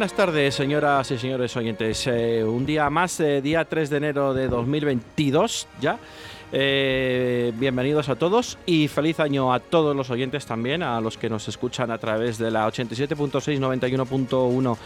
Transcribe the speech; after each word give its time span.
Buenas 0.00 0.16
tardes, 0.16 0.54
señoras 0.54 1.10
y 1.10 1.18
señores 1.18 1.54
oyentes. 1.58 2.06
Eh, 2.06 2.42
un 2.42 2.64
día 2.64 2.88
más, 2.88 3.20
eh, 3.20 3.42
día 3.42 3.66
3 3.66 3.90
de 3.90 3.96
enero 3.98 4.32
de 4.32 4.48
2022 4.48 5.68
ya. 5.78 5.98
Eh, 6.52 7.52
bienvenidos 7.56 8.08
a 8.08 8.16
todos 8.16 8.56
y 8.64 8.88
feliz 8.88 9.20
año 9.20 9.52
a 9.52 9.60
todos 9.60 9.94
los 9.94 10.08
oyentes 10.08 10.46
también, 10.46 10.82
a 10.82 11.02
los 11.02 11.18
que 11.18 11.28
nos 11.28 11.46
escuchan 11.48 11.90
a 11.90 11.98
través 11.98 12.38
de 12.38 12.50
la 12.50 12.66
87.6, 12.66 13.60
91.1, 13.60 14.76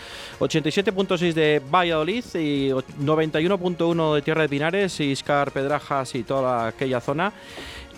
87.6 0.41 1.33
de 1.33 1.62
Valladolid 1.70 2.24
y 2.34 2.70
91.1 2.70 4.14
de 4.17 4.22
Tierra 4.22 4.42
de 4.42 4.48
Pinares, 4.48 4.98
Iscar, 4.98 5.52
Pedrajas 5.52 6.17
y 6.17 6.24
toda 6.24 6.67
aquella 6.67 7.00
zona 7.00 7.33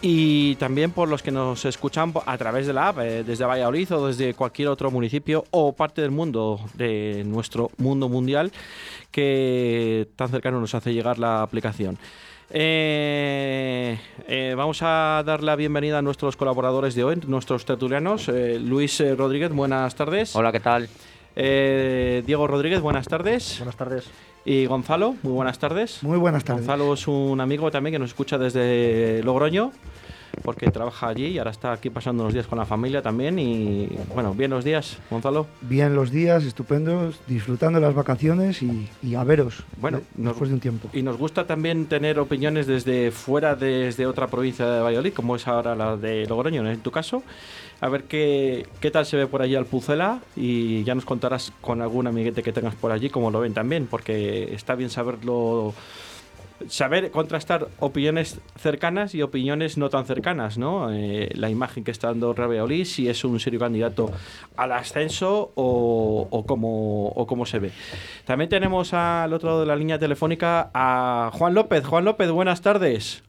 y 0.02 0.56
también 0.56 0.90
por 0.90 1.08
los 1.08 1.22
que 1.22 1.30
nos 1.30 1.64
escuchan 1.64 2.12
a 2.24 2.38
través 2.38 2.66
de 2.66 2.72
la 2.72 2.88
app, 2.88 2.98
eh, 3.00 3.24
desde 3.24 3.44
Valladolid 3.44 3.92
o 3.92 4.06
desde 4.08 4.34
cualquier 4.34 4.68
otro 4.68 4.90
municipio 4.90 5.44
o 5.50 5.72
parte 5.72 6.02
del 6.02 6.10
mundo, 6.10 6.60
de 6.74 7.22
nuestro 7.26 7.70
mundo 7.78 8.08
mundial, 8.08 8.52
que 9.10 10.08
tan 10.16 10.28
cercano 10.28 10.60
nos 10.60 10.74
hace 10.74 10.92
llegar 10.92 11.18
la 11.18 11.42
aplicación. 11.42 11.98
Eh, 12.50 13.98
eh, 14.28 14.54
vamos 14.56 14.78
a 14.82 15.22
dar 15.26 15.42
la 15.42 15.56
bienvenida 15.56 15.98
a 15.98 16.02
nuestros 16.02 16.36
colaboradores 16.36 16.94
de 16.94 17.02
hoy, 17.02 17.16
nuestros 17.26 17.64
tertulianos. 17.64 18.28
Luis 18.28 19.02
Rodríguez, 19.16 19.50
buenas 19.50 19.94
tardes. 19.94 20.36
Hola, 20.36 20.52
¿qué 20.52 20.60
tal? 20.60 20.88
Diego 21.34 22.46
Rodríguez, 22.46 22.80
buenas 22.80 23.08
tardes. 23.08 23.56
Buenas 23.58 23.76
tardes. 23.76 24.10
Y 24.48 24.66
Gonzalo, 24.66 25.16
muy 25.24 25.32
buenas 25.32 25.58
tardes. 25.58 26.04
Muy 26.04 26.18
buenas 26.18 26.44
tardes. 26.44 26.64
Gonzalo 26.64 26.94
es 26.94 27.08
un 27.08 27.40
amigo 27.40 27.68
también 27.72 27.94
que 27.94 27.98
nos 27.98 28.10
escucha 28.10 28.38
desde 28.38 29.20
Logroño 29.24 29.72
porque 30.42 30.70
trabaja 30.70 31.08
allí 31.08 31.26
y 31.26 31.38
ahora 31.38 31.50
está 31.50 31.72
aquí 31.72 31.90
pasando 31.90 32.22
unos 32.22 32.32
días 32.32 32.46
con 32.46 32.56
la 32.56 32.64
familia 32.64 33.02
también. 33.02 33.40
Y 33.40 33.88
bueno, 34.14 34.34
bien 34.34 34.52
los 34.52 34.64
días, 34.64 34.98
Gonzalo. 35.10 35.48
Bien 35.62 35.96
los 35.96 36.12
días, 36.12 36.44
estupendos, 36.44 37.18
disfrutando 37.26 37.80
las 37.80 37.92
vacaciones 37.94 38.62
y, 38.62 39.14
a 39.16 39.24
veros 39.24 39.64
bueno, 39.80 40.00
después 40.14 40.48
de 40.50 40.54
un 40.54 40.60
tiempo. 40.60 40.90
Y 40.92 41.02
nos 41.02 41.16
gusta 41.16 41.46
también 41.46 41.86
tener 41.86 42.20
opiniones 42.20 42.68
desde 42.68 43.10
fuera, 43.10 43.56
desde 43.56 44.06
otra 44.06 44.28
provincia 44.28 44.70
de 44.70 44.80
Valladolid, 44.80 45.12
como 45.12 45.34
es 45.34 45.48
ahora 45.48 45.74
la 45.74 45.96
de 45.96 46.24
Logroño, 46.26 46.70
en 46.70 46.80
tu 46.80 46.92
caso. 46.92 47.24
A 47.80 47.88
ver 47.88 48.04
qué, 48.04 48.66
qué 48.80 48.90
tal 48.90 49.04
se 49.04 49.16
ve 49.16 49.26
por 49.26 49.42
allí 49.42 49.54
Alpucela 49.54 50.20
y 50.34 50.82
ya 50.84 50.94
nos 50.94 51.04
contarás 51.04 51.52
con 51.60 51.82
algún 51.82 52.06
amiguete 52.06 52.42
que 52.42 52.52
tengas 52.52 52.74
por 52.74 52.90
allí 52.90 53.10
cómo 53.10 53.30
lo 53.30 53.40
ven 53.40 53.52
también, 53.52 53.86
porque 53.86 54.54
está 54.54 54.74
bien 54.74 54.88
saberlo 54.88 55.74
saber 56.68 57.10
contrastar 57.10 57.68
opiniones 57.78 58.40
cercanas 58.58 59.14
y 59.14 59.22
opiniones 59.22 59.76
no 59.76 59.90
tan 59.90 60.06
cercanas, 60.06 60.58
¿no? 60.58 60.92
Eh, 60.92 61.30
la 61.34 61.50
imagen 61.50 61.84
que 61.84 61.90
está 61.90 62.08
dando 62.08 62.32
Rabeolí, 62.32 62.84
si 62.84 63.08
es 63.08 63.24
un 63.24 63.38
serio 63.40 63.60
candidato 63.60 64.10
al 64.56 64.72
ascenso 64.72 65.52
o, 65.54 66.26
o, 66.30 66.46
cómo, 66.46 67.08
o 67.08 67.26
cómo 67.26 67.46
se 67.46 67.58
ve. 67.58 67.72
También 68.24 68.48
tenemos 68.48 68.94
al 68.94 69.32
otro 69.32 69.50
lado 69.50 69.60
de 69.60 69.66
la 69.66 69.76
línea 69.76 69.98
telefónica 69.98 70.70
a 70.74 71.30
Juan 71.34 71.54
López. 71.54 71.84
Juan 71.84 72.04
López, 72.04 72.30
buenas 72.30 72.62
tardes. 72.62 73.25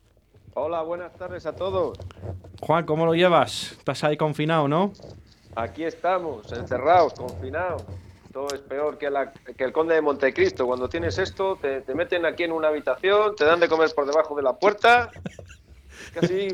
Hola, 0.60 0.82
buenas 0.82 1.14
tardes 1.14 1.46
a 1.46 1.54
todos. 1.54 2.00
Juan, 2.62 2.86
¿cómo 2.86 3.06
lo 3.06 3.14
llevas? 3.14 3.74
Estás 3.74 4.04
ahí 4.04 4.18
confinado, 4.18 4.68
¿no? 4.68 4.92
Aquí 5.56 5.84
estamos, 5.84 6.52
encerrados, 6.52 7.14
confinados 7.14 7.84
es 8.54 8.62
peor 8.62 8.98
que, 8.98 9.08
el 9.58 9.72
conde 9.72 9.96
de 9.96 10.02
Montecristo. 10.02 10.68
Cuando 10.68 10.88
tienes 10.88 11.18
esto, 11.18 11.58
te, 11.60 11.84
meten 11.96 12.26
aquí 12.26 12.44
en 12.44 12.52
una 12.52 12.68
habitación, 12.68 13.36
te 13.36 13.46
dan 13.46 13.60
de 13.60 13.68
comer 13.68 13.90
por 13.96 14.06
debajo 14.06 14.36
de 14.36 14.44
la 14.44 14.54
puerta. 14.54 15.10
Casi, 16.14 16.50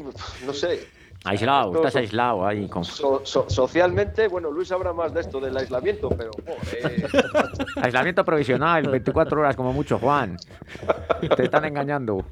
no 0.45 0.53
sé. 0.53 0.87
Aislado, 1.25 1.73
estás 1.75 1.95
aislado 1.95 2.45
ahí. 2.45 2.69
socialmente, 2.81 4.27
bueno, 4.27 4.51
Luis 4.51 4.67
sabrá 4.67 4.91
más 4.91 5.13
de 5.13 5.21
esto 5.21 5.39
del 5.39 5.55
aislamiento, 5.55 6.09
pero. 6.09 6.31
aislamiento 7.81 8.25
provisional, 8.25 8.89
24 8.89 9.39
horas 9.39 9.55
como 9.55 9.71
mucho, 9.71 9.99
Juan. 9.99 10.37
Te 11.35 11.43
están 11.43 11.63
engañando. 11.63 12.25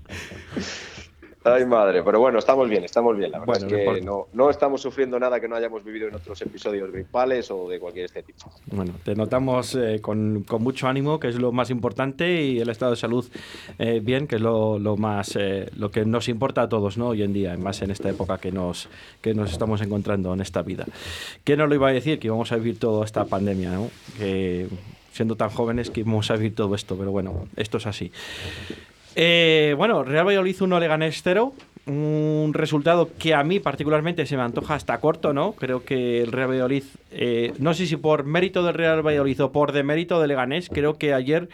Ay, 1.44 1.66
madre, 1.66 2.03
pero 2.03 2.19
bueno, 2.19 2.38
estamos 2.38 2.69
bien, 2.69 2.84
estamos 2.84 3.18
bien. 3.18 3.31
La 3.31 3.40
verdad 3.40 3.57
es 3.57 3.63
que 3.63 4.02
no, 4.02 4.28
no, 4.34 4.52
estamos 4.52 4.79
sufriendo 4.79 5.19
nada 5.19 5.40
que 5.40 5.47
no 5.47 5.56
hayamos 5.56 5.84
vivido 5.84 6.07
en 6.07 6.13
otros 6.13 6.40
episodios 6.44 6.91
gripales 6.91 7.50
o 7.50 7.68
de 7.68 7.79
cualquier 7.79 8.06
este 8.06 8.22
tipo. 8.22 8.52
Bueno, 8.68 8.94
te 9.03 9.16
notamos 9.16 9.74
eh, 9.74 10.00
con, 10.02 10.44
con, 10.47 10.62
mucho 10.62 10.88
ánimo, 10.88 11.19
que 11.19 11.29
es 11.29 11.35
lo 11.35 11.52
más 11.52 11.72
importante, 11.72 12.44
y 12.44 12.59
el 12.59 12.69
estado 12.69 12.91
de 12.91 12.97
salud 12.97 13.25
eh, 13.79 14.02
bien, 14.03 14.28
que 14.28 14.35
es 14.35 14.41
lo, 14.41 14.78
lo 14.78 14.97
más 14.97 15.35
eh, 15.35 15.72
lo 15.75 15.90
que 15.90 16.06
nos 16.06 16.29
importa 16.29 16.62
a 16.62 16.69
todos 16.69 17.00
¿no? 17.00 17.07
hoy 17.07 17.24
en 17.24 17.34
día, 17.34 17.58
más 17.58 17.81
en 17.81 17.90
esta 17.90 18.09
época 18.09 18.38
que 18.38 18.52
nos, 18.52 18.88
que 19.22 19.34
nos 19.34 19.52
estamos 19.52 19.81
encontrando 19.81 20.31
en 20.35 20.41
esta 20.41 20.62
vida. 20.62 20.85
¿Quién 21.44 21.58
nos 21.58 21.69
lo 21.69 21.73
iba 21.73 21.90
a 21.90 21.91
decir 21.91 22.19
que 22.19 22.28
íbamos 22.28 22.52
a 22.52 22.58
vivir 22.58 22.78
toda 22.78 23.03
esta 23.03 23.25
pandemia? 23.25 23.72
¿no? 23.72 23.90
Que 24.19 24.68
siendo 25.12 25.35
tan 25.35 25.50
jóvenes 25.50 25.90
que 25.90 26.02
íbamos 26.02 26.29
a 26.29 26.35
vivir 26.35 26.56
todo 26.56 26.75
esto, 26.75 26.96
pero 26.96 27.12
bueno, 27.12 27.47
esto 27.56 27.78
es 27.78 27.88
así. 27.88 28.12
Eh, 29.16 29.73
bueno, 29.77 30.03
Real 30.03 30.25
Valladolid 30.25 30.61
1, 30.61 30.79
Leganés 30.79 31.22
0. 31.23 31.53
Un 31.88 32.51
resultado 32.53 33.09
que 33.17 33.33
a 33.33 33.44
mí 33.44 33.59
particularmente 33.59 34.25
se 34.27 34.38
me 34.38 34.44
antoja 34.44 34.75
hasta 34.75 34.99
corto, 34.99 35.33
¿no? 35.33 35.53
Creo 35.53 35.83
que 35.83 36.22
el 36.22 36.31
Real 36.31 36.51
Valladolid, 36.51 36.83
eh, 37.11 37.53
no 37.57 37.73
sé 37.73 37.88
si 37.88 37.97
por 37.97 38.23
mérito 38.23 38.63
del 38.63 38.75
Real 38.75 39.05
Valladolid 39.05 39.44
o 39.44 39.51
por 39.51 39.72
demérito 39.72 40.22
de 40.22 40.27
Leganés, 40.27 40.69
creo 40.69 40.99
que 40.99 41.13
ayer 41.13 41.49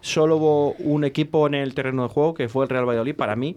solo 0.00 0.36
hubo 0.36 0.72
un 0.74 1.04
equipo 1.04 1.48
en 1.48 1.54
el 1.54 1.74
terreno 1.74 2.04
de 2.04 2.08
juego, 2.10 2.32
que 2.32 2.48
fue 2.48 2.64
el 2.64 2.70
Real 2.70 2.88
Valladolid 2.88 3.16
para 3.16 3.34
mí. 3.34 3.56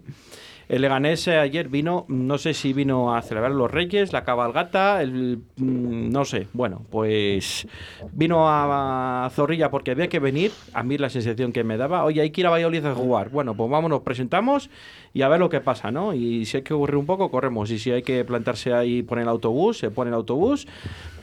El 0.68 0.82
Leganés 0.82 1.28
eh, 1.28 1.38
ayer 1.38 1.68
vino, 1.68 2.06
no 2.08 2.38
sé 2.38 2.52
si 2.52 2.72
vino 2.72 3.14
a 3.14 3.22
celebrar 3.22 3.52
los 3.52 3.70
Reyes, 3.70 4.12
la 4.12 4.24
cabalgata, 4.24 5.00
el, 5.00 5.38
mm, 5.56 6.10
no 6.10 6.24
sé, 6.24 6.48
bueno, 6.54 6.82
pues 6.90 7.68
vino 8.12 8.48
a, 8.48 9.30
Zorrilla 9.32 9.70
porque 9.70 9.92
había 9.92 10.08
que 10.08 10.18
venir, 10.18 10.50
a 10.72 10.82
mí 10.82 10.98
la 10.98 11.08
sensación 11.08 11.52
que 11.52 11.62
me 11.62 11.76
daba, 11.76 12.02
oye, 12.04 12.20
hay 12.20 12.30
que 12.30 12.40
ir 12.40 12.48
a 12.48 12.50
Valladolid 12.50 12.84
a 12.84 12.94
jugar, 12.96 13.30
bueno, 13.30 13.54
pues 13.54 13.70
vámonos, 13.70 14.00
presentamos 14.00 14.68
y 15.14 15.22
a 15.22 15.28
ver 15.28 15.38
lo 15.38 15.48
que 15.48 15.60
pasa, 15.60 15.92
¿no? 15.92 16.14
Y 16.14 16.46
si 16.46 16.56
hay 16.56 16.62
que 16.64 16.74
correr 16.74 16.96
un 16.96 17.06
poco, 17.06 17.30
corremos, 17.30 17.70
y 17.70 17.78
si 17.78 17.92
hay 17.92 18.02
que 18.02 18.24
plantarse 18.24 18.72
ahí, 18.72 19.04
poner 19.04 19.22
el 19.22 19.28
autobús, 19.28 19.78
se 19.78 19.92
pone 19.92 20.08
el 20.08 20.14
autobús, 20.14 20.66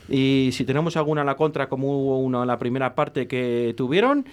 y 0.08 0.50
si 0.52 0.64
tenemos 0.64 0.96
alguna 0.96 1.20
en 1.20 1.26
la 1.26 1.36
contra, 1.36 1.68
como 1.68 1.98
hubo 1.98 2.18
uno 2.20 2.40
en 2.40 2.48
la 2.48 2.58
primera 2.58 2.94
parte 2.94 3.26
que 3.26 3.74
tuvieron, 3.76 4.24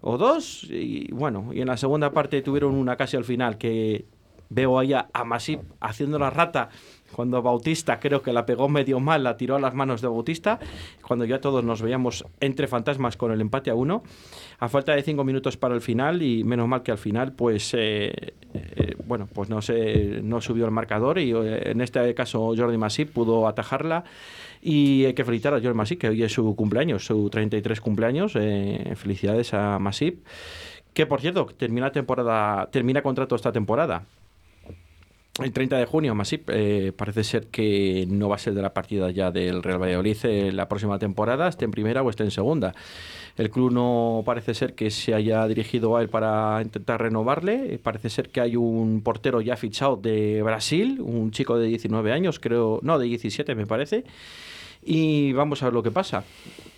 o 0.00 0.16
dos, 0.16 0.64
y 0.70 1.10
bueno, 1.12 1.50
y 1.52 1.60
en 1.60 1.66
la 1.66 1.76
segunda 1.76 2.12
parte 2.12 2.40
tuvieron 2.40 2.74
una 2.74 2.96
casi 2.96 3.16
al 3.16 3.24
final 3.24 3.58
que 3.58 4.04
Veo 4.50 4.78
ahí 4.78 4.92
a, 4.92 5.08
Masip 5.24 5.60
haciendo 5.80 6.18
la 6.18 6.30
rata 6.30 6.68
cuando 7.14 7.40
Bautista 7.42 8.00
creo 8.00 8.22
que 8.22 8.32
la 8.32 8.44
pegó 8.44 8.68
medio 8.68 9.00
mal, 9.00 9.24
la 9.24 9.36
tiró 9.36 9.56
a 9.56 9.60
las 9.60 9.74
manos 9.74 10.02
de 10.02 10.08
Bautista, 10.08 10.58
cuando 11.06 11.24
ya 11.24 11.40
todos 11.40 11.64
nos 11.64 11.80
veíamos 11.80 12.24
entre 12.40 12.66
fantasmas 12.66 13.16
con 13.16 13.32
el 13.32 13.40
empate 13.40 13.70
a 13.70 13.74
uno, 13.74 14.02
a 14.58 14.68
falta 14.68 14.94
de 14.94 15.02
cinco 15.02 15.24
minutos 15.24 15.56
para 15.56 15.74
el 15.74 15.80
final 15.80 16.22
y 16.22 16.44
menos 16.44 16.68
mal 16.68 16.82
que 16.82 16.90
al 16.90 16.98
final 16.98 17.32
pues 17.32 17.72
eh, 17.74 18.34
eh, 18.52 18.96
bueno 19.06 19.28
pues 19.32 19.48
no 19.48 19.62
se 19.62 20.20
no 20.22 20.40
subió 20.40 20.64
el 20.64 20.70
marcador 20.70 21.18
y 21.18 21.32
eh, 21.32 21.70
en 21.70 21.80
este 21.80 22.14
caso 22.14 22.52
Jordi 22.56 22.78
Masip 22.78 23.12
pudo 23.12 23.46
atajarla. 23.48 24.04
Y 24.66 25.04
hay 25.04 25.12
que 25.12 25.24
felicitar 25.24 25.52
a 25.52 25.60
Jordi 25.60 25.74
Masip 25.74 26.00
que 26.00 26.08
hoy 26.08 26.22
es 26.22 26.32
su 26.32 26.56
cumpleaños, 26.56 27.04
su 27.04 27.28
33 27.28 27.80
cumpleaños, 27.82 28.32
felicidades 28.32 29.52
a 29.52 29.78
Masip 29.78 30.24
que 30.94 31.06
por 31.06 31.20
cierto 31.20 31.46
termina 31.46 31.90
temporada 31.90 32.70
termina 32.70 33.02
contrato 33.02 33.34
esta 33.34 33.52
temporada 33.52 34.04
el 35.42 35.52
30 35.52 35.78
de 35.78 35.86
junio, 35.86 36.14
Masip, 36.14 36.48
eh, 36.52 36.92
parece 36.96 37.24
ser 37.24 37.48
que 37.48 38.06
no 38.08 38.28
va 38.28 38.36
a 38.36 38.38
ser 38.38 38.54
de 38.54 38.62
la 38.62 38.72
partida 38.72 39.10
ya 39.10 39.32
del 39.32 39.64
Real 39.64 39.82
Valladolid 39.82 40.16
eh, 40.22 40.52
la 40.52 40.68
próxima 40.68 40.98
temporada, 41.00 41.48
esté 41.48 41.64
en 41.64 41.72
primera 41.72 42.02
o 42.02 42.10
esté 42.10 42.22
en 42.22 42.30
segunda. 42.30 42.72
El 43.36 43.50
club 43.50 43.72
no 43.72 44.22
parece 44.24 44.54
ser 44.54 44.74
que 44.74 44.92
se 44.92 45.12
haya 45.12 45.44
dirigido 45.48 45.96
a 45.96 46.02
él 46.02 46.08
para 46.08 46.62
intentar 46.62 47.02
renovarle. 47.02 47.80
Parece 47.82 48.10
ser 48.10 48.28
que 48.28 48.40
hay 48.40 48.54
un 48.54 49.02
portero 49.02 49.40
ya 49.40 49.56
fichado 49.56 49.96
de 49.96 50.40
Brasil, 50.42 51.00
un 51.00 51.32
chico 51.32 51.58
de 51.58 51.66
19 51.66 52.12
años, 52.12 52.38
creo, 52.38 52.78
no, 52.82 52.96
de 53.00 53.06
17 53.06 53.56
me 53.56 53.66
parece. 53.66 54.04
Y 54.84 55.32
vamos 55.32 55.62
a 55.62 55.66
ver 55.66 55.74
lo 55.74 55.82
que 55.82 55.90
pasa 55.90 56.24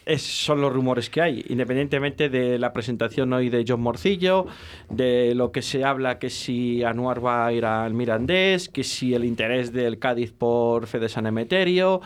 es, 0.06 0.22
son 0.22 0.60
los 0.60 0.72
rumores 0.72 1.10
que 1.10 1.20
hay, 1.20 1.44
independientemente 1.48 2.28
de 2.28 2.58
la 2.58 2.72
presentación 2.72 3.32
hoy 3.32 3.50
de 3.50 3.64
John 3.66 3.80
Morcillo, 3.80 4.46
de 4.88 5.34
lo 5.34 5.50
que 5.50 5.62
se 5.62 5.84
habla 5.84 6.20
que 6.20 6.30
si 6.30 6.84
Anuar 6.84 7.24
va 7.24 7.46
a 7.46 7.52
ir 7.52 7.64
al 7.64 7.92
Mirandés, 7.92 8.68
que 8.68 8.84
si 8.84 9.14
el 9.14 9.24
interés 9.24 9.72
del 9.72 9.98
Cádiz 9.98 10.32
por 10.32 10.86
Fede 10.86 11.08
San 11.08 11.26
Emeterio. 11.26 12.00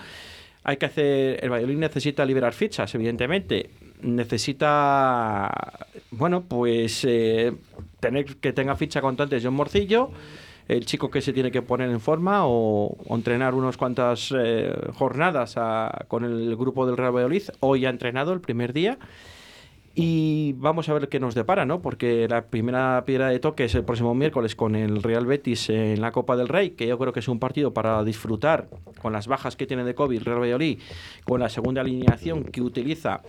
Hay 0.63 0.77
que 0.77 0.87
hacer. 0.87 1.43
El 1.43 1.51
Valladolid 1.51 1.79
necesita 1.79 2.25
liberar 2.25 2.53
fichas, 2.53 2.95
evidentemente. 2.95 3.71
Necesita. 4.03 5.51
Bueno, 6.11 6.43
pues. 6.43 7.05
Eh, 7.09 7.53
tener 7.99 8.25
que 8.37 8.53
tenga 8.53 8.77
ficha 8.77 9.01
contante 9.01 9.41
John 9.43 9.55
Morcillo 9.55 10.11
el 10.71 10.87
chico 10.87 11.11
que 11.11 11.21
se 11.21 11.33
tiene 11.33 11.51
que 11.51 11.63
poner 11.63 11.91
en 11.91 12.01
forma 12.01 12.47
o, 12.47 12.97
entrenar 13.11 13.55
unas 13.55 13.77
cuantas 13.77 14.33
eh, 14.37 14.73
jornadas 14.95 15.57
con 16.07 16.25
el 16.25 16.55
grupo 16.57 16.87
del 16.87 16.97
Real 16.97 17.13
Valladolid. 17.13 17.43
Hoy 17.59 17.87
ha 17.87 17.91
entrenado 17.91 18.33
el 18.33 18.41
primer 18.41 18.73
día. 18.73 18.99
Y 19.93 20.53
vamos 20.53 20.89
a 20.89 20.95
ver 20.95 21.09
qué 21.09 21.19
nos 21.19 21.35
depara, 21.35 21.67
¿no? 21.67 21.83
Porque 21.83 22.29
la 22.29 22.47
primera 22.47 23.03
piedra 23.05 23.29
de 23.29 23.41
toque 23.41 23.65
es 23.65 23.75
el 23.75 23.85
próximo 23.85 24.15
miércoles 24.15 24.55
con 24.55 24.77
el 24.77 25.03
Real 25.03 25.27
Betis 25.27 25.69
en 25.69 26.01
la 26.01 26.13
Copa 26.13 26.37
del 26.37 26.47
Rey, 26.47 26.71
que 26.71 26.87
yo 26.87 26.97
creo 26.97 27.13
que 27.13 27.19
es 27.19 27.27
un 27.27 27.41
partido 27.41 27.75
para 27.75 28.05
disfrutar 28.05 28.69
con 29.03 29.13
las 29.13 29.27
bajas 29.27 29.57
que 29.57 29.67
tiene 29.67 29.83
de 29.83 29.97
COVID 29.97 30.19
el 30.19 30.25
Real 30.25 30.41
Valladolid, 30.41 30.79
con 31.25 31.41
la 31.41 31.49
segunda 31.49 31.81
alineación 31.81 32.45
que 32.45 32.63
utiliza 32.63 33.23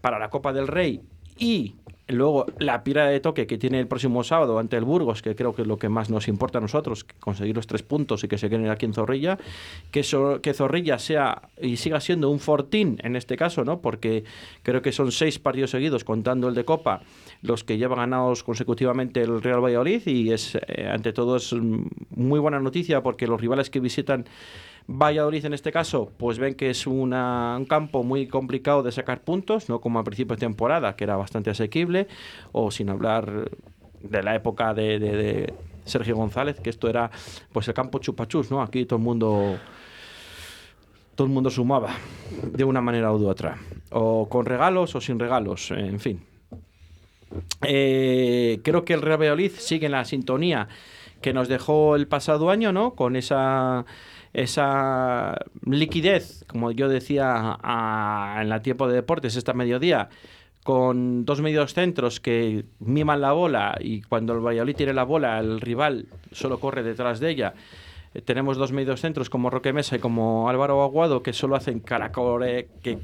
para 0.00 0.20
la 0.20 0.30
Copa 0.30 0.52
del 0.52 0.68
Rey 0.68 1.02
y 1.38 1.74
Luego, 2.08 2.46
la 2.60 2.84
pira 2.84 3.08
de 3.08 3.18
toque 3.18 3.48
que 3.48 3.58
tiene 3.58 3.80
el 3.80 3.88
próximo 3.88 4.22
sábado 4.22 4.60
ante 4.60 4.76
el 4.76 4.84
Burgos, 4.84 5.22
que 5.22 5.34
creo 5.34 5.56
que 5.56 5.62
es 5.62 5.68
lo 5.68 5.76
que 5.76 5.88
más 5.88 6.08
nos 6.08 6.28
importa 6.28 6.58
a 6.58 6.60
nosotros, 6.60 7.02
conseguir 7.18 7.56
los 7.56 7.66
tres 7.66 7.82
puntos 7.82 8.22
y 8.22 8.28
que 8.28 8.38
se 8.38 8.48
queden 8.48 8.68
aquí 8.68 8.86
en 8.86 8.94
Zorrilla, 8.94 9.38
que, 9.90 10.02
que 10.40 10.54
Zorrilla 10.54 11.00
sea 11.00 11.42
y 11.60 11.78
siga 11.78 12.00
siendo 12.00 12.30
un 12.30 12.38
fortín 12.38 13.00
en 13.02 13.16
este 13.16 13.36
caso, 13.36 13.64
¿no? 13.64 13.80
Porque 13.80 14.22
creo 14.62 14.82
que 14.82 14.92
son 14.92 15.10
seis 15.10 15.40
partidos 15.40 15.70
seguidos, 15.70 16.04
contando 16.04 16.48
el 16.48 16.54
de 16.54 16.64
Copa, 16.64 17.00
los 17.42 17.64
que 17.64 17.76
lleva 17.76 17.96
ganados 17.96 18.44
consecutivamente 18.44 19.22
el 19.22 19.42
Real 19.42 19.64
Valladolid 19.64 20.06
y 20.06 20.30
es, 20.30 20.56
eh, 20.68 20.88
ante 20.88 21.12
todo, 21.12 21.36
es 21.36 21.52
muy 22.10 22.38
buena 22.38 22.60
noticia 22.60 23.02
porque 23.02 23.26
los 23.26 23.40
rivales 23.40 23.68
que 23.68 23.80
visitan 23.80 24.26
Valladolid 24.88 25.44
en 25.44 25.52
este 25.52 25.72
caso, 25.72 26.12
pues 26.16 26.38
ven 26.38 26.54
que 26.54 26.70
es 26.70 26.86
un 26.86 27.10
campo 27.68 28.04
muy 28.04 28.28
complicado 28.28 28.82
de 28.82 28.92
sacar 28.92 29.22
puntos, 29.22 29.68
no 29.68 29.80
como 29.80 29.98
a 29.98 30.04
principio 30.04 30.36
de 30.36 30.40
temporada, 30.40 30.94
que 30.94 31.04
era 31.04 31.16
bastante 31.16 31.50
asequible, 31.50 32.06
o 32.52 32.70
sin 32.70 32.88
hablar 32.90 33.50
de 34.00 34.22
la 34.22 34.34
época 34.34 34.74
de, 34.74 35.52
Sergio 35.84 36.16
González, 36.16 36.58
que 36.60 36.70
esto 36.70 36.88
era 36.88 37.10
pues 37.52 37.68
el 37.68 37.74
campo 37.74 37.98
chupachus, 37.98 38.50
¿no? 38.50 38.60
Aquí 38.60 38.86
todo 38.86 38.98
el 38.98 39.04
mundo 39.04 39.56
todo 41.14 41.28
el 41.28 41.32
mundo 41.32 41.48
sumaba 41.48 41.94
de 42.52 42.64
una 42.64 42.80
manera 42.80 43.12
u 43.12 43.26
otra, 43.26 43.56
o 43.90 44.28
con 44.28 44.46
regalos 44.46 44.94
o 44.94 45.00
sin 45.00 45.18
regalos, 45.18 45.70
en 45.70 45.98
fin. 46.00 46.20
Eh, 47.62 48.60
creo 48.62 48.84
que 48.84 48.94
el 48.94 49.02
Real 49.02 49.20
Valladolid 49.20 49.52
sigue 49.56 49.86
en 49.86 49.92
la 49.92 50.04
sintonía 50.04 50.68
que 51.22 51.32
nos 51.32 51.48
dejó 51.48 51.96
el 51.96 52.06
pasado 52.06 52.50
año, 52.50 52.72
¿no? 52.72 52.94
Con 52.94 53.16
esa 53.16 53.86
esa 54.36 55.38
liquidez, 55.64 56.44
como 56.46 56.70
yo 56.70 56.90
decía 56.90 57.58
en 58.38 58.48
la 58.50 58.60
tiempo 58.60 58.86
de 58.86 58.94
deportes 58.94 59.34
esta 59.34 59.54
mediodía, 59.54 60.10
con 60.62 61.24
dos 61.24 61.40
medios 61.40 61.72
centros 61.72 62.20
que 62.20 62.66
miman 62.78 63.22
la 63.22 63.32
bola 63.32 63.78
y 63.80 64.02
cuando 64.02 64.34
el 64.34 64.40
Valladolid 64.40 64.76
tiene 64.76 64.92
la 64.92 65.04
bola, 65.04 65.38
el 65.38 65.58
rival 65.62 66.08
solo 66.32 66.60
corre 66.60 66.82
detrás 66.82 67.18
de 67.18 67.30
ella. 67.30 67.54
Eh, 68.12 68.20
tenemos 68.20 68.58
dos 68.58 68.72
medios 68.72 69.00
centros 69.00 69.30
como 69.30 69.48
Roque 69.48 69.72
Mesa 69.72 69.96
y 69.96 70.00
como 70.00 70.50
Álvaro 70.50 70.82
Aguado 70.82 71.22
que 71.22 71.32
solo 71.32 71.56
hacen 71.56 71.80
caracore, 71.80 72.68
que, 72.82 72.98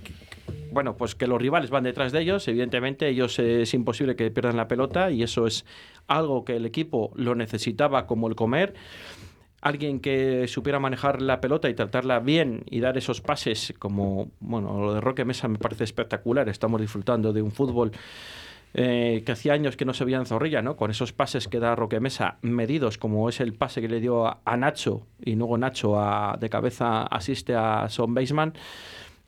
bueno, 0.70 0.98
pues 0.98 1.14
que 1.14 1.26
los 1.26 1.40
rivales 1.40 1.70
van 1.70 1.84
detrás 1.84 2.12
de 2.12 2.20
ellos. 2.20 2.46
Evidentemente, 2.46 3.08
ellos 3.08 3.38
eh, 3.38 3.62
es 3.62 3.72
imposible 3.72 4.16
que 4.16 4.30
pierdan 4.30 4.58
la 4.58 4.68
pelota 4.68 5.10
y 5.10 5.22
eso 5.22 5.46
es 5.46 5.64
algo 6.08 6.44
que 6.44 6.56
el 6.56 6.66
equipo 6.66 7.10
lo 7.14 7.34
necesitaba 7.34 8.06
como 8.06 8.28
el 8.28 8.34
comer 8.34 8.74
alguien 9.62 10.00
que 10.00 10.46
supiera 10.48 10.80
manejar 10.80 11.22
la 11.22 11.40
pelota 11.40 11.70
y 11.70 11.74
tratarla 11.74 12.18
bien 12.18 12.64
y 12.68 12.80
dar 12.80 12.98
esos 12.98 13.20
pases 13.20 13.72
como, 13.78 14.30
bueno, 14.40 14.78
lo 14.80 14.92
de 14.92 15.00
Roque 15.00 15.24
Mesa 15.24 15.48
me 15.48 15.58
parece 15.58 15.84
espectacular. 15.84 16.48
Estamos 16.48 16.80
disfrutando 16.80 17.32
de 17.32 17.42
un 17.42 17.52
fútbol 17.52 17.92
eh, 18.74 19.22
que 19.24 19.32
hacía 19.32 19.52
años 19.52 19.76
que 19.76 19.84
no 19.84 19.94
se 19.94 20.04
veía 20.04 20.18
en 20.18 20.26
Zorrilla, 20.26 20.62
¿no? 20.62 20.76
Con 20.76 20.90
esos 20.90 21.12
pases 21.12 21.46
que 21.46 21.60
da 21.60 21.76
Roque 21.76 22.00
Mesa 22.00 22.38
medidos, 22.42 22.98
como 22.98 23.28
es 23.28 23.40
el 23.40 23.54
pase 23.54 23.80
que 23.80 23.88
le 23.88 24.00
dio 24.00 24.26
a, 24.26 24.56
Nacho 24.56 25.06
y 25.24 25.36
luego 25.36 25.56
Nacho 25.56 25.96
de 26.40 26.50
cabeza 26.50 27.04
asiste 27.04 27.54
a 27.54 27.88
Son 27.88 28.14
Baseman 28.14 28.54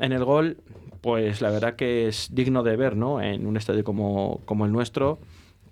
en 0.00 0.12
el 0.12 0.25
gol, 0.25 0.56
pues 1.00 1.40
la 1.42 1.50
verdad 1.50 1.76
que 1.76 2.08
es 2.08 2.34
digno 2.34 2.64
de 2.64 2.76
ver, 2.76 2.96
¿no? 2.96 3.22
En 3.22 3.46
un 3.46 3.56
estadio 3.56 3.84
como, 3.84 4.40
como 4.46 4.66
el 4.66 4.72
nuestro 4.72 5.20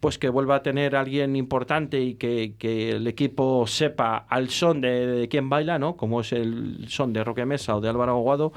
pues 0.02 0.18
que 0.18 0.28
vuelva 0.28 0.56
a 0.56 0.62
tener 0.64 0.96
alguien 0.96 1.36
importante 1.36 2.00
y 2.00 2.14
que, 2.14 2.56
el 2.90 3.06
equipo 3.06 3.68
sepa 3.68 4.26
al 4.28 4.48
son 4.48 4.80
de, 4.80 5.28
quién 5.30 5.48
baila, 5.48 5.78
¿no? 5.78 5.96
Como 5.96 6.22
es 6.22 6.32
el 6.32 6.86
son 6.88 7.12
de 7.12 7.22
Roque 7.22 7.46
Mesa 7.46 7.76
o 7.76 7.80
de 7.80 7.88
Álvaro 7.88 8.16
Aguado, 8.16 8.52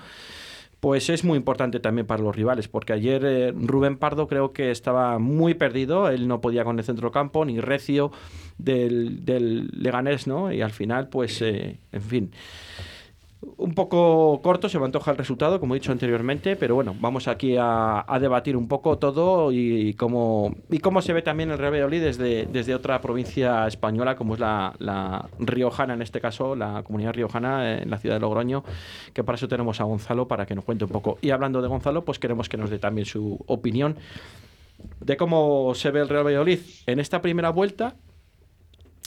pues 0.80 1.08
es 1.12 1.24
muy 1.24 1.38
importante 1.38 1.80
también 1.80 2.08
para 2.08 2.24
los 2.24 2.36
rivales, 2.36 2.68
porque 2.68 2.94
ayer 2.94 3.24
eh, 3.24 3.54
Rubén 3.56 3.98
Pardo 3.98 4.28
creo 4.28 4.54
que 4.54 4.72
estaba 4.72 5.20
muy 5.20 5.54
perdido, 5.54 6.10
él 6.10 6.28
no 6.28 6.42
podía 6.42 6.64
con 6.64 6.80
el 6.80 6.84
centrocampo, 6.84 7.46
ni 7.46 7.60
recio 7.60 8.12
del, 8.58 9.24
del 9.24 9.68
Leganés, 9.68 10.26
¿no? 10.26 10.52
Y 10.52 10.64
al 10.64 10.72
final, 10.72 11.10
pues, 11.10 11.44
eh, 11.44 11.78
en 11.92 12.02
fin 12.02 12.32
un 13.58 13.74
poco 13.74 14.42
corto, 14.42 14.70
se 14.70 14.80
me 14.80 14.86
antoja 14.86 15.12
el 15.12 15.18
resultado, 15.18 15.60
como 15.60 15.76
he 15.76 15.80
dicho 15.80 15.92
anteriormente, 15.92 16.56
pero 16.56 16.76
bueno, 16.76 16.96
vamos 17.00 17.28
aquí 17.28 17.56
a, 17.60 18.06
debatir 18.20 18.58
un 18.58 18.68
poco 18.68 18.98
todo 18.98 19.52
y, 19.52 19.94
cómo, 19.94 20.56
y 20.70 20.80
cómo 20.80 21.02
se 21.02 21.14
ve 21.14 21.22
también 21.22 21.52
el 21.52 21.58
Real 21.58 21.74
Valladolid 21.74 22.02
desde, 22.02 22.46
desde 22.46 22.76
otra 22.76 23.02
provincia 23.02 23.68
española, 23.68 24.16
como 24.16 24.34
es 24.34 24.40
la, 24.40 24.74
la, 24.80 25.30
Riojana, 25.40 25.94
en 25.94 26.02
este 26.02 26.20
caso, 26.20 26.56
la 26.56 26.84
comunidad 26.84 27.14
riojana 27.14 27.80
en 27.80 27.90
la 27.90 27.98
ciudad 27.98 28.16
de 28.16 28.20
Logroño, 28.20 28.64
que 29.14 29.24
para 29.24 29.36
eso 29.36 29.48
tenemos 29.48 29.80
a 29.82 29.84
Gonzalo 29.84 30.28
para 30.28 30.46
que 30.46 30.56
nos 30.56 30.64
cuente 30.64 30.86
un 30.86 30.92
poco. 30.92 31.18
Y 31.22 31.32
hablando 31.32 31.62
de 31.62 31.68
Gonzalo, 31.68 32.04
pues 32.04 32.20
queremos 32.20 32.50
que 32.50 32.58
nos 32.58 32.70
dé 32.70 32.80
también 32.80 33.06
su 33.06 33.40
opinión 33.48 33.98
de 35.00 35.18
cómo 35.18 35.74
se 35.76 35.92
ve 35.92 36.02
el 36.02 36.10
Real 36.10 36.26
Valladolid 36.26 36.60
en 36.86 37.00
esta 37.00 37.22
primera 37.22 37.50
vuelta 37.50 37.96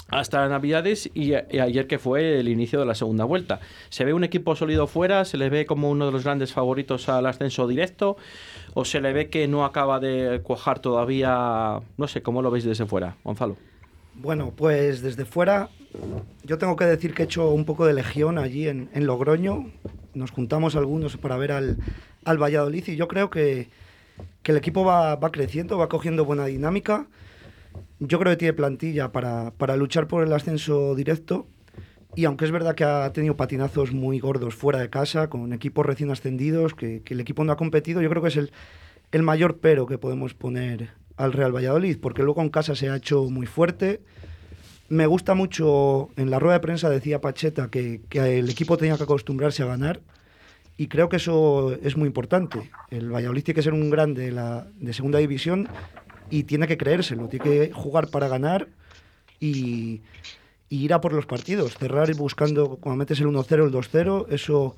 hasta 0.09 0.49
Navidades 0.49 1.11
y, 1.15 1.35
ayer 1.35 1.87
que 1.87 1.99
fue 1.99 2.41
el 2.41 2.49
inicio 2.49 2.81
de 2.81 2.87
la 2.87 2.95
segunda 2.95 3.25
vuelta. 3.25 3.61
¿Se 3.91 4.05
ve 4.05 4.15
un 4.15 4.25
equipo 4.25 4.57
sólido 4.57 4.87
fuera? 4.87 5.25
¿Se 5.25 5.37
le 5.37 5.51
ve 5.51 5.67
como 5.67 5.91
uno 5.91 6.07
de 6.07 6.13
los 6.13 6.25
grandes 6.25 6.53
favoritos 6.53 7.09
al 7.09 7.27
ascenso 7.27 7.69
directo? 7.69 8.17
¿O 8.75 8.85
se 8.85 9.01
le 9.01 9.13
ve 9.13 9.29
que 9.29 9.47
no 9.49 9.65
acaba 9.65 10.01
de 10.01 10.41
cuajar 10.43 10.81
todavía? 10.81 11.81
No 11.97 12.09
sé, 12.09 12.23
¿cómo 12.23 12.43
lo 12.43 12.51
veis 12.51 12.65
desde 12.65 12.87
fuera, 12.87 13.17
Gonzalo? 13.23 13.57
Bueno, 14.15 14.53
pues 14.57 15.03
desde 15.03 15.25
fuera 15.25 15.69
yo 16.45 16.59
tengo 16.59 16.77
que 16.77 16.85
decir 16.85 17.15
que 17.15 17.23
he 17.23 17.25
hecho 17.25 17.51
un 17.51 17.65
poco 17.65 17.87
de 17.87 17.95
legión 17.95 18.39
allí 18.39 18.69
en, 18.69 18.89
Logroño. 18.95 19.71
Nos 20.15 20.31
juntamos 20.31 20.75
algunos 20.75 21.17
para 21.17 21.37
ver 21.37 21.53
al, 21.53 21.77
al 22.25 22.43
Valladolid 22.43 22.85
y 22.89 22.97
yo 22.97 23.09
creo 23.09 23.31
que, 23.31 23.69
que 24.43 24.53
el 24.53 24.59
equipo 24.59 24.85
va, 24.85 25.17
va 25.17 25.31
creciendo, 25.31 25.79
va 25.79 25.89
cogiendo 25.89 26.25
buena 26.25 26.47
dinámica 26.47 27.07
yo 28.01 28.19
creo 28.19 28.33
que 28.33 28.37
tiene 28.37 28.53
plantilla 28.53 29.13
para, 29.13 29.77
luchar 29.77 30.07
por 30.07 30.25
el 30.25 30.33
ascenso 30.33 30.95
directo. 30.95 31.47
Y 32.15 32.25
aunque 32.25 32.45
es 32.45 32.51
verdad 32.51 32.75
que 32.75 32.85
ha 32.85 33.13
tenido 33.13 33.37
patinazos 33.37 33.93
muy 33.93 34.19
gordos 34.19 34.55
fuera 34.55 34.79
de 34.79 34.91
casa, 34.91 35.29
con 35.29 35.53
equipos 35.53 35.85
recién 35.85 36.11
ascendidos, 36.11 36.75
que, 36.75 37.03
el 37.07 37.21
equipo 37.21 37.45
no 37.45 37.53
ha 37.53 37.57
competido, 37.57 38.01
yo 38.01 38.09
creo 38.09 38.23
que 38.23 38.29
es 38.29 38.37
el, 38.37 38.51
el, 39.13 39.23
mayor 39.23 39.59
pero 39.59 39.87
que 39.87 39.99
podemos 39.99 40.35
poner 40.35 40.91
al 41.17 41.33
Real 41.33 41.55
Valladolid, 41.55 41.99
porque 42.01 42.23
luego 42.23 42.43
en 42.43 42.49
casa 42.49 42.75
se 42.75 42.89
ha 42.89 42.97
hecho 42.97 43.25
muy 43.25 43.47
fuerte. 43.47 44.01
Me 44.89 45.07
gusta 45.07 45.35
mucho, 45.35 46.09
en 46.17 46.31
la 46.31 46.39
rueda 46.39 46.55
de 46.55 46.61
prensa 46.61 46.89
decía 46.89 47.21
Pacheta 47.21 47.69
que, 47.69 48.01
que 48.09 48.39
el 48.39 48.49
equipo 48.49 48.79
tenía 48.79 48.97
que 48.97 49.03
acostumbrarse 49.03 49.63
a 49.63 49.67
ganar, 49.67 50.01
y 50.79 50.87
creo 50.87 51.09
que 51.09 51.17
eso 51.17 51.77
es 51.83 51.97
muy 51.97 52.07
importante. 52.07 52.71
El 52.91 53.13
Valladolid 53.13 53.43
tiene 53.43 53.57
que 53.57 53.63
ser 53.63 53.75
un 53.75 53.91
grande 53.91 54.27
de, 54.27 54.33
la, 54.33 54.67
de 54.79 54.93
segunda 54.93 55.19
división 55.19 55.69
y 56.31 56.45
tiene 56.45 56.67
que 56.67 56.77
creérselo, 56.77 57.29
tiene 57.29 57.45
que 57.45 57.73
jugar 57.73 58.09
para 58.09 58.29
ganar 58.29 58.69
y, 59.41 60.03
ir 60.71 60.93
a 60.93 61.01
por 61.01 61.13
los 61.13 61.27
partidos, 61.27 61.77
cerrar 61.79 62.11
y 62.11 62.13
buscando 62.13 62.77
cuando 62.77 62.99
metes 62.99 63.21
el 63.21 63.29
1-0, 63.29 63.65
el 63.65 63.73
2-0, 63.73 64.27
eso 64.31 64.77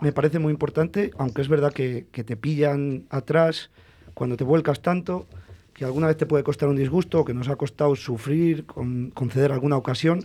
me 0.00 0.12
parece 0.12 0.38
muy 0.38 0.52
importante, 0.52 1.10
aunque 1.18 1.42
es 1.42 1.48
verdad 1.48 1.72
que, 1.72 2.06
te 2.10 2.36
pillan 2.36 3.04
atrás 3.10 3.70
cuando 4.14 4.36
te 4.36 4.44
vuelcas 4.44 4.80
tanto, 4.80 5.26
que 5.74 5.84
alguna 5.84 6.06
vez 6.06 6.16
te 6.16 6.26
puede 6.26 6.44
costar 6.44 6.68
un 6.68 6.76
disgusto, 6.76 7.24
que 7.24 7.34
nos 7.34 7.48
ha 7.48 7.56
costado 7.56 7.94
sufrir, 7.94 8.64
con, 8.64 9.10
conceder 9.10 9.52
alguna 9.52 9.76
ocasión, 9.76 10.24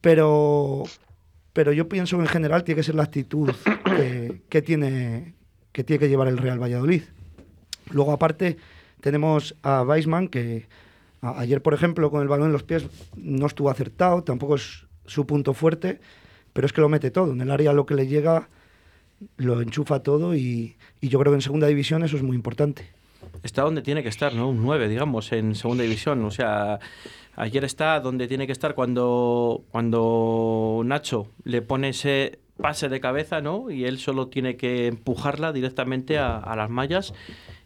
Pero, 0.00 0.82
pero 1.52 1.72
yo 1.72 1.88
pienso 1.88 2.16
que 2.16 2.24
en 2.24 2.28
general 2.28 2.64
tiene 2.64 2.80
que 2.80 2.82
ser 2.82 2.96
la 2.96 3.04
actitud 3.04 3.50
que, 4.48 4.62
tiene, 4.62 5.34
que 5.70 5.84
tiene 5.84 6.00
que 6.00 6.08
llevar 6.08 6.26
el 6.26 6.38
Real 6.38 6.60
Valladolid. 6.60 7.02
Luego, 7.92 8.12
aparte, 8.12 8.56
tenemos 9.02 9.56
a 9.62 9.82
Weisman, 9.82 10.28
que 10.28 10.68
ayer, 11.20 11.60
por 11.60 11.74
ejemplo, 11.74 12.10
con 12.10 12.22
el 12.22 12.28
balón 12.28 12.46
en 12.46 12.52
los 12.52 12.62
pies 12.62 12.86
no 13.16 13.46
estuvo 13.46 13.68
acertado, 13.68 14.22
tampoco 14.22 14.54
es 14.54 14.86
su 15.04 15.26
punto 15.26 15.52
fuerte, 15.52 16.00
pero 16.52 16.66
es 16.66 16.72
que 16.72 16.80
lo 16.80 16.88
mete 16.88 17.10
todo. 17.10 17.32
En 17.32 17.40
el 17.40 17.50
área 17.50 17.72
lo 17.72 17.84
que 17.84 17.94
le 17.94 18.06
llega 18.06 18.48
lo 19.36 19.60
enchufa 19.60 20.02
todo 20.02 20.34
y, 20.34 20.76
y 21.00 21.08
yo 21.08 21.18
creo 21.18 21.32
que 21.32 21.36
en 21.36 21.42
segunda 21.42 21.66
división 21.66 22.04
eso 22.04 22.16
es 22.16 22.22
muy 22.22 22.36
importante. 22.36 22.90
Está 23.42 23.62
donde 23.62 23.82
tiene 23.82 24.02
que 24.02 24.08
estar, 24.08 24.34
¿no? 24.34 24.48
Un 24.48 24.62
9, 24.62 24.88
digamos, 24.88 25.32
en 25.32 25.54
segunda 25.56 25.82
división. 25.82 26.24
O 26.24 26.30
sea, 26.30 26.78
ayer 27.34 27.64
está 27.64 27.98
donde 28.00 28.28
tiene 28.28 28.46
que 28.46 28.52
estar 28.52 28.74
cuando, 28.74 29.64
cuando 29.70 30.82
Nacho 30.84 31.28
le 31.44 31.62
pone 31.62 31.88
ese 31.88 32.38
pase 32.56 32.88
de 32.88 33.00
cabeza, 33.00 33.40
¿no? 33.40 33.70
Y 33.70 33.84
él 33.84 33.98
solo 33.98 34.28
tiene 34.28 34.56
que 34.56 34.86
empujarla 34.86 35.52
directamente 35.52 36.18
a, 36.18 36.54
las 36.56 36.70
mallas 36.70 37.14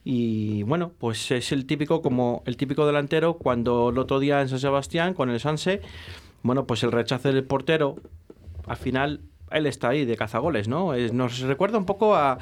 y 0.04 0.62
bueno, 0.62 0.92
pues 0.98 1.30
es 1.32 1.50
el 1.52 1.66
típico 1.66 2.00
como 2.00 2.42
el 2.46 2.56
típico 2.56 2.86
delantero 2.86 3.34
cuando 3.34 3.90
el 3.90 3.98
otro 3.98 4.20
día 4.20 4.40
en 4.40 4.48
San 4.48 4.60
Sebastián 4.60 5.14
con 5.14 5.30
el 5.30 5.40
Sanse, 5.40 5.80
bueno, 6.42 6.66
pues 6.66 6.82
el 6.84 6.92
rechazo 6.92 7.32
del 7.32 7.44
portero 7.44 7.96
al 8.66 8.76
final 8.76 9.20
él 9.50 9.66
está 9.66 9.90
ahí 9.90 10.04
de 10.04 10.16
cazagoles, 10.16 10.68
¿no? 10.68 10.92
nos 11.12 11.40
recuerda 11.40 11.78
un 11.78 11.86
poco 11.86 12.14
a 12.14 12.38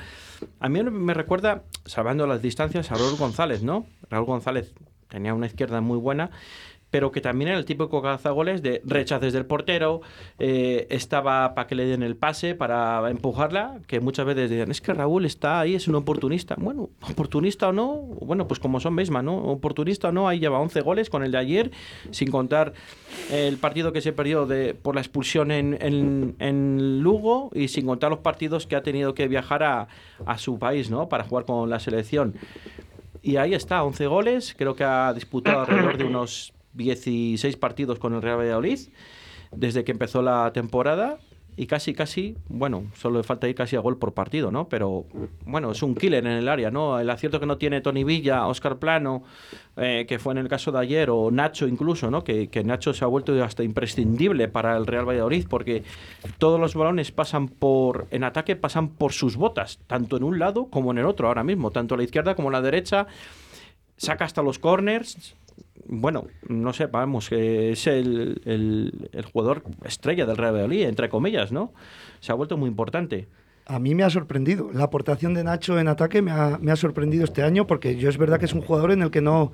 a 0.61 0.69
mí 0.69 0.83
me 0.83 1.15
recuerda 1.15 1.63
salvando 1.87 2.27
las 2.27 2.43
distancias 2.43 2.91
a 2.91 2.97
Raúl 2.97 3.17
González, 3.17 3.63
¿no? 3.63 3.87
Raúl 4.11 4.27
González 4.27 4.75
tenía 5.09 5.33
una 5.33 5.47
izquierda 5.47 5.81
muy 5.81 5.99
buena 5.99 6.31
pero 6.95 7.11
que 7.11 7.21
también 7.21 7.49
era 7.49 7.59
el 7.59 7.65
típico 7.65 8.01
cazagoles 8.01 8.63
de 8.63 8.81
rechaces 8.85 9.33
del 9.33 9.47
portero, 9.47 10.01
eh, 10.39 10.87
estaba 10.91 11.53
para 11.53 11.67
que 11.67 11.75
le 11.75 11.87
den 11.87 12.05
el 12.05 12.15
pase, 12.15 12.55
para 12.55 13.11
empujarla, 13.11 13.81
que 13.89 13.99
muchas 13.99 14.25
veces 14.25 14.49
decían, 14.49 14.71
es 14.71 14.81
que 14.81 14.95
Raúl 14.95 15.27
está 15.27 15.59
ahí, 15.59 15.75
es 15.75 15.89
un 15.89 15.97
oportunista. 15.97 16.55
Bueno, 16.57 16.91
oportunista 17.11 17.67
o 17.67 17.73
no, 17.73 17.95
bueno, 17.97 18.47
pues 18.47 18.61
como 18.61 18.79
son 18.79 18.95
Beisma, 18.95 19.25
¿no? 19.25 19.37
Oportunista 19.39 20.11
o 20.11 20.13
no, 20.13 20.29
ahí 20.29 20.39
lleva 20.39 20.61
11 20.61 20.83
goles 20.83 21.11
con 21.11 21.25
el 21.25 21.33
de 21.33 21.39
ayer, 21.39 21.73
sin 22.13 22.31
contar 22.31 22.75
el 23.29 23.57
partido 23.57 23.93
que 23.93 24.01
se 24.01 24.13
perdió 24.13 24.47
de, 24.47 24.75
por 24.75 24.95
la 24.95 25.01
expulsión 25.01 25.51
en, 25.51 25.77
en, 26.39 27.03
Lugo 27.03 27.51
y 27.55 27.67
sin 27.67 27.87
contar 27.87 28.11
los 28.11 28.21
partidos 28.21 28.69
que 28.69 28.77
ha 28.77 28.85
tenido 28.85 29.15
que 29.15 29.27
viajar 29.27 29.65
a, 29.65 29.89
a 30.27 30.39
su 30.39 30.61
país, 30.61 30.91
¿no? 30.91 31.09
Para 31.09 31.25
jugar 31.25 31.45
con 31.45 31.69
la 31.69 31.81
selección. 31.81 32.37
Y 33.21 33.35
ahí 33.37 33.53
está, 33.53 33.83
11 33.83 34.07
goles, 34.07 34.55
creo 34.57 34.77
que 34.77 34.85
ha 34.85 35.13
disputado 35.13 35.63
alrededor 35.63 35.99
de 35.99 36.05
unos 36.05 36.55
16 36.75 37.57
partidos 37.57 37.99
con 37.99 38.15
el 38.15 38.23
Real 38.23 38.39
Valladolid 38.39 38.81
desde 39.53 39.85
que 39.85 39.93
empezó 39.93 40.23
la 40.23 40.53
temporada 40.53 41.19
y 41.57 41.67
casi, 41.67 41.95
casi, 41.95 42.37
bueno, 42.49 42.87
solo 42.95 43.19
le 43.19 43.23
falta 43.23 43.49
ir 43.49 43.55
casi 43.55 43.77
a 43.77 43.81
gol 43.81 43.97
por 43.97 44.13
partido, 44.13 44.51
¿no? 44.51 44.69
Pero 44.69 45.05
bueno, 45.47 45.71
es 45.71 45.83
un 45.85 45.95
killer 45.95 46.27
en 46.27 46.33
el 46.33 46.49
área, 46.49 46.71
¿no? 46.73 46.99
El 46.99 47.09
acierto 47.09 47.39
que 47.39 47.47
no 47.47 47.59
tiene 47.59 47.81
Tony 47.81 48.03
Villa, 48.03 48.47
Oscar 48.49 48.79
Plano, 48.79 49.23
eh, 49.77 50.05
que 50.09 50.19
fue 50.19 50.33
en 50.33 50.39
el 50.39 50.49
caso 50.49 50.73
de 50.73 50.81
ayer, 50.81 51.11
o 51.11 51.31
Nacho 51.31 51.69
incluso, 51.69 52.11
¿no? 52.11 52.25
Que, 52.25 52.49
que, 52.49 52.65
Nacho 52.65 52.93
se 52.93 53.05
ha 53.05 53.07
vuelto 53.07 53.41
hasta 53.45 53.63
imprescindible 53.63 54.49
para 54.49 54.77
el 54.77 54.87
Real 54.87 55.09
Valladolid, 55.09 55.47
porque 55.49 55.85
todos 56.39 56.59
los 56.59 56.75
balones 56.75 57.13
pasan 57.13 57.47
por, 57.47 58.09
en 58.11 58.25
ataque, 58.25 58.57
pasan 58.57 58.89
por 58.89 59.13
sus 59.13 59.37
botas, 59.37 59.79
tanto 59.87 60.17
en 60.17 60.25
un 60.25 60.41
lado 60.41 60.67
como 60.67 60.91
en 60.91 60.99
el 60.99 61.07
otro 61.07 61.29
ahora 61.29 61.45
mismo, 61.45 61.71
tanto 61.71 61.95
a 61.95 61.99
la 61.99 62.05
izquierda 62.05 62.35
como 62.35 62.49
a 62.49 62.53
la 62.53 62.63
derecha, 62.63 63.07
saca 63.97 64.25
hasta 64.25 64.43
los 64.43 64.59
corners, 64.59 65.37
bueno, 65.87 66.27
no 66.49 66.73
sé, 66.73 66.87
vamos, 66.87 67.29
que 67.29 67.73
es 67.73 67.87
el, 67.87 69.11
jugador 69.33 69.63
estrella 69.85 70.27
del 70.27 70.37
Real 70.37 70.55
Valladolid, 70.55 70.87
entre 70.87 71.09
comillas, 71.09 71.53
¿no? 71.53 71.73
Se 72.21 72.33
ha 72.33 72.35
vuelto 72.35 72.57
muy 72.57 72.69
importante. 72.69 73.29
A 73.67 73.79
mí 73.79 73.95
me 73.95 74.03
ha 74.03 74.11
sorprendido. 74.11 74.71
La 74.73 74.85
aportación 74.85 75.35
de 75.35 75.45
Nacho 75.45 75.79
en 75.79 75.89
ataque 75.89 76.23
me 76.23 76.31
ha, 76.31 76.59
me 76.61 76.73
ha 76.73 76.77
sorprendido 76.77 77.25
este 77.25 77.43
año 77.43 77.67
porque 77.67 77.97
yo 77.97 78.09
es 78.09 78.19
verdad 78.19 78.39
que 78.39 78.45
es 78.45 78.53
un 78.53 78.61
jugador 78.61 78.93
en 78.93 79.03
el 79.03 79.11
que 79.11 79.21
no, 79.21 79.53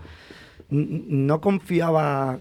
no 0.69 1.41
confiaba 1.41 2.39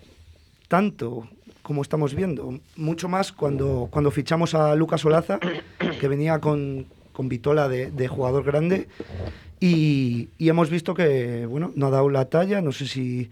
tanto 0.67 1.27
como 1.61 1.81
estamos 1.81 2.15
viendo. 2.15 2.59
Mucho 2.75 3.07
más 3.07 3.31
cuando, 3.31 3.87
cuando 3.91 4.09
fichamos 4.09 4.55
a 4.55 4.73
Lucas 4.75 5.05
Olaza, 5.05 5.39
que 5.99 6.07
venía 6.07 6.39
con, 6.39 6.87
con 7.11 7.29
Vitola 7.29 7.67
de 7.67 8.07
jugador 8.07 8.43
grande. 8.43 8.87
Y, 9.59 10.29
y, 10.37 10.47
hemos 10.47 10.69
visto 10.69 10.93
que 10.93 11.45
bueno, 11.45 11.71
no 11.75 11.87
ha 11.87 11.89
dado 11.89 12.09
la 12.09 12.29
talla. 12.29 12.61
No 12.61 12.71
sé 12.71 12.87
si 12.87 13.29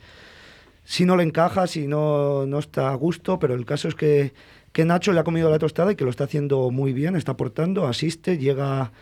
si 0.88 1.04
no 1.04 1.18
le 1.18 1.24
encaja, 1.24 1.68
si 1.68 1.86
no, 1.86 2.46
no 2.46 2.60
está 2.60 2.92
a 2.92 2.96
gusto, 2.96 3.40
pero 3.40 3.56
el 3.56 3.66
caso 3.66 3.90
es 3.90 3.96
que, 3.96 4.32
que 4.72 4.86
Nacho 4.86 5.12
le 5.12 5.20
ha 5.20 5.26
comido 5.26 5.50
la 5.50 5.60
tostada 5.60 5.92
y 5.92 5.96
que 5.98 6.06
lo 6.06 6.10
está 6.10 6.24
haciendo 6.24 6.72
muy 6.72 6.94
bien, 6.94 7.18
está 7.18 7.34
aportando, 7.34 7.86
asiste, 7.86 8.38
llega, 8.38 8.94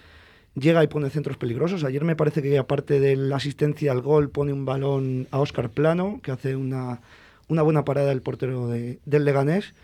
llega 0.56 0.84
y 0.84 0.88
pone 0.88 1.12
centros 1.12 1.38
peligrosos. 1.38 1.84
Ayer 1.84 2.04
me 2.04 2.16
parece 2.16 2.42
que 2.42 2.58
aparte 2.58 3.00
de 3.00 3.16
la 3.16 3.36
asistencia 3.36 3.92
al 3.92 4.02
gol 4.02 4.32
pone 4.32 4.52
un 4.52 4.66
balón 4.66 5.28
a 5.30 5.40
Óscar 5.40 5.70
Plano, 5.70 6.22
que 6.24 6.32
hace 6.32 6.56
una, 6.56 7.02
una 7.50 7.62
buena 7.62 7.86
parada 7.86 8.10
del 8.10 8.24
portero 8.24 8.68
de, 8.68 8.98
del 9.06 9.24
Leganés. 9.24 9.76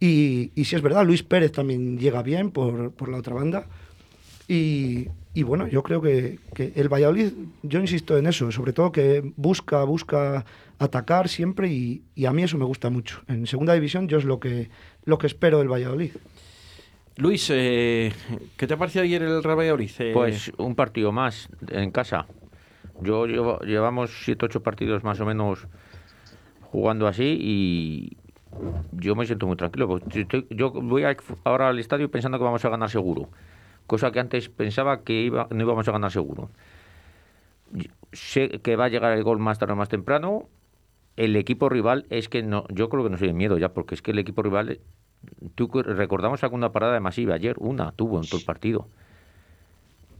Y, 0.00 0.50
y 0.56 0.64
si 0.64 0.74
es 0.74 0.82
verdad, 0.82 1.06
Luis 1.06 1.22
Pérez 1.22 1.52
también 1.52 1.98
llega 1.98 2.20
bien 2.24 2.50
por, 2.50 2.90
por 2.90 3.08
la 3.10 3.18
otra 3.18 3.34
banda. 3.34 3.66
Y, 4.48 5.06
y 5.34 5.42
bueno, 5.42 5.66
yo 5.68 5.82
creo 5.82 6.00
que, 6.00 6.38
que, 6.54 6.72
el 6.76 6.88
Valladolid, 6.88 7.32
yo 7.62 7.80
insisto 7.80 8.16
en 8.16 8.26
eso, 8.26 8.50
sobre 8.50 8.72
todo 8.72 8.92
que 8.92 9.32
busca, 9.36 9.84
busca 9.84 10.44
atacar 10.78 11.28
siempre 11.28 11.68
y, 11.68 12.02
y, 12.14 12.26
a 12.26 12.32
mí 12.32 12.42
eso 12.42 12.58
me 12.58 12.64
gusta 12.64 12.90
mucho. 12.90 13.22
En 13.28 13.46
segunda 13.46 13.74
división 13.74 14.08
yo 14.08 14.18
es 14.18 14.24
lo 14.24 14.40
que, 14.40 14.70
lo 15.04 15.18
que 15.18 15.26
espero 15.26 15.58
del 15.58 15.70
Valladolid. 15.70 16.12
Luis, 17.16 17.50
eh, 17.50 18.12
¿qué 18.56 18.66
te 18.66 18.74
ha 18.74 18.76
parecido 18.76 19.04
ayer 19.04 19.22
el 19.22 19.42
Real 19.42 19.58
Valladolid? 19.58 19.90
Eh, 19.98 20.12
pues 20.14 20.52
un 20.56 20.74
partido 20.74 21.10
más 21.12 21.48
en 21.68 21.90
casa. 21.90 22.26
Yo 23.00 23.26
llevamos 23.26 24.22
siete 24.24 24.46
ocho 24.46 24.62
partidos 24.62 25.04
más 25.04 25.20
o 25.20 25.26
menos 25.26 25.66
jugando 26.62 27.06
así 27.06 27.36
y 27.40 28.16
yo 28.92 29.14
me 29.14 29.26
siento 29.26 29.46
muy 29.46 29.56
tranquilo. 29.56 30.00
Yo 30.50 30.70
voy 30.70 31.04
ahora 31.44 31.68
al 31.68 31.78
estadio 31.78 32.10
pensando 32.10 32.38
que 32.38 32.44
vamos 32.44 32.64
a 32.64 32.68
ganar 32.68 32.88
seguro 32.88 33.28
cosa 33.88 34.12
que 34.12 34.20
antes 34.20 34.48
pensaba 34.50 35.02
que 35.02 35.22
iba, 35.22 35.48
no 35.50 35.60
íbamos 35.60 35.88
a 35.88 35.92
ganar 35.92 36.12
seguro. 36.12 36.50
Sé 38.12 38.60
que 38.62 38.76
va 38.76 38.84
a 38.84 38.88
llegar 38.88 39.16
el 39.16 39.24
gol 39.24 39.38
más 39.38 39.58
tarde 39.58 39.72
o 39.72 39.76
más 39.76 39.88
temprano. 39.88 40.46
El 41.16 41.34
equipo 41.34 41.68
rival 41.68 42.06
es 42.10 42.28
que 42.28 42.42
no, 42.42 42.64
yo 42.68 42.90
creo 42.90 43.02
que 43.02 43.10
no 43.10 43.16
soy 43.16 43.28
de 43.28 43.34
miedo 43.34 43.58
ya, 43.58 43.70
porque 43.70 43.96
es 43.96 44.02
que 44.02 44.12
el 44.12 44.18
equipo 44.20 44.42
rival, 44.42 44.78
tú 45.56 45.68
recordamos 45.82 46.44
alguna 46.44 46.70
parada 46.70 46.92
de 46.92 47.00
masiva 47.00 47.34
ayer, 47.34 47.56
una 47.58 47.90
tuvo 47.92 48.20
en 48.20 48.28
todo 48.28 48.38
el 48.38 48.44
partido. 48.44 48.86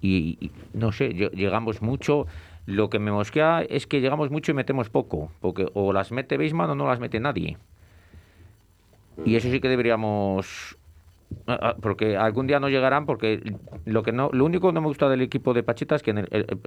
Y, 0.00 0.50
no 0.72 0.90
sé, 0.90 1.10
llegamos 1.10 1.82
mucho. 1.82 2.26
Lo 2.66 2.88
que 2.88 2.98
me 2.98 3.12
mosquea 3.12 3.62
es 3.62 3.86
que 3.86 4.00
llegamos 4.00 4.30
mucho 4.30 4.52
y 4.52 4.54
metemos 4.54 4.88
poco, 4.88 5.30
porque 5.40 5.68
o 5.74 5.92
las 5.92 6.10
mete 6.10 6.36
Beisman 6.36 6.70
o 6.70 6.74
no 6.74 6.86
las 6.86 7.00
mete 7.00 7.20
nadie. 7.20 7.58
Y 9.24 9.36
eso 9.36 9.50
sí 9.50 9.60
que 9.60 9.68
deberíamos 9.68 10.78
porque 11.80 12.16
algún 12.16 12.46
día 12.46 12.60
no 12.60 12.68
llegarán 12.68 13.06
porque 13.06 13.42
lo 13.84 14.02
que 14.02 14.12
no 14.12 14.30
lo 14.32 14.44
único 14.44 14.68
que 14.68 14.74
no 14.74 14.80
me 14.80 14.88
gusta 14.88 15.08
del 15.08 15.22
equipo 15.22 15.54
de 15.54 15.62
Pacheta 15.62 15.94
es 15.96 16.02
que 16.02 16.14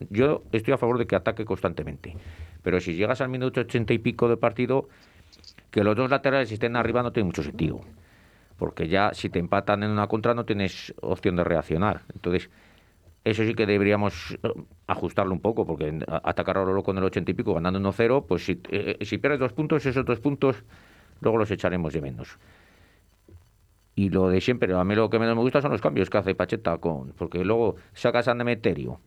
yo 0.10 0.44
estoy 0.51 0.74
a 0.74 0.77
favor 0.77 0.98
de 0.98 1.08
que 1.08 1.15
ataque 1.15 1.46
constantemente. 1.46 2.15
Pero 2.63 2.80
si 2.80 2.96
llegas 2.96 3.22
al 3.22 3.30
minuto 3.30 3.62
ochenta 3.62 3.94
y 3.94 4.00
pico 4.00 4.27
de 4.27 4.38
partido 4.38 4.88
que 5.70 5.84
los 5.84 5.96
dos 5.96 6.10
laterales 6.10 6.51
estén 6.51 6.75
arriba 6.75 7.03
no 7.03 7.12
tiene 7.12 7.27
mucho 7.27 7.44
sentido. 7.44 7.82
Porque 8.58 8.88
ya 8.88 9.13
si 9.13 9.30
te 9.30 9.39
empatan 9.39 9.84
en 9.84 9.91
una 9.91 10.08
contra 10.08 10.34
no 10.34 10.46
tienes 10.46 10.94
opción 11.01 11.36
de 11.36 11.44
reaccionar. 11.44 12.01
Entonces 12.13 12.50
eso 13.24 13.44
sí 13.44 13.53
que 13.53 13.65
deberíamos 13.65 14.38
eh, 14.44 14.50
ajustarlo 14.88 15.34
un 15.34 15.41
poco 15.41 15.65
porque 15.65 16.00
atacar 16.08 16.58
a 16.58 16.62
Oro 16.62 16.84
con 16.84 16.98
el 16.98 17.03
ochenta 17.03 17.32
y 17.32 17.34
pico 17.34 17.53
ganando 17.53 17.80
1-0 17.80 18.25
pues 18.27 18.46
si, 18.46 18.60
eh, 18.70 18.98
si 19.01 19.18
pierdes 19.20 19.39
dos 19.39 19.53
puntos 19.53 19.86
esos 19.86 20.06
dos 20.06 20.20
puntos 20.20 20.63
luego 21.20 21.38
los 21.38 21.51
echaremos 21.51 21.94
de 21.94 22.01
menos 22.01 22.39
y 23.96 24.10
lo 24.10 24.30
de 24.30 24.42
siempre, 24.42 24.74
a 24.74 24.84
mí 24.84 24.96
lo 24.96 25.10
que 25.10 25.20
menos 25.20 25.36
me 25.36 25.42
gusta 25.42 25.62
son 25.62 25.72
los 25.72 25.82
cambios 25.82 26.10
que 26.10 26.18
hace 26.18 26.36
Pacheta 26.36 26.78
con, 26.78 27.12
porque 27.14 27.44
luego 27.44 27.76
saca 27.94 28.20
a 28.20 28.34
Demeterio, 28.34 29.00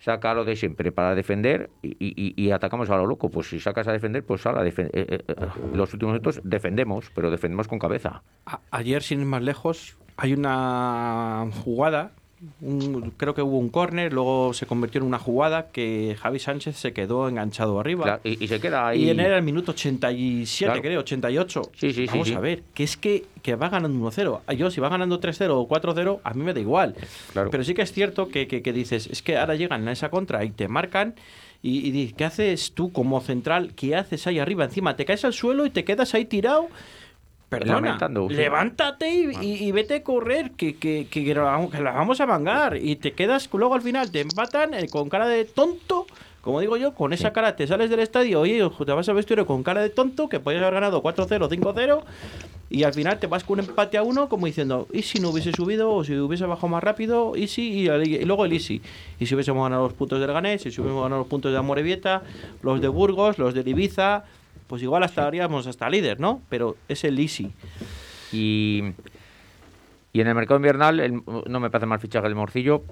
saca 0.00 0.34
lo 0.34 0.44
de 0.44 0.56
siempre 0.56 0.92
para 0.92 1.14
defender 1.14 1.70
y, 1.82 2.50
atacamos 2.50 2.88
a 2.90 2.96
lo 2.96 3.06
loco. 3.06 3.30
Pues 3.30 3.48
si 3.48 3.60
sacas 3.60 3.88
a 3.88 3.92
defender, 3.92 4.24
pues 4.24 4.46
a 4.46 4.64
eh, 4.64 4.72
eh, 4.76 4.90
eh, 4.92 5.36
los 5.74 5.92
últimos 5.92 6.14
minutos 6.14 6.40
defendemos, 6.44 7.10
pero 7.14 7.30
defendemos 7.30 7.68
con 7.68 7.78
cabeza. 7.78 8.22
ayer, 8.70 9.02
sin 9.02 9.20
ir 9.20 9.26
más 9.26 9.42
lejos, 9.42 9.98
hay 10.16 10.32
una 10.32 11.48
jugada 11.64 12.12
creo 13.16 13.34
que 13.34 13.42
hubo 13.42 13.58
un 13.58 13.68
córner, 13.68 14.12
luego 14.12 14.54
se 14.54 14.66
convirtió 14.66 15.00
en 15.00 15.06
una 15.06 15.18
jugada 15.18 15.70
que 15.72 16.16
Javi 16.20 16.38
Sánchez 16.38 16.76
se 16.76 16.92
quedó 16.92 17.28
enganchado 17.28 17.80
arriba. 17.80 18.20
y, 18.22 18.46
se 18.46 18.60
queda 18.60 18.88
ahí. 18.88 19.04
Y 19.04 19.10
en 19.10 19.20
era 19.20 19.36
el 19.36 19.42
minuto 19.42 19.72
87, 19.72 20.80
creo, 20.80 21.00
88. 21.00 21.62
Sí, 21.74 21.92
sí, 21.92 22.06
Vamos 22.06 22.30
a 22.32 22.40
ver, 22.40 22.62
que 22.74 22.84
es 22.84 22.96
que, 22.96 23.26
que 23.42 23.56
va 23.56 23.68
ganando 23.68 23.98
1-0. 24.10 24.54
Yo, 24.54 24.70
si 24.70 24.80
va 24.80 24.88
ganando 24.88 25.20
3-0 25.20 25.50
o 25.50 25.68
4-0, 25.68 26.20
a 26.22 26.34
mí 26.34 26.42
me 26.44 26.54
da 26.54 26.60
igual. 26.60 26.94
Pero 27.34 27.64
sí 27.64 27.74
que 27.74 27.82
es 27.82 27.92
cierto 27.92 28.28
que, 28.28 28.46
que, 28.46 28.72
dices, 28.72 29.08
es 29.08 29.22
que 29.22 29.36
ahora 29.36 29.56
llegan 29.56 29.86
a 29.88 29.92
esa 29.92 30.10
contra 30.10 30.44
y 30.44 30.50
te 30.50 30.68
marcan. 30.68 31.14
Y, 31.60 31.90
y 31.90 32.12
¿qué 32.12 32.24
haces 32.24 32.72
tú 32.72 32.92
como 32.92 33.20
central? 33.20 33.72
¿Qué 33.74 33.96
haces 33.96 34.28
ahí 34.28 34.38
arriba? 34.38 34.64
Encima 34.64 34.94
te 34.94 35.04
caes 35.04 35.24
al 35.24 35.32
suelo 35.32 35.66
y 35.66 35.70
te 35.70 35.84
quedas 35.84 36.14
ahí 36.14 36.24
tirado 36.24 36.68
Perdona, 37.48 37.76
levántate 38.42 39.08
y, 39.10 39.30
y- 39.42 39.64
y 39.68 39.72
vete 39.72 39.94
a 39.96 40.02
correr, 40.02 40.50
que, 40.50 40.76
que, 40.76 41.06
que, 41.10 41.34
la 41.34 41.42
vamos- 41.42 41.70
que 41.70 41.80
la 41.80 41.92
vamos 41.92 42.20
a 42.20 42.26
mangar. 42.26 42.76
Y 42.76 42.96
te 42.96 43.12
quedas, 43.12 43.48
luego 43.52 43.74
al 43.74 43.82
final 43.82 44.10
te 44.10 44.20
empatan 44.20 44.74
eh, 44.74 44.86
con 44.88 45.08
cara 45.08 45.26
de 45.26 45.44
tonto. 45.46 46.06
Como 46.42 46.60
digo 46.60 46.76
yo, 46.76 46.94
con 46.94 47.12
esa 47.12 47.32
cara 47.32 47.56
te 47.56 47.66
sales 47.66 47.90
del 47.90 48.00
estadio 48.00 48.46
y 48.46 48.58
te 48.84 48.92
vas 48.92 49.08
al 49.08 49.14
vestuario 49.16 49.44
con 49.46 49.62
cara 49.62 49.82
de 49.82 49.90
tonto, 49.90 50.28
que 50.28 50.40
podías 50.40 50.62
haber 50.62 50.74
ganado 50.74 51.02
4-0, 51.02 51.48
5-0, 51.48 52.00
y 52.70 52.84
al 52.84 52.94
final 52.94 53.18
te 53.18 53.26
vas 53.26 53.44
con 53.44 53.58
un 53.58 53.66
empate 53.66 53.98
a 53.98 54.02
uno, 54.02 54.28
como 54.28 54.46
diciendo, 54.46 54.86
¿y 54.92 55.02
si 55.02 55.18
no 55.20 55.30
hubiese 55.30 55.52
subido? 55.52 55.90
O 55.92 56.04
si 56.04 56.14
hubiese 56.16 56.46
bajado 56.46 56.68
más 56.68 56.82
rápido, 56.82 57.32
y 57.36 57.48
si, 57.48 57.80
y, 57.80 57.88
y 57.90 58.24
luego 58.24 58.44
el 58.46 58.52
Easy. 58.52 58.80
Y 59.18 59.26
si 59.26 59.34
hubiésemos 59.34 59.62
ganado 59.62 59.82
los 59.84 59.92
puntos 59.94 60.20
del 60.20 60.32
Ganés, 60.32 60.64
y 60.64 60.70
si 60.70 60.80
hubiésemos 60.80 61.02
ganado 61.02 61.22
los 61.22 61.28
puntos 61.28 61.50
de 61.52 61.58
Amorebieta, 61.58 62.22
los 62.62 62.80
de 62.80 62.88
Burgos, 62.88 63.38
los 63.38 63.52
de 63.52 63.68
Ibiza, 63.68 64.24
pues 64.68 64.82
igual 64.82 65.02
hasta 65.02 65.22
estaríamos 65.22 65.66
hasta 65.66 65.88
líder, 65.90 66.20
¿no? 66.20 66.42
Pero 66.48 66.76
es 66.88 67.02
el 67.04 67.18
Easy. 67.18 67.50
Y, 68.32 68.84
y 70.12 70.20
en 70.20 70.26
el 70.28 70.34
mercado 70.34 70.56
invernal 70.58 71.00
el- 71.00 71.22
no 71.46 71.60
me 71.60 71.70
parece 71.70 71.86
mal 71.86 71.98
fichaje 71.98 72.26
el 72.28 72.34
Morcillo. 72.34 72.82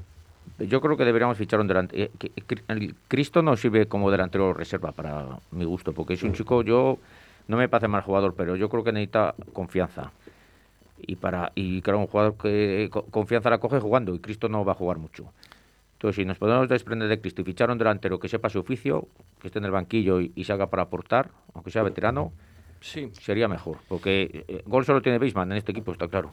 Yo 0.58 0.80
creo 0.80 0.96
que 0.96 1.04
deberíamos 1.04 1.36
fichar 1.36 1.60
un 1.60 1.66
delantero. 1.68 2.04
eh, 2.04 2.10
el 2.68 2.94
Cristo 3.08 3.42
no 3.42 3.56
sirve 3.56 3.86
como 3.86 4.10
delantero 4.10 4.54
reserva 4.54 4.92
para 4.92 5.26
mi 5.50 5.64
gusto, 5.64 5.92
porque 5.92 6.14
es 6.14 6.22
un 6.22 6.32
chico, 6.32 6.62
yo 6.62 6.98
no 7.48 7.56
me 7.56 7.68
parece 7.68 7.88
mal 7.88 8.02
jugador, 8.02 8.34
pero 8.34 8.56
yo 8.56 8.68
creo 8.68 8.82
que 8.82 8.92
necesita 8.92 9.34
confianza. 9.52 10.12
Y 10.98 11.16
para 11.16 11.52
y 11.54 11.82
claro, 11.82 11.98
un 11.98 12.06
jugador 12.06 12.36
que 12.36 12.88
co- 12.90 13.04
confianza 13.10 13.50
la 13.50 13.58
coge 13.58 13.80
jugando 13.80 14.14
y 14.14 14.18
Cristo 14.18 14.48
no 14.48 14.64
va 14.64 14.72
a 14.72 14.76
jugar 14.76 14.96
mucho. 14.98 15.30
Entonces, 15.96 16.16
si 16.16 16.24
nos 16.26 16.36
podemos 16.38 16.68
desprender 16.68 17.08
de 17.08 17.20
Cristo 17.20 17.40
y 17.40 17.44
fichar 17.44 17.70
un 17.70 17.78
delantero 17.78 18.18
que 18.20 18.28
sepa 18.28 18.50
su 18.50 18.58
oficio, 18.60 19.08
que 19.40 19.48
esté 19.48 19.58
en 19.58 19.64
el 19.64 19.70
banquillo 19.70 20.20
y, 20.20 20.30
y 20.36 20.44
se 20.44 20.52
haga 20.52 20.68
para 20.68 20.82
aportar, 20.84 21.30
aunque 21.54 21.70
sea 21.70 21.82
veterano, 21.82 22.32
Sí. 22.80 23.10
sería 23.20 23.48
mejor. 23.48 23.78
Porque 23.88 24.44
eh, 24.46 24.62
gol 24.66 24.84
solo 24.84 25.00
tiene 25.00 25.18
Beisman 25.18 25.50
en 25.52 25.56
este 25.58 25.72
equipo, 25.72 25.92
está 25.92 26.06
claro. 26.06 26.30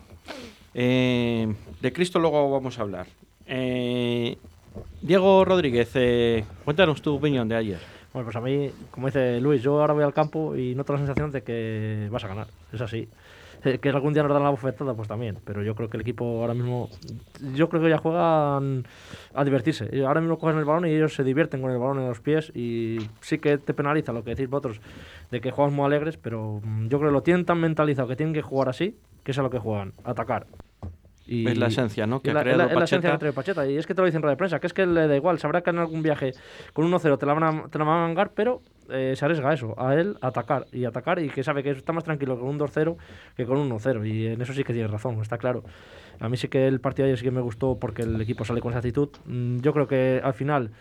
Eh, 0.74 1.54
de 1.82 1.94
Cristo 1.94 2.20
luego 2.20 2.52
vamos 2.52 2.78
a 2.78 2.82
hablar. 2.82 3.08
Eh, 3.46 4.38
Diego 5.02 5.46
Rodríguez, 5.46 5.92
eh, 5.96 6.44
cuéntanos 6.66 7.02
tu 7.02 7.16
opinión 7.16 7.48
de 7.48 7.56
ayer. 7.56 7.80
Bueno, 8.12 8.26
pues 8.26 8.36
a 8.36 8.42
mí, 8.42 8.70
como 8.92 9.08
dice 9.08 9.40
Luis, 9.40 9.62
yo 9.64 9.80
ahora 9.80 9.94
voy 9.94 10.04
al 10.04 10.14
campo 10.14 10.56
y 10.56 10.76
noto 10.76 10.94
la 10.94 11.00
sensación 11.00 11.32
de 11.32 11.42
que 11.42 12.08
vas 12.12 12.24
a 12.24 12.28
ganar. 12.28 12.48
Es 12.72 12.82
así. 12.82 13.08
Eh, 13.66 13.80
Que 13.80 13.90
algún 13.90 14.14
día 14.14 14.24
nos 14.24 14.32
dan 14.34 14.44
la 14.44 14.50
bofetada, 14.50 14.94
pues 14.94 15.08
también. 15.08 15.38
Pero 15.46 15.64
yo 15.64 15.74
creo 15.76 15.90
que 15.90 15.98
el 15.98 16.02
equipo 16.02 16.42
ahora 16.42 16.54
mismo. 16.54 16.90
Yo 17.56 17.70
creo 17.70 17.82
que 17.82 17.90
ya 17.90 17.98
juegan 17.98 18.86
a 19.34 19.44
divertirse. 19.46 19.90
Ahora 20.06 20.20
mismo 20.22 20.38
cogen 20.38 20.58
el 20.58 20.66
balón 20.66 20.86
y 20.88 20.92
ellos 20.94 21.14
se 21.16 21.24
divierten 21.24 21.62
con 21.62 21.72
el 21.72 21.78
balón 21.78 22.00
en 22.00 22.08
los 22.10 22.20
pies. 22.20 22.52
Y 22.56 22.98
sí 23.22 23.38
que 23.40 23.58
te 23.58 23.74
penaliza 23.74 24.12
lo 24.12 24.24
que 24.24 24.32
decís 24.32 24.50
vosotros 24.50 24.82
de 25.32 25.40
que 25.42 25.52
juegan 25.52 25.74
muy 25.74 25.86
alegres. 25.86 26.18
Pero 26.18 26.60
mm, 26.64 26.88
yo 26.90 26.98
creo 27.00 27.10
que 27.12 27.14
lo 27.14 27.24
tienen 27.24 27.46
tan 27.46 27.60
mentalizado 27.60 28.08
que 28.08 28.16
tienen 28.16 28.34
que 28.34 28.42
jugar 28.42 28.70
así, 28.70 28.98
que 29.24 29.32
es 29.32 29.38
a 29.40 29.42
lo 29.44 29.50
que 29.50 29.60
juegan, 29.60 29.94
atacar. 30.04 30.46
Y 31.26 31.48
Es 31.48 31.58
la 31.58 31.68
esencia, 31.68 32.06
¿no? 32.06 32.22
Que 32.22 32.30
es 32.30 32.34
la, 32.36 32.44
la- 32.44 32.58
la 32.58 32.64
esencia 32.66 32.80
Pacheta. 33.00 33.12
que 33.14 33.18
trae 33.18 33.32
Pacheta. 33.34 33.66
Y 33.66 33.78
es 33.78 33.88
que 33.88 33.96
te 33.96 34.02
lo 34.02 34.06
dicen 34.06 34.18
en 34.20 34.24
rueda 34.24 34.34
de 34.34 34.38
prensa, 34.38 34.60
que 34.60 34.68
es 34.68 34.74
que 34.74 34.86
le 34.86 35.08
da 35.08 35.16
igual. 35.16 35.40
Sabrá 35.40 35.62
que 35.62 35.70
en 35.70 35.78
algún 35.80 36.04
viaje 36.04 36.34
con 36.74 36.86
1-0 36.92 37.18
te 37.18 37.26
la 37.26 37.34
van 37.34 37.44
a, 37.44 37.68
te 37.70 37.80
la 37.80 37.86
van 37.86 37.98
a 38.00 38.08
mangar, 38.08 38.32
pero 38.36 38.62
eh, 38.90 39.14
se 39.16 39.26
arriesga 39.26 39.50
a 39.50 39.54
eso, 39.54 39.74
a 39.80 39.94
él 39.96 40.18
atacar 40.22 40.66
y 40.72 40.86
atacar 40.86 41.20
y 41.20 41.30
que 41.30 41.44
sabe 41.44 41.64
que 41.64 41.72
está 41.72 41.94
más 41.94 42.04
tranquilo 42.04 42.40
con 42.40 42.50
un 42.50 42.60
2-0 42.60 42.96
que 43.36 43.46
con 43.46 43.58
un 43.58 43.70
1-0. 43.70 44.06
Y 44.08 44.28
en 44.28 44.42
eso 44.42 44.54
sí 44.54 44.64
que 44.64 44.74
tiene 44.74 44.88
razón, 44.88 45.20
está 45.22 45.38
claro. 45.38 45.64
A 46.20 46.30
mí 46.30 46.38
sí 46.38 46.48
que 46.48 46.68
el 46.68 46.80
partido 46.80 47.06
de 47.06 47.12
ayer 47.12 47.20
sí 47.20 47.26
que 47.26 47.32
me 47.32 47.42
gustó 47.42 47.78
porque 47.80 48.04
el 48.04 48.20
equipo 48.22 48.46
sale 48.46 48.62
con 48.62 48.72
esa 48.72 48.80
actitud. 48.80 49.10
Mm, 49.26 49.60
Yo 49.60 49.74
creo 49.74 49.88
que 49.88 50.22
al 50.24 50.34
final 50.34 50.72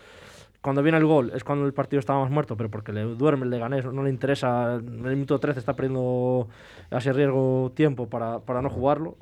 cuando 0.63 0.81
viene 0.81 0.97
el 0.97 1.05
gol 1.05 1.33
es 1.35 1.43
cuando 1.43 1.65
el 1.65 1.73
partido 1.73 1.99
estaba 1.99 2.21
más 2.21 2.31
muerto, 2.31 2.55
pero 2.55 2.71
porque 2.71 2.93
le 2.93 3.01
duerme 3.03 3.43
el 3.43 3.49
Leganés, 3.49 3.83
no 3.83 4.01
le 4.01 4.09
interesa, 4.09 4.75
en 4.75 5.05
el 5.05 5.15
minuto 5.15 5.37
13 5.37 5.59
está 5.59 5.75
perdiendo 5.75 6.47
a 6.89 6.99
ese 6.99 7.11
riesgo 7.11 7.73
tiempo 7.75 8.07
para, 8.07 8.39
para 8.39 8.61
no 8.61 8.69
jugarlo, 8.69 9.17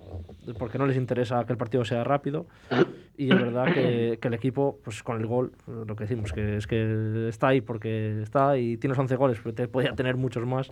porque 0.59 0.77
no 0.77 0.85
les 0.85 0.97
interesa 0.97 1.43
que 1.45 1.53
el 1.53 1.57
partido 1.57 1.83
sea 1.83 2.03
rápido. 2.03 2.45
Y 3.17 3.31
es 3.31 3.41
verdad 3.41 3.73
que, 3.73 4.19
que 4.21 4.27
el 4.27 4.35
equipo, 4.35 4.79
pues 4.83 5.01
con 5.01 5.19
el 5.19 5.25
gol, 5.25 5.51
lo 5.65 5.95
que 5.95 6.03
decimos, 6.03 6.31
que 6.31 6.57
es 6.57 6.67
que 6.67 7.27
está 7.29 7.47
ahí 7.47 7.61
porque 7.61 8.21
está 8.21 8.55
y 8.59 8.77
tienes 8.77 8.99
11 8.99 9.15
goles, 9.15 9.39
pero 9.41 9.55
te 9.55 9.67
podía 9.67 9.95
tener 9.95 10.17
muchos 10.17 10.45
más. 10.45 10.71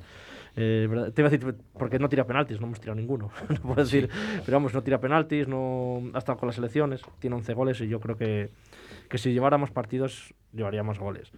Eh. 0.55 0.87
Te 1.13 1.21
iba 1.21 1.29
a 1.29 1.31
decir, 1.31 1.55
porque 1.77 1.99
no 1.99 2.09
tira 2.09 2.25
penaltis, 2.25 2.59
no 2.59 2.67
hemos 2.67 2.79
tirado 2.79 2.99
ninguno, 2.99 3.31
no 3.49 3.55
puedo 3.61 3.83
decir, 3.83 4.09
pero 4.45 4.57
vamos, 4.57 4.73
no 4.73 4.83
tira 4.83 4.99
penaltis, 4.99 5.47
no 5.47 6.01
ha 6.13 6.17
estado 6.17 6.37
con 6.37 6.47
las 6.47 6.55
selecciones, 6.55 7.01
tiene 7.19 7.35
11 7.37 7.53
goles 7.53 7.81
y 7.81 7.87
yo 7.87 7.99
creo 7.99 8.17
que, 8.17 8.49
que 9.09 9.17
si 9.17 9.33
llevara 9.33 9.57
más 9.57 9.71
partidos 9.71 10.33
llevaría 10.53 10.83
más 10.83 10.99
goles. 10.99 11.31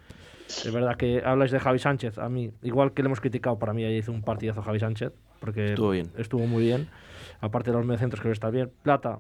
Es 0.47 0.71
verdad 0.71 0.95
que 0.95 1.21
habláis 1.25 1.51
de 1.51 1.59
Javi 1.59 1.79
Sánchez, 1.79 2.17
a 2.17 2.27
mí, 2.29 2.51
igual 2.61 2.93
que 2.93 3.01
le 3.01 3.07
hemos 3.07 3.21
criticado, 3.21 3.57
para 3.57 3.73
mí 3.73 3.83
ayer 3.85 3.99
hizo 3.99 4.11
un 4.11 4.21
partidazo 4.21 4.61
Javi 4.61 4.79
Sánchez, 4.79 5.13
porque 5.39 5.65
Estuvo 5.69 5.91
bien. 5.91 6.11
estuvo 6.17 6.45
muy 6.45 6.63
bien, 6.63 6.89
aparte 7.39 7.71
de 7.71 7.77
los 7.77 7.85
mediocentros 7.85 8.21
que 8.21 8.31
está 8.31 8.49
bien. 8.49 8.71
Plata 8.83 9.19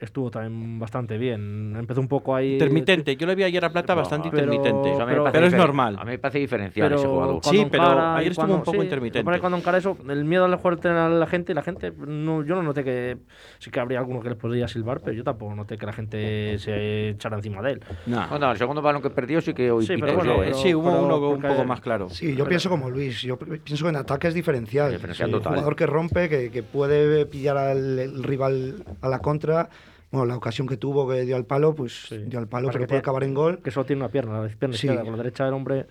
estuvo 0.00 0.30
también 0.30 0.78
bastante 0.78 1.18
bien, 1.18 1.74
empezó 1.78 2.00
un 2.00 2.08
poco 2.08 2.34
ahí... 2.34 2.54
Intermitente. 2.54 3.16
Yo 3.16 3.26
le 3.26 3.34
vi 3.34 3.42
ayer 3.44 3.64
a 3.64 3.70
Plata 3.70 3.94
bastante 3.94 4.30
pero- 4.30 4.52
intermitente. 4.52 4.90
Pero- 5.06 5.24
parece 5.24 5.32
pero 5.32 5.46
es 5.46 5.54
normal. 5.54 5.96
A 5.98 6.04
mí 6.04 6.12
me 6.12 6.18
parece 6.18 6.38
diferencial 6.38 6.86
pero 6.88 6.98
ese 6.98 7.06
jugador. 7.06 7.40
Sí, 7.42 7.66
pero 7.70 7.82
encara 7.84 8.16
ayer 8.16 8.30
estuvo 8.32 8.42
cuando- 8.46 8.56
un 8.56 8.62
poco 8.64 8.78
sí, 8.78 8.84
intermitente. 8.84 9.40
cuando 9.40 9.58
encara 9.58 9.78
eso, 9.78 9.96
el 10.08 10.24
miedo 10.24 10.44
al 10.44 10.50
mejor 10.50 10.76
tener 10.78 10.96
a 10.96 11.08
la 11.08 11.26
gente, 11.26 11.52
la 11.54 11.62
gente, 11.62 11.92
no, 11.96 12.42
yo 12.44 12.54
no 12.56 12.62
noté 12.62 12.82
que 12.84 13.18
sí 13.58 13.70
que 13.70 13.78
habría 13.80 13.98
alguno 13.98 14.20
que 14.20 14.30
les 14.30 14.38
podría 14.38 14.66
silbar, 14.68 15.00
pero 15.00 15.12
yo 15.12 15.22
tampoco 15.24 15.54
noté 15.54 15.76
que 15.76 15.86
la 15.86 15.92
gente 15.92 16.58
se 16.58 17.10
echara 17.10 17.36
encima 17.36 17.60
de 17.62 17.72
él. 17.72 17.82
Nah. 18.06 18.26
Bueno, 18.28 18.50
el 18.50 18.56
segundo 18.58 18.80
balón 18.82 19.02
que 19.02 19.10
perdió 19.10 19.40
sí 19.40 19.52
que 19.54 19.70
hoy 19.70 19.86
Sí, 19.86 19.94
pitó 19.94 20.06
pero 20.06 20.18
bueno, 20.18 20.32
¿eh? 20.34 20.46
pero- 20.46 20.56
sí, 20.56 20.74
hubo 20.74 20.90
uno 20.90 21.28
un 21.30 21.42
poco 21.42 21.64
más 21.64 21.80
claro. 21.80 22.08
Sí, 22.10 22.34
yo 22.34 22.46
pienso 22.46 22.68
como 22.70 22.88
Luis. 22.90 23.22
Yo 23.22 23.38
pi- 23.38 23.58
pienso 23.58 23.84
que 23.84 23.90
en 23.90 23.96
ataque 23.96 24.28
es 24.28 24.34
diferencial. 24.34 24.90
Diferencial 24.92 25.28
Sí, 25.28 25.32
total. 25.32 25.52
Un 25.52 25.58
jugador 25.58 25.76
que 25.76 25.86
rompe, 25.86 26.28
que, 26.28 26.50
que 26.50 26.62
puede 26.62 27.26
pillar 27.26 27.56
al 27.56 27.98
el 27.98 28.22
rival 28.22 28.84
a 29.02 29.08
la 29.08 29.18
contra. 29.18 29.68
Bueno, 30.10 30.26
la 30.26 30.36
ocasión 30.36 30.66
que 30.66 30.76
tuvo 30.76 31.08
que 31.08 31.22
dio 31.22 31.36
al 31.36 31.46
palo, 31.46 31.74
pues 31.74 32.06
Sí. 32.08 32.18
dio 32.26 32.38
al 32.38 32.48
palo, 32.48 32.66
Pasa 32.66 32.72
pero 32.78 32.84
que 32.84 32.88
puede 32.88 32.98
acabar 33.00 33.22
en 33.24 33.34
gol. 33.34 33.60
Que 33.62 33.70
solo 33.70 33.86
tiene 33.86 34.02
una 34.02 34.10
pierna, 34.10 34.42
la 34.42 34.48
pierna 34.48 34.76
Sí. 34.76 34.86
izquierda, 34.86 35.02
con 35.04 35.12
la 35.12 35.18
derecha 35.22 35.44
del 35.44 35.54
hombre. 35.54 35.86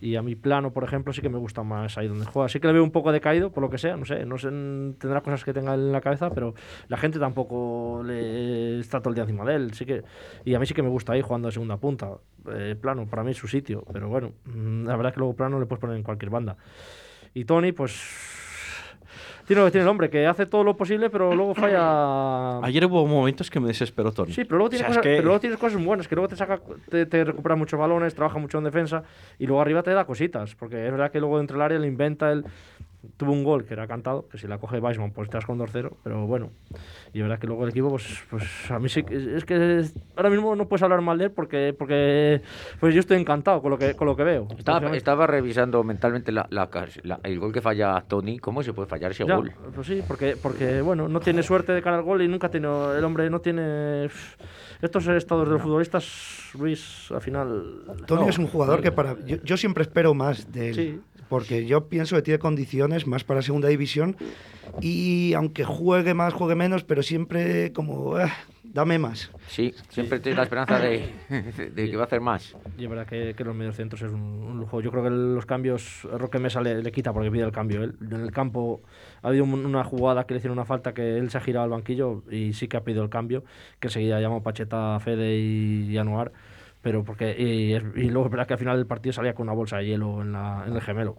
Y 0.00 0.16
a 0.16 0.22
mi 0.22 0.34
plano, 0.34 0.72
por 0.72 0.82
ejemplo, 0.82 1.12
sí 1.12 1.22
que 1.22 1.28
me 1.28 1.38
gusta 1.38 1.62
más 1.62 1.96
ahí 1.96 2.08
donde 2.08 2.24
juega. 2.26 2.48
Sí 2.48 2.58
que 2.58 2.66
le 2.66 2.72
veo 2.72 2.82
un 2.82 2.90
poco 2.90 3.12
decaído, 3.12 3.52
por 3.52 3.62
lo 3.62 3.70
que 3.70 3.78
sea, 3.78 3.96
no 3.96 4.04
sé, 4.04 4.26
no 4.26 4.36
sé, 4.36 4.48
tendrá 4.48 5.20
cosas 5.20 5.44
que 5.44 5.52
tenga 5.52 5.74
en 5.74 5.92
la 5.92 6.00
cabeza, 6.00 6.30
pero 6.30 6.54
la 6.88 6.96
gente 6.96 7.20
tampoco 7.20 8.02
le 8.04 8.80
está 8.80 8.98
todo 8.98 9.10
el 9.10 9.14
día 9.14 9.22
encima 9.22 9.44
de 9.44 9.54
él. 9.54 9.74
Sí 9.74 9.86
que, 9.86 10.02
y 10.44 10.54
a 10.54 10.58
mí 10.58 10.66
sí 10.66 10.74
que 10.74 10.82
me 10.82 10.88
gusta 10.88 11.12
ahí 11.12 11.22
jugando 11.22 11.46
de 11.46 11.52
segunda 11.52 11.76
punta. 11.76 12.14
Eh, 12.52 12.74
plano, 12.80 13.06
para 13.06 13.22
mí 13.22 13.30
es 13.30 13.36
su 13.36 13.46
sitio, 13.46 13.84
pero 13.92 14.08
bueno, 14.08 14.32
mm, 14.44 14.86
la 14.86 14.96
verdad 14.96 15.10
es 15.10 15.14
que 15.14 15.20
luego 15.20 15.36
plano 15.36 15.60
le 15.60 15.66
puedes 15.66 15.80
poner 15.80 15.96
en 15.96 16.02
cualquier 16.02 16.30
banda. 16.30 16.56
Y 17.32 17.44
Tony, 17.44 17.70
pues. 17.70 17.92
Tiene 19.46 19.60
lo 19.60 19.66
que 19.66 19.72
tiene 19.72 19.82
el 19.82 19.88
hombre, 19.88 20.08
que 20.08 20.26
hace 20.26 20.46
todo 20.46 20.62
lo 20.64 20.76
posible, 20.76 21.10
pero 21.10 21.34
luego 21.34 21.54
falla. 21.54 22.58
Ayer 22.62 22.86
hubo 22.86 23.06
momentos 23.06 23.50
que 23.50 23.58
me 23.60 23.68
desesperó 23.68 24.12
Tony. 24.12 24.32
Sí, 24.32 24.44
pero 24.44 24.58
luego, 24.58 24.70
tienes 24.70 24.88
O 24.88 24.92
sea, 24.92 24.92
es 24.92 24.96
cosas, 24.98 25.02
que- 25.02 25.16
pero 25.16 25.24
luego 25.26 25.40
tienes 25.40 25.58
cosas 25.58 25.84
buenas, 25.84 26.08
que 26.08 26.14
luego 26.14 26.28
te 26.28 26.36
saca, 26.36 26.60
te, 26.88 27.06
te 27.06 27.24
recupera 27.24 27.56
muchos 27.56 27.78
balones, 27.78 28.14
trabaja 28.14 28.38
mucho 28.38 28.58
en 28.58 28.64
defensa 28.64 29.02
y 29.38 29.46
luego 29.46 29.60
arriba 29.60 29.82
te 29.82 29.90
da 29.92 30.04
cositas, 30.04 30.54
porque 30.54 30.84
es 30.86 30.90
verdad 30.92 31.10
que 31.10 31.20
luego 31.20 31.38
dentro 31.38 31.56
del 31.56 31.62
área 31.62 31.78
le 31.78 31.86
inventa 31.88 32.30
el 32.30 32.44
tuvo 33.16 33.32
un 33.32 33.42
gol 33.44 33.64
que 33.64 33.74
era 33.74 33.86
cantado, 33.86 34.28
que 34.28 34.38
si 34.38 34.46
la 34.46 34.58
coge 34.58 34.78
Weissman 34.78 35.10
pues 35.12 35.28
das 35.30 35.44
con 35.44 35.58
2-0, 35.58 35.90
pero 36.04 36.26
bueno, 36.26 36.50
y 37.12 37.18
es 37.18 37.22
verdad 37.22 37.38
que 37.38 37.46
luego 37.46 37.64
el 37.64 37.70
equipo 37.70 37.88
pues, 37.90 38.06
pues 38.30 38.70
a 38.70 38.78
mí 38.78 38.88
sí 38.88 39.02
que 39.02 39.36
es 39.36 39.44
que 39.44 39.84
ahora 40.16 40.30
mismo 40.30 40.54
no 40.54 40.68
puedes 40.68 40.82
hablar 40.82 41.00
mal 41.00 41.18
de 41.18 41.24
él 41.24 41.30
porque 41.32 41.74
porque 41.76 42.40
pues 42.80 42.94
yo 42.94 43.00
estoy 43.00 43.18
encantado 43.18 43.60
con 43.60 43.70
lo 43.70 43.78
que 43.78 43.94
con 43.94 44.06
lo 44.06 44.14
que 44.16 44.24
veo. 44.24 44.46
Estaba, 44.56 44.96
estaba 44.96 45.26
revisando 45.26 45.82
mentalmente 45.84 46.30
la, 46.32 46.46
la 46.50 46.68
la- 47.02 47.20
el 47.24 47.38
gol 47.40 47.52
que 47.52 47.60
falla 47.60 48.02
Tony. 48.06 48.38
¿Cómo 48.38 48.62
se 48.62 48.72
puede 48.72 48.88
fallar 48.88 49.10
ese 49.10 49.24
Ya, 49.26 49.36
gol? 49.36 49.52
Pues 49.74 49.86
sí, 49.86 50.02
porque, 50.06 50.36
porque 50.40 50.80
bueno, 50.80 51.08
no 51.08 51.20
tiene 51.20 51.42
suerte 51.42 51.72
de 51.72 51.82
cara 51.82 51.96
al 51.96 52.02
gol 52.02 52.22
y 52.22 52.28
nunca 52.28 52.48
tiene, 52.50 52.68
el 52.96 53.04
hombre 53.04 53.28
no 53.30 53.40
tiene 53.40 54.08
estos 54.80 55.06
estados 55.08 55.46
de 55.46 55.54
los 55.54 55.62
futbolistas, 55.62 56.50
Luis, 56.58 57.10
al 57.10 57.20
final. 57.20 57.82
Tony 58.06 58.22
no. 58.22 58.28
es 58.28 58.38
un 58.38 58.46
jugador 58.46 58.80
que 58.80 58.92
para. 58.92 59.16
Yo, 59.24 59.36
yo 59.42 59.56
siempre 59.56 59.82
espero 59.82 60.14
más 60.14 60.50
de 60.52 60.68
él. 60.70 60.74
Sí. 60.74 61.00
Porque 61.32 61.64
yo 61.64 61.88
pienso 61.88 62.14
que 62.14 62.20
tiene 62.20 62.38
condiciones 62.38 63.06
más 63.06 63.24
para 63.24 63.40
segunda 63.40 63.68
división. 63.68 64.16
Y 64.82 65.32
aunque 65.32 65.64
juegue 65.64 66.12
más, 66.12 66.34
juegue 66.34 66.54
menos, 66.54 66.84
pero 66.84 67.02
siempre 67.02 67.72
como. 67.72 68.16
"Ah, 68.16 68.30
dame 68.62 68.98
más. 68.98 69.30
Sí, 69.48 69.74
siempre 69.88 70.20
tienes 70.20 70.36
la 70.36 70.42
esperanza 70.42 70.78
de, 70.78 71.10
de 71.74 71.90
que 71.90 71.96
va 71.96 72.02
a 72.02 72.06
hacer 72.06 72.20
más. 72.20 72.54
Y 72.76 72.84
es 72.84 72.90
verdad 72.90 73.06
que, 73.06 73.32
que 73.34 73.44
los 73.44 73.54
mediocentros 73.54 74.02
es 74.02 74.12
un, 74.12 74.20
un 74.20 74.58
lujo. 74.58 74.82
Yo 74.82 74.90
creo 74.90 75.02
que 75.04 75.08
los 75.10 75.46
cambios, 75.46 76.02
Roque 76.04 76.38
Mesa 76.38 76.60
le, 76.60 76.82
le 76.82 76.92
quita 76.92 77.14
porque 77.14 77.30
pide 77.30 77.44
el 77.44 77.52
cambio. 77.52 77.82
Él, 77.82 77.94
en 78.02 78.20
el 78.20 78.30
campo 78.30 78.82
ha 79.22 79.28
habido 79.28 79.44
un- 79.44 79.64
una 79.64 79.84
jugada 79.84 80.24
que 80.26 80.34
le 80.34 80.38
hicieron 80.38 80.58
una 80.58 80.66
falta 80.66 80.92
que 80.92 81.16
él 81.16 81.30
se 81.30 81.38
ha 81.38 81.40
girado 81.40 81.64
al 81.64 81.70
banquillo 81.70 82.24
y 82.30 82.52
sí 82.52 82.68
que 82.68 82.76
ha 82.76 82.84
pedido 82.84 83.02
el 83.04 83.08
cambio, 83.10 83.42
que 83.80 83.88
enseguida 83.88 84.20
llamó 84.20 84.42
Pacheta, 84.42 85.00
Fede 85.00 85.38
y, 85.38 85.88
y 85.90 85.96
Anuar. 85.96 86.30
Pero 86.82 87.04
porque, 87.04 87.34
y, 87.38 87.72
y 87.74 88.10
luego 88.10 88.26
es 88.26 88.30
verdad 88.32 88.46
que 88.46 88.54
al 88.54 88.58
final 88.58 88.76
del 88.76 88.86
partido 88.86 89.12
salía 89.12 89.34
con 89.34 89.44
una 89.48 89.54
bolsa 89.54 89.78
de 89.78 89.86
hielo 89.86 90.20
en, 90.22 90.32
la, 90.32 90.64
en 90.66 90.74
el 90.74 90.82
gemelo. 90.82 91.16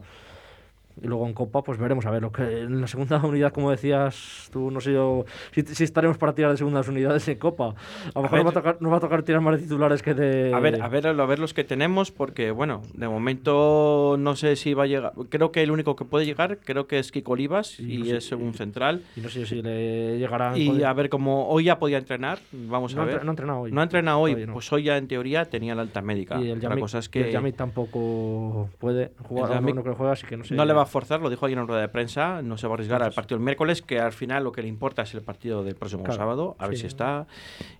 Y 1.02 1.08
luego 1.08 1.26
en 1.28 1.34
Copa, 1.34 1.64
pues 1.64 1.80
veremos 1.80 2.06
a 2.06 2.12
ver. 2.12 2.22
Lo 2.22 2.32
que 2.32 2.62
en 2.62 2.82
la 2.82 2.88
segunda 2.88 3.18
unidad, 3.26 3.52
como 3.52 3.72
decías 3.72 4.50
tú, 4.52 4.70
no 4.72 4.80
sé 4.80 4.94
yo 4.94 5.26
si, 5.52 5.62
si 5.64 5.84
estaremos 5.84 6.18
para 6.18 6.34
tirar 6.36 6.52
de 6.52 6.58
segundas 6.58 6.88
unidades 6.88 7.28
en 7.28 7.38
Copa. 7.40 7.74
A 8.14 8.20
lo 8.20 8.22
mejor 8.24 8.32
ver. 8.40 8.46
nos, 8.46 8.46
va 8.46 8.50
a 8.50 8.54
tocar, 8.62 8.78
nos 8.82 8.92
va 8.94 8.98
a 8.98 9.00
tocar 9.00 9.24
tirar 9.24 9.42
más 9.42 9.56
de 9.58 9.64
titulares 9.64 10.02
que 10.04 10.14
de. 10.14 10.54
A 10.54 10.60
ver, 10.60 10.82
a 10.82 10.88
ver, 10.88 11.08
a 11.08 11.26
ver 11.26 11.40
los 11.40 11.54
que 11.54 11.64
tenemos, 11.64 12.12
porque 12.12 12.52
bueno, 12.52 12.82
de 12.94 13.08
momento 13.08 14.16
no 14.20 14.36
sé 14.36 14.56
si 14.56 14.74
va 14.74 14.84
a 14.84 14.88
llegar. 14.88 15.14
Creo 15.30 15.52
que 15.52 15.64
el 15.64 15.72
único 15.72 15.96
que 15.96 16.06
puede 16.06 16.26
llegar, 16.26 16.60
creo 16.64 16.88
que 16.88 17.00
es 17.00 17.12
Kiko 17.12 17.34
Olivas 17.34 17.80
Y 17.80 17.94
y 17.94 17.98
no 18.00 18.06
sé- 18.06 18.18
es 18.18 18.32
un 18.32 18.54
central. 18.54 19.02
Y 19.16 19.22
no 19.22 19.30
sé 19.30 19.46
si 19.46 19.62
le 19.62 20.18
llegará. 20.18 20.58
Y 20.58 20.84
a 20.84 20.94
ver 20.94 21.10
cómo 21.10 21.48
hoy 21.50 21.66
ya 21.66 21.80
podía 21.80 21.98
entrenar, 21.98 22.40
vamos 22.52 22.96
no, 22.96 23.02
a 23.02 23.06
ver. 23.06 23.24
no 23.24 23.32
ha 23.32 23.34
entrenado 23.34 23.60
hoy. 23.62 23.72
No 23.72 23.82
ha 23.82 23.84
entrenado 23.84 24.20
hoy, 24.20 24.36
pues 24.48 24.72
hoy 24.72 24.84
ya 24.84 24.98
en 24.98 25.08
teoría 25.08 25.46
tenía 25.46 25.76
la 25.76 25.82
alta 25.82 26.02
médica. 26.02 26.40
Y 26.40 26.50
el 26.50 26.58
la 26.58 26.70
Yamik, 26.70 26.80
cosa 26.80 27.00
es 27.00 27.10
y 27.14 27.18
el 27.20 27.26
que 27.26 27.32
Yamik 27.32 27.56
tampoco 27.56 28.70
puede 28.80 29.12
jugar. 29.28 29.50
El 29.52 29.56
Yamik 29.58 29.76
no 29.76 29.82
creo 29.84 29.94
que 29.94 29.98
juegue, 29.98 30.14
así 30.14 30.28
que 30.28 30.38
no 30.38 30.44
sé. 30.44 30.56
no 30.56 30.66
le 30.66 30.74
va 30.74 30.83
a 30.84 30.86
forzar, 30.86 31.22
lo 31.22 31.30
dijo 31.30 31.46
ayer 31.46 31.58
en 31.58 31.68
rueda 31.68 31.82
de 31.82 31.90
prensa, 31.90 32.42
no 32.42 32.58
se 32.58 32.68
va 32.68 32.74
a 32.74 32.76
arriesgar 32.76 33.02
al 33.04 33.12
partido 33.14 33.38
el 33.38 33.44
miércoles, 33.44 33.82
que 33.82 34.00
al 34.00 34.14
final 34.14 34.44
lo 34.44 34.52
que 34.52 34.62
le 34.62 34.68
importa 34.68 35.02
es 35.02 35.14
el 35.14 35.22
partido 35.22 35.64
del 35.64 35.76
próximo 35.76 36.04
Claro, 36.04 36.18
sábado, 36.18 36.56
a 36.60 36.68
ver 36.68 36.76
sí. 36.78 36.82
si 36.82 36.88
está 36.88 37.26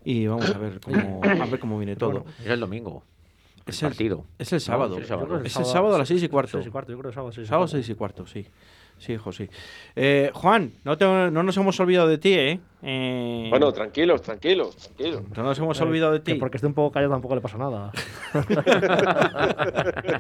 y 0.04 0.28
vamos 0.28 0.50
a 0.50 0.58
ver 0.58 0.80
cómo, 0.80 1.22
a 1.24 1.46
ver 1.46 1.60
cómo 1.60 1.78
viene 1.78 1.96
todo. 1.96 2.12
Bueno, 2.22 2.26
Es 2.40 2.48
el 2.48 2.60
domingo. 2.60 3.04
es 3.66 3.82
el 3.82 3.88
el 3.88 3.92
partido. 3.94 4.26
Es 4.38 4.54
el 4.54 4.60
sábado. 4.62 4.96
es 4.96 5.02
el 5.02 5.08
sábado. 5.08 5.38
Es 5.44 5.56
el 5.56 5.66
sábado 5.66 5.96
a 5.96 5.98
las 6.00 6.08
seis 6.08 6.24
y 6.24 6.28
cuarto. 6.30 6.52
seis 6.58 6.68
y 6.68 6.70
cuarto, 6.70 6.92
yo 6.92 6.98
creo 7.00 7.12
que 7.12 7.16
sábado 7.16 7.32
seis 7.32 7.46
y 7.46 7.50
Sábado 7.50 7.66
cuarto. 7.66 7.78
6 7.78 7.90
y 7.90 7.96
cuarto, 7.96 8.26
sí. 8.28 8.46
Sí, 9.04 9.14
hijo, 9.14 9.34
sí. 9.34 9.50
Eh, 9.98 10.32
Juan, 10.34 10.72
no, 10.86 10.98
te- 10.98 11.04
no 11.06 11.44
nos 11.44 11.58
hemos 11.58 11.78
olvidado 11.82 12.08
de 12.08 12.18
ti, 12.18 12.34
¿eh? 12.36 12.60
Eh, 12.82 13.48
Bueno, 13.50 13.74
tranquilos, 13.74 14.22
tranquilos, 14.22 14.78
tranquilos. 14.78 15.24
no 15.36 15.44
nos 15.44 15.60
hemos 15.60 15.78
Eh, 15.78 15.84
olvidado 15.84 16.14
de 16.14 16.20
que 16.20 16.34
ti. 16.34 16.40
porque 16.40 16.56
esté 16.56 16.68
un 16.68 16.74
poco 16.74 16.94
callado 16.94 17.12
tampoco 17.12 17.36
le 17.36 17.42
pasa 17.42 17.58
nada. 17.58 17.92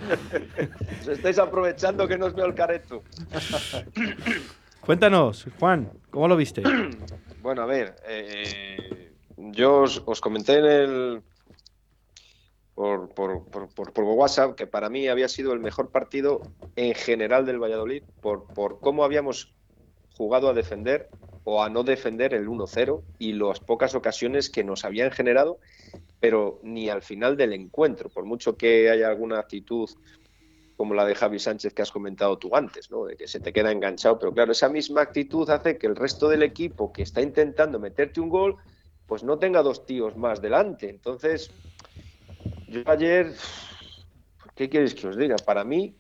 Os 1.02 1.08
estáis 1.08 1.40
aprovechando 1.40 2.08
que 2.08 2.18
no 2.18 2.26
os 2.26 2.36
veo 2.36 2.46
el 2.46 2.56
careto. 2.56 3.04
Cuéntanos, 4.82 5.46
Juan, 5.60 5.90
¿cómo 6.12 6.28
lo 6.28 6.36
viste? 6.36 6.62
Bueno, 7.42 7.64
a 7.64 7.66
ver, 7.66 7.96
eh, 8.08 9.12
yo 9.38 9.82
os, 9.82 10.02
os 10.06 10.22
comenté 10.22 10.60
en 10.60 10.66
el 10.66 11.22
por, 12.74 13.14
por, 13.14 13.50
por- 13.50 13.94
por 13.94 14.04
WhatsApp 14.04 14.56
que 14.56 14.68
para 14.68 14.90
mí 14.90 15.08
había 15.08 15.28
sido 15.30 15.54
el 15.54 15.60
mejor 15.60 15.92
partido 15.92 16.50
en 16.76 16.96
general 16.96 17.46
del 17.46 17.60
Valladolid 17.62 18.04
por, 18.20 18.52
por 18.52 18.80
cómo 18.82 19.04
habíamos 19.04 19.56
jugado 20.18 20.50
a 20.50 20.54
defender 20.54 21.12
o 21.44 21.64
a 21.64 21.70
no 21.70 21.84
defender 21.84 22.34
el 22.34 22.48
1-0 22.48 23.06
y 23.18 23.34
las 23.34 23.60
pocas 23.60 23.96
ocasiones 23.96 24.50
que 24.50 24.64
nos 24.64 24.86
habían 24.86 25.12
generado, 25.12 25.60
pero 26.20 26.60
ni 26.64 26.90
al 26.90 27.02
final 27.04 27.38
del 27.38 27.54
encuentro, 27.54 28.10
por 28.12 28.26
mucho 28.26 28.58
que 28.58 28.90
haya 28.90 29.10
alguna 29.10 29.40
actitud 29.40 29.90
como 30.76 30.94
la 30.96 31.06
de 31.06 31.16
Javi 31.16 31.40
Sánchez 31.40 31.74
que 31.74 31.82
has 31.82 31.92
comentado 31.92 32.38
tú 32.40 32.56
antes, 32.56 32.90
¿no? 32.92 33.06
de 33.06 33.16
que 33.16 33.28
se 33.28 33.40
te 33.40 33.54
queda 33.54 33.72
enganchado, 33.72 34.18
pero 34.20 34.34
claro, 34.34 34.52
esa 34.52 34.70
misma 34.70 35.02
actitud 35.02 35.50
hace 35.50 35.78
que 35.78 35.88
el 35.88 35.96
resto 35.96 36.28
del 36.30 36.44
equipo 36.44 36.92
que 36.92 37.04
está 37.04 37.22
intentando 37.22 37.80
meterte 37.80 38.20
un 38.20 38.30
gol, 38.30 38.58
pues 39.06 39.24
no 39.24 39.38
tenga 39.40 39.62
dos 39.62 39.86
tíos 39.86 40.18
más 40.18 40.42
delante. 40.42 40.90
Entonces, 40.90 41.56
yo 42.74 42.82
ayer, 42.88 43.34
¿qué 44.56 44.68
quieres 44.68 44.96
que 44.96 45.08
os 45.08 45.16
diga? 45.16 45.36
Para 45.46 45.64
mí, 45.64 45.96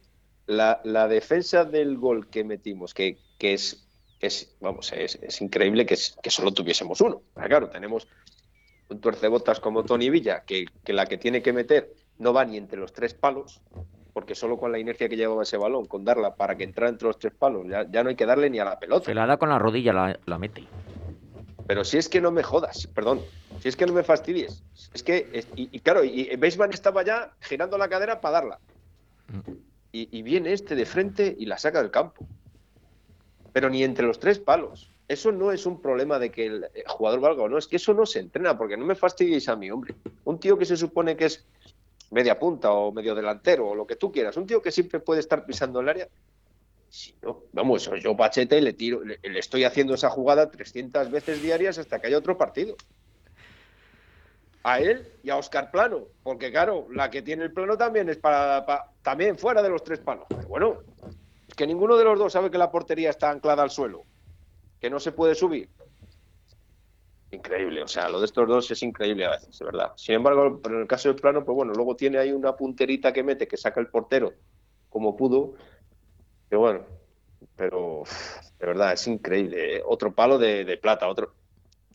la, 0.47 0.81
la 0.83 1.07
defensa 1.07 1.63
del 1.63 1.97
gol 1.97 2.27
que 2.29 2.43
metimos, 2.43 2.93
que, 2.93 3.17
que 3.37 3.53
es, 3.53 3.87
es, 4.19 4.57
vamos, 4.59 4.91
es, 4.91 5.15
es 5.21 5.41
increíble 5.41 5.85
que, 5.85 5.95
que 6.21 6.29
solo 6.29 6.51
tuviésemos 6.51 6.99
uno. 7.01 7.21
Pero 7.35 7.47
claro, 7.47 7.69
tenemos 7.69 8.07
un 8.89 8.99
tuercebotas 8.99 9.59
como 9.59 9.83
Tony 9.83 10.09
Villa, 10.09 10.43
que, 10.45 10.65
que 10.83 10.93
la 10.93 11.05
que 11.05 11.17
tiene 11.17 11.41
que 11.41 11.53
meter 11.53 11.93
no 12.17 12.33
va 12.33 12.43
ni 12.43 12.57
entre 12.57 12.79
los 12.79 12.91
tres 12.91 13.13
palos, 13.13 13.61
porque 14.13 14.35
solo 14.35 14.57
con 14.57 14.71
la 14.71 14.79
inercia 14.79 15.07
que 15.09 15.15
llevaba 15.15 15.43
ese 15.43 15.57
balón, 15.57 15.85
con 15.85 16.03
darla 16.03 16.35
para 16.35 16.55
que 16.55 16.63
entrara 16.63 16.89
entre 16.89 17.07
los 17.07 17.19
tres 17.19 17.33
palos, 17.33 17.65
ya, 17.69 17.89
ya 17.89 18.03
no 18.03 18.09
hay 18.09 18.15
que 18.15 18.25
darle 18.25 18.49
ni 18.49 18.59
a 18.59 18.65
la 18.65 18.79
pelota. 18.79 19.05
Se 19.05 19.13
la 19.13 19.25
da 19.25 19.37
con 19.37 19.49
la 19.49 19.59
rodilla, 19.59 19.93
la, 19.93 20.19
la 20.25 20.37
mete. 20.37 20.63
Pero 21.67 21.83
si 21.83 21.97
es 21.97 22.09
que 22.09 22.21
no 22.21 22.31
me 22.31 22.43
jodas, 22.43 22.87
perdón, 22.87 23.21
si 23.61 23.69
es 23.69 23.75
que 23.75 23.85
no 23.85 23.93
me 23.93 24.03
fastidies. 24.03 24.63
Es 24.93 25.03
que, 25.03 25.45
y, 25.55 25.69
y 25.71 25.79
claro, 25.79 26.03
y 26.03 26.35
Beisman 26.35 26.73
estaba 26.73 27.03
ya 27.03 27.33
girando 27.39 27.77
la 27.77 27.87
cadera 27.87 28.19
para 28.21 28.33
darla. 28.33 28.59
Y, 29.91 30.09
y 30.17 30.21
viene 30.23 30.53
este 30.53 30.75
de 30.75 30.85
frente 30.85 31.35
y 31.37 31.45
la 31.45 31.57
saca 31.57 31.81
del 31.81 31.91
campo. 31.91 32.25
Pero 33.53 33.69
ni 33.69 33.83
entre 33.83 34.05
los 34.05 34.19
tres 34.19 34.39
palos. 34.39 34.89
Eso 35.07 35.31
no 35.31 35.51
es 35.51 35.65
un 35.65 35.81
problema 35.81 36.17
de 36.17 36.31
que 36.31 36.45
el 36.45 36.63
eh, 36.73 36.83
jugador 36.87 37.19
valga 37.19 37.43
o 37.43 37.49
no, 37.49 37.57
es 37.57 37.67
que 37.67 37.75
eso 37.75 37.93
no 37.93 38.05
se 38.05 38.19
entrena, 38.19 38.57
porque 38.57 38.77
no 38.77 38.85
me 38.85 38.95
fastidies 38.95 39.49
a 39.49 39.55
mi 39.55 39.69
hombre. 39.69 39.95
Un 40.23 40.39
tío 40.39 40.57
que 40.57 40.65
se 40.65 40.77
supone 40.77 41.15
que 41.15 41.25
es 41.25 41.45
media 42.09 42.39
punta 42.39 42.71
o 42.71 42.91
medio 42.91 43.15
delantero 43.15 43.69
o 43.69 43.75
lo 43.75 43.85
que 43.85 43.95
tú 43.95 44.11
quieras, 44.11 44.37
un 44.37 44.47
tío 44.47 44.61
que 44.61 44.71
siempre 44.71 44.99
puede 44.99 45.19
estar 45.19 45.45
pisando 45.45 45.81
el 45.81 45.89
área, 45.89 46.07
si 46.93 47.17
no, 47.23 47.45
vamos, 47.53 47.89
yo 48.03 48.15
Pachete 48.15 48.61
le 48.61 48.73
tiro, 48.73 49.03
le, 49.03 49.19
estoy 49.39 49.63
haciendo 49.63 49.95
esa 49.95 50.11
jugada 50.11 50.51
300 50.51 51.09
veces 51.09 51.41
diarias 51.41 51.79
hasta 51.79 51.99
que 51.99 52.05
haya 52.05 52.19
otro 52.19 52.37
partido. 52.37 52.75
A 54.63 54.79
él 54.79 55.11
y 55.23 55.31
a 55.31 55.37
Oscar 55.37 55.71
Plano, 55.71 56.09
porque 56.21 56.51
claro, 56.51 56.87
la 56.91 57.09
que 57.09 57.23
tiene 57.23 57.45
el 57.45 57.51
plano 57.51 57.75
también 57.75 58.09
es 58.09 58.17
para, 58.17 58.63
pa- 58.63 58.93
también 59.01 59.39
fuera 59.39 59.63
de 59.63 59.69
los 59.69 59.83
tres 59.83 60.01
palos. 60.01 60.27
Pero 60.29 60.47
bueno, 60.47 60.79
es 61.47 61.55
que 61.55 61.65
ninguno 61.65 61.97
de 61.97 62.03
los 62.03 62.19
dos 62.19 62.31
sabe 62.31 62.51
que 62.51 62.59
la 62.59 62.71
portería 62.71 63.09
está 63.09 63.31
anclada 63.31 63.63
al 63.63 63.71
suelo, 63.71 64.05
que 64.79 64.91
no 64.91 64.99
se 64.99 65.13
puede 65.13 65.33
subir. 65.33 65.71
Increíble, 67.31 67.81
o 67.81 67.87
sea, 67.87 68.07
lo 68.07 68.19
de 68.19 68.25
estos 68.25 68.47
dos 68.47 68.69
es 68.69 68.83
increíble 68.83 69.25
a 69.25 69.31
veces, 69.31 69.57
de 69.57 69.65
verdad. 69.65 69.93
Sin 69.95 70.13
embargo, 70.13 70.59
pero 70.61 70.75
en 70.75 70.81
el 70.81 70.87
caso 70.87 71.09
del 71.09 71.19
plano, 71.19 71.43
pues 71.43 71.55
bueno, 71.55 71.73
luego 71.73 71.95
tiene 71.95 72.19
ahí 72.19 72.31
una 72.31 72.55
punterita 72.55 73.11
que 73.11 73.23
mete, 73.23 73.47
que 73.47 73.57
saca 73.57 73.79
el 73.81 73.87
portero 73.89 74.31
como 74.89 75.17
pudo, 75.17 75.55
que 76.53 76.57
bueno, 76.57 76.85
pero 77.55 78.03
de 78.59 78.67
verdad 78.67 78.93
es 78.93 79.07
increíble. 79.07 79.77
¿eh? 79.77 79.83
Otro 79.83 80.13
palo 80.13 80.37
de, 80.37 80.63
de 80.65 80.77
plata, 80.77 81.07
otro. 81.07 81.33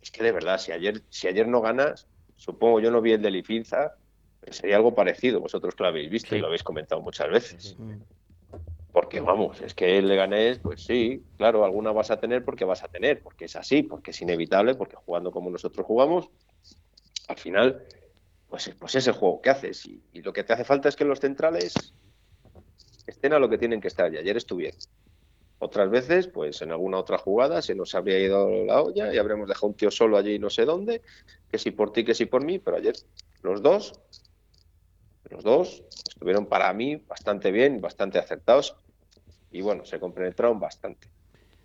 Es 0.03 0.11
que 0.11 0.25
de 0.25 0.33
verdad, 0.33 0.59
si 0.59 0.73
ayer, 0.73 1.01
si 1.11 1.29
ayer 1.29 1.47
no 1.47 1.61
ganas, 1.61 2.09
supongo 2.35 2.81
yo 2.81 2.91
no 2.91 3.01
vi 3.01 3.13
el 3.13 3.23
de 3.23 3.31
Lifinza, 3.31 3.95
sería 4.51 4.75
algo 4.75 4.97
parecido. 4.97 5.39
Vosotros 5.39 5.77
que 5.77 5.85
lo 5.85 5.91
habéis 5.91 6.11
visto 6.11 6.35
y 6.35 6.41
lo 6.41 6.49
habéis 6.49 6.65
comentado 6.65 7.01
muchas 7.01 7.31
veces. 7.31 7.77
Porque 8.91 9.21
vamos, 9.21 9.61
es 9.61 9.75
que 9.75 9.97
el 9.97 10.09
Leganés, 10.09 10.59
pues 10.59 10.85
sí, 10.85 11.23
claro, 11.37 11.65
alguna 11.65 11.93
vas 11.93 12.11
a 12.11 12.19
tener 12.19 12.45
porque 12.45 12.65
vas 12.65 12.83
a 12.83 12.89
tener, 12.89 13.23
porque 13.23 13.45
es 13.45 13.55
así, 13.55 13.85
porque 13.85 14.11
es 14.11 14.21
inevitable, 14.23 14.75
porque 14.75 14.97
jugando 14.97 15.31
como 15.31 15.51
nosotros 15.51 15.87
jugamos, 15.87 16.31
al 17.29 17.37
final, 17.37 17.85
pues, 18.49 18.75
pues 18.77 18.97
es 18.97 19.07
el 19.07 19.13
juego 19.13 19.41
que 19.41 19.51
haces. 19.51 19.87
Y, 19.87 20.03
y 20.13 20.23
lo 20.23 20.33
que 20.33 20.43
te 20.43 20.53
hace 20.53 20.65
falta 20.65 20.89
es 20.89 20.97
que 20.97 21.05
los 21.05 21.21
centrales 21.21 21.95
estén 23.11 23.33
a 23.33 23.39
lo 23.39 23.49
que 23.49 23.59
tienen 23.59 23.81
que 23.81 23.89
estar. 23.89 24.13
Y 24.13 24.19
ayer 24.19 24.37
estuvieron. 24.37 24.79
Otras 25.61 25.91
veces, 25.91 26.29
pues 26.29 26.63
en 26.63 26.71
alguna 26.71 26.99
otra 26.99 27.19
jugada 27.19 27.63
se 27.63 27.75
nos 27.75 27.95
habría 27.95 28.21
ido 28.21 28.49
la 28.65 28.81
olla 28.81 29.13
y 29.13 29.19
habremos 29.19 29.49
dejado 29.49 29.69
un 29.69 29.75
tío 29.75 29.91
solo 29.91 30.17
allí 30.17 30.39
no 30.39 30.51
sé 30.51 30.65
dónde, 30.65 31.03
que 31.51 31.59
si 31.59 31.73
por 31.73 31.93
ti, 31.93 32.05
que 32.05 32.15
si 32.15 32.27
por 32.27 32.45
mí, 32.45 32.61
pero 32.61 32.77
ayer 32.77 32.95
los 33.43 33.61
dos, 33.61 34.01
los 35.31 35.43
dos 35.43 35.83
estuvieron 36.09 36.47
para 36.47 36.73
mí 36.73 36.97
bastante 36.97 37.51
bien, 37.51 37.81
bastante 37.81 38.19
acertados 38.19 38.77
y 39.51 39.61
bueno, 39.61 39.85
se 39.85 39.99
compenetraron 39.99 40.61
bastante. 40.61 41.09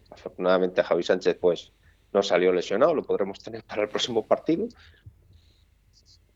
Afortunadamente 0.10 0.84
Javi 0.84 1.04
Sánchez 1.04 1.38
pues 1.40 1.72
no 2.14 2.24
salió 2.24 2.52
lesionado, 2.52 2.96
lo 2.96 3.04
podremos 3.04 3.40
tener 3.44 3.64
para 3.64 3.84
el 3.84 3.90
próximo 3.90 4.26
partido 4.26 4.68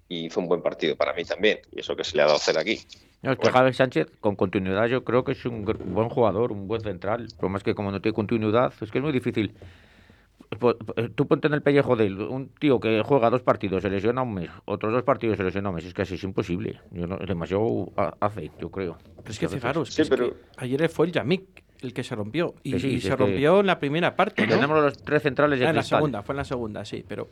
y 0.08 0.30
fue 0.30 0.44
un 0.44 0.50
buen 0.50 0.62
partido 0.62 0.96
para 0.96 1.14
mí 1.14 1.26
también, 1.26 1.60
y 1.72 1.80
eso 1.80 1.96
que 1.96 2.04
se 2.04 2.16
le 2.16 2.22
ha 2.22 2.26
dado 2.26 2.38
hacer 2.38 2.58
aquí. 2.58 2.80
No, 3.24 3.32
es 3.32 3.38
que 3.38 3.44
Bueno. 3.44 3.58
Javi 3.58 3.74
Sánchez, 3.74 4.08
con 4.20 4.36
continuidad, 4.36 4.86
yo 4.88 5.04
creo 5.04 5.24
que 5.24 5.32
es 5.32 5.46
un 5.46 5.66
buen 5.66 6.10
jugador, 6.10 6.52
un 6.52 6.68
buen 6.68 6.82
central. 6.82 7.22
El 7.22 7.36
problema 7.36 7.58
es 7.58 7.64
que 7.64 7.74
como 7.76 7.92
no 7.92 8.00
tiene 8.02 8.14
continuidad, 8.16 8.74
es 8.80 8.92
que 8.92 9.00
es 9.00 9.04
muy 9.04 9.12
difícil. 9.12 9.54
Po- 10.60 10.78
eh, 10.96 11.10
Tú 11.14 11.28
ponte 11.28 11.48
en 11.48 11.54
el 11.56 11.62
pellejo 11.62 11.96
de 11.96 12.06
él, 12.06 12.22
un 12.22 12.48
tío 12.50 12.80
que 12.80 13.02
juega 13.04 13.30
dos 13.30 13.42
partidos, 13.42 13.82
se 13.82 13.90
lesiona 13.90 14.22
un 14.22 14.34
mes, 14.36 14.50
otros 14.66 14.94
dos 14.94 15.04
partidos 15.04 15.36
se 15.38 15.44
lesiona 15.44 15.70
un 15.70 15.76
mes, 15.76 15.86
es 15.86 15.94
que 15.94 16.04
así 16.04 16.14
es 16.14 16.24
imposible. 16.24 16.80
Yo 16.92 17.06
no, 17.08 17.18
demasiado 17.18 17.92
ha- 17.98 18.14
hace, 18.22 18.52
yo 18.60 18.70
creo. 18.70 18.98
Pero 19.18 19.32
es 19.32 19.40
que 19.40 19.50
fijaros, 19.50 19.90
Sí, 19.90 19.96
que 19.98 20.02
es 20.04 20.10
pero- 20.10 20.30
que 20.32 20.38
ayer 20.58 20.88
fue 20.90 21.08
el 21.08 21.12
Yamik 21.12 21.64
el 21.82 21.94
que 21.94 22.04
se 22.04 22.16
rompió. 22.16 22.54
Y, 22.64 22.80
sí, 22.80 23.02
se 23.02 23.16
rompió 23.16 23.60
en 23.60 23.66
la 23.68 23.80
primera 23.80 24.16
parte. 24.16 24.46
¿no? 24.48 24.54
Tenemos 24.56 24.82
los 24.82 24.98
tres 25.04 25.22
centrales 25.24 25.60
de 25.60 25.66
Ah, 25.66 25.72
en 25.72 25.76
la 25.76 25.84
segunda, 25.84 26.22
fue 26.24 26.34
en 26.34 26.38
la 26.38 26.46
segunda, 26.46 26.86
sí, 26.86 27.04
pero. 27.08 27.28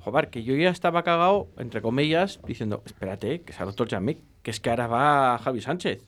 Joder, 0.00 0.30
que 0.30 0.42
yo 0.42 0.54
ya 0.56 0.70
estaba 0.70 1.02
cagado, 1.02 1.48
entre 1.58 1.82
comillas, 1.82 2.40
diciendo, 2.46 2.82
espérate, 2.86 3.42
que 3.42 3.52
se 3.52 3.62
ha 3.62 3.66
roto 3.66 3.82
el 3.84 3.90
Yamik, 3.90 4.18
que 4.42 4.50
es 4.50 4.60
que 4.60 4.70
ahora 4.70 4.86
va 4.86 5.38
Javi 5.38 5.60
Sánchez. 5.60 6.04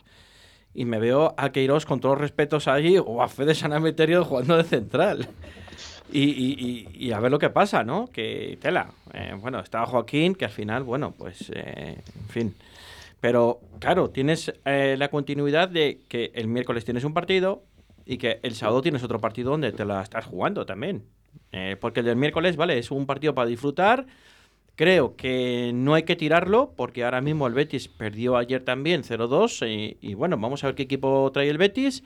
Y 0.75 0.85
me 0.87 0.99
veo 0.99 1.35
a 1.37 1.53
Queiroz 1.53 1.85
con 1.85 2.01
todos 2.01 2.15
los 2.15 2.23
respetos 2.23 2.67
allí, 2.69 2.97
o 2.99 3.23
a 3.23 3.29
Fede 3.29 3.55
Sanameterio 3.55 4.25
jugando 4.25 4.57
de 4.57 4.65
central. 4.65 5.29
Y, 6.11 6.23
y- 6.25 6.87
y- 6.99 7.07
y 7.07 7.13
a 7.13 7.21
ver 7.21 7.31
lo 7.31 7.39
que 7.39 7.51
pasa, 7.51 7.85
¿no? 7.85 8.07
Que 8.07 8.59
tela. 8.61 8.91
Eh, 9.15 9.35
bueno, 9.39 9.61
estaba 9.61 9.87
Joaquín, 9.87 10.35
que 10.35 10.45
al 10.47 10.51
final, 10.51 10.83
bueno, 10.83 11.13
pues, 11.17 11.51
eh, 11.55 11.99
en 12.23 12.29
fin. 12.29 12.55
Pero, 13.21 13.61
claro, 13.79 14.11
tienes 14.11 14.53
eh, 14.65 14.97
la 14.99 15.09
continuidad 15.09 15.69
de 15.69 16.01
que 16.09 16.33
el 16.35 16.49
miércoles 16.49 16.85
tienes 16.85 17.05
un 17.05 17.15
partido 17.15 17.63
y 18.05 18.19
que 18.19 18.41
el 18.43 18.55
sábado 18.55 18.83
tienes 18.83 19.03
otro 19.05 19.21
partido 19.21 19.51
donde 19.53 19.73
te 19.73 19.85
la 19.85 20.03
estás 20.03 20.27
jugando 20.27 20.67
también. 20.67 21.05
Eh, 21.53 21.77
porque 21.81 22.01
el 22.01 22.07
del 22.07 22.17
miércoles, 22.17 22.57
vale, 22.57 22.79
es 22.79 22.91
un 22.91 23.07
partido 23.07 23.35
para 23.35 23.47
disfrutar. 23.49 24.07
Creo 24.77 25.17
que 25.17 25.73
no 25.75 25.95
hay 25.95 26.05
que 26.05 26.17
tirarlo 26.17 26.73
porque 26.77 27.05
ahora 27.05 27.21
mismo 27.21 27.47
el 27.47 27.55
Betis 27.55 27.89
perdió 27.89 28.37
ayer 28.37 28.65
también 28.65 29.03
0-2 29.03 29.69
y, 29.69 29.99
y 30.01 30.15
bueno, 30.15 30.37
vamos 30.39 30.65
a 30.65 30.69
ver 30.69 30.75
qué 30.75 30.85
equipo 30.85 31.31
trae 31.33 31.49
el 31.49 31.59
Betis. 31.59 32.03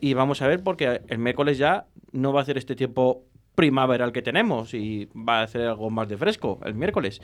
Y 0.00 0.14
vamos 0.14 0.42
a 0.42 0.48
ver, 0.48 0.62
porque 0.62 1.00
el 1.08 1.18
miércoles 1.18 1.56
ya 1.56 1.86
no 2.12 2.32
va 2.32 2.40
a 2.40 2.42
hacer 2.42 2.58
este 2.58 2.76
tiempo 2.76 3.24
primaveral 3.54 4.12
que 4.12 4.22
tenemos 4.22 4.74
y 4.74 5.08
va 5.16 5.40
a 5.40 5.42
hacer 5.44 5.62
algo 5.62 5.90
más 5.90 6.08
de 6.08 6.16
fresco 6.16 6.58
el 6.64 6.74
miércoles. 6.74 7.20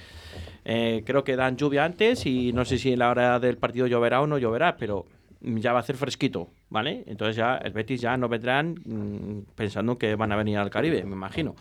Eh, 0.65 1.03
creo 1.05 1.25
que 1.25 1.37
dan 1.37 1.57
lluvia 1.57 1.85
antes 1.85 2.27
y 2.27 2.53
no 2.53 2.65
sé 2.65 2.79
si 2.79 2.93
en 2.93 3.01
la 3.01 3.11
hora 3.11 3.41
del 3.41 3.57
partido 3.57 3.87
lloverá 3.87 4.21
o 4.21 4.27
no 4.27 4.39
lloverá, 4.39 4.77
pero 4.77 5.07
ya 5.41 5.73
va 5.73 5.79
a 5.79 5.83
hacer 5.83 5.97
fresquito, 5.97 6.49
¿vale? 6.69 7.05
Entonces 7.07 7.37
ya 7.37 7.57
el 7.57 7.73
Betis 7.73 8.01
ya 8.01 8.17
no 8.17 8.29
vendrán 8.29 8.75
mm, 8.85 9.55
pensando 9.57 9.99
que 9.99 10.15
van 10.15 10.33
a 10.33 10.37
venir 10.37 10.59
al 10.59 10.71
Caribe, 10.71 11.03
me 11.05 11.15
imagino. 11.15 11.57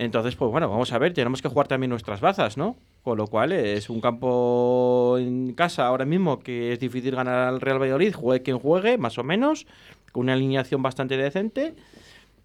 Entonces, 0.00 0.34
pues 0.34 0.50
bueno, 0.50 0.70
vamos 0.70 0.94
a 0.94 0.98
ver, 0.98 1.12
tenemos 1.12 1.42
que 1.42 1.48
jugar 1.50 1.68
también 1.68 1.90
nuestras 1.90 2.22
bazas, 2.22 2.56
¿no? 2.56 2.74
Con 3.02 3.18
lo 3.18 3.26
cual 3.26 3.52
es 3.52 3.90
un 3.90 4.00
campo 4.00 5.18
en 5.18 5.52
casa 5.52 5.86
ahora 5.86 6.06
mismo 6.06 6.38
que 6.38 6.72
es 6.72 6.80
difícil 6.80 7.14
ganar 7.14 7.48
al 7.48 7.60
Real 7.60 7.78
Valladolid, 7.78 8.14
juegue 8.14 8.42
quien 8.42 8.58
juegue, 8.58 8.96
más 8.96 9.18
o 9.18 9.24
menos, 9.24 9.66
con 10.10 10.22
una 10.22 10.32
alineación 10.32 10.82
bastante 10.82 11.18
decente. 11.18 11.74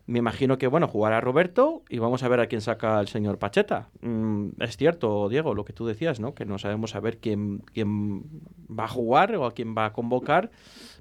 Me 0.05 0.19
imagino 0.19 0.57
que, 0.57 0.67
bueno, 0.67 0.89
jugará 0.89 1.21
Roberto 1.21 1.83
y 1.87 1.99
vamos 1.99 2.23
a 2.23 2.27
ver 2.27 2.41
a 2.41 2.47
quién 2.47 2.59
saca 2.59 2.99
el 2.99 3.07
señor 3.07 3.39
Pacheta. 3.39 3.87
Mm, 4.01 4.61
es 4.61 4.75
cierto, 4.75 5.29
Diego, 5.29 5.55
lo 5.55 5.63
que 5.63 5.71
tú 5.71 5.85
decías, 5.85 6.19
¿no? 6.19 6.35
Que 6.35 6.43
no 6.43 6.57
sabemos 6.57 6.93
a 6.93 6.99
ver 6.99 7.19
quién, 7.19 7.59
quién 7.73 8.23
va 8.69 8.83
a 8.83 8.89
jugar 8.89 9.33
o 9.37 9.45
a 9.45 9.53
quién 9.53 9.73
va 9.77 9.85
a 9.85 9.93
convocar, 9.93 10.51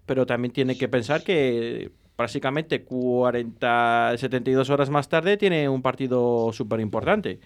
pero 0.07 0.25
también 0.25 0.53
tiene 0.53 0.79
que 0.79 0.87
pensar 0.87 1.25
que 1.25 1.91
prácticamente 2.17 2.83
40, 2.83 4.15
72 4.17 4.71
horas 4.71 4.91
más 4.91 5.09
tarde 5.09 5.37
tiene 5.37 5.69
un 5.69 5.83
partido 5.83 6.53
súper 6.53 6.81
importante. 6.81 7.41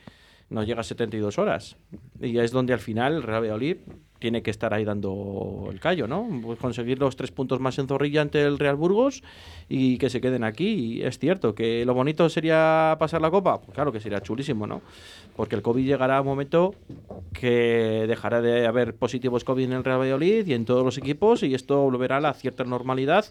No 0.51 0.63
llega 0.63 0.81
a 0.81 0.85
72 0.85 1.39
horas. 1.39 1.77
Y 2.21 2.39
es 2.39 2.53
donde 2.53 2.73
al 2.73 2.81
final 2.81 3.23
Real 3.23 3.43
Valladolid 3.43 3.77
tiene 4.19 4.43
que 4.43 4.51
estar 4.51 4.75
ahí 4.75 4.85
dando 4.85 5.69
el 5.71 5.81
callo, 5.81 6.07
¿no? 6.09 6.27
Pues 6.43 6.59
conseguir 6.59 6.99
los 6.99 7.17
tres 7.17 7.31
puntos 7.31 7.61
más 7.61 7.79
en 7.79 7.87
Zorrilla 7.87 8.23
ante 8.23 8.43
el 8.43 8.59
Real 8.59 8.77
Burgos 8.77 9.23
y 9.69 9.99
que 9.99 10.11
se 10.11 10.21
queden 10.21 10.45
aquí. 10.45 11.03
Es 11.03 11.19
cierto 11.19 11.55
que 11.55 11.85
lo 11.85 11.95
bonito 11.95 12.29
sería 12.29 12.97
pasar 12.99 13.21
la 13.21 13.31
copa. 13.31 13.61
Pues 13.61 13.75
claro 13.75 13.93
que 13.93 14.01
sería 14.01 14.21
chulísimo, 14.21 14.67
¿no? 14.67 14.83
Porque 15.37 15.55
el 15.55 15.63
COVID 15.63 15.85
llegará 15.85 16.19
a 16.19 16.21
un 16.21 16.27
momento 16.27 16.75
que 17.33 18.05
dejará 18.09 18.41
de 18.41 18.67
haber 18.67 18.95
positivos 18.95 19.45
COVID 19.45 19.65
en 19.65 19.73
el 19.73 19.85
Real 19.85 20.01
Valladolid 20.01 20.47
y 20.47 20.55
en 20.55 20.65
todos 20.65 20.85
los 20.85 20.99
equipos 20.99 21.43
y 21.43 21.55
esto 21.55 21.83
volverá 21.83 22.17
a 22.17 22.21
la 22.21 22.35
cierta 22.35 22.65
normalidad 22.65 23.27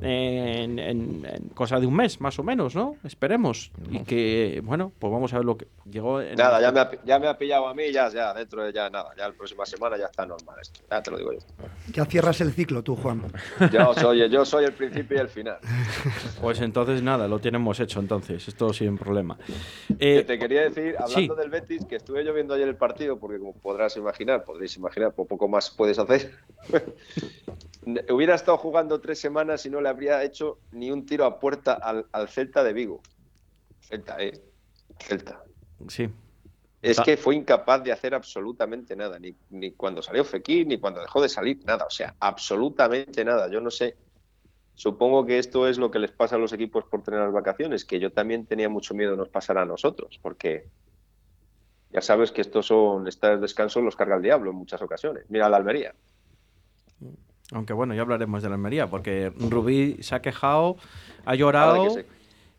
en, 0.00 0.78
en, 0.78 1.50
cosa 1.54 1.80
de 1.80 1.86
un 1.86 1.94
mes, 1.94 2.20
más 2.20 2.38
o 2.38 2.42
menos, 2.42 2.74
¿no? 2.74 2.96
Esperemos. 3.04 3.70
Y 3.90 4.00
que, 4.00 4.60
bueno, 4.64 4.92
pues 4.98 5.12
vamos 5.12 5.32
a 5.32 5.36
ver 5.36 5.44
lo 5.44 5.56
que 5.56 5.68
llegó. 5.90 6.20
nada, 6.22 6.60
ya 6.60 6.72
me, 6.72 6.80
ha, 6.80 6.90
ya 7.04 7.18
me 7.18 7.28
ha 7.28 7.38
pillado 7.38 7.68
a 7.68 7.74
mí, 7.74 7.92
ya, 7.92 8.08
ya, 8.08 8.34
dentro 8.34 8.64
de 8.64 8.72
ya 8.72 8.90
nada, 8.90 9.10
ya 9.16 9.28
la 9.28 9.34
próxima 9.34 9.64
semana 9.64 9.96
ya 9.96 10.06
está 10.06 10.26
normal 10.26 10.56
esto, 10.60 10.80
ya 10.90 11.02
te 11.02 11.10
lo 11.10 11.18
digo 11.18 11.32
yo. 11.32 11.38
Ya 11.92 12.04
cierras 12.04 12.40
el 12.40 12.52
ciclo 12.52 12.82
tú, 12.82 12.96
Juan. 12.96 13.22
Yo 13.72 13.94
soy, 13.94 14.28
yo 14.28 14.44
soy 14.44 14.64
el 14.64 14.72
principio 14.72 15.16
y 15.16 15.20
el 15.20 15.28
final. 15.28 15.58
Pues 16.40 16.60
entonces 16.60 17.02
nada, 17.02 17.26
lo 17.26 17.38
tenemos 17.38 17.80
hecho 17.80 17.98
entonces, 17.98 18.46
esto 18.46 18.72
sin 18.72 18.98
problema. 18.98 19.38
Eh, 19.98 20.22
te 20.24 20.38
quería 20.38 20.62
decir, 20.62 20.94
hablando 20.98 21.34
del 21.34 21.50
Betis, 21.50 21.84
que 21.86 21.96
estuve 21.96 22.24
yo 22.24 22.34
viendo 22.34 22.54
ayer 22.54 22.68
el 22.68 22.76
partido, 22.76 23.18
porque 23.18 23.38
como 23.38 23.54
podrás 23.54 23.96
imaginar, 23.96 24.44
podréis 24.44 24.76
imaginar, 24.76 25.12
poco 25.12 25.48
más 25.48 25.70
puedes 25.70 25.98
hacer. 25.98 26.32
Hubiera 28.10 28.34
estado 28.34 28.56
jugando 28.58 29.00
tres 29.00 29.20
semanas 29.20 29.64
y 29.64 29.70
no 29.70 29.75
le 29.80 29.88
habría 29.88 30.22
hecho 30.22 30.58
ni 30.72 30.90
un 30.90 31.06
tiro 31.06 31.24
a 31.24 31.38
puerta 31.38 31.74
al, 31.74 32.28
Celta 32.28 32.62
de 32.62 32.72
Vigo. 32.72 33.00
Celta, 33.80 34.16
¿eh? 34.18 34.32
Celta. 34.98 35.42
Sí. 35.88 36.08
Es 36.82 37.00
que 37.00 37.16
fue 37.16 37.34
incapaz 37.34 37.82
de 37.82 37.92
hacer 37.92 38.14
absolutamente 38.14 38.94
nada, 38.94 39.18
ni, 39.18 39.34
ni 39.50 39.72
cuando 39.72 40.02
salió 40.02 40.24
Fekir, 40.24 40.66
ni 40.66 40.78
cuando 40.78 41.00
dejó 41.00 41.20
de 41.20 41.28
salir, 41.28 41.64
nada. 41.64 41.84
O 41.84 41.90
sea, 41.90 42.14
absolutamente 42.20 43.24
nada. 43.24 43.50
Yo 43.50 43.60
no 43.60 43.70
sé. 43.70 43.96
Supongo 44.74 45.24
que 45.24 45.38
esto 45.38 45.66
es 45.66 45.78
lo 45.78 45.90
que 45.90 45.98
les 45.98 46.12
pasa 46.12 46.36
a 46.36 46.38
los 46.38 46.52
equipos 46.52 46.84
por 46.84 47.02
tener 47.02 47.20
las 47.20 47.32
vacaciones, 47.32 47.84
que 47.84 47.98
yo 47.98 48.12
también 48.12 48.44
tenía 48.44 48.68
mucho 48.68 48.94
miedo 48.94 49.16
nos 49.16 49.30
pasara 49.30 49.62
a 49.62 49.64
nosotros, 49.64 50.20
porque 50.22 50.68
ya 51.90 52.02
sabes 52.02 52.30
que 52.30 52.42
estos 52.42 52.66
son, 52.66 53.08
estos 53.08 53.40
descansos 53.40 53.82
los 53.82 53.96
carga 53.96 54.16
el 54.16 54.22
diablo 54.22 54.50
en 54.50 54.56
muchas 54.56 54.82
ocasiones. 54.82 55.24
Mira 55.30 55.48
la 55.48 55.56
Almería. 55.56 55.94
Aunque 57.52 57.72
bueno, 57.72 57.94
ya 57.94 58.02
hablaremos 58.02 58.42
de 58.42 58.48
la 58.48 58.56
Almería, 58.56 58.88
porque 58.88 59.32
Rubí 59.38 59.96
se 60.00 60.14
ha 60.14 60.20
quejado, 60.22 60.76
ha 61.24 61.34
llorado 61.34 61.96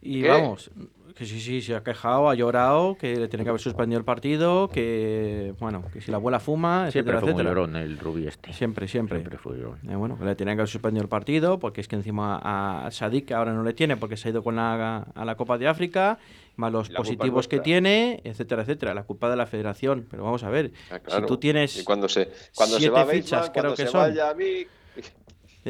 y 0.02 0.24
vamos, 0.24 0.72
que 1.16 1.26
sí, 1.26 1.40
sí, 1.42 1.62
se 1.62 1.76
ha 1.76 1.84
quejado, 1.84 2.30
ha 2.30 2.36
llorado, 2.36 2.96
que 2.96 3.16
le 3.18 3.28
tiene 3.28 3.44
que 3.44 3.50
haber 3.50 3.60
suspendido 3.60 3.98
el 4.00 4.06
partido, 4.06 4.70
que 4.70 5.54
bueno, 5.60 5.84
que 5.92 6.00
si 6.00 6.12
la 6.12 6.18
abuela 6.18 6.40
fuma, 6.40 6.92
siempre 6.92 7.16
etcétera, 7.18 7.20
fue 7.20 7.32
etcétera. 7.32 7.84
el 7.84 7.98
Rubí 7.98 8.28
este. 8.28 8.54
Siempre, 8.54 8.88
siempre. 8.88 9.18
Siempre 9.18 9.38
fue 9.40 9.58
eh, 9.58 9.96
bueno, 9.96 10.18
que 10.18 10.24
le 10.26 10.36
tiene 10.36 10.52
que 10.54 10.62
haber 10.62 10.70
suspendido 10.70 11.02
el 11.04 11.10
partido, 11.10 11.58
porque 11.60 11.82
es 11.82 11.88
que 11.88 11.96
encima 11.96 12.40
a 12.42 12.90
Sadik 12.92 13.32
ahora 13.32 13.52
no 13.54 13.64
le 13.64 13.74
tiene, 13.74 13.98
porque 13.98 14.16
se 14.16 14.30
ha 14.30 14.32
ido 14.32 14.44
con 14.44 14.56
la, 14.56 15.00
a 15.16 15.26
la 15.26 15.36
Copa 15.36 15.58
de 15.58 15.68
África, 15.68 16.20
más 16.56 16.72
los 16.72 16.90
positivos 16.90 17.48
que 17.48 17.60
tiene, 17.60 18.22
etcétera, 18.24 18.62
etcétera. 18.62 18.94
La 18.94 19.04
culpa 19.04 19.30
de 19.30 19.36
la 19.36 19.48
federación. 19.48 20.06
Pero 20.10 20.24
vamos 20.24 20.44
a 20.44 20.50
ver, 20.50 20.72
Ah, 20.92 21.00
si 21.08 21.22
tú 21.26 21.38
tienes 21.38 21.78
Y 21.78 21.84
cuando 21.84 22.08
se, 22.08 22.30
cuando 22.56 22.76
se 22.76 22.82
siete 22.82 22.96
va 22.96 23.06
fichas, 23.08 23.48
Bateman, 23.50 23.52
creo 23.54 23.64
cuando 23.64 23.76
que 23.76 23.84
se 23.86 23.90
son. 23.92 24.02
vaya 24.02 24.30
a 24.30 24.34
mí, 24.36 24.66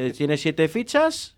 Eh, 0.00 0.12
tienes 0.16 0.40
siete 0.40 0.68
fichas 0.68 1.34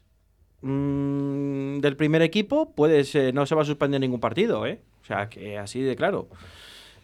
mm, 0.62 1.79
del 1.81 1.96
primer 1.96 2.23
equipo, 2.23 2.73
puedes, 2.75 3.14
eh, 3.14 3.33
no 3.33 3.46
se 3.46 3.55
va 3.55 3.62
a 3.62 3.64
suspender 3.64 4.01
ningún 4.01 4.20
partido, 4.20 4.66
¿eh? 4.66 4.81
O 5.03 5.05
sea, 5.07 5.29
que 5.29 5.59
así 5.59 5.81
de 5.81 5.96
claro. 5.96 6.29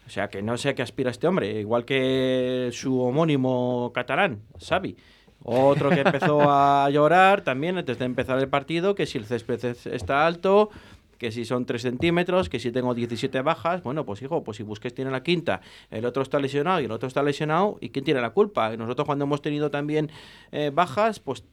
O 0.06 0.10
sea, 0.10 0.28
que 0.28 0.42
no 0.42 0.56
sé 0.56 0.68
a 0.68 0.74
qué 0.74 0.82
aspira 0.82 1.10
este 1.10 1.26
hombre, 1.26 1.58
igual 1.60 1.84
que 1.84 2.68
su 2.72 3.00
homónimo 3.00 3.90
catalán, 3.94 4.42
Xavi. 4.60 4.96
Otro 5.42 5.90
que 5.90 6.00
empezó 6.00 6.40
a 6.42 6.88
llorar 6.92 7.42
también 7.42 7.78
antes 7.78 7.98
de 7.98 8.04
empezar 8.04 8.38
el 8.38 8.48
partido, 8.48 8.94
que 8.94 9.06
si 9.06 9.18
el 9.18 9.24
césped 9.26 9.64
es- 9.64 9.86
está 9.86 10.26
alto, 10.26 10.70
que 11.18 11.32
si 11.32 11.44
son 11.44 11.66
3 11.66 11.82
centímetros, 11.82 12.48
que 12.48 12.58
si 12.58 12.72
tengo 12.72 12.94
17 12.94 13.40
bajas, 13.42 13.82
bueno, 13.82 14.04
pues 14.04 14.22
hijo, 14.22 14.44
pues 14.44 14.56
si 14.56 14.62
Busquets 14.62 14.94
tiene 14.94 15.10
la 15.10 15.22
quinta, 15.22 15.60
el 15.90 16.04
otro 16.04 16.22
está 16.22 16.38
lesionado 16.38 16.80
y 16.80 16.84
el 16.84 16.90
otro 16.90 17.08
está 17.08 17.22
lesionado, 17.22 17.78
¿y 17.80 17.90
quién 17.90 18.04
tiene 18.04 18.20
la 18.20 18.30
culpa? 18.30 18.72
Y 18.74 18.76
nosotros 18.76 19.06
cuando 19.06 19.24
hemos 19.24 19.42
tenido 19.42 19.70
también 19.70 20.10
eh, 20.52 20.70
bajas, 20.72 21.20
pues 21.20 21.44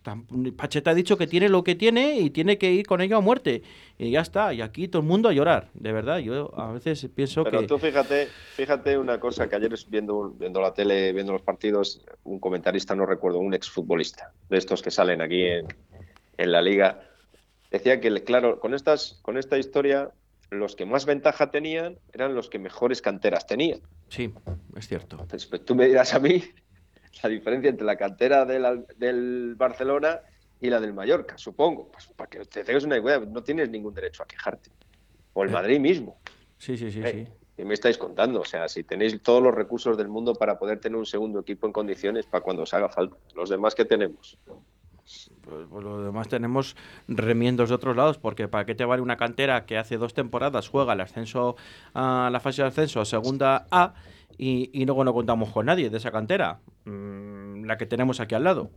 Pacheta 0.57 0.91
ha 0.91 0.95
dicho 0.95 1.17
que 1.17 1.27
tiene 1.27 1.49
lo 1.49 1.63
que 1.63 1.75
tiene 1.75 2.19
y 2.19 2.29
tiene 2.29 2.57
que 2.57 2.71
ir 2.71 2.85
con 2.85 3.01
ello 3.01 3.17
a 3.17 3.21
muerte. 3.21 3.63
Y 3.97 4.11
ya 4.11 4.21
está, 4.21 4.53
y 4.53 4.61
aquí 4.61 4.87
todo 4.87 5.01
el 5.01 5.07
mundo 5.07 5.29
a 5.29 5.33
llorar, 5.33 5.69
de 5.73 5.91
verdad. 5.91 6.17
Yo 6.17 6.51
a 6.59 6.71
veces 6.71 7.07
pienso 7.13 7.43
Pero 7.43 7.61
que... 7.61 7.67
tú 7.67 7.77
fíjate, 7.77 8.27
fíjate 8.55 8.97
una 8.97 9.19
cosa, 9.19 9.47
que 9.47 9.55
ayer 9.55 9.73
viendo, 9.87 10.31
viendo 10.37 10.61
la 10.61 10.73
tele, 10.73 11.13
viendo 11.13 11.33
los 11.33 11.41
partidos, 11.41 12.03
un 12.23 12.39
comentarista, 12.39 12.95
no 12.95 13.05
recuerdo, 13.05 13.39
un 13.39 13.53
exfutbolista, 13.53 14.31
de 14.49 14.57
estos 14.57 14.81
que 14.81 14.91
salen 14.91 15.21
aquí 15.21 15.43
en, 15.43 15.67
en 16.37 16.51
la 16.51 16.61
liga, 16.61 17.01
decía 17.73 17.99
que, 17.99 18.23
claro, 18.23 18.59
con, 18.59 18.73
estas, 18.73 19.19
con 19.23 19.37
esta 19.37 19.57
historia, 19.57 20.11
los 20.51 20.75
que 20.75 20.85
más 20.85 21.05
ventaja 21.05 21.49
tenían 21.51 21.97
eran 22.13 22.35
los 22.35 22.49
que 22.49 22.59
mejores 22.59 23.01
canteras 23.01 23.45
tenían. 23.47 23.81
Sí, 24.07 24.31
es 24.77 24.87
cierto. 24.87 25.17
Entonces, 25.19 25.47
pues, 25.47 25.65
tú 25.65 25.75
me 25.75 25.87
dirás 25.87 26.13
a 26.13 26.19
mí 26.19 26.43
la 27.23 27.29
diferencia 27.29 27.69
entre 27.69 27.85
la 27.85 27.97
cantera 27.97 28.45
del, 28.45 29.55
Barcelona 29.55 30.21
y 30.61 30.69
la 30.69 30.79
del 30.79 30.93
Mallorca, 30.93 31.37
supongo. 31.37 31.91
Pues 31.91 32.07
para 32.15 32.29
que 32.29 32.39
te 32.45 32.63
tengas 32.63 32.83
una 32.83 32.97
idea, 32.97 33.19
no 33.19 33.43
tienes 33.43 33.69
ningún 33.69 33.93
derecho 33.93 34.23
a 34.23 34.27
quejarte. 34.27 34.69
O 35.33 35.43
el 35.43 35.49
Eh. 35.49 35.53
Madrid 35.53 35.79
mismo. 35.79 36.19
Sí, 36.59 36.77
sí, 36.77 36.91
sí, 36.91 37.01
Eh, 37.03 37.25
sí. 37.25 37.33
¿Qué 37.57 37.65
me 37.65 37.73
estáis 37.73 37.97
contando? 37.99 38.41
O 38.41 38.45
sea, 38.45 38.67
si 38.67 38.83
tenéis 38.83 39.21
todos 39.21 39.41
los 39.43 39.53
recursos 39.53 39.95
del 39.97 40.07
mundo 40.07 40.33
para 40.33 40.57
poder 40.57 40.79
tener 40.79 40.95
un 40.95 41.05
segundo 41.05 41.39
equipo 41.39 41.67
en 41.67 41.73
condiciones 41.73 42.25
para 42.25 42.43
cuando 42.43 42.63
os 42.63 42.73
haga 42.73 42.89
falta. 42.89 43.15
Los 43.35 43.49
demás 43.49 43.75
que 43.75 43.85
tenemos. 43.85 44.37
Pues, 45.03 45.29
pues 45.69 45.83
lo 45.83 46.03
demás 46.03 46.29
tenemos 46.29 46.77
remiendos 47.07 47.69
de 47.69 47.75
otros 47.75 47.95
lados, 47.95 48.17
porque 48.17 48.47
¿para 48.47 48.65
qué 48.65 48.73
te 48.73 48.85
vale 48.85 49.01
una 49.01 49.17
cantera 49.17 49.65
que 49.65 49.77
hace 49.77 49.97
dos 49.97 50.13
temporadas 50.13 50.69
juega 50.69 50.93
el 50.93 51.01
ascenso 51.01 51.57
a 51.93 52.29
la 52.31 52.39
fase 52.39 52.61
de 52.61 52.69
ascenso 52.69 53.01
a 53.01 53.05
segunda 53.05 53.67
A 53.69 53.93
y, 54.37 54.69
y 54.73 54.85
luego 54.85 55.03
no 55.03 55.13
contamos 55.13 55.49
con 55.49 55.65
nadie 55.65 55.89
de 55.89 55.97
esa 55.97 56.11
cantera? 56.11 56.59
Mm, 56.85 57.65
la 57.65 57.77
que 57.77 57.85
tenemos 57.85 58.19
aquí 58.21 58.35
al 58.35 58.45
lado. 58.45 58.71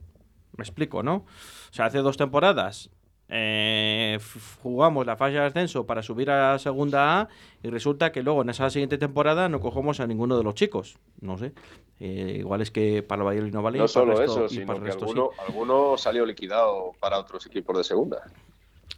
Me 0.57 0.63
explico, 0.63 1.03
¿no? 1.03 1.15
O 1.17 1.73
sea, 1.73 1.87
hace 1.87 1.99
dos 1.99 2.17
temporadas 2.17 2.91
eh, 3.29 4.19
jugamos 4.63 5.05
la 5.07 5.17
fase 5.17 5.33
de 5.35 5.41
ascenso 5.41 5.85
para 5.87 6.03
subir 6.03 6.31
a 6.31 6.59
segunda 6.59 7.21
A 7.21 7.29
y 7.63 7.69
resulta 7.71 8.13
que 8.13 8.23
luego 8.23 8.43
en 8.43 8.51
esa 8.51 8.71
siguiente 8.71 8.99
temporada 8.99 9.49
no 9.49 9.61
cogemos 9.61 9.99
a 10.01 10.07
ninguno 10.07 10.37
de 10.39 10.45
los 10.45 10.55
chicos. 10.55 10.97
No 11.21 11.37
sé. 11.39 11.53
Eh, 11.99 12.37
igual 12.39 12.61
es 12.61 12.71
que 12.71 13.03
para 13.03 13.23
el 13.23 13.27
Valladolid 13.27 13.53
no 13.55 13.63
vale. 13.63 13.79
No 13.79 13.89
solo 13.89 14.15
resto- 14.17 14.45
eso, 14.47 14.49
sino 14.49 14.75
que 14.75 14.81
resto 14.81 15.09
sí. 15.09 15.15
alguno, 15.49 15.97
salió 15.97 16.25
liquidado 16.27 16.93
para 17.01 17.19
otros 17.19 17.47
equipos 17.47 17.77
de 17.77 17.85
segunda. 17.85 18.23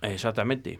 Exactamente. 0.03 0.79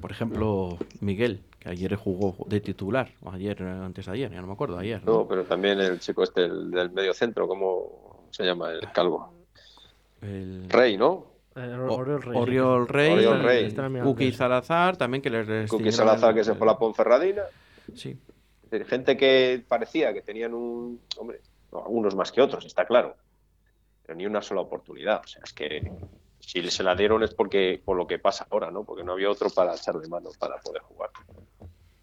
Por 0.00 0.10
ejemplo, 0.10 0.78
Miguel, 1.00 1.42
que 1.58 1.70
ayer 1.70 1.94
jugó 1.96 2.36
de 2.46 2.60
titular, 2.60 3.10
o 3.22 3.30
ayer, 3.30 3.62
antes 3.62 4.06
de 4.06 4.12
ayer, 4.12 4.30
ya 4.30 4.40
no 4.40 4.46
me 4.46 4.52
acuerdo, 4.52 4.78
ayer. 4.78 5.02
¿no? 5.04 5.12
No, 5.12 5.28
pero 5.28 5.44
también 5.44 5.80
el 5.80 5.98
chico 6.00 6.22
este 6.22 6.44
el 6.44 6.70
del 6.70 6.90
medio 6.90 7.14
centro, 7.14 7.48
¿cómo 7.48 8.26
se 8.30 8.44
llama? 8.44 8.70
El 8.72 8.92
calvo. 8.92 9.32
El 10.20 10.68
Rey, 10.68 10.96
¿no? 10.96 11.33
Eh, 11.56 11.76
Oriol 11.88 12.22
Rey. 12.22 12.36
Oriol 12.36 12.88
Rey, 12.88 13.26
Rey. 13.68 14.32
Salazar, 14.32 14.96
también 14.96 15.22
que 15.22 15.30
les 15.30 15.46
Cookie 15.46 15.60
extinguieron 15.62 15.92
Salazar 15.96 16.30
el- 16.30 16.36
que 16.36 16.44
se 16.44 16.54
fue 16.54 16.66
a 16.66 16.72
la 16.72 16.78
Ponferradina. 16.78 17.42
Sí, 17.94 18.18
gente 18.88 19.16
que 19.16 19.62
parecía 19.66 20.12
que 20.12 20.22
tenían 20.22 20.52
un. 20.54 21.00
Hombre, 21.16 21.40
no, 21.70 21.78
algunos 21.84 22.16
más 22.16 22.32
que 22.32 22.40
otros, 22.40 22.64
está 22.64 22.84
claro. 22.86 23.14
Pero 24.04 24.16
ni 24.16 24.26
una 24.26 24.42
sola 24.42 24.60
oportunidad. 24.62 25.22
O 25.24 25.26
sea, 25.28 25.42
es 25.44 25.52
que 25.52 25.90
si 26.40 26.68
se 26.70 26.82
la 26.82 26.94
dieron 26.96 27.22
es 27.22 27.32
porque 27.32 27.80
por 27.84 27.96
lo 27.96 28.06
que 28.06 28.18
pasa 28.18 28.46
ahora, 28.50 28.70
¿no? 28.70 28.82
Porque 28.84 29.04
no 29.04 29.12
había 29.12 29.30
otro 29.30 29.48
para 29.50 29.74
echarle 29.74 30.08
mano 30.08 30.30
para 30.38 30.56
poder 30.58 30.82
jugar. 30.82 31.10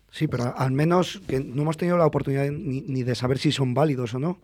Sí, 0.09 0.27
pero 0.27 0.53
al 0.57 0.71
menos 0.71 1.21
que 1.27 1.39
no 1.39 1.61
hemos 1.63 1.77
tenido 1.77 1.97
la 1.97 2.05
oportunidad 2.05 2.45
ni, 2.49 2.81
ni 2.81 3.03
de 3.03 3.15
saber 3.15 3.37
si 3.37 3.51
son 3.51 3.73
válidos 3.73 4.13
o 4.13 4.19
no. 4.19 4.39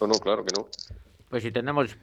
No, 0.00 0.06
no, 0.06 0.14
claro 0.14 0.44
que 0.44 0.52
no. 0.56 0.66
Pues 1.28 1.42
si 1.42 1.50
tenemos, 1.52 1.96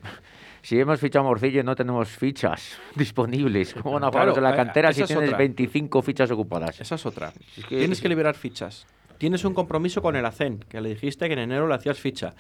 si 0.64 0.80
hemos 0.80 1.00
fichado 1.00 1.26
a 1.26 1.28
Morcillo 1.30 1.60
y 1.60 1.64
no 1.64 1.76
tenemos 1.76 2.10
fichas 2.10 2.78
disponibles, 2.96 3.76
¿cómo 3.76 3.94
van 3.94 4.06
a 4.06 4.08
jugar 4.08 4.12
Claro, 4.12 4.28
los 4.30 4.36
de 4.38 4.42
la 4.42 4.54
eh, 4.54 4.56
cantera 4.56 4.92
si 4.94 5.02
esa 5.02 5.04
es 5.04 5.08
tienes 5.10 5.28
otra. 5.30 5.38
25 5.38 6.02
fichas 6.02 6.32
ocupadas? 6.32 6.82
Esa 6.82 6.96
es 6.96 7.06
otra. 7.06 7.32
Es 7.58 7.66
que- 7.66 7.78
Tienes 7.78 8.02
que 8.02 8.10
liberar 8.10 8.34
fichas. 8.36 8.88
Tienes 9.20 9.46
un 9.46 9.54
compromiso 9.54 10.02
con 10.02 10.16
el 10.16 10.26
ACEN, 10.26 10.60
que 10.68 10.82
le 10.82 10.90
dijiste 10.90 11.28
que 11.28 11.34
en 11.34 11.40
enero 11.40 11.68
le 11.68 11.76
hacías 11.76 12.00
ficha. 12.00 12.34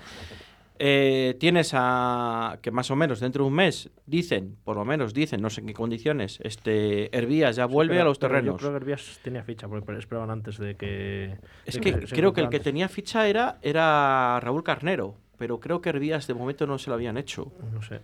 Eh, 0.80 1.38
tienes 1.40 1.72
a 1.76 2.58
que 2.62 2.72
más 2.72 2.90
o 2.90 2.96
menos 2.96 3.20
dentro 3.20 3.44
de 3.44 3.48
un 3.50 3.54
mes 3.54 3.92
dicen, 4.08 4.58
por 4.64 4.76
lo 4.76 4.84
menos 4.84 5.14
dicen, 5.14 5.40
no 5.40 5.50
sé 5.52 5.62
en 5.62 5.68
qué 5.68 5.74
condiciones, 5.74 6.40
este 6.44 7.16
Hervías 7.16 7.56
ya 7.56 7.68
vuelve 7.68 7.94
Pero- 7.94 8.02
a 8.02 8.06
los 8.06 8.18
terrenos. 8.20 8.56
Yo 8.56 8.58
creo 8.58 8.72
que 8.72 8.78
Herbías 8.78 9.20
tenía 9.24 9.44
ficha, 9.44 9.68
porque 9.68 9.96
esperaban 9.98 10.32
antes 10.32 10.58
de 10.58 10.76
que. 10.76 11.38
Es 11.66 11.76
de 11.76 11.80
que 11.82 11.94
creo 12.08 12.34
que 12.34 12.42
el 12.42 12.50
que 12.50 12.60
tenía 12.60 12.90
ficha 12.90 13.28
era, 13.28 13.60
era 13.62 14.40
Raúl 14.42 14.64
Carnero, 14.64 15.16
pero 15.38 15.60
creo 15.60 15.82
que 15.82 15.90
Hervías 15.90 16.28
de 16.28 16.34
momento 16.34 16.66
no 16.68 16.78
se 16.78 16.90
lo 16.90 16.96
habían 16.96 17.18
hecho. 17.18 17.52
No 17.74 17.82
sé. 17.82 18.02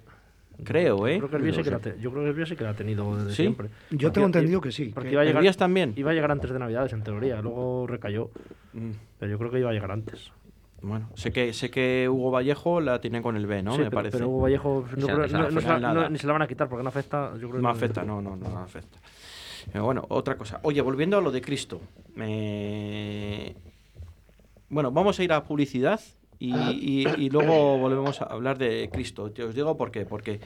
Creo, 0.63 1.07
¿eh? 1.07 1.13
Yo 1.19 1.27
creo 1.27 1.29
que 1.29 1.35
Herbías 1.37 1.55
sí 1.55 1.59
No 1.59 1.63
que 1.63 1.69
sé. 1.69 1.75
la 1.89 1.95
te- 1.95 2.01
yo 2.01 2.11
creo 2.11 2.23
que 2.23 2.29
Herbías 2.31 2.49
sí 2.49 2.55
que 2.57 2.63
la 2.65 2.71
ha 2.71 2.75
tenido 2.75 3.15
desde 3.15 3.29
¿Sí? 3.29 3.35
siempre. 3.43 3.69
Yo 3.91 4.11
tengo 4.11 4.27
entendido 4.27 4.59
que 4.59 4.71
sí. 4.73 4.91
Porque 4.93 5.07
que- 5.09 5.13
iba 5.13 5.21
a 5.21 5.25
llegar, 5.25 5.37
Hervías 5.41 5.55
también. 5.55 5.93
iba 5.95 6.11
a 6.11 6.13
llegar 6.13 6.31
antes 6.31 6.51
de 6.51 6.59
Navidades, 6.59 6.91
en 6.91 7.01
teoría. 7.01 7.41
Luego 7.41 7.87
recayó. 7.87 8.29
Mm, 8.73 8.91
Pero 9.19 9.31
yo 9.31 9.37
creo 9.37 9.51
que 9.51 9.59
iba 9.59 9.69
a 9.69 9.73
llegar 9.73 9.91
antes. 9.91 10.31
Bueno, 10.81 11.09
sé 11.13 11.31
que 11.31 11.51
sé 11.53 11.69
que 11.69 12.07
Hugo 12.09 12.31
Vallejo 12.31 12.79
la 12.81 12.99
tiene 13.01 13.21
con 13.21 13.35
el 13.37 13.45
B, 13.47 13.63
¿no? 13.63 13.71
Sí, 13.73 13.79
Me 13.79 13.83
pero, 13.85 13.95
parece. 13.95 14.17
pero 14.17 14.29
Hugo 14.29 14.41
Vallejo 14.41 14.85
no, 14.97 15.05
creo- 15.07 15.17
no- 15.27 15.49
no 15.51 15.61
se 15.61 15.67
la- 15.79 16.09
ni 16.09 16.17
se 16.17 16.27
la 16.27 16.33
van 16.33 16.41
a 16.41 16.47
quitar 16.47 16.67
porque 16.69 16.83
no 16.83 16.89
afecta. 16.89 17.33
Yo 17.37 17.49
creo 17.49 17.61
No 17.61 17.69
que- 17.71 17.77
afecta, 17.77 18.03
no, 18.03 18.21
no, 18.21 18.35
no, 18.35 18.59
afecta. 18.59 18.97
Pero 19.71 19.85
bueno, 19.85 20.05
otra 20.09 20.35
cosa. 20.37 20.59
Oye, 20.63 20.81
volviendo 20.81 21.17
a 21.17 21.21
lo 21.21 21.31
de 21.31 21.41
Cristo. 21.41 21.79
Bueno, 24.69 24.91
vamos 24.91 25.19
a 25.19 25.23
ir 25.23 25.33
a 25.33 25.43
publicidad 25.43 25.99
y, 26.39 26.54
y- 26.56 27.13
y 27.17 27.30
luego 27.30 27.78
volvemos 27.78 28.21
a 28.21 28.25
hablar 28.25 28.58
de 28.58 28.89
Cristo. 28.91 29.30
Te 29.32 29.43
os 29.43 29.54
digo 29.56 29.75
por 29.78 29.91
qué. 29.91 30.06
Porque 30.06 30.39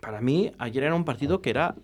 para 0.00 0.20
mí 0.20 0.50
ayer 0.58 0.84
era 0.84 0.94
un 0.94 1.04
partido 1.04 1.40
que 1.40 1.50
era, 1.50 1.74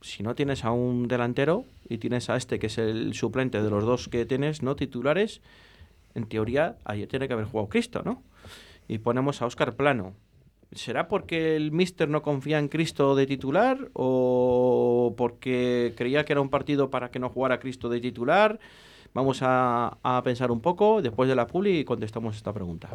si 0.00 0.22
no 0.22 0.34
tienes 0.34 0.64
a 0.64 0.72
un 0.72 1.08
delantero 1.08 1.64
y 1.88 1.98
tienes 1.98 2.28
a 2.30 2.36
este 2.36 2.58
que 2.58 2.66
es 2.66 2.78
el 2.78 3.14
suplente 3.14 3.62
de 3.62 3.70
los 3.70 3.84
dos 3.84 4.08
que 4.08 4.26
tienes, 4.26 4.62
no 4.62 4.76
titulares, 4.76 5.40
en 6.14 6.26
teoría 6.26 6.76
ayer 6.84 7.08
tiene 7.08 7.26
que 7.28 7.34
haber 7.34 7.46
jugado 7.46 7.68
Cristo, 7.68 8.02
¿no? 8.04 8.22
Y 8.88 8.98
ponemos 8.98 9.40
a 9.42 9.46
Óscar 9.46 9.74
Plano. 9.76 10.14
¿Será 10.72 11.06
porque 11.08 11.54
el 11.56 11.70
Mister 11.72 12.08
no 12.08 12.22
confía 12.22 12.58
en 12.58 12.68
Cristo 12.68 13.14
de 13.14 13.26
titular 13.26 13.90
o 13.94 15.14
porque 15.16 15.92
creía 15.96 16.24
que 16.24 16.32
era 16.32 16.40
un 16.40 16.50
partido 16.50 16.90
para 16.90 17.10
que 17.10 17.18
no 17.20 17.28
jugara 17.30 17.60
Cristo 17.60 17.88
de 17.88 18.00
titular? 18.00 18.58
Vamos 19.14 19.38
a, 19.42 19.96
a 20.02 20.22
pensar 20.24 20.50
un 20.50 20.60
poco 20.60 21.00
después 21.00 21.28
de 21.28 21.36
la 21.36 21.46
publi 21.46 21.78
y 21.78 21.84
contestamos 21.84 22.36
esta 22.36 22.52
pregunta. 22.52 22.88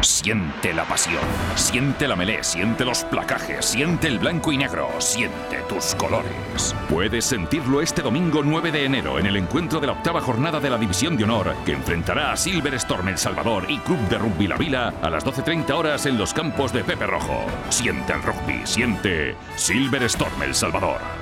Siente 0.00 0.72
la 0.72 0.84
pasión, 0.84 1.22
siente 1.54 2.08
la 2.08 2.16
melé, 2.16 2.42
siente 2.42 2.84
los 2.84 3.04
placajes, 3.04 3.66
siente 3.66 4.08
el 4.08 4.18
blanco 4.18 4.50
y 4.50 4.56
negro, 4.56 4.88
siente 4.98 5.58
tus 5.68 5.94
colores. 5.94 6.74
Puedes 6.88 7.26
sentirlo 7.26 7.80
este 7.82 8.02
domingo 8.02 8.42
9 8.42 8.72
de 8.72 8.84
enero 8.86 9.18
en 9.18 9.26
el 9.26 9.36
encuentro 9.36 9.78
de 9.80 9.86
la 9.86 9.92
octava 9.92 10.20
jornada 10.20 10.58
de 10.58 10.70
la 10.70 10.78
División 10.78 11.16
de 11.16 11.24
Honor 11.24 11.54
que 11.64 11.72
enfrentará 11.72 12.32
a 12.32 12.36
Silver 12.36 12.74
Storm 12.74 13.08
El 13.08 13.18
Salvador 13.18 13.66
y 13.68 13.78
Club 13.78 14.00
de 14.08 14.18
Rugby 14.18 14.48
La 14.48 14.56
Vila 14.56 14.94
a 15.02 15.10
las 15.10 15.24
12.30 15.24 15.70
horas 15.72 16.06
en 16.06 16.18
los 16.18 16.32
campos 16.34 16.72
de 16.72 16.82
Pepe 16.82 17.06
Rojo. 17.06 17.44
Siente 17.68 18.14
el 18.14 18.22
rugby, 18.22 18.62
siente 18.64 19.36
Silver 19.56 20.02
Storm 20.04 20.42
El 20.42 20.54
Salvador. 20.54 21.21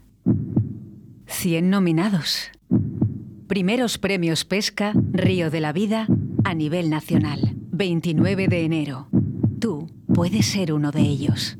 100 1.31 1.69
nominados. 1.69 2.51
Primeros 3.47 3.97
Premios 3.97 4.45
Pesca 4.45 4.93
Río 5.11 5.49
de 5.49 5.59
la 5.59 5.73
Vida 5.73 6.07
a 6.43 6.53
nivel 6.53 6.89
nacional. 6.89 7.55
29 7.71 8.47
de 8.47 8.63
enero. 8.63 9.07
Tú 9.59 9.89
puedes 10.13 10.45
ser 10.45 10.73
uno 10.73 10.91
de 10.91 11.01
ellos. 11.01 11.57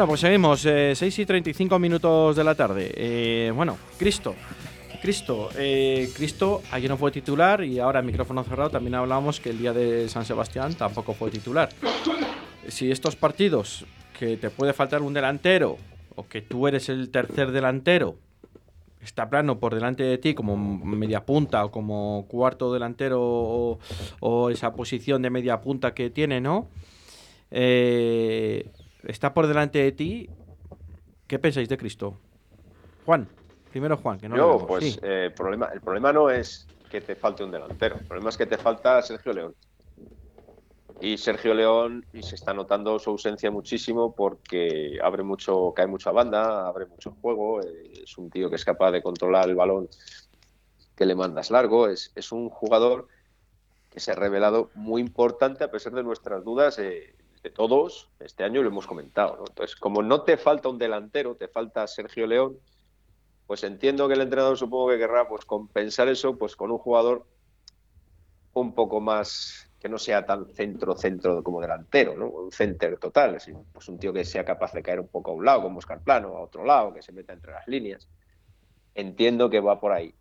Bueno, 0.00 0.12
pues 0.12 0.20
seguimos, 0.20 0.64
eh, 0.64 0.94
6 0.94 1.18
y 1.18 1.26
35 1.26 1.78
minutos 1.78 2.34
de 2.34 2.42
la 2.42 2.54
tarde. 2.54 2.90
Eh, 2.94 3.52
bueno, 3.54 3.76
Cristo. 3.98 4.34
Cristo, 5.02 5.50
eh, 5.58 6.08
Cristo 6.16 6.62
ayer 6.70 6.88
no 6.88 6.96
fue 6.96 7.10
titular 7.10 7.62
y 7.62 7.78
ahora 7.78 8.00
en 8.00 8.06
micrófono 8.06 8.42
cerrado 8.42 8.70
también 8.70 8.94
hablábamos 8.94 9.40
que 9.40 9.50
el 9.50 9.58
día 9.58 9.74
de 9.74 10.08
San 10.08 10.24
Sebastián 10.24 10.72
tampoco 10.72 11.12
fue 11.12 11.30
titular. 11.30 11.68
Si 12.66 12.90
estos 12.90 13.14
partidos 13.14 13.84
que 14.18 14.38
te 14.38 14.48
puede 14.48 14.72
faltar 14.72 15.02
un 15.02 15.12
delantero 15.12 15.76
o 16.16 16.26
que 16.26 16.40
tú 16.40 16.66
eres 16.66 16.88
el 16.88 17.10
tercer 17.10 17.52
delantero 17.52 18.16
está 19.02 19.28
plano 19.28 19.58
por 19.58 19.74
delante 19.74 20.02
de 20.02 20.16
ti 20.16 20.32
como 20.32 20.56
media 20.56 21.26
punta 21.26 21.62
o 21.66 21.70
como 21.70 22.24
cuarto 22.26 22.72
delantero 22.72 23.20
o, 23.20 23.78
o 24.20 24.48
esa 24.48 24.72
posición 24.72 25.20
de 25.20 25.28
media 25.28 25.60
punta 25.60 25.92
que 25.92 26.08
tiene, 26.08 26.40
¿no? 26.40 26.68
Eh, 27.50 28.70
está 29.04 29.32
por 29.34 29.46
delante 29.46 29.78
de 29.78 29.92
ti. 29.92 30.30
¿Qué 31.26 31.38
pensáis 31.38 31.68
de 31.68 31.78
Cristo? 31.78 32.14
Juan, 33.06 33.26
primero 33.70 33.96
Juan, 33.96 34.18
que 34.18 34.28
no 34.28 34.36
Yo, 34.36 34.66
pues 34.66 34.84
Sí. 34.84 35.00
eh, 35.02 35.26
el, 35.26 35.32
problema, 35.32 35.70
el 35.72 35.80
problema 35.80 36.12
no 36.12 36.30
es 36.30 36.66
que 36.90 37.00
te 37.00 37.14
falte 37.14 37.44
un 37.44 37.52
delantero, 37.52 37.96
el 37.96 38.04
problema 38.06 38.30
es 38.30 38.36
que 38.36 38.46
te 38.46 38.58
falta 38.58 39.00
Sergio 39.02 39.32
León. 39.32 39.54
Y 41.00 41.16
Sergio 41.16 41.54
León, 41.54 42.04
y 42.12 42.22
se 42.22 42.34
está 42.34 42.52
notando 42.52 42.98
su 42.98 43.10
ausencia 43.10 43.50
muchísimo 43.50 44.14
porque 44.14 44.98
abre 45.02 45.22
mucho, 45.22 45.72
cae 45.74 45.86
mucho 45.86 46.10
a 46.10 46.12
banda, 46.12 46.66
abre 46.66 46.86
mucho 46.86 47.16
juego, 47.22 47.62
eh, 47.62 48.02
es 48.04 48.18
un 48.18 48.28
tío 48.28 48.50
que 48.50 48.56
es 48.56 48.64
capaz 48.64 48.90
de 48.90 49.02
controlar 49.02 49.48
el 49.48 49.54
balón 49.54 49.88
que 50.94 51.06
le 51.06 51.14
mandas 51.14 51.50
largo, 51.50 51.88
es, 51.88 52.12
es 52.14 52.32
un 52.32 52.50
jugador 52.50 53.08
que 53.88 54.00
se 54.00 54.12
ha 54.12 54.14
revelado 54.14 54.70
muy 54.74 55.00
importante 55.00 55.64
a 55.64 55.70
pesar 55.70 55.92
de 55.94 56.02
nuestras 56.02 56.44
dudas 56.44 56.78
eh, 56.78 57.14
de 57.42 57.50
todos, 57.50 58.10
este 58.20 58.44
año 58.44 58.62
lo 58.62 58.68
hemos 58.68 58.86
comentado. 58.86 59.36
¿no? 59.36 59.44
Entonces, 59.48 59.76
como 59.76 60.02
no 60.02 60.22
te 60.22 60.36
falta 60.36 60.68
un 60.68 60.78
delantero, 60.78 61.36
te 61.36 61.48
falta 61.48 61.86
Sergio 61.86 62.26
León, 62.26 62.58
pues 63.46 63.64
entiendo 63.64 64.06
que 64.06 64.14
el 64.14 64.20
entrenador 64.20 64.56
supongo 64.56 64.90
que 64.90 64.98
querrá 64.98 65.28
pues 65.28 65.44
compensar 65.44 66.08
eso 66.08 66.36
pues 66.36 66.54
con 66.54 66.70
un 66.70 66.78
jugador 66.78 67.26
un 68.52 68.74
poco 68.74 69.00
más 69.00 69.70
que 69.80 69.88
no 69.88 69.98
sea 69.98 70.26
tan 70.26 70.46
centro 70.54 70.94
centro 70.94 71.42
como 71.42 71.60
delantero, 71.60 72.14
¿no? 72.14 72.28
Un 72.28 72.52
center 72.52 72.98
total, 72.98 73.38
pues 73.72 73.88
un 73.88 73.98
tío 73.98 74.12
que 74.12 74.24
sea 74.24 74.44
capaz 74.44 74.72
de 74.74 74.82
caer 74.82 75.00
un 75.00 75.08
poco 75.08 75.30
a 75.30 75.34
un 75.34 75.44
lado 75.44 75.62
como 75.62 75.78
Oscar 75.78 76.00
Plano, 76.00 76.36
a 76.36 76.42
otro 76.42 76.64
lado, 76.64 76.92
que 76.92 77.00
se 77.00 77.12
meta 77.12 77.32
entre 77.32 77.52
las 77.52 77.66
líneas. 77.66 78.06
Entiendo 78.94 79.48
que 79.48 79.60
va 79.60 79.80
por 79.80 79.92
ahí. 79.92 80.14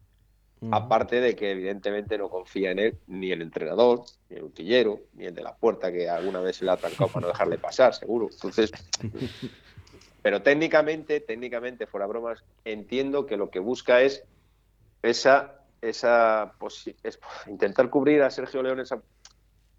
Aparte 0.72 1.22
de 1.22 1.36
que 1.36 1.51
evidentemente 1.51 2.18
no 2.18 2.30
confía 2.30 2.72
en 2.72 2.80
él 2.80 2.97
ni 3.07 3.32
el 3.32 3.41
entrenador, 3.41 4.01
ni 4.30 4.38
el 4.38 4.43
utillero, 4.43 4.99
ni 5.14 5.26
el 5.26 5.34
de 5.34 5.41
la 5.41 5.55
puerta 5.55 5.91
que 5.91 6.10
alguna 6.10 6.41
vez 6.41 6.57
se 6.57 6.66
le 6.66 6.72
ha 6.72 6.78
trancado 6.78 7.07
para 7.10 7.22
no 7.22 7.28
dejarle 7.30 7.57
pasar, 7.57 7.93
seguro. 7.93 8.28
Entonces, 8.32 8.72
pero 10.22 10.41
técnicamente, 10.41 11.22
técnicamente, 11.22 11.88
fuera 11.88 12.07
bromas, 12.07 12.43
entiendo 12.66 13.26
que 13.26 13.38
lo 13.38 13.49
que 13.49 13.60
busca 13.60 14.01
es 14.01 14.24
esa, 15.01 15.64
esa 15.82 16.53
es 17.03 17.20
intentar 17.47 17.89
cubrir 17.89 18.22
a 18.22 18.30
Sergio 18.30 18.62
León 18.62 18.82
esa, 18.82 19.01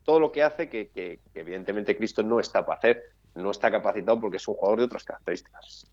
todo 0.02 0.18
lo 0.18 0.32
que 0.32 0.42
hace 0.42 0.70
que, 0.70 0.88
que- 0.88 1.20
que 1.32 1.40
evidentemente 1.40 1.94
Cristo 1.96 2.22
no 2.22 2.40
está 2.40 2.64
para 2.64 2.78
hacer, 2.78 3.02
no 3.34 3.50
está 3.50 3.70
capacitado 3.70 4.18
porque 4.18 4.38
es 4.38 4.48
un 4.48 4.54
jugador 4.54 4.78
de 4.78 4.84
otras 4.86 5.04
características. 5.04 5.86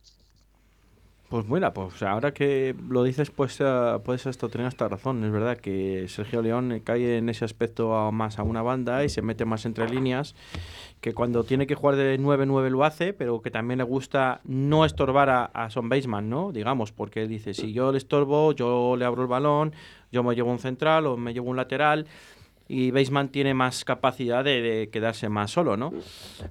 Pues 1.30 1.46
mira, 1.46 1.74
pues 1.74 2.02
ahora 2.04 2.34
que 2.34 2.74
lo 2.88 3.04
dices, 3.04 3.32
pues 3.32 3.58
eh, 3.60 4.00
puedes 4.06 4.26
esto 4.26 4.48
tener 4.48 4.66
hasta 4.66 4.88
razón. 4.88 5.22
Es 5.26 5.32
verdad 5.32 5.58
que 5.58 6.06
Sergio 6.08 6.42
León 6.42 6.72
eh, 6.72 6.82
cae 6.82 7.18
en 7.18 7.28
ese 7.28 7.44
aspecto 7.44 7.98
a- 7.98 8.12
más 8.14 8.40
a 8.40 8.44
una 8.44 8.62
banda 8.62 9.04
y 9.04 9.10
se 9.10 9.22
mete 9.22 9.44
más 9.44 9.66
entre 9.66 9.90
líneas, 9.90 10.36
que 11.02 11.14
cuando 11.14 11.44
tiene 11.44 11.68
que 11.68 11.76
jugar 11.76 11.98
de 11.98 12.18
9-9 12.18 12.70
lo 12.70 12.86
hace, 12.86 13.12
pero 13.12 13.42
que 13.42 13.52
también 13.52 13.80
le 13.80 13.84
gusta 13.84 14.40
no 14.46 14.86
estorbar 14.86 15.30
a, 15.30 15.46
a 15.46 15.70
Son 15.70 15.90
Baseman, 15.90 16.30
¿no? 16.30 16.54
Digamos, 16.54 16.94
porque 16.94 17.28
dice, 17.28 17.54
si 17.54 17.74
yo 17.74 17.92
le 17.92 17.98
estorbo, 17.98 18.54
yo 18.54 18.96
le 18.96 19.04
abro 19.04 19.24
el 19.24 19.28
balón, 19.28 19.74
yo 20.14 20.24
me 20.24 20.34
llevo 20.34 20.50
un 20.50 20.60
central 20.60 21.08
o 21.08 21.18
me 21.18 21.34
llevo 21.34 21.50
un 21.50 21.58
lateral. 21.58 22.08
Y 22.70 22.92
Baseman 22.92 23.30
tiene 23.30 23.54
más 23.54 23.86
capacidad 23.86 24.44
de, 24.44 24.62
de 24.62 24.90
quedarse 24.90 25.30
más 25.30 25.52
solo, 25.52 25.78
¿no? 25.78 25.94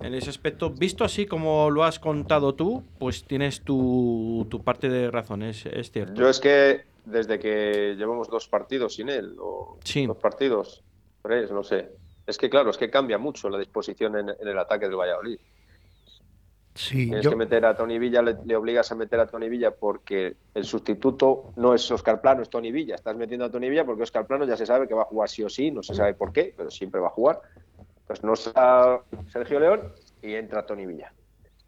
En 0.02 0.14
ese 0.14 0.30
aspecto, 0.30 0.70
visto 0.70 1.04
así 1.04 1.26
como 1.26 1.70
lo 1.70 1.84
has 1.84 1.98
contado 1.98 2.54
tú, 2.54 2.82
pues 2.98 3.24
tienes 3.24 3.62
tu, 3.62 4.46
tu 4.50 4.62
parte 4.64 4.88
de 4.88 5.10
razón, 5.10 5.42
es, 5.42 5.66
es 5.66 5.90
cierto. 5.90 6.14
Yo 6.14 6.28
es 6.28 6.40
que 6.40 6.84
desde 7.04 7.38
que 7.38 7.94
llevamos 7.98 8.28
dos 8.28 8.48
partidos 8.48 8.94
sin 8.94 9.08
él, 9.10 9.36
o 9.38 9.78
Sí. 9.84 10.06
dos 10.06 10.16
partidos, 10.16 10.82
tres, 11.22 11.50
no 11.50 11.62
sé. 11.62 11.90
Es 12.26 12.38
que 12.38 12.48
claro, 12.50 12.70
es 12.70 12.78
que 12.78 12.90
cambia 12.90 13.18
mucho 13.18 13.48
la 13.48 13.58
disposición 13.58 14.16
en, 14.18 14.30
en 14.30 14.48
el 14.48 14.58
ataque 14.58 14.86
del 14.86 14.96
Valladolid. 14.96 15.38
Sí, 16.76 17.06
Tienes 17.06 17.24
yo, 17.24 17.30
que 17.30 17.36
meter 17.36 17.64
a 17.64 17.74
Tony 17.74 17.98
Villa, 17.98 18.20
le, 18.20 18.36
le 18.44 18.54
obligas 18.54 18.92
a 18.92 18.94
meter 18.94 19.18
a 19.18 19.26
Tony 19.26 19.48
Villa 19.48 19.70
porque 19.70 20.36
el 20.54 20.64
sustituto 20.64 21.52
no 21.56 21.74
es 21.74 21.90
Oscar 21.90 22.20
Plano, 22.20 22.42
es 22.42 22.50
Tony 22.50 22.70
Villa. 22.70 22.94
Estás 22.94 23.16
metiendo 23.16 23.46
a 23.46 23.50
Tony 23.50 23.70
Villa 23.70 23.84
porque 23.84 24.02
Oscar 24.02 24.26
Plano 24.26 24.44
ya 24.44 24.56
se 24.56 24.66
sabe 24.66 24.86
que 24.86 24.94
va 24.94 25.02
a 25.02 25.06
jugar 25.06 25.28
sí 25.30 25.42
o 25.42 25.48
sí, 25.48 25.70
no 25.70 25.82
se 25.82 25.94
sabe 25.94 26.12
por 26.14 26.32
qué, 26.32 26.52
pero 26.56 26.70
siempre 26.70 27.00
va 27.00 27.08
a 27.08 27.10
jugar. 27.10 27.40
Pues 28.06 28.22
no 28.22 28.34
está 28.34 29.00
Sergio 29.32 29.58
León 29.58 29.92
y 30.22 30.34
entra 30.34 30.66
Tony 30.66 30.86
Villa 30.86 31.12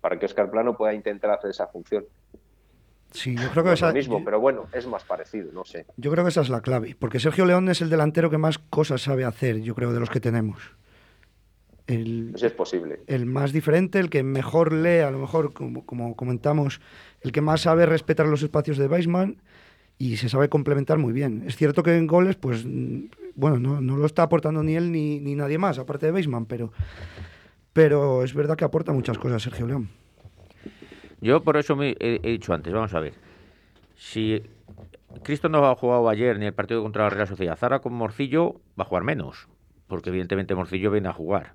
para 0.00 0.18
que 0.18 0.26
Oscar 0.26 0.50
Plano 0.50 0.76
pueda 0.76 0.92
intentar 0.94 1.30
hacer 1.30 1.50
esa 1.50 1.66
función. 1.66 2.04
sí, 3.10 3.34
yo 3.34 3.50
creo 3.50 3.64
que 3.64 3.70
No 3.70 3.74
es 3.74 3.80
esa, 3.80 3.88
lo 3.88 3.94
mismo, 3.94 4.24
pero 4.24 4.40
bueno, 4.40 4.66
es 4.72 4.86
más 4.86 5.04
parecido, 5.04 5.50
no 5.52 5.64
sé. 5.64 5.86
yo 5.96 6.10
creo 6.10 6.24
que 6.24 6.30
esa 6.30 6.42
es 6.42 6.50
la 6.50 6.60
clave, 6.60 6.94
porque 6.98 7.18
Sergio 7.18 7.46
León 7.46 7.68
es 7.68 7.80
el 7.80 7.90
delantero 7.90 8.30
que 8.30 8.38
más 8.38 8.58
cosas 8.58 9.02
sabe 9.02 9.24
hacer, 9.24 9.60
yo 9.60 9.74
creo, 9.74 9.92
de 9.92 10.00
los 10.00 10.10
que 10.10 10.20
tenemos. 10.20 10.76
El, 11.88 12.28
Pues 12.30 12.44
es 12.44 12.52
posible. 12.52 13.00
el 13.08 13.26
más 13.26 13.52
diferente, 13.52 13.98
el 13.98 14.10
que 14.10 14.22
mejor 14.22 14.72
lee, 14.72 15.00
a 15.00 15.10
lo 15.10 15.18
mejor, 15.18 15.52
como, 15.52 15.84
como 15.84 16.14
comentamos, 16.14 16.80
el 17.22 17.32
que 17.32 17.40
más 17.40 17.62
sabe 17.62 17.86
respetar 17.86 18.26
los 18.26 18.42
espacios 18.42 18.78
de 18.78 18.86
Weisman 18.86 19.38
y 19.98 20.18
se 20.18 20.28
sabe 20.28 20.48
complementar 20.48 20.98
muy 20.98 21.12
bien. 21.12 21.42
Es 21.46 21.56
cierto 21.56 21.82
que 21.82 21.96
en 21.96 22.06
goles, 22.06 22.36
pues, 22.36 22.64
mm, 22.64 23.06
bueno, 23.34 23.58
no, 23.58 23.80
no 23.80 23.96
lo 23.96 24.06
está 24.06 24.22
aportando 24.22 24.62
ni 24.62 24.76
él 24.76 24.92
ni, 24.92 25.18
ni 25.18 25.34
nadie 25.34 25.58
más, 25.58 25.78
aparte 25.78 26.06
de 26.06 26.12
Weisman, 26.12 26.46
pero, 26.46 26.72
pero 27.72 28.22
es 28.22 28.34
verdad 28.34 28.56
que 28.56 28.64
aporta 28.64 28.92
muchas 28.92 29.18
cosas 29.18 29.42
Sergio 29.42 29.66
León. 29.66 29.88
Yo 31.20 31.42
por 31.42 31.56
eso 31.56 31.74
me 31.74 31.96
he, 31.98 32.20
he 32.22 32.30
dicho 32.30 32.52
antes, 32.52 32.72
vamos 32.72 32.94
a 32.94 33.00
ver. 33.00 33.14
Si 33.96 34.40
Cristo 35.22 35.48
no 35.48 35.66
ha 35.66 35.74
jugado 35.74 36.08
ayer 36.08 36.38
ni 36.38 36.46
el 36.46 36.54
partido 36.54 36.82
contra 36.82 37.04
la 37.04 37.10
Real 37.10 37.26
Sociedad, 37.26 37.56
Zara 37.56 37.80
con 37.80 37.92
Morcillo 37.94 38.60
va 38.78 38.84
a 38.84 38.86
jugar 38.86 39.02
menos, 39.04 39.48
porque 39.88 40.10
evidentemente 40.10 40.54
Morcillo 40.54 40.90
viene 40.90 41.08
a 41.08 41.12
jugar, 41.12 41.54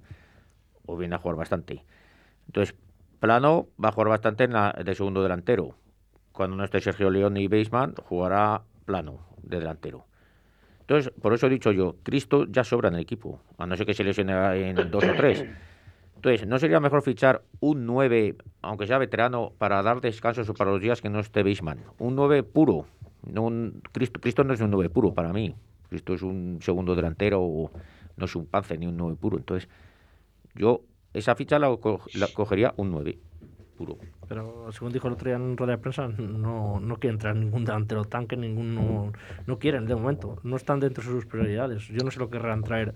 o 0.85 0.97
viene 0.97 1.15
a 1.15 1.17
jugar 1.19 1.37
bastante. 1.37 1.83
Entonces, 2.47 2.75
Plano 3.19 3.67
va 3.83 3.89
a 3.89 3.91
jugar 3.91 4.09
bastante 4.09 4.43
en 4.43 4.53
la, 4.53 4.73
de 4.83 4.95
segundo 4.95 5.23
delantero. 5.23 5.75
Cuando 6.31 6.57
no 6.57 6.63
esté 6.63 6.81
Sergio 6.81 7.09
León 7.09 7.37
y 7.37 7.47
Beisman, 7.47 7.95
jugará 7.95 8.63
Plano 8.85 9.19
de 9.41 9.59
delantero. 9.59 10.05
Entonces, 10.81 11.13
por 11.21 11.33
eso 11.33 11.47
he 11.47 11.49
dicho 11.49 11.71
yo, 11.71 11.95
Cristo 12.03 12.45
ya 12.49 12.65
sobra 12.65 12.89
en 12.89 12.95
el 12.95 13.01
equipo, 13.01 13.39
a 13.57 13.65
no 13.65 13.77
ser 13.77 13.85
que 13.85 13.93
se 13.93 14.03
lesione 14.03 14.69
en 14.69 14.91
dos 14.91 15.05
o 15.05 15.13
tres. 15.15 15.45
Entonces, 16.23 16.47
¿no 16.47 16.57
sería 16.57 16.79
mejor 16.79 17.01
fichar 17.01 17.41
un 17.59 17.85
9, 17.85 18.37
aunque 18.61 18.87
sea 18.87 18.97
veterano, 18.97 19.51
para 19.57 19.83
dar 19.83 19.99
descansos 19.99 20.49
para 20.57 20.71
los 20.71 20.81
días 20.81 21.01
que 21.01 21.09
no 21.09 21.19
esté 21.19 21.43
Beisman? 21.43 21.79
Un 21.99 22.15
9 22.15 22.43
puro. 22.43 22.85
Un, 23.23 23.81
Cristo, 23.91 24.21
Cristo 24.21 24.45
no 24.45 24.53
es 24.53 24.61
un 24.61 24.71
9 24.71 24.89
puro 24.89 25.13
para 25.13 25.33
mí. 25.33 25.53
Cristo 25.89 26.13
es 26.13 26.21
un 26.21 26.59
segundo 26.61 26.95
delantero, 26.95 27.41
o 27.41 27.71
no 28.15 28.25
es 28.25 28.35
un 28.37 28.45
pance 28.45 28.77
ni 28.77 28.87
un 28.87 28.95
9 28.95 29.17
puro. 29.19 29.37
Entonces, 29.37 29.69
yo 30.55 30.81
esa 31.13 31.35
ficha 31.35 31.59
la, 31.59 31.75
co- 31.77 32.01
la 32.13 32.27
cogería 32.29 32.73
un 32.77 32.91
9 32.91 33.19
puro. 33.75 33.97
Pero 34.27 34.71
según 34.71 34.93
dijo 34.93 35.07
el 35.07 35.13
otro 35.13 35.27
día 35.27 35.35
en 35.35 35.57
rueda 35.57 35.73
de 35.73 35.77
prensa, 35.77 36.07
no, 36.07 36.79
no 36.79 36.95
quieren 36.97 37.19
traer 37.19 37.35
ningún 37.35 37.65
delantero 37.65 38.05
tanque, 38.05 38.37
ningún 38.37 38.73
no, 38.73 39.11
no 39.45 39.59
quieren 39.59 39.85
de 39.85 39.95
momento. 39.95 40.39
No 40.43 40.55
están 40.55 40.79
dentro 40.79 41.03
de 41.03 41.09
sus 41.09 41.25
prioridades. 41.25 41.87
Yo 41.87 42.03
no 42.03 42.11
sé 42.11 42.19
lo 42.19 42.29
que 42.29 42.37
querrán 42.37 42.63
traer. 42.63 42.95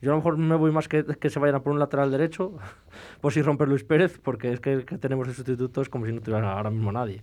Yo 0.00 0.10
a 0.10 0.14
lo 0.14 0.18
mejor 0.18 0.36
me 0.38 0.54
voy 0.56 0.70
más 0.72 0.88
que, 0.88 1.04
que 1.04 1.30
se 1.30 1.38
vayan 1.40 1.56
a 1.56 1.62
por 1.62 1.72
un 1.72 1.78
lateral 1.80 2.10
derecho, 2.10 2.56
por 3.20 3.32
si 3.32 3.42
romper 3.42 3.68
Luis 3.68 3.84
Pérez, 3.84 4.18
porque 4.22 4.52
es 4.52 4.60
que 4.60 4.84
que 4.84 4.98
tenemos 4.98 5.26
de 5.28 5.34
sustituto 5.34 5.82
es 5.82 5.88
como 5.88 6.06
si 6.06 6.12
no 6.12 6.20
tuviera 6.20 6.52
ahora 6.52 6.70
mismo 6.70 6.92
nadie. 6.92 7.22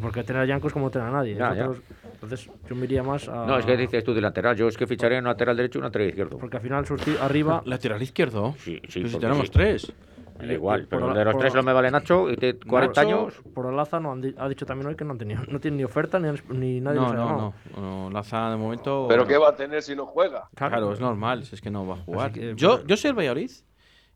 Porque 0.00 0.22
tener 0.22 0.42
a 0.42 0.44
Yanko 0.46 0.68
es 0.68 0.72
como 0.72 0.90
tener 0.90 1.08
a 1.08 1.10
nadie. 1.10 1.34
Ya, 1.34 1.54
ya. 1.54 1.66
Nosotros- 1.66 1.84
Entonces 2.14 2.50
yo 2.68 2.76
me 2.76 2.84
iría 2.84 3.02
más 3.02 3.28
a... 3.28 3.46
No, 3.46 3.58
es 3.58 3.64
que 3.66 3.76
dices 3.76 4.04
tú 4.04 4.12
de 4.14 4.20
lateral. 4.20 4.54
Yo 4.56 4.68
es 4.68 4.76
que 4.76 4.86
ficharía 4.86 5.18
un 5.18 5.24
lateral 5.24 5.56
derecho 5.56 5.78
y 5.78 5.80
un 5.80 5.84
lateral 5.86 6.08
izquierdo. 6.08 6.38
Porque 6.38 6.56
al 6.58 6.62
final 6.62 6.84
surti- 6.84 7.18
arriba... 7.20 7.62
Lateral 7.64 8.00
izquierdo. 8.02 8.54
Sí, 8.58 8.80
sí, 8.88 9.00
Pero 9.00 9.08
si 9.08 9.18
tenemos 9.18 9.46
sí. 9.46 9.52
tres. 9.52 9.92
Da 10.38 10.50
igual, 10.52 10.86
Por 10.86 10.88
pero 11.00 11.08
la- 11.12 11.18
de 11.18 11.24
los 11.26 11.32
por 11.34 11.40
tres 11.42 11.54
la- 11.54 11.60
no 11.60 11.66
me 11.66 11.72
vale 11.74 11.90
Nacho 11.90 12.30
y 12.30 12.36
de 12.36 12.58
40 12.58 13.02
Nacho, 13.04 13.14
años. 13.20 13.42
Por 13.54 13.66
Olaza 13.66 14.00
no 14.00 14.12
han 14.12 14.22
di- 14.22 14.34
ha 14.38 14.48
dicho 14.48 14.64
también 14.64 14.88
hoy 14.88 14.94
que 14.96 15.04
no, 15.04 15.12
han 15.12 15.18
tenido, 15.18 15.42
no 15.48 15.60
tiene 15.60 15.76
ni 15.78 15.84
oferta 15.84 16.18
ni, 16.18 16.28
han- 16.28 16.40
ni 16.50 16.80
nadie 16.80 16.98
No, 16.98 17.12
no, 17.12 17.52
no, 17.76 17.80
no. 17.80 18.10
Laza 18.10 18.48
de 18.50 18.56
momento. 18.56 19.04
¿Pero 19.06 19.26
qué 19.26 19.36
va 19.36 19.50
a 19.50 19.54
tener 19.56 19.82
si 19.82 19.94
no 19.94 20.06
juega? 20.06 20.48
Claro, 20.54 20.92
es 20.94 21.00
normal, 21.00 21.42
es 21.52 21.60
que 21.60 21.70
no 21.70 21.86
va 21.86 21.94
a 21.96 21.98
jugar. 21.98 22.32
que, 22.32 22.54
yo, 22.56 22.76
pues- 22.76 22.86
yo 22.86 22.96
soy 22.96 23.10
el 23.10 23.16
Valladolid 23.18 23.50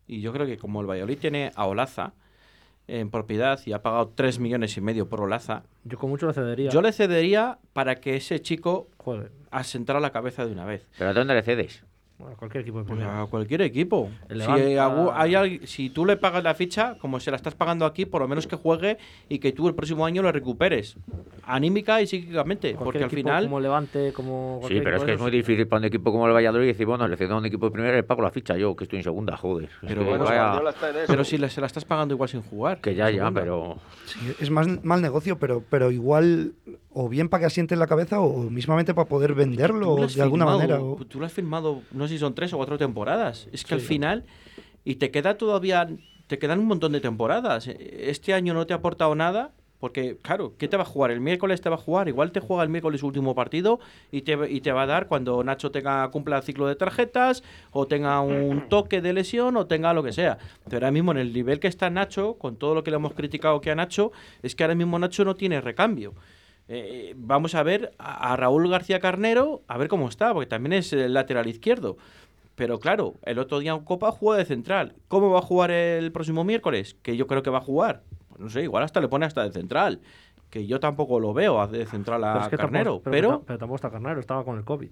y 0.07 0.21
yo 0.23 0.33
creo 0.33 0.47
que 0.47 0.57
como 0.57 0.81
el 0.81 0.87
Valladolid 0.87 1.19
tiene 1.19 1.51
a 1.55 1.67
Olaza 1.67 2.15
en 2.87 3.11
propiedad 3.11 3.59
y 3.65 3.73
ha 3.73 3.83
pagado 3.83 4.09
3 4.15 4.39
millones 4.39 4.77
y 4.77 4.81
medio 4.81 5.09
por 5.09 5.21
Olaza, 5.21 5.63
Yo 5.85 5.99
con 5.99 6.11
mucho 6.11 6.27
le 6.27 6.35
cedería. 6.35 6.71
yo 6.71 6.83
le 6.83 6.93
cedería 6.93 7.59
para 7.73 7.97
que 7.97 8.17
ese 8.17 8.41
chico 8.43 8.89
asentara 9.51 10.01
la 10.01 10.11
cabeza 10.13 10.45
de 10.47 10.53
una 10.53 10.65
vez. 10.65 10.87
¿Pero 10.99 11.11
a 11.11 11.13
dónde 11.15 11.35
le 11.35 11.43
cedes? 11.43 11.85
Bueno, 12.17 12.37
cualquier 12.37 12.63
equipo 12.63 12.79
de 12.79 12.85
Pues 12.85 12.97
primera. 12.97 13.23
a 13.23 13.27
cualquier 13.27 13.63
equipo. 13.63 14.09
Si, 14.31 14.41
hay 14.49 15.89
tú 15.93 16.07
le 16.07 16.17
pagas 16.17 16.45
la 16.45 16.55
ficha, 16.55 16.97
como 17.01 17.19
se 17.19 17.31
la 17.33 17.37
estás 17.37 17.55
pagando 17.57 17.85
aquí, 17.87 18.07
por 18.07 18.21
lo 18.21 18.29
menos 18.29 18.47
que 18.47 18.55
juegue 18.55 18.99
y 19.29 19.41
que 19.41 19.51
tú 19.53 19.67
el 19.67 19.75
próximo 19.75 20.07
año 20.07 20.23
lo 20.23 20.31
recuperes. 20.31 20.97
Anímica 21.45 22.01
y 22.01 22.07
psíquicamente. 22.07 22.77
Porque 22.79 23.03
al 23.03 23.11
final. 23.11 23.45
Como 23.45 23.59
Levante, 23.59 24.13
como. 24.13 24.61
Sí, 24.69 24.81
pero 24.83 24.97
es 24.99 25.05
que 25.05 25.15
es 25.15 25.21
muy 25.21 25.33
difícil 25.33 25.67
para 25.67 25.81
un 25.81 25.85
equipo 25.87 26.13
como 26.13 26.27
el 26.29 26.33
Valladolid 26.33 26.67
decir, 26.69 26.87
bueno, 26.87 27.07
le 27.09 27.17
cedo 27.17 27.35
a 27.35 27.39
un 27.39 27.47
equipo 27.47 27.67
de 27.67 27.73
primera 27.73 27.93
y 27.95 27.97
le 27.97 28.03
pago 28.05 28.23
la 28.23 28.31
ficha 28.31 28.57
yo, 28.57 28.77
que 28.77 28.85
estoy 28.85 28.99
en 28.99 29.03
segunda, 29.03 29.37
joder. 29.37 29.65
Es 29.65 29.71
Pero 29.89 30.03
que 30.03 30.09
bueno, 30.09 30.25
vaya- 30.25 31.25
si 31.25 31.37
le- 31.39 31.49
se 31.51 31.61
la 31.61 31.67
estás 31.67 31.85
pagando 31.85 32.15
igual 32.15 32.29
sin 32.29 32.43
jugar. 32.43 32.81
que 32.81 32.95
ya, 32.95 33.11
ya, 33.11 33.31
pero... 33.33 33.79
Sí, 34.07 34.19
es 34.41 34.51
más 34.51 34.69
mal 34.85 35.03
negocio, 35.03 35.39
pero, 35.39 35.65
pero 35.69 35.91
igual 35.91 36.53
o 36.95 37.09
bien 37.09 37.29
para 37.29 37.41
que 37.43 37.47
asiente 37.47 37.75
en 37.75 37.81
la 37.81 37.87
cabeza 37.87 38.21
o 38.21 38.45
mismamente 38.51 38.95
para 38.95 39.09
poder 39.09 39.35
venderlo 39.35 39.97
de 39.97 40.23
alguna 40.23 40.45
firmado, 40.47 40.59
manera. 40.59 40.81
o- 40.81 40.97
Tú 41.09 41.21
lo 41.21 41.27
has 41.27 41.33
firmado, 41.33 41.83
no 41.93 42.07
sé 42.09 42.15
si 42.15 42.19
son 42.19 42.35
tres 42.35 42.53
o 42.53 42.57
cuatro 42.57 42.79
temporadas. 42.79 43.49
Es 43.53 43.65
que 43.65 43.75
al 43.75 43.81
final. 43.81 44.25
Y 44.85 44.95
te 44.97 45.11
queda 45.11 45.37
todavía. 45.37 45.89
Te 46.27 46.39
quedan 46.39 46.61
un 46.61 46.67
montón 46.67 46.93
de 46.93 47.01
temporadas. 47.01 47.67
Este 47.69 48.33
año 48.33 48.55
no 48.55 48.67
te 48.67 48.73
ha 48.73 48.77
aportado 48.77 49.15
nada. 49.15 49.53
Porque, 49.81 50.17
claro, 50.23 50.55
¿qué 50.57 50.67
te 50.67 50.79
va 50.79 50.85
a 50.85 50.87
jugar? 50.87 51.11
El 51.11 51.21
miércoles 51.21 51.61
te 51.61 51.69
va 51.69 51.75
a 51.75 51.79
jugar. 51.79 52.09
Igual 52.09 52.33
te 52.33 52.41
juega 52.41 52.63
el 52.63 52.71
miércoles 52.71 53.01
su 53.01 53.07
último 53.07 53.35
partido 53.35 53.81
y 54.11 54.23
te, 54.23 54.39
y 54.51 54.63
te 54.63 54.73
va 54.73 54.85
a 54.85 54.87
dar 54.87 55.09
cuando 55.09 55.45
Nacho 55.45 55.71
tenga 55.71 56.09
cumpla 56.11 56.39
el 56.39 56.43
ciclo 56.43 56.67
de 56.67 56.75
tarjetas 56.75 57.43
o 57.71 57.87
tenga 57.87 58.19
un 58.23 58.71
toque 58.71 59.03
de 59.03 59.13
lesión 59.13 59.59
o 59.59 59.67
tenga 59.67 59.93
lo 59.93 60.03
que 60.03 60.13
sea. 60.15 60.39
Pero 60.71 60.77
ahora 60.87 60.91
mismo 60.91 61.11
en 61.13 61.19
el 61.19 61.35
nivel 61.35 61.61
que 61.61 61.69
está 61.69 61.91
Nacho, 61.91 62.35
con 62.39 62.57
todo 62.57 62.75
lo 62.75 62.83
que 62.83 62.91
le 62.93 62.97
hemos 62.97 63.13
criticado 63.13 63.61
que 63.61 63.71
a 63.73 63.75
Nacho, 63.75 64.11
es 64.43 64.55
que 64.55 64.65
ahora 64.65 64.75
mismo 64.75 64.99
Nacho 64.99 65.23
no 65.27 65.35
tiene 65.35 65.61
recambio. 65.61 66.15
Eh, 66.69 67.13
vamos 67.17 67.55
a 67.55 67.63
ver 67.63 67.93
a, 67.99 68.33
a 68.33 68.37
Raúl 68.37 68.69
García 68.71 69.01
Carnero, 69.01 69.63
a 69.69 69.77
ver 69.77 69.89
cómo 69.89 70.09
está, 70.09 70.33
porque 70.33 70.47
también 70.47 70.73
es 70.73 70.93
el 70.93 71.13
lateral 71.15 71.47
izquierdo. 71.47 71.97
Pero 72.55 72.79
claro, 72.79 73.15
el 73.25 73.39
otro 73.39 73.59
día 73.59 73.73
en 73.73 73.81
Copa 73.81 74.13
jugó 74.13 74.35
de 74.35 74.45
central. 74.45 74.95
¿Cómo 75.09 75.31
va 75.31 75.41
a 75.41 75.43
jugar 75.43 75.71
el 75.71 76.13
próximo 76.13 76.45
miércoles? 76.45 76.97
Que 77.03 77.17
yo 77.17 77.27
creo 77.27 77.43
que 77.43 77.51
va 77.51 77.59
a 77.59 77.63
jugar. 77.63 78.03
Pues 78.29 78.41
no 78.41 78.49
sé, 78.49 78.63
igual 78.63 78.85
hasta 78.85 79.01
le 79.01 79.09
pone 79.09 79.27
hasta 79.27 79.43
de 79.43 79.51
central. 79.53 80.01
Que 80.51 80.67
yo 80.67 80.79
tampoco 80.79 81.19
lo 81.19 81.35
veo 81.35 81.67
de 81.67 81.85
central 81.85 82.23
a 82.23 82.33
Pero 82.35 82.45
es 82.45 82.51
que 82.51 82.57
Carnero. 82.57 82.93
tampoco, 82.93 83.11
pero 83.11 83.43
pero 83.45 83.59
tampoco 83.59 83.77
está 83.77 83.91
Carnero, 83.91 84.21
estaba 84.21 84.45
con 84.45 84.57
el 84.57 84.65
COVID. 84.65 84.91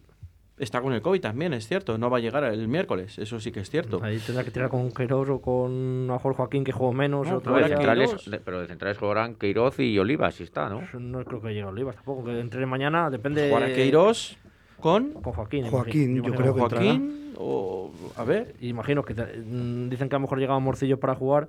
Está 0.63 0.81
con 0.81 0.93
el 0.93 1.03
COVID 1.03 1.21
también, 1.21 1.53
es 1.53 1.67
cierto. 1.69 1.99
No 1.99 2.09
va 2.11 2.19
a 2.19 2.21
llegar 2.21 2.45
el 2.45 2.69
miércoles, 2.69 3.19
eso 3.19 3.39
sí 3.41 3.53
que 3.53 3.61
es 3.61 3.71
cierto. 3.71 4.01
Ahí 4.03 4.19
tendrá 4.19 4.45
que 4.45 4.51
tirar 4.51 4.69
con 4.71 4.91
Queiroz 4.93 5.29
o 5.29 5.41
con 5.41 6.09
a 6.11 6.19
Jorge 6.19 6.37
Joaquín, 6.37 6.65
que 6.65 6.73
jugó 6.73 6.93
menos. 6.93 7.27
No, 7.29 7.37
otro 7.39 7.53
No, 7.53 7.59
de 7.59 7.69
centrales, 7.69 8.31
pero 8.45 8.61
de 8.61 8.67
centrales 8.69 8.99
jugarán 8.99 9.35
Queiroz 9.35 9.79
y 9.81 9.99
Olivas, 9.99 10.35
si 10.35 10.45
está, 10.45 10.69
¿no? 10.69 10.83
No 10.99 11.25
creo 11.25 11.41
que 11.41 11.49
llegue 11.49 11.63
a 11.63 11.69
Olivas 11.69 11.97
tampoco, 11.97 12.25
que 12.25 12.39
entre 12.41 12.65
mañana 12.67 13.11
depende. 13.11 13.49
Jugar 13.49 13.65
a 13.65 13.75
Queiroz 13.75 14.37
con 14.81 15.13
Con 15.13 15.33
Joaquín. 15.33 15.67
Joaquín, 15.69 16.17
imagino- 16.17 16.27
yo 16.29 16.35
creo 16.35 16.55
que 16.55 16.61
entrará. 16.63 16.85
Joaquín 16.85 17.33
o... 17.37 17.91
A 18.17 18.25
ver, 18.25 18.55
Imagino 18.61 19.03
que 19.05 19.15
te- 19.15 19.39
mm, 19.39 19.89
dicen 19.89 20.09
que 20.09 20.15
a 20.17 20.19
lo 20.19 20.23
mejor 20.23 20.39
llegaba 20.39 20.59
Morcillo 20.59 20.99
para 21.01 21.15
jugar. 21.15 21.49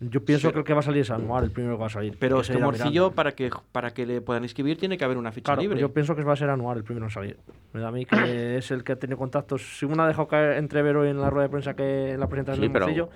Yo 0.00 0.24
pienso 0.24 0.52
que 0.52 0.58
el 0.60 0.64
que 0.64 0.74
va 0.74 0.80
a 0.80 0.82
salir 0.82 1.00
es 1.02 1.10
Anuar, 1.10 1.42
el 1.42 1.50
primero 1.50 1.74
que 1.76 1.80
va 1.80 1.86
a 1.86 1.90
salir. 1.90 2.16
pero 2.18 2.36
que 2.36 2.40
es 2.42 2.46
se 2.46 2.52
que 2.52 2.58
irá 2.58 2.66
Morcillo, 2.66 3.10
para 3.10 3.32
que, 3.32 3.50
para 3.72 3.90
que 3.92 4.06
le 4.06 4.20
puedan 4.20 4.44
escribir, 4.44 4.78
tiene 4.78 4.96
que 4.96 5.04
haber 5.04 5.16
una 5.18 5.32
ficha 5.32 5.46
Claro, 5.46 5.62
libre. 5.62 5.80
yo 5.80 5.92
pienso 5.92 6.14
que 6.14 6.22
va 6.22 6.34
a 6.34 6.36
ser 6.36 6.50
Anuar 6.50 6.76
el 6.76 6.84
primero 6.84 7.06
en 7.06 7.10
salir. 7.10 7.36
Me 7.72 7.80
da 7.80 7.88
a 7.88 7.90
mí 7.92 8.04
que 8.04 8.10
es 8.58 8.70
el 8.70 8.84
que 8.84 8.92
ha 8.92 8.96
tenido 8.96 9.18
contactos. 9.18 9.78
Según 9.78 9.98
ha 9.98 10.06
dejado 10.06 10.28
caer 10.28 10.58
entrever 10.58 10.96
hoy 10.96 11.08
en 11.08 11.20
la 11.20 11.30
rueda 11.30 11.48
de 11.48 11.50
prensa 11.50 11.74
que 11.74 12.12
en 12.12 12.20
la 12.20 12.28
presentación 12.28 12.62
Sí, 12.64 12.68
de 12.68 12.72
pero- 12.72 12.84
Morcillo, 12.86 13.08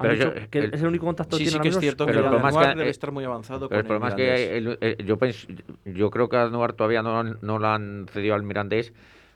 pero 0.00 0.14
yo- 0.14 0.32
que 0.48 0.58
el- 0.60 0.74
es 0.74 0.80
el 0.80 0.88
único 0.88 1.06
contacto 1.06 1.36
Sí, 1.36 1.44
que 1.44 1.50
sí 1.50 1.54
tiene 1.56 1.62
que 1.64 1.68
es 1.70 1.80
cierto 1.80 2.06
pero 2.06 2.20
que 2.20 2.24
el 2.24 2.30
problema 2.30 2.48
es 2.50 2.54
Anuar 2.56 2.72
que, 2.74 2.78
debe 2.78 2.90
estar 2.90 3.10
muy 3.12 3.24
avanzado 3.24 3.68
Pero 3.68 3.80
el 3.80 3.86
con 3.86 3.88
problema 3.98 4.08
es 4.10 4.14
que 4.14 4.56
el- 4.56 4.96
yo, 5.04 5.18
pens- 5.18 5.62
yo 5.84 6.10
creo 6.10 6.28
que 6.28 6.36
Anuar 6.36 6.72
todavía 6.74 7.02
no, 7.02 7.22
no 7.24 7.58
lo 7.58 7.66
han 7.66 8.06
cedido 8.12 8.34
al 8.36 8.42
Mirandés, 8.44 8.92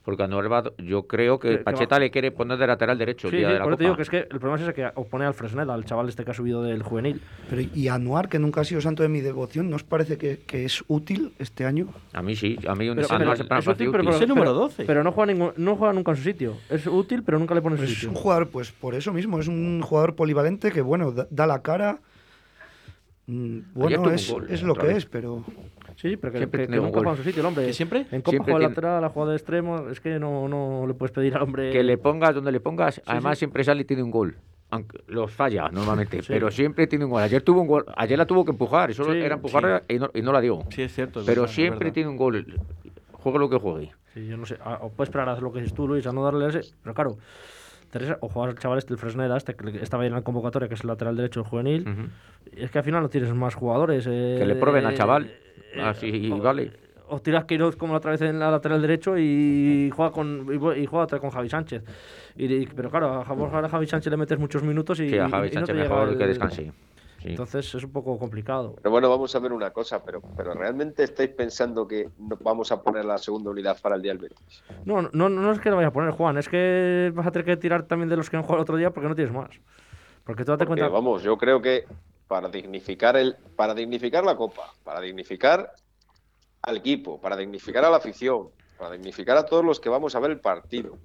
porque 0.07 0.23
Anuar 0.23 0.51
va, 0.51 0.63
yo 0.79 1.03
creo 1.09 1.39
que, 1.41 1.51
Que- 1.51 1.59
Pacheta 1.59 1.99
le 1.99 2.13
quiere 2.13 2.31
poner 2.31 2.57
de 2.59 2.67
lateral 2.69 2.97
derecho 2.97 3.27
el 3.27 3.33
día 3.39 3.49
sí, 3.49 3.53
de 3.55 3.59
la 3.59 3.65
por 3.65 3.73
eso 3.73 3.75
Copa. 3.75 3.77
te 3.79 3.85
digo 3.85 3.97
que 3.97 4.03
es 4.03 4.09
que 4.11 4.19
el 4.19 4.39
problema 4.39 4.55
es 4.55 4.63
ese 4.63 4.73
que 4.73 4.89
opone 4.95 5.25
al 5.27 5.35
Fresneda, 5.35 5.75
al 5.75 5.85
chaval 5.85 6.09
este 6.09 6.25
que 6.25 6.31
ha 6.31 6.35
subido 6.35 6.63
del 6.63 6.85
juvenil. 6.85 7.21
Pero 7.51 7.61
y 7.75 7.89
Anuar, 7.89 8.29
que 8.29 8.39
nunca 8.39 8.61
ha 8.61 8.65
sido 8.65 8.81
santo 8.81 9.03
de 9.03 9.09
mi 9.09 9.21
devoción, 9.21 9.69
¿no 9.69 9.75
os 9.77 9.83
parece 9.83 10.17
que, 10.17 10.39
que 10.47 10.65
es 10.65 10.85
útil 10.87 11.33
este 11.41 11.65
año? 11.67 11.89
A 12.13 12.23
mí 12.23 12.37
sí, 12.37 12.57
a 12.69 12.77
mí 12.77 12.89
un 12.89 12.95
Pero- 12.97 13.09
Anuar 13.13 13.21
pero 13.37 13.43
es 13.43 13.49
parece 13.49 13.71
útil, 13.71 13.89
pero- 13.91 14.03
útil. 14.05 14.15
Es 14.15 14.21
el 14.23 14.29
número 14.29 14.45
pero- 14.53 14.55
12. 14.61 14.85
Pero 14.85 15.03
no 15.03 15.11
juega, 15.11 15.33
ningún- 15.33 15.53
no 15.57 15.75
juega 15.77 15.93
nunca 15.93 16.13
en 16.13 16.17
su 16.19 16.23
sitio. 16.23 16.57
Es 16.71 16.87
útil, 16.87 17.25
pero 17.25 17.41
nunca 17.41 17.55
le 17.57 17.61
pone 17.61 17.75
en 17.75 17.79
Pues 17.81 17.91
su 17.91 17.93
es 17.95 17.99
sitio. 18.03 18.11
un 18.11 18.15
jugador, 18.15 18.49
pues 18.49 18.71
por 18.71 18.95
eso 18.95 19.13
mismo, 19.13 19.41
es 19.41 19.49
un 19.49 19.83
jugador 19.83 20.15
polivalente 20.15 20.71
que, 20.71 20.83
bueno, 20.83 21.11
da, 21.11 21.27
da 21.31 21.47
la 21.49 21.63
cara. 21.63 21.99
Mm, 23.27 23.59
Bueno, 23.75 24.09
es, 24.13 24.31
gol, 24.31 24.47
es 24.49 24.63
eh, 24.63 24.67
lo 24.67 24.75
que 24.77 24.87
vez. 24.87 24.99
es, 24.99 25.07
pero 25.07 25.43
Sí, 25.97 26.17
pero 26.17 26.33
que, 26.33 26.39
Siempre 26.39 26.67
que- 26.67 26.73
que 26.73 26.77
nunca 26.77 26.93
juega 26.99 27.11
en 27.13 27.17
su 27.17 27.23
sitio 27.25 27.41
el 27.41 27.47
hombre. 27.47 27.67
¿Que 27.67 27.73
siempre? 27.73 28.07
En 28.13 28.21
Copa 28.21 28.31
Siempre 28.31 28.53
juega 28.53 28.59
tiene- 28.69 28.75
lateral, 28.75 29.05
ha 29.05 29.09
jugado 29.09 29.31
de 29.31 29.37
extremo. 29.37 29.89
Es 29.91 30.01
que 30.01 30.19
no, 30.19 30.47
no 30.47 30.87
le 30.87 30.95
puedes 30.95 31.13
pedir 31.13 31.35
al 31.37 31.43
hombre. 31.43 31.71
Que 31.73 31.83
le 31.83 31.97
pongas 31.99 32.35
donde 32.35 32.53
le 32.53 32.61
pongas, 32.61 33.01
además 33.07 33.37
sí. 33.37 33.41
siempre 33.41 33.65
sale 33.65 33.81
y 33.83 33.85
tiene 33.85 34.03
un 34.03 34.11
gol. 34.11 34.37
Aunque 34.71 34.99
los 35.07 35.31
falla 35.33 35.69
normalmente, 35.71 36.21
Sí. 36.23 36.27
pero 36.29 36.51
siempre 36.51 36.87
tiene 36.87 37.05
un 37.05 37.13
gol. 37.13 37.23
Ayer 37.23 37.41
tuvo 37.43 37.61
un 37.61 37.69
gol, 37.69 37.85
ayer 37.97 38.19
la 38.19 38.27
tuvo 38.27 38.45
que 38.45 38.51
empujar, 38.51 38.91
y 38.91 38.95
solo 38.95 39.13
Sí, 39.13 39.21
era 39.21 39.37
empujar 39.37 39.85
y, 39.89 39.99
no, 39.99 40.11
y 40.13 40.23
no 40.23 40.33
la 40.33 40.41
dio. 40.41 40.65
Sí, 40.71 40.83
es 40.83 40.93
cierto. 40.93 41.21
es 41.21 41.27
pero 41.27 41.43
verdad, 41.43 41.55
siempre 41.55 41.79
verdad. 41.87 41.95
tiene 41.95 42.11
un 42.11 42.17
gol. 42.17 42.45
Juegue 43.13 43.39
lo 43.39 43.49
que 43.49 43.57
juegue. 43.59 43.93
Sí, 44.13 44.27
yo 44.27 44.37
no 44.37 44.45
sé. 44.45 44.57
a- 44.65 44.79
O 44.83 44.91
puedes 44.91 45.09
esperar 45.09 45.29
a 45.29 45.33
hacer 45.33 45.43
lo 45.45 45.53
que 45.53 45.61
dices 45.61 45.73
tú, 45.75 45.87
Luis, 45.89 46.07
a 46.07 46.13
no 46.13 46.23
darle 46.25 46.49
ese. 46.49 46.75
Pero 46.83 46.95
claro, 46.95 47.17
Teresa, 47.91 48.19
o 48.21 48.29
jugar 48.29 48.51
al 48.51 48.59
chaval 48.59 48.79
este, 48.79 48.93
el 48.93 48.99
Fresneda, 48.99 49.37
este 49.37 49.55
que 49.55 49.79
estaba 49.83 50.03
ahí 50.03 50.09
en 50.09 50.15
la 50.15 50.23
convocatoria, 50.23 50.69
que 50.69 50.75
es 50.75 50.81
el 50.83 50.89
lateral 50.89 51.17
derecho 51.17 51.41
del 51.41 51.49
juvenil. 51.49 52.11
Es 52.57 52.71
que 52.71 52.79
al 52.79 52.85
final 52.85 53.03
no 53.03 53.09
tienes 53.09 53.33
más 53.35 53.55
jugadores. 53.55 54.07
eh, 54.11 54.37
Que 54.39 54.45
le 54.47 54.57
prueben 54.57 54.85
al 54.85 54.95
chaval. 54.95 55.31
Eh, 55.77 55.83
Así 55.83 56.31
o- 56.33 56.39
vale. 56.39 56.73
O 57.09 57.21
tiras 57.21 57.45
Queiroz 57.45 57.77
como 57.77 57.93
la 57.93 57.99
otra 57.99 58.11
vez 58.11 58.21
en 58.23 58.39
la 58.41 58.51
lateral 58.51 58.83
derecho 58.83 59.17
y 59.17 59.91
juega 59.95 60.11
con 60.11 60.47
y, 60.53 60.87
juega 60.87 61.05
otra 61.05 61.21
con 61.21 61.31
Javi 61.31 61.49
Sánchez. 61.49 61.85
Y, 62.37 62.53
y- 62.53 62.67
pero 62.67 62.91
claro, 62.91 63.21
a 63.21 63.25
Javi, 63.25 63.43
a 63.45 63.69
Javi 63.69 63.87
Sánchez 63.87 64.11
le 64.11 64.17
metes 64.17 64.39
muchos 64.39 64.63
minutos 64.65 64.99
y, 64.99 65.11
Sí, 65.11 65.19
a 65.19 65.29
Javi 65.29 65.47
y 65.47 65.51
no 65.51 65.55
Sánchez 65.55 65.77
llega 65.77 65.89
mejor 65.89 66.09
el- 66.09 66.19
que 66.19 66.27
descanse. 66.27 66.73
Sí. 67.23 67.29
Entonces 67.31 67.75
es 67.75 67.83
un 67.85 67.93
poco 67.93 68.19
complicado. 68.19 68.75
Pero 68.77 68.91
bueno, 68.91 69.09
vamos 69.09 69.35
a 69.35 69.39
ver 69.39 69.53
una 69.53 69.71
cosa, 69.71 70.05
pero, 70.05 70.21
pero 70.37 70.53
¿realmente 70.55 71.03
estáis 71.05 71.31
pensando 71.31 71.87
que 71.87 72.09
no- 72.19 72.37
vamos 72.41 72.71
a 72.73 72.83
poner 72.83 73.05
la 73.05 73.19
segunda 73.19 73.51
unidad 73.51 73.79
para 73.81 73.95
el 73.97 74.03
día 74.03 74.13
del 74.13 74.23
Betis? 74.23 74.63
No, 74.85 75.03
no, 75.13 75.29
no 75.29 75.53
es 75.53 75.61
que 75.61 75.71
lo 75.71 75.77
vaya 75.77 75.89
a 75.89 75.93
poner, 75.93 76.11
Juan, 76.11 76.39
es 76.39 76.49
que 76.49 77.13
vas 77.15 77.27
a 77.27 77.31
tener 77.31 77.47
que 77.47 77.57
tirar 77.57 77.85
también 77.85 78.09
de 78.09 78.17
los 78.17 78.29
que 78.29 78.37
han 78.37 78.43
jugado 78.43 78.59
el 78.59 78.63
otro 78.63 78.77
día 78.77 78.91
porque 78.91 79.09
no 79.09 79.15
tienes 79.15 79.33
más. 79.33 79.51
Porque 80.25 80.45
tú 80.45 80.51
date 80.53 80.67
Porque, 80.67 80.81
cuenta. 80.81 80.93
vamos, 80.93 81.23
yo 81.23 81.37
creo 81.39 81.63
que 81.63 81.85
para 82.29 82.49
dignificar 82.49 83.17
el, 83.17 83.37
para 83.57 83.75
dignificar 83.75 84.25
la 84.25 84.37
copa, 84.37 84.75
para 84.85 85.01
dignificar 85.01 85.73
al 86.63 86.77
equipo, 86.79 87.21
para 87.21 87.37
dignificar 87.37 87.85
a 87.85 87.91
la 87.91 87.99
afición, 87.99 88.51
para 88.79 88.93
dignificar 88.93 89.37
a 89.37 89.47
todos 89.47 89.65
los 89.65 89.81
que 89.81 89.89
vamos 89.89 90.15
a 90.15 90.21
ver 90.21 90.33
el 90.33 90.41
partido, 90.41 90.99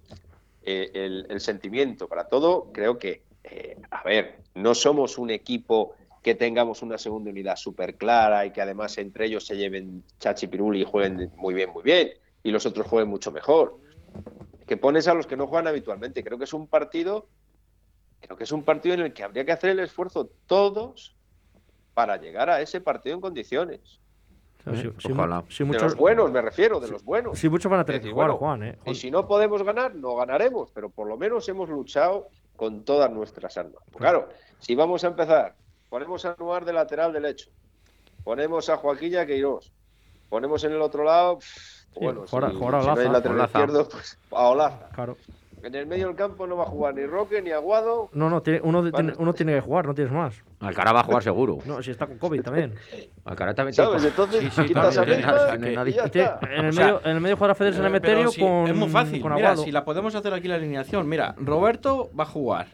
eh, 0.64 1.26
el, 1.30 1.42
sentimiento, 1.42 2.08
para 2.08 2.28
todo, 2.28 2.72
creo 2.72 2.98
que, 2.98 3.24
eh, 3.44 3.78
a 3.90 4.04
ver, 4.04 4.40
no 4.56 4.76
somos 4.76 5.18
un 5.18 5.30
equipo 5.30 5.96
que 6.22 6.36
tengamos 6.36 6.82
una 6.82 6.98
segunda 6.98 7.32
unidad 7.32 7.56
súper 7.56 7.96
clara 7.96 8.46
y 8.46 8.52
que 8.52 8.62
además 8.62 8.98
entre 8.98 9.26
ellos 9.26 9.46
se 9.46 9.58
lleven 9.58 10.04
chachi 10.20 10.48
piruli 10.48 10.82
y 10.82 10.86
jueguen 10.86 11.32
muy 11.36 11.54
bien, 11.54 11.72
muy 11.72 11.84
bien, 11.84 12.12
y 12.44 12.52
los 12.52 12.66
otros 12.66 12.88
jueguen 12.88 13.10
mucho 13.10 13.32
mejor. 13.32 13.80
Que 14.68 14.78
pones 14.78 15.08
a 15.08 15.14
los 15.14 15.26
que 15.26 15.36
no 15.36 15.48
juegan 15.48 15.68
habitualmente. 15.68 16.24
Creo 16.24 16.38
que 16.38 16.44
es 16.44 16.54
un 16.54 16.68
partido 16.68 17.28
creo 18.22 18.38
que 18.38 18.44
es 18.44 18.52
un 18.52 18.64
partido 18.64 18.96
en 18.96 19.02
el 19.02 19.14
que 19.14 19.24
habría 19.24 19.44
que 19.46 19.52
hacer 19.52 19.72
el 19.72 19.80
esfuerzo 19.80 20.30
todos 20.46 21.16
para 21.94 22.18
llegar 22.18 22.50
a 22.50 22.62
ese 22.62 22.80
partido 22.80 23.16
en 23.16 23.22
condiciones. 23.22 24.00
si, 24.74 24.92
si 25.00 25.12
ojalá. 25.12 25.44
si 25.50 25.64
De 25.64 25.68
muchos, 25.68 25.84
los 25.84 25.96
buenos, 25.96 26.32
me 26.32 26.42
refiero, 26.42 26.80
de 26.80 26.90
los 26.90 27.04
buenos. 27.04 27.38
si 27.38 27.50
muchos 27.50 27.70
van 27.70 27.82
a 27.82 27.86
tener 27.86 27.98
Es 27.98 28.02
que 28.02 28.08
decir, 28.08 28.14
jugar, 28.14 28.28
bueno, 28.30 28.40
Juan, 28.40 28.64
¿eh? 28.64 28.80
Y 28.86 28.96
si 28.96 29.12
no 29.12 29.28
podemos 29.28 29.64
ganar, 29.64 29.96
no 29.96 30.16
ganaremos, 30.16 30.72
pero 30.72 30.90
por 30.90 31.08
lo 31.08 31.18
menos 31.18 31.48
hemos 31.50 31.68
luchado 31.70 32.30
con 32.56 32.84
todas 32.86 33.12
nuestras 33.12 33.58
armas. 33.58 33.82
Claro, 33.98 34.30
si 34.60 34.76
vamos 34.76 35.04
a 35.04 35.08
empezar, 35.08 35.56
ponemos 35.90 36.24
a 36.26 36.34
Anuar 36.34 36.64
de 36.64 36.74
lateral 36.74 37.12
derecho, 37.12 37.50
ponemos 38.24 38.70
a 38.70 38.78
Joaquín 38.78 39.14
y 39.14 39.18
a 39.18 39.26
Queiroz, 39.26 39.72
ponemos 40.30 40.64
en 40.64 40.74
el 40.74 40.82
otro 40.82 41.04
lado, 41.04 41.40
pff, 41.40 41.82
Sí, 41.94 42.00
bueno, 42.06 42.26
si, 42.26 42.30
jugará 42.30 42.50
si 42.50 42.56
no 42.58 42.70
hay 42.70 42.84
Olaza. 42.84 43.12
lateral 43.12 43.36
Olaza. 43.38 43.60
izquierdo, 43.60 43.90
pues 43.90 44.18
a 44.32 44.48
Olaza. 44.48 44.90
Claro. 44.94 45.18
En 45.64 45.76
el 45.76 45.86
medio 45.86 46.08
del 46.08 46.16
campo 46.16 46.48
no 46.48 46.58
va 46.58 46.64
a 46.64 46.66
jugar 46.68 46.96
ni 46.96 47.06
Roque 47.06 47.42
ni 47.42 47.52
Aguado. 47.52 48.10
No, 48.14 48.30
no, 48.30 48.42
tiene- 48.42 48.62
uno, 48.64 48.80
Vale. 48.80 48.92
tiene, 48.92 49.14
uno 49.20 49.34
tiene 49.34 49.54
que 49.54 49.62
jugar, 49.62 49.86
no 49.86 49.94
tienes 49.94 50.12
más. 50.12 50.42
Alcaraz 50.60 50.96
va 50.96 51.00
a 51.02 51.04
jugar 51.04 51.22
seguro. 51.24 51.60
No, 51.66 51.84
si 51.84 51.92
está 51.92 52.08
con 52.08 52.18
COVID 52.18 52.42
también. 52.42 52.74
Alcaraz 53.26 53.56
también 53.56 53.76
tiene 53.76 53.90
¿Sabes? 53.92 54.06
Entonces 54.06 54.42
Sí, 54.42 54.50
sí, 54.62 54.68
quitas 54.68 54.98
a 54.98 55.04
en, 55.04 55.10
el 55.10 55.80
O 56.70 56.72
sea, 56.72 56.86
medio, 56.86 57.02
en 57.06 57.12
el 57.16 57.22
medio 57.22 57.38
juega 57.38 57.54
Federer 57.56 57.76
pero 57.78 57.88
Emeterio 57.88 58.32
sí, 58.32 58.42
con 58.42 58.68
es 58.68 58.76
muy 58.76 58.90
fácil. 58.90 59.22
con 59.22 59.34
Mira, 59.36 59.50
Aguado. 59.50 59.64
si 59.64 59.72
la 59.72 59.86
podemos 59.86 60.16
hacer 60.16 60.34
aquí 60.34 60.48
la 60.48 60.56
alineación. 60.56 61.08
Mira, 61.08 61.36
Roberto 61.38 62.10
va 62.20 62.24
a 62.24 62.28
jugar. 62.28 62.68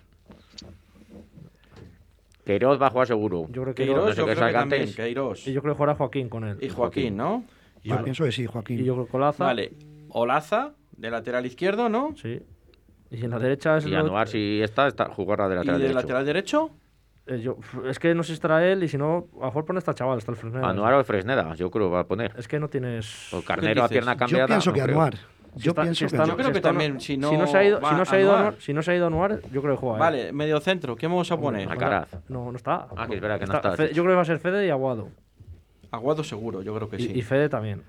Queiroz 2.45 2.81
va 2.81 2.87
a 2.87 2.89
jugar 2.91 3.07
seguro. 3.07 3.47
Yo 3.51 3.63
creo 3.63 3.75
que 3.75 3.83
Queiroz, 3.83 4.05
no 4.05 4.11
sé 4.11 4.17
yo 4.17 4.23
creo 4.23 4.35
que 4.35 4.39
salga 4.39 4.59
también. 4.61 4.93
Queiroz. 4.93 5.45
Y 5.47 5.51
yo 5.53 5.61
creo 5.61 5.73
que 5.73 5.77
jugará 5.77 5.95
Joaquín 5.95 6.29
con 6.29 6.45
él. 6.45 6.57
Y 6.61 6.69
Joaquín, 6.69 7.17
¿no? 7.17 7.43
yo 7.83 7.93
Vale. 7.95 8.03
pienso 8.05 8.23
que 8.23 8.31
sí, 8.31 8.45
Joaquín. 8.45 8.79
Y 8.79 8.83
yo 8.85 8.93
creo 8.93 9.05
que 9.05 9.11
Colaza. 9.11 9.43
Vale. 9.43 9.73
Olaza, 10.09 10.71
de 10.95 11.11
lateral 11.11 11.45
izquierdo, 11.45 11.89
¿no? 11.89 12.13
Sí. 12.15 12.41
Y 13.09 13.23
en 13.23 13.31
la 13.31 13.39
derecha 13.39 13.77
es 13.77 13.85
Y 13.85 13.89
lo- 13.89 13.99
Anuar, 13.99 14.27
si 14.27 14.61
está, 14.61 14.87
está 14.87 15.05
jugará 15.05 15.47
de 15.47 15.55
Y 15.55 15.57
lateral 15.59 15.77
de 15.79 15.87
derecho. 15.87 15.99
lateral 16.01 16.25
derecho. 16.25 16.69
eh, 17.29 17.41
yo- 17.41 17.57
es 17.89 17.99
que 17.99 18.15
no 18.15 18.23
sé 18.23 18.27
si 18.27 18.33
estará 18.35 18.65
él 18.65 18.83
y 18.83 18.87
si 18.87 18.97
no, 18.97 19.27
a 19.35 19.39
lo 19.39 19.45
mejor 19.47 19.65
pone 19.65 19.79
esta 19.79 19.93
chaval, 19.93 20.17
está 20.17 20.31
el 20.31 20.37
Fresneda. 20.37 20.69
Anuar 20.69 20.93
o 20.93 21.03
Fresneda, 21.03 21.55
yo 21.55 21.69
creo 21.69 21.87
que 21.87 21.93
va 21.93 21.99
a 22.01 22.07
poner. 22.07 22.33
Es 22.37 22.47
que 22.47 22.57
no 22.59 22.69
tienes. 22.69 23.33
O 23.33 23.41
Carnero 23.41 23.83
a 23.83 23.89
pierna 23.89 24.15
cambiada. 24.15 24.43
yo 24.43 24.47
pienso 24.47 24.69
no 24.69 24.73
que 24.75 24.81
creo. 24.81 24.95
Anuar. 24.95 25.15
Si 25.57 25.63
Yo 25.63 25.71
está- 25.71 25.81
pienso 25.81 25.97
si 25.99 25.99
que 26.03 26.05
está- 26.07 26.17
no. 26.19 26.27
Yo 26.27 26.33
creo 26.35 26.45
si 26.47 26.51
que 26.53 26.57
está- 26.59 26.69
también, 26.69 27.01
si 27.01 27.17
no 27.17 27.47
se 27.47 27.57
ha 27.57 27.63
ido, 27.65 27.79
si 27.79 27.95
no 27.95 28.05
se 28.05 28.15
a 28.15 28.17
ha 28.17 28.21
ido, 28.21 28.29
Anuar. 28.31 28.53
Anuar- 28.53 28.61
si 28.61 28.73
no 28.73 28.81
se 28.81 28.91
ha 28.91 28.95
ido 28.95 29.07
Anuar, 29.07 29.41
yo 29.51 29.61
creo 29.61 29.73
que 29.75 29.79
juega. 29.81 29.95
¿eh? 29.97 29.99
Vale, 29.99 30.31
medio 30.33 30.59
centro, 30.61 30.95
¿qué 30.95 31.07
vamos 31.07 31.29
a 31.31 31.37
poner? 31.37 31.67
Alcaraz. 31.69 32.07
No, 32.29 32.49
no 32.51 32.55
está. 32.57 32.87
Ah, 32.95 33.07
que 33.07 33.15
es 33.15 33.21
verdad 33.21 33.39
que 33.39 33.45
no 33.45 33.55
está. 33.55 33.75
Yo 33.75 34.03
creo 34.03 34.13
que 34.13 34.15
va 34.15 34.21
a 34.21 34.25
ser 34.25 34.39
Fede 34.39 34.65
y 34.67 34.69
Aguado. 34.69 35.09
Aguado 35.91 36.23
seguro, 36.23 36.61
yo 36.61 36.73
creo 36.75 36.89
que 36.89 36.97
sí. 36.97 37.11
Y, 37.13 37.19
y 37.19 37.21
Fede 37.23 37.49
también. 37.49 37.83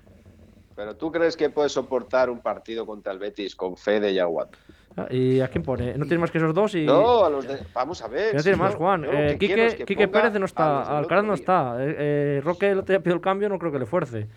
Pero 0.75 0.95
tú 0.95 1.11
crees 1.11 1.35
que 1.37 1.49
puedes 1.49 1.71
soportar 1.73 2.29
un 2.29 2.39
partido 2.39 2.85
contra 2.85 3.11
el 3.13 3.19
Betis 3.19 3.55
con 3.55 3.75
Fede 3.77 4.11
y 4.11 4.19
Aguado. 4.19 4.49
Ah, 4.97 5.07
¿Y 5.11 5.39
a 5.39 5.47
quién 5.47 5.63
pone? 5.63 5.93
No 5.97 6.05
tiene 6.05 6.19
más 6.19 6.31
que 6.31 6.39
esos 6.39 6.53
dos 6.53 6.73
y. 6.75 6.85
No, 6.85 7.23
a 7.23 7.29
los 7.29 7.47
de... 7.47 7.59
Vamos 7.73 8.01
a 8.01 8.07
ver. 8.07 8.35
No 8.35 8.41
tiene 8.41 8.57
más, 8.57 8.75
Juan. 8.75 9.03
yo 9.03 9.11
Eh, 9.11 9.37
Quique, 9.39 9.75
que 9.77 9.85
Quique 9.85 10.07
Pérez 10.07 10.33
no 10.33 10.45
está. 10.45 10.97
Alcaraz 10.97 11.23
no 11.23 11.33
está. 11.35 11.75
Eh, 11.79 11.95
eh, 11.97 12.41
Roque 12.43 12.69
el 12.71 12.79
otro 12.79 12.93
día 12.93 12.99
pidió 12.99 13.15
el 13.15 13.21
cambio, 13.21 13.47
no 13.49 13.59
creo 13.59 13.71
que 13.71 13.79
le 13.79 13.85
fuerce. 13.85 14.27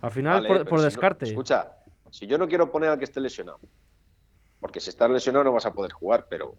Al 0.00 0.10
final, 0.10 0.34
Vale, 0.36 0.48
por, 0.48 0.56
pero 0.58 0.70
por 0.70 0.78
si 0.78 0.82
no- 0.82 0.86
descarte. 0.90 1.24
escucha, 1.26 1.72
si 2.10 2.26
yo 2.26 2.38
no 2.38 2.46
quiero 2.48 2.70
poner 2.70 2.90
al 2.90 2.98
que 2.98 3.04
esté 3.04 3.20
lesionado, 3.20 3.58
porque 4.60 4.80
si 4.80 4.90
estás 4.90 5.10
lesionado 5.10 5.44
no 5.44 5.52
vas 5.52 5.66
a 5.66 5.72
poder 5.72 5.90
jugar, 5.92 6.26
pero 6.30 6.54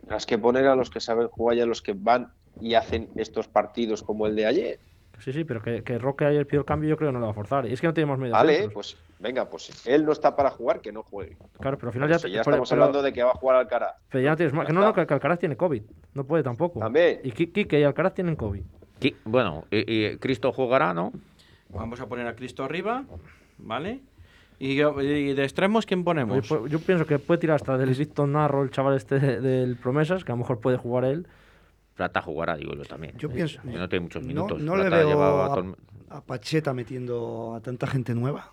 tendrás 0.00 0.26
que 0.26 0.36
poner 0.38 0.66
a 0.66 0.76
los 0.76 0.90
que 0.90 1.00
saben 1.00 1.28
jugar 1.28 1.56
y 1.56 1.60
a 1.62 1.66
los 1.66 1.80
que 1.80 1.94
van 1.96 2.32
y 2.60 2.74
hacen 2.74 3.08
estos 3.16 3.48
partidos 3.48 4.02
como 4.02 4.26
el 4.26 4.36
de 4.36 4.46
ayer. 4.46 4.78
Sí, 5.24 5.32
sí, 5.32 5.44
pero 5.44 5.62
que, 5.62 5.82
que 5.82 5.98
Roque 5.98 6.26
ayer 6.26 6.46
pidió 6.46 6.60
el 6.60 6.66
cambio, 6.66 6.90
yo 6.90 6.96
creo 6.98 7.08
que 7.08 7.14
no 7.14 7.18
le 7.20 7.24
va 7.24 7.30
a 7.30 7.34
forzar. 7.34 7.64
Y 7.66 7.72
es 7.72 7.80
que 7.80 7.86
no 7.86 7.94
tenemos 7.94 8.18
medio 8.18 8.34
Vale, 8.34 8.52
centros. 8.56 8.74
pues 8.74 8.96
venga, 9.20 9.48
pues 9.48 9.86
él 9.86 10.04
no 10.04 10.12
está 10.12 10.36
para 10.36 10.50
jugar, 10.50 10.82
que 10.82 10.92
no 10.92 11.02
juegue. 11.02 11.36
Claro, 11.58 11.78
pero 11.78 11.88
al 11.88 11.92
final 11.94 12.08
Pero 12.08 12.14
ya, 12.14 12.18
si 12.18 12.24
te- 12.24 12.30
ya 12.32 12.42
pero- 12.42 12.50
estamos 12.56 12.68
pero- 12.68 12.82
hablando 12.82 13.02
de 13.02 13.12
que 13.14 13.22
va 13.22 13.30
a 13.30 13.34
jugar 13.34 13.56
Alcaraz. 13.56 13.94
pero 14.10 14.22
ya 14.22 14.30
no 14.30 14.36
tienes 14.36 14.52
más. 14.54 14.68
No, 14.70 14.92
que 14.92 15.00
Alcaraz 15.00 15.38
tiene 15.38 15.56
COVID. 15.56 15.82
No 16.12 16.24
puede 16.24 16.42
tampoco. 16.42 16.78
También. 16.80 17.20
Y 17.24 17.32
Quique 17.32 17.80
y 17.80 17.84
Alcaraz 17.84 18.12
tienen 18.14 18.36
COVID. 18.36 18.62
Bueno, 19.24 19.64
y, 19.70 19.90
y 20.06 20.16
Cristo 20.18 20.52
jugará, 20.52 20.92
¿no? 20.92 21.12
Vamos 21.70 22.00
a 22.00 22.06
poner 22.06 22.26
a 22.26 22.34
Cristo 22.36 22.62
arriba, 22.62 23.04
¿vale? 23.58 24.00
Y, 24.58 24.76
yo- 24.76 25.00
y 25.00 25.32
de 25.34 25.42
extremos, 25.42 25.84
¿quién 25.86 26.04
ponemos? 26.04 26.46
Yo, 26.48 26.58
pues, 26.60 26.70
yo 26.70 26.78
pienso 26.80 27.06
que 27.06 27.18
puede 27.18 27.38
tirar 27.40 27.56
hasta 27.56 27.76
del 27.78 27.96
Narro, 28.28 28.62
el 28.62 28.70
chaval 28.70 28.94
este 28.96 29.18
de- 29.18 29.40
del 29.40 29.76
Promesas, 29.76 30.22
que 30.24 30.32
a 30.32 30.34
lo 30.34 30.38
mejor 30.40 30.60
puede 30.60 30.76
jugar 30.76 31.04
él. 31.06 31.26
Plata 31.94 32.20
jugará, 32.22 32.56
digo 32.56 32.74
yo 32.74 32.84
también. 32.84 33.16
Yo 33.18 33.28
pienso. 33.30 33.60
Que 33.62 33.68
no 33.78 33.88
tiene 33.88 34.02
muchos 34.04 34.22
No, 34.22 34.28
minutos. 34.28 34.60
no 34.60 34.76
le 34.76 34.84
Plata 34.86 35.04
veo 35.04 35.22
a, 35.52 35.58
el- 35.60 35.74
a 36.10 36.20
Pacheta 36.20 36.74
metiendo 36.74 37.54
a 37.54 37.60
tanta 37.60 37.86
gente 37.86 38.14
nueva. 38.14 38.50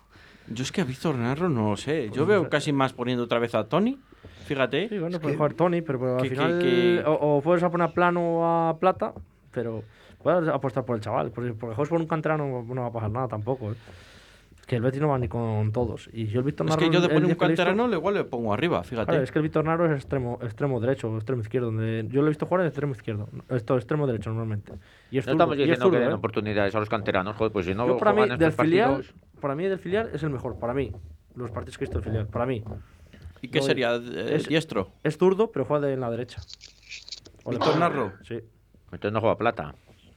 Yo 0.48 0.62
es 0.62 0.72
que 0.72 0.80
a 0.80 0.84
Víctor 0.84 1.16
Narro 1.16 1.48
no 1.48 1.70
lo 1.70 1.76
sé. 1.76 2.10
Yo 2.10 2.26
veo 2.26 2.48
casi 2.48 2.72
más 2.72 2.92
poniendo 2.92 3.24
otra 3.24 3.38
vez 3.38 3.54
a 3.54 3.64
Tony. 3.68 3.98
Fíjate. 4.46 4.88
Sí, 4.88 4.98
bueno, 4.98 5.16
Es 5.16 5.20
puede 5.22 5.34
que- 5.34 5.38
jugar 5.38 5.54
Tony, 5.54 5.82
pero, 5.82 6.16
al 6.16 6.22
que- 6.22 6.28
que- 6.28 6.34
final. 6.34 6.58
que- 6.60 7.02
O, 7.06 7.12
o 7.38 7.40
puedes 7.42 7.62
poner 7.64 7.88
a 7.88 7.92
plano 7.92 8.20
o 8.38 8.44
a 8.70 8.78
plata, 8.78 9.12
pero 9.52 9.82
puedes 10.22 10.48
apostar 10.48 10.84
por 10.84 10.96
el 10.96 11.02
chaval. 11.02 11.30
Porque, 11.30 11.52
porque 11.52 11.74
juegas 11.76 11.88
por 11.88 12.00
un 12.00 12.06
canterano 12.06 12.64
no 12.66 12.82
va 12.82 12.88
a 12.88 12.92
pasar 12.92 13.10
nada 13.10 13.28
tampoco. 13.28 13.72
¿eh? 13.72 13.76
Que 14.72 14.76
el 14.76 14.82
Betis 14.82 15.02
no 15.02 15.08
va 15.08 15.18
ni 15.18 15.28
con 15.28 15.70
todos. 15.70 16.08
Y 16.14 16.28
yo 16.28 16.38
el 16.38 16.46
Víctor 16.46 16.66
Es 16.70 16.78
que 16.78 16.88
yo 16.88 17.02
de 17.02 17.08
poner 17.08 17.24
un 17.24 17.24
he 17.24 17.34
visto- 17.34 17.44
canterano 17.44 17.92
igual 17.92 18.14
le 18.14 18.24
pongo 18.24 18.54
arriba, 18.54 18.82
fíjate. 18.82 19.04
Claro, 19.10 19.22
es 19.22 19.30
que 19.30 19.38
el 19.38 19.42
Víctor 19.42 19.66
Narro 19.66 19.84
es 19.84 19.92
extremo, 19.92 20.38
extremo 20.40 20.80
derecho 20.80 21.10
o 21.10 21.16
extremo 21.16 21.42
izquierdo. 21.42 21.66
Donde 21.66 22.06
yo 22.08 22.22
lo 22.22 22.28
he 22.28 22.30
visto 22.30 22.46
jugar 22.46 22.62
en 22.62 22.68
extremo 22.68 22.94
izquierdo. 22.94 23.28
Esto 23.50 23.76
extremo 23.76 24.06
derecho 24.06 24.30
normalmente. 24.30 24.72
Y 25.10 25.18
es 25.18 25.26
No 25.26 25.32
estamos 25.32 25.58
y 25.58 25.60
es 25.60 25.68
diciendo 25.68 25.90
que 25.90 25.98
den 25.98 26.10
¿eh? 26.10 26.14
oportunidades 26.14 26.74
a 26.74 26.80
los 26.80 26.88
canteranos, 26.88 27.36
joder, 27.36 27.52
pues 27.52 27.66
si 27.66 27.74
no 27.74 27.86
Yo 27.86 27.98
para 27.98 28.14
mí, 28.14 28.22
del 28.38 28.50
filial, 28.52 28.90
partidos... 28.94 29.14
para 29.42 29.54
mí 29.54 29.64
del 29.66 29.78
filial 29.78 30.08
es 30.14 30.22
el 30.22 30.30
mejor, 30.30 30.58
para 30.58 30.72
mí. 30.72 30.90
Los 31.34 31.50
partidos 31.50 31.76
que 31.76 31.84
he 31.84 31.88
visto 31.88 31.98
del 32.00 32.08
filial, 32.08 32.26
para 32.28 32.46
mí. 32.46 32.64
¿Y 33.42 33.48
qué 33.48 33.58
no, 33.58 33.66
sería? 33.66 33.96
Eh, 33.96 34.36
es- 34.36 34.48
diestro. 34.48 34.88
Es 35.04 35.18
zurdo, 35.18 35.52
pero 35.52 35.66
juega 35.66 35.86
de 35.88 35.92
en 35.92 36.00
la 36.00 36.10
derecha. 36.10 36.40
O 37.44 37.50
Víctor. 37.50 37.76
Narro. 37.78 38.14
Sí. 38.22 38.38
Entonces 38.86 39.12
no 39.12 39.20
juega 39.20 39.36
plata. 39.36 39.74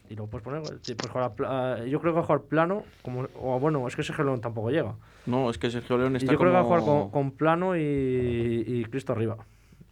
Y 0.09 0.15
lo 0.15 0.27
puedes 0.27 0.43
poner, 0.43 0.61
sí, 0.81 0.93
puedes 0.95 1.11
jugar 1.11 1.31
eh, 1.81 1.89
yo 1.89 1.99
creo 1.99 2.13
que 2.13 2.17
va 2.17 2.21
a 2.21 2.25
jugar 2.25 2.41
plano, 2.43 2.83
como, 3.01 3.27
o 3.41 3.59
bueno, 3.59 3.87
es 3.87 3.95
que 3.95 4.03
Sergio 4.03 4.23
León 4.23 4.39
tampoco 4.41 4.69
llega. 4.69 4.95
No, 5.25 5.49
es 5.49 5.57
que 5.57 5.71
Sergio 5.71 5.97
León 5.97 6.13
Y 6.13 6.17
está 6.17 6.31
yo 6.31 6.37
creo 6.37 6.51
que 6.51 6.55
va 6.55 6.61
a 6.61 6.63
jugar 6.63 6.81
con, 6.81 7.09
con 7.09 7.31
plano 7.31 7.75
y, 7.75 7.81
y 8.67 8.85
Cristo 8.85 9.13
arriba. 9.13 9.37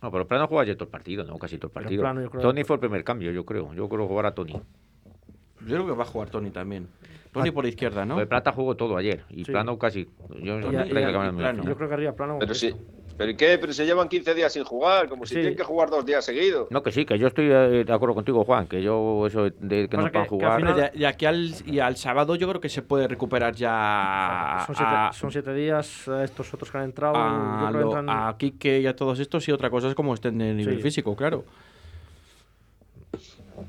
No, 0.01 0.11
pero 0.11 0.27
plano 0.27 0.47
juega 0.47 0.65
ya 0.65 0.73
todo 0.75 0.83
el 0.85 0.91
partido, 0.91 1.23
¿no? 1.23 1.37
Casi 1.39 1.57
todo 1.57 1.67
el 1.69 1.73
partido. 1.73 2.01
Plano 2.01 2.21
yo 2.21 2.29
creo 2.29 2.41
Tony 2.43 2.61
que- 2.61 2.65
fue 2.65 2.75
el 2.75 2.79
primer 2.81 3.03
cambio, 3.03 3.31
yo 3.31 3.45
creo. 3.45 3.73
Yo 3.73 3.87
creo 3.89 4.07
jugar 4.07 4.25
a 4.27 4.35
Tony. 4.35 4.51
Yo 4.53 5.75
creo 5.77 5.85
que 5.85 5.91
va 5.93 6.03
a 6.03 6.07
jugar 6.07 6.29
Tony 6.29 6.51
también. 6.51 6.87
Tony 7.31 7.49
por 7.51 7.65
izquierda, 7.65 8.05
¿no? 8.05 8.15
Pues 8.15 8.27
plata 8.27 8.51
jugó 8.51 8.75
todo 8.75 8.95
ayer. 8.97 9.23
Y 9.29 9.45
Sí. 9.45 9.51
plano 9.51 9.79
casi. 9.79 10.07
Yo 10.41 10.59
Y- 10.59 10.61
creo 10.61 10.71
y- 10.73 10.75
que 10.75 10.99
y- 10.99 11.03
y 11.03 11.37
plano. 11.37 11.63
Yo 11.63 11.75
creo 11.75 11.87
que 11.87 11.93
arriba 11.95 12.11
plano. 12.11 12.37
Pero 12.39 12.53
sí. 12.53 12.71
Cristo. 12.71 12.91
¿Pero 13.15 13.29
y 13.31 13.35
qué? 13.35 13.57
Pero 13.59 13.71
se 13.73 13.85
llevan 13.85 14.09
15 14.09 14.33
días 14.33 14.51
sin 14.51 14.63
jugar, 14.63 15.07
como 15.07 15.25
si 15.25 15.35
Sí. 15.35 15.41
tienen 15.41 15.55
que 15.55 15.63
jugar 15.63 15.89
dos 15.89 16.03
días 16.03 16.25
seguidos. 16.25 16.67
No, 16.71 16.81
que 16.81 16.91
sí, 16.91 17.05
que 17.05 17.17
yo 17.19 17.27
estoy 17.27 17.45
eh, 17.45 17.83
de 17.85 17.93
acuerdo 17.93 18.15
contigo, 18.15 18.43
Juan. 18.43 18.65
Que 18.67 18.81
yo, 18.81 19.27
eso 19.27 19.43
de 19.59 19.87
que 19.87 19.97
no 19.97 20.03
puedan 20.03 20.11
que 20.11 20.17
al 20.17 20.27
jugar. 20.27 20.59
final- 20.59 20.75
De, 20.75 20.97
de 20.99 21.05
aquí 21.07 21.25
al, 21.27 21.53
y 21.67 21.79
al 21.79 21.95
sábado 21.95 22.35
yo 22.35 22.49
creo 22.49 22.59
que 22.59 22.69
se 22.69 22.81
puede 22.81 23.07
recuperar 23.07 23.53
ya 23.53 24.63
Son 24.65 24.75
siete, 24.75 24.91
a, 24.91 25.13
son 25.13 25.31
siete 25.31 25.53
días 25.53 26.07
eh, 26.07 26.21
estos 26.23 26.51
otros 26.53 26.71
que 26.71 26.77
han 26.79 26.85
entrado. 26.85 27.15
a, 27.15 27.69
yo 27.71 27.77
creo 27.77 27.81
lo- 27.81 27.89
que 27.91 27.97
entran- 27.99 28.29
a 28.29 28.35
Quique 28.37 28.79
y 28.79 28.87
a 28.87 28.95
todos 28.95 29.19
estos 29.19 29.47
y 29.47 29.51
otra 29.51 29.69
cosa 29.69 29.87
es 29.89 29.93
como 29.95 30.13
estén 30.15 30.37
de 30.39 30.53
nivel 30.53 30.77
Sí. 30.77 30.81
físico, 30.81 31.15
claro. 31.15 31.45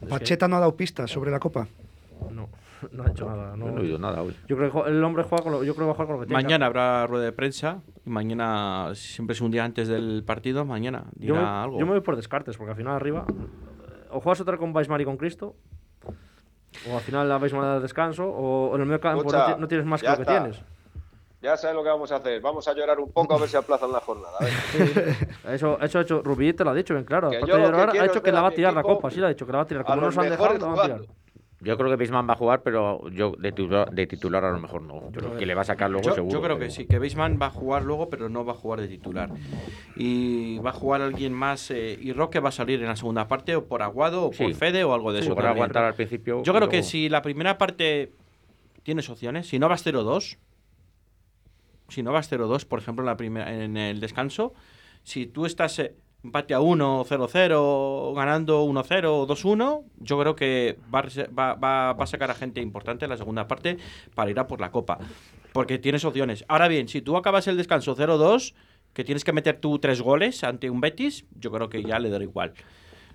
Pacheta 0.09 0.49
no 0.49 0.57
ha 0.57 0.61
dado 0.61 0.75
pistas 0.77 1.11
sobre 1.11 1.31
la 1.31 1.39
Copa. 1.39 1.69
No, 2.31 2.49
no 2.93 3.03
ha 3.05 3.11
hecho 3.11 3.27
nada. 3.27 3.57
No. 3.57 3.67
Yo 3.67 3.73
no 3.73 3.79
he 3.79 3.83
oído 3.83 3.99
nada 3.99 4.23
hoy. 4.23 4.37
Yo 4.47 4.57
creo 4.57 4.71
que 4.85 4.91
el 4.91 5.03
hombre 5.05 5.25
juega 5.25 5.43
con 5.45 5.53
lo, 5.53 5.65
yo 5.65 5.75
creo 5.75 5.87
que 5.87 5.87
va 5.87 5.93
a 5.93 5.95
jugar 5.95 6.07
con 6.09 6.17
lo 6.17 6.21
que 6.23 6.27
tiene. 6.27 6.43
Mañana 6.43 6.67
habrá 6.67 7.07
rueda 7.07 7.25
de 7.25 7.33
prensa 7.33 7.81
y 8.05 8.11
mañana, 8.11 8.91
siempre 8.95 9.35
es 9.35 9.41
un 9.41 9.51
día 9.51 9.65
antes 9.65 9.89
del 9.89 10.23
partido, 10.27 10.65
mañana 10.65 11.05
Yo 11.17 11.35
dirá 11.35 11.41
me, 11.41 11.47
algo. 11.65 11.79
yo 11.79 11.87
me 11.87 11.93
voy 11.93 12.01
por 12.01 12.17
descartes, 12.17 12.57
porque 12.57 12.71
al 12.73 12.77
final 12.77 12.95
arriba. 12.95 13.25
eh, 13.29 14.09
O 14.11 14.21
juegas 14.21 14.41
otra 14.41 14.57
con 14.59 14.75
Weismar 14.75 15.01
y 15.01 15.05
con 15.05 15.17
Cristo. 15.17 15.55
O 16.91 16.95
al 16.97 17.03
final 17.03 17.29
la 17.29 17.37
Weismar 17.39 17.63
da 17.65 17.81
descanso. 17.81 18.25
O 18.29 18.75
en 18.75 18.81
el 18.81 18.87
medio 18.87 19.01
campo 19.01 19.31
no, 19.31 19.57
no 19.59 19.69
tienes 19.69 19.87
más 19.87 20.01
que 20.03 20.09
lo 20.09 20.17
que 20.17 20.23
está. 20.23 20.41
tienes. 20.41 20.63
Ya 21.41 21.59
sabes 21.59 21.77
lo 21.77 21.83
que 21.83 21.91
vamos 21.91 22.11
a 22.11 22.17
hacer. 22.17 22.41
Vamos 22.41 22.67
a 22.67 22.73
llorar 22.73 22.99
un 22.99 23.13
poco 23.13 23.35
a 23.35 23.39
ver 23.39 23.49
si 23.51 23.57
aplazan 23.57 23.93
la 23.93 24.01
jornada. 24.01 24.35
a 24.41 24.45
ver. 24.45 25.15
Eso, 25.55 25.79
eso 25.79 25.99
ha 25.99 26.03
hecho 26.03 26.23
Rubí, 26.23 26.55
te 26.55 26.65
lo 26.65 26.71
ha 26.71 26.75
dicho 26.75 26.95
bien 26.95 27.05
claro. 27.05 27.29
Que 27.29 27.41
yo 27.41 27.59
llorar, 27.59 27.91
ha 27.97 28.03
dicho 28.03 28.23
que 28.23 28.33
la 28.33 28.39
a 28.39 28.43
va 28.43 28.49
a 28.49 28.53
tirar 28.53 28.73
la 28.73 28.83
copa. 28.83 29.11
Sí, 29.11 29.21
la 29.21 29.27
ha 29.27 29.29
dicho 29.29 29.45
que 29.45 29.53
la 29.53 29.59
va 29.59 29.65
a 29.65 29.67
tirar. 29.67 29.83
a 29.83 29.85
Como 29.85 30.01
no 30.01 30.07
nos 30.07 30.17
han 30.19 30.31
dejado, 30.31 30.59
la 30.59 30.67
van 30.67 30.79
a 30.79 30.83
tirar. 30.83 31.01
Yo 31.65 31.77
creo 31.79 31.91
que 31.91 31.97
Bisman 31.97 32.29
va 32.29 32.35
a 32.35 32.37
jugar, 32.37 32.63
pero 32.63 33.09
yo 33.09 33.33
de 33.39 33.51
titular, 33.53 33.91
de 33.91 34.07
titular 34.07 34.45
a 34.45 34.51
lo 34.53 34.59
mejor 34.61 34.83
no. 34.83 35.11
Pero 35.13 35.37
que 35.37 35.47
le 35.47 35.55
va 35.55 35.63
a 35.63 35.65
sacar 35.65 35.91
luego 35.91 36.09
Yo, 36.09 36.15
seguro. 36.15 36.33
yo 36.33 36.43
creo 36.43 36.59
que 36.59 36.71
sí, 36.71 36.87
que 36.87 36.99
Beisman 36.99 37.39
va 37.41 37.47
a 37.47 37.51
jugar 37.51 37.83
luego, 37.83 38.11
pero 38.11 38.29
no 38.29 38.45
va 38.45 38.53
a 38.53 38.57
jugar 38.57 38.81
de 38.83 38.89
titular. 38.89 39.31
Y 39.97 40.59
va 40.59 40.71
a 40.71 40.73
jugar 40.75 41.01
alguien 41.03 41.33
más. 41.33 41.71
eh, 41.71 41.99
y 42.01 42.13
Roque 42.13 42.41
va 42.41 42.51
a 42.51 42.53
salir 42.53 42.81
en 42.83 42.87
la 42.89 42.97
segunda 42.97 43.27
parte, 43.29 43.57
o 43.57 43.65
por 43.67 43.83
Aguado, 43.83 44.29
o 44.29 44.33
Sí. 44.33 44.45
por 44.45 44.55
Fede, 44.55 44.85
o 44.85 44.93
algo 44.95 45.13
de 45.13 45.21
Sí, 45.21 45.27
eso. 45.27 45.35
también. 45.35 45.55
aguantar 45.55 45.85
al 45.85 45.95
principio. 45.95 46.43
Yo 46.43 46.53
creo 46.55 46.69
que 46.69 46.83
si 46.83 47.09
la 47.09 47.23
primera 47.23 47.57
parte 47.59 48.13
tienes 48.83 49.09
opciones, 49.09 49.47
si 49.49 49.59
no 49.59 49.69
vas 49.69 49.83
0-2, 49.83 50.39
si 51.89 52.03
no 52.03 52.13
vas 52.13 52.29
0-2, 52.31 52.65
por 52.67 52.79
ejemplo, 52.79 53.03
en, 53.03 53.07
la 53.07 53.17
primera, 53.17 53.55
en 53.55 53.77
el 53.77 54.01
descanso, 54.01 54.53
si 55.03 55.27
tú 55.27 55.47
estás 55.47 55.79
eh, 55.79 55.95
empate 56.25 56.55
a 56.55 56.61
1, 56.61 57.05
0-0, 57.05 58.15
ganando 58.17 58.65
1-0 58.65 59.05
o 59.07 59.27
2-1, 59.27 59.85
yo 60.01 60.19
creo 60.19 60.35
que 60.35 60.79
va, 60.93 61.03
va- 61.39 61.55
va- 61.55 61.93
va 61.93 62.05
a 62.05 62.07
sacar 62.07 62.31
a 62.31 62.35
gente 62.35 62.61
importante 62.61 63.05
en 63.05 63.11
la 63.11 63.17
segunda 63.17 63.47
parte 63.47 63.77
para 64.15 64.31
ir 64.31 64.39
a 64.39 64.47
por 64.47 64.61
la 64.61 64.71
copa. 64.71 64.99
Porque 65.53 65.79
tienes 65.79 66.05
opciones. 66.05 66.45
Ahora 66.49 66.67
bien, 66.69 66.89
si 66.89 67.03
tú 67.03 67.17
acabas 67.17 67.47
el 67.47 67.57
descanso 67.57 67.95
0-2, 67.95 68.55
que 68.93 69.05
tienes 69.05 69.25
que 69.25 69.33
meter 69.33 69.59
tú 69.61 69.79
tres 69.79 70.01
goles 70.01 70.43
ante 70.45 70.71
un 70.71 70.81
Betis, 70.81 71.27
yo 71.39 71.51
creo 71.53 71.69
que 71.69 71.83
ya 71.83 71.99
le 71.99 72.09
dará 72.11 72.25
igual. 72.25 72.55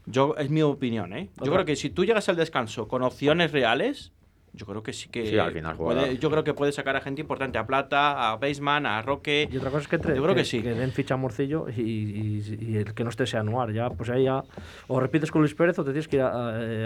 Yo, 0.05 0.36
es 0.38 0.49
mi 0.49 0.62
opinión, 0.62 1.14
¿eh? 1.14 1.30
Yo 1.38 1.41
Otra. 1.43 1.53
creo 1.53 1.66
que 1.66 1.76
si 1.76 1.89
tú 1.89 2.05
llegas 2.05 2.30
al 2.30 2.36
descanso 2.36 2.88
con 2.88 3.01
opciones 3.03 3.51
reales, 3.51 4.12
yo 4.54 4.66
creo 4.66 4.82
que 4.84 4.93
sí 4.93 5.10
que. 5.10 5.26
Sí, 5.28 5.38
al 5.38 5.52
final 5.52 5.76
puede- 5.76 6.18
yo 6.18 6.30
creo 6.30 6.43
que 6.43 6.54
puede 6.54 6.72
sacar 6.72 6.95
a 6.95 7.02
gente 7.02 7.22
importante, 7.22 7.58
a 7.58 7.66
Plata, 7.68 8.32
a 8.32 8.38
Baseman, 8.38 8.86
a 8.86 9.02
Roque. 9.02 9.47
Y 9.52 9.58
otra 9.58 9.70
cosa 9.70 9.82
es 9.84 9.88
que, 9.88 9.95
entre- 9.97 10.16
Yo 10.16 10.24
creo 10.24 10.36
que 10.36 10.43
sí. 10.45 10.62
que 10.62 10.74
den 10.74 10.91
ficha 10.91 11.14
a 11.14 11.18
Morcillo 11.18 11.68
y, 11.70 11.82
y- 11.82 12.58
y 12.60 12.78
el 12.78 12.93
que 12.93 13.04
no 13.04 13.10
esté 13.10 13.26
sea 13.28 13.41
Anuar. 13.41 13.72
Ya, 13.72 13.89
pues 13.89 14.10
ahí 14.10 14.24
ya. 14.26 14.43
O 14.88 15.00
repites 15.00 15.32
con 15.32 15.41
Luis 15.41 15.54
Pérez 15.56 15.78
o 15.80 15.84
te 15.84 15.91
tienes 15.91 16.08
que 16.08 16.18
ir 16.18 16.22
a, 16.24 16.30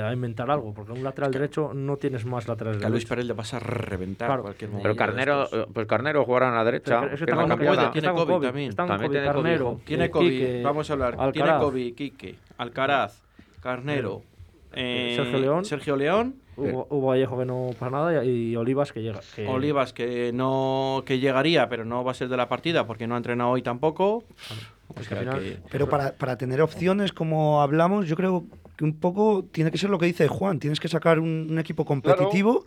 a- 0.03 0.09
a 0.09 0.13
inventar 0.13 0.49
algo. 0.51 0.73
Porque 0.73 0.91
un 0.91 1.03
lateral 1.03 1.31
derecho 1.31 1.71
no 1.73 1.97
tienes 1.97 2.25
más 2.25 2.47
laterales 2.47 2.79
Que 2.79 2.85
a 2.85 2.89
Luis. 2.89 3.05
Pérez 3.05 3.25
le 3.25 3.33
vas 3.33 3.53
a 3.53 3.59
reventar 3.59 4.27
Claro. 4.27 4.43
cualquier 4.43 4.69
momento. 4.69 4.83
Pero 4.83 4.95
Carnero, 4.95 5.47
eh, 5.51 5.65
pues 5.73 5.87
Carnero 5.87 6.25
jugará 6.25 6.49
en 6.49 6.55
la 6.55 6.63
derecha. 6.63 7.01
Pero 7.01 7.13
es 7.13 7.19
que 7.19 7.25
que 7.25 7.31
está 7.31 7.45
no 7.47 7.57
puede, 7.57 7.69
nada. 7.75 7.91
tiene 7.91 8.07
COVID 8.09 8.33
COVID, 8.33 8.45
también. 8.47 8.69
Están 8.69 8.87
También 8.87 9.07
COVID, 9.09 9.19
tiene 9.19 9.33
COVID. 9.33 9.43
Carnero, 9.43 9.81
Tiene 9.85 10.05
eh, 10.05 10.09
COVID, 10.09 10.29
Quique, 10.29 10.61
vamos 10.63 10.89
a 10.89 10.93
hablar. 10.93 11.11
Tiene 11.15 11.25
Alcaraz, 11.49 11.61
COVID, 11.63 11.95
Quique, 11.95 12.35
Alcaraz, 12.57 13.21
Carnero, 13.61 14.21
eh, 14.73 15.13
Sergio 15.15 15.39
León. 15.39 15.65
Sergio 15.65 15.95
León, 15.95 16.35
Hugo, 16.57 16.87
Hugo 16.89 17.07
Vallejo 17.07 17.37
que 17.39 17.45
no 17.45 17.69
pasa 17.79 17.89
nada 17.91 18.25
y, 18.25 18.51
y 18.51 18.55
Olivas 18.55 18.91
que 18.91 19.01
llega. 19.01 19.19
que- 19.35 19.47
Olivas 19.47 19.93
que 19.93 20.31
no 20.33 21.03
que 21.05 21.19
llegaría, 21.19 21.69
pero 21.69 21.85
no 21.85 22.03
va 22.03 22.11
a 22.11 22.15
ser 22.15 22.29
de 22.29 22.37
la 22.37 22.47
partida 22.49 22.85
porque 22.87 23.07
no 23.07 23.15
ha 23.15 23.17
entrenado 23.17 23.49
hoy 23.51 23.61
tampoco. 23.61 24.23
Que 24.95 25.03
final- 25.03 25.39
que- 25.39 25.57
Pero 25.71 25.89
para, 25.89 26.13
para 26.13 26.37
tener 26.37 26.61
opciones, 26.61 27.11
como 27.13 27.61
hablamos, 27.61 28.07
yo 28.07 28.15
creo 28.15 28.43
que 28.77 28.83
un 28.83 28.93
poco 28.99 29.45
tiene 29.51 29.71
que 29.71 29.77
ser 29.77 29.89
lo 29.89 29.97
que 29.97 30.05
dice 30.05 30.27
Juan. 30.27 30.59
Tienes 30.59 30.79
que 30.79 30.87
sacar 30.87 31.19
un, 31.19 31.47
un 31.49 31.59
equipo 31.59 31.83
competitivo. 31.85 32.63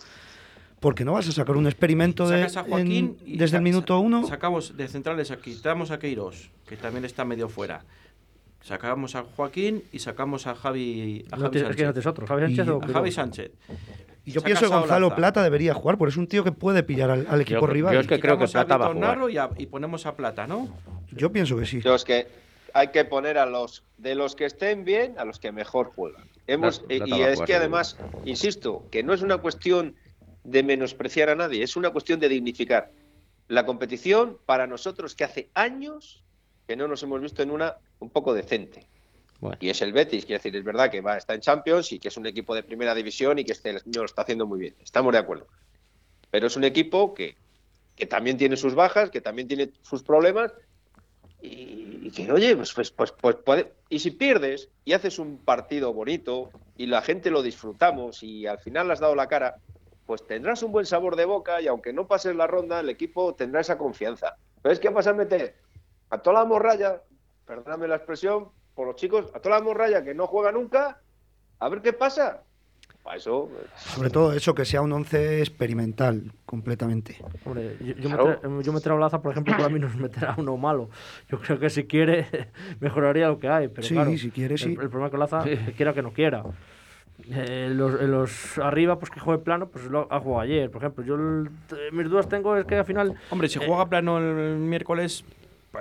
Porque 0.78 1.07
no 1.07 1.14
vas 1.14 1.26
a 1.26 1.32
sacar 1.32 1.57
un 1.57 1.66
experimento 1.66 2.28
de, 2.28 2.37
Sacas 2.49 2.57
a 2.59 2.64
Joaquín 2.64 3.16
en- 3.24 3.28
y 3.34 3.37
desde 3.39 3.57
el 3.57 3.62
minuto 3.62 3.99
uno. 3.99 4.26
Sacamos 4.26 4.76
de 4.76 4.87
centrales 4.89 5.30
aquí, 5.30 5.55
quitamos 5.55 5.91
a 5.91 5.99
Queiroz, 5.99 6.51
que 6.68 6.76
también 6.76 7.07
está 7.07 7.24
medio 7.24 7.49
fuera. 7.49 7.82
Sacamos 8.70 9.14
a 9.14 9.22
Joaquín 9.22 9.84
y 9.92 10.00
sacamos 10.00 10.48
a 10.48 10.56
Javi, 10.56 11.24
a 11.30 11.36
no 11.36 11.42
Javi 11.42 11.52
tienes- 11.52 11.70
es 11.70 11.76
que 11.76 11.82
no 11.84 11.88
Sánchez. 11.92 12.06
otro. 12.06 12.26
Javi 12.26 12.42
Y- 12.42 12.56
Sánchez 12.56 12.68
o 12.68 12.76
A 12.76 12.80
Javi 12.80 12.86
Quiroga. 12.88 13.10
Sánchez. 13.12 13.50
Y 14.24 14.30
yo 14.32 14.40
pienso 14.42 14.62
que 14.62 14.74
Gonzalo. 14.76 15.14
Plata 15.14 15.40
debería 15.44 15.72
jugar, 15.72 15.96
porque 15.98 16.10
es 16.10 16.16
un 16.16 16.26
tío 16.26 16.42
que 16.42 16.50
puede 16.50 16.82
pillar 16.82 17.10
al, 17.10 17.26
al 17.30 17.40
equipo 17.40 17.60
Yo- 17.60 17.66
rival. 17.68 17.94
yo 17.94 18.00
es 18.00 18.08
que 18.08 18.18
creo 18.18 18.36
que 18.38 18.48
Plata 18.48 18.76
va 18.76 18.86
a 18.86 18.88
Víctor 18.88 18.96
jugar. 18.96 19.16
Narro 19.16 19.28
y, 19.28 19.38
a- 19.38 19.50
y 19.56 19.66
ponemos 19.66 20.04
a 20.06 20.16
Plata, 20.16 20.48
¿no? 20.48 20.68
Yo 21.12 21.30
pienso 21.30 21.56
que 21.56 21.64
sí. 21.64 21.80
Yo 21.80 21.94
es 21.94 22.02
que 22.04 22.26
hay 22.74 22.88
que 22.88 23.04
poner 23.04 23.38
a 23.38 23.46
los 23.46 23.84
de 23.98 24.16
los 24.16 24.34
que 24.34 24.46
estén 24.46 24.84
bien 24.84 25.14
a 25.16 25.24
los 25.24 25.38
que 25.38 25.52
mejor 25.52 25.92
juegan. 25.94 26.24
Hemos, 26.48 26.80
Plata- 26.80 27.04
Plata 27.04 27.16
y 27.18 27.22
es 27.22 27.34
jugar 27.34 27.46
que 27.46 27.54
además, 27.54 27.96
insisto, 28.24 28.84
que 28.90 29.04
no 29.04 29.14
es 29.14 29.22
una 29.22 29.36
cuestión 29.38 29.94
de 30.42 30.64
menospreciar 30.64 31.30
a 31.30 31.36
nadie, 31.36 31.62
es 31.62 31.76
una 31.76 31.90
cuestión 31.90 32.18
de 32.18 32.28
dignificar 32.28 32.90
la 33.46 33.64
competición 33.64 34.38
para 34.44 34.66
nosotros 34.66 35.14
que 35.14 35.22
hace 35.22 35.50
años 35.54 36.24
que 36.66 36.76
no 36.76 36.88
nos 36.88 37.02
hemos 37.02 37.20
visto 37.20 37.42
en 37.42 37.50
una 37.50 37.76
un 38.00 38.10
poco 38.10 38.34
decente. 38.34 38.86
Bueno. 39.40 39.58
Y 39.60 39.68
es 39.68 39.82
el 39.82 39.92
Betis, 39.92 40.24
quiere 40.24 40.38
decir, 40.38 40.56
es 40.56 40.64
verdad 40.64 40.90
que 40.90 41.00
va, 41.00 41.16
está 41.16 41.34
en 41.34 41.40
Champions 41.40 41.92
y 41.92 41.98
que 41.98 42.08
es 42.08 42.16
un 42.16 42.26
equipo 42.26 42.54
de 42.54 42.62
primera 42.62 42.94
división 42.94 43.38
y 43.38 43.44
que 43.44 43.52
este 43.52 43.70
año 43.70 43.80
lo 43.94 44.04
está 44.04 44.22
haciendo 44.22 44.46
muy 44.46 44.58
bien. 44.58 44.74
Estamos 44.82 45.12
de 45.12 45.18
acuerdo. 45.18 45.46
Pero 46.30 46.46
es 46.46 46.56
un 46.56 46.64
equipo 46.64 47.12
que, 47.14 47.36
que 47.94 48.06
también 48.06 48.38
tiene 48.38 48.56
sus 48.56 48.74
bajas, 48.74 49.10
que 49.10 49.20
también 49.20 49.46
tiene 49.46 49.70
sus 49.82 50.02
problemas 50.02 50.52
y, 51.42 52.00
y 52.02 52.10
que, 52.10 52.30
oye, 52.32 52.56
pues, 52.56 52.72
pues, 52.72 52.90
pues, 52.90 53.12
pues 53.12 53.36
puede- 53.36 53.72
Y 53.90 53.98
si 53.98 54.10
pierdes 54.10 54.70
y 54.84 54.94
haces 54.94 55.18
un 55.18 55.36
partido 55.38 55.92
bonito 55.92 56.50
y 56.76 56.86
la 56.86 57.02
gente 57.02 57.30
lo 57.30 57.42
disfrutamos 57.42 58.22
y 58.22 58.46
al 58.46 58.58
final 58.58 58.90
has 58.90 59.00
dado 59.00 59.14
la 59.14 59.28
cara, 59.28 59.56
pues 60.06 60.26
tendrás 60.26 60.62
un 60.62 60.72
buen 60.72 60.86
sabor 60.86 61.14
de 61.14 61.26
boca 61.26 61.60
y 61.60 61.66
aunque 61.66 61.92
no 61.92 62.06
pases 62.06 62.34
la 62.34 62.46
ronda, 62.46 62.80
el 62.80 62.88
equipo 62.88 63.34
tendrá 63.34 63.60
esa 63.60 63.76
confianza. 63.76 64.36
Pero 64.62 64.72
es 64.72 64.80
que 64.80 64.88
vas 64.88 65.06
a 65.06 65.12
meter 65.12 65.56
a 66.11 66.18
toda 66.18 66.40
la 66.40 66.44
morralla, 66.44 67.02
perdóname 67.46 67.88
la 67.88 67.96
expresión, 67.96 68.48
por 68.74 68.86
los 68.86 68.96
chicos, 68.96 69.30
a 69.34 69.40
toda 69.40 69.59
la 69.59 69.64
morralla 69.64 70.04
que 70.04 70.14
no 70.14 70.26
juega 70.26 70.52
nunca, 70.52 71.00
a 71.59 71.68
ver 71.68 71.82
qué 71.82 71.92
pasa. 71.92 72.42
Para 73.02 73.18
eso, 73.18 73.48
pues, 73.48 73.70
Sobre 73.94 74.11
todo 74.11 74.32
eso, 74.32 74.52
que 74.52 74.64
sea 74.64 74.82
un 74.82 74.92
once 74.92 75.38
experimental, 75.40 76.32
completamente. 76.44 77.16
Hombre, 77.44 77.76
yo, 77.80 77.94
yo 77.94 78.09
Claro. 78.09 78.61
yo 78.62 78.72
a 78.72 78.94
Olaza, 78.94 79.22
por 79.22 79.30
ejemplo, 79.30 79.57
para 79.57 79.68
mí 79.68 79.78
no 79.78 79.86
es 79.86 79.94
meter 79.94 80.24
a 80.24 80.34
uno 80.36 80.57
malo. 80.57 80.90
Yo 81.28 81.38
creo 81.40 81.61
que 81.61 81.70
si 81.70 81.84
quiere, 81.84 82.26
mejoraría 82.80 83.28
lo 83.28 83.38
que 83.38 83.48
hay. 83.48 83.68
Pero 83.68 83.86
Sí, 83.86 83.94
claro, 83.94 84.11
si 84.16 84.30
quiere, 84.32 84.54
el- 84.54 84.59
sí. 84.59 84.70
El, 84.70 84.88
problema 84.90 85.07
es 85.07 85.11
que 85.11 85.16
Olaza, 85.16 85.44
que 85.44 85.72
quiera 85.76 85.94
que 85.94 86.02
no 86.02 86.12
quiera. 86.12 86.42
Eh, 87.30 87.70
los, 87.72 88.00
en 88.00 88.11
los 88.11 88.59
arriba, 88.59 88.98
pues 88.98 89.11
que 89.11 89.20
juegue 89.20 89.42
plano, 89.42 89.68
pues 89.68 89.84
lo 89.86 90.07
ha 90.11 90.18
jugado 90.20 90.40
ayer. 90.42 90.70
Por 90.70 90.82
ejemplo, 90.82 91.04
yo 91.04 91.14
el- 91.14 91.48
eh, 91.70 91.90
mis 91.92 92.11
dudas 92.11 92.28
tengo 92.28 92.57
es 92.57 92.64
que 92.66 92.74
al 92.76 92.84
final. 92.84 93.14
Hombre, 93.30 93.48
si 93.48 93.59
eh, 93.61 93.62
juega 93.66 93.88
plano 93.88 94.18
el 94.18 94.57
miércoles, 94.57 95.24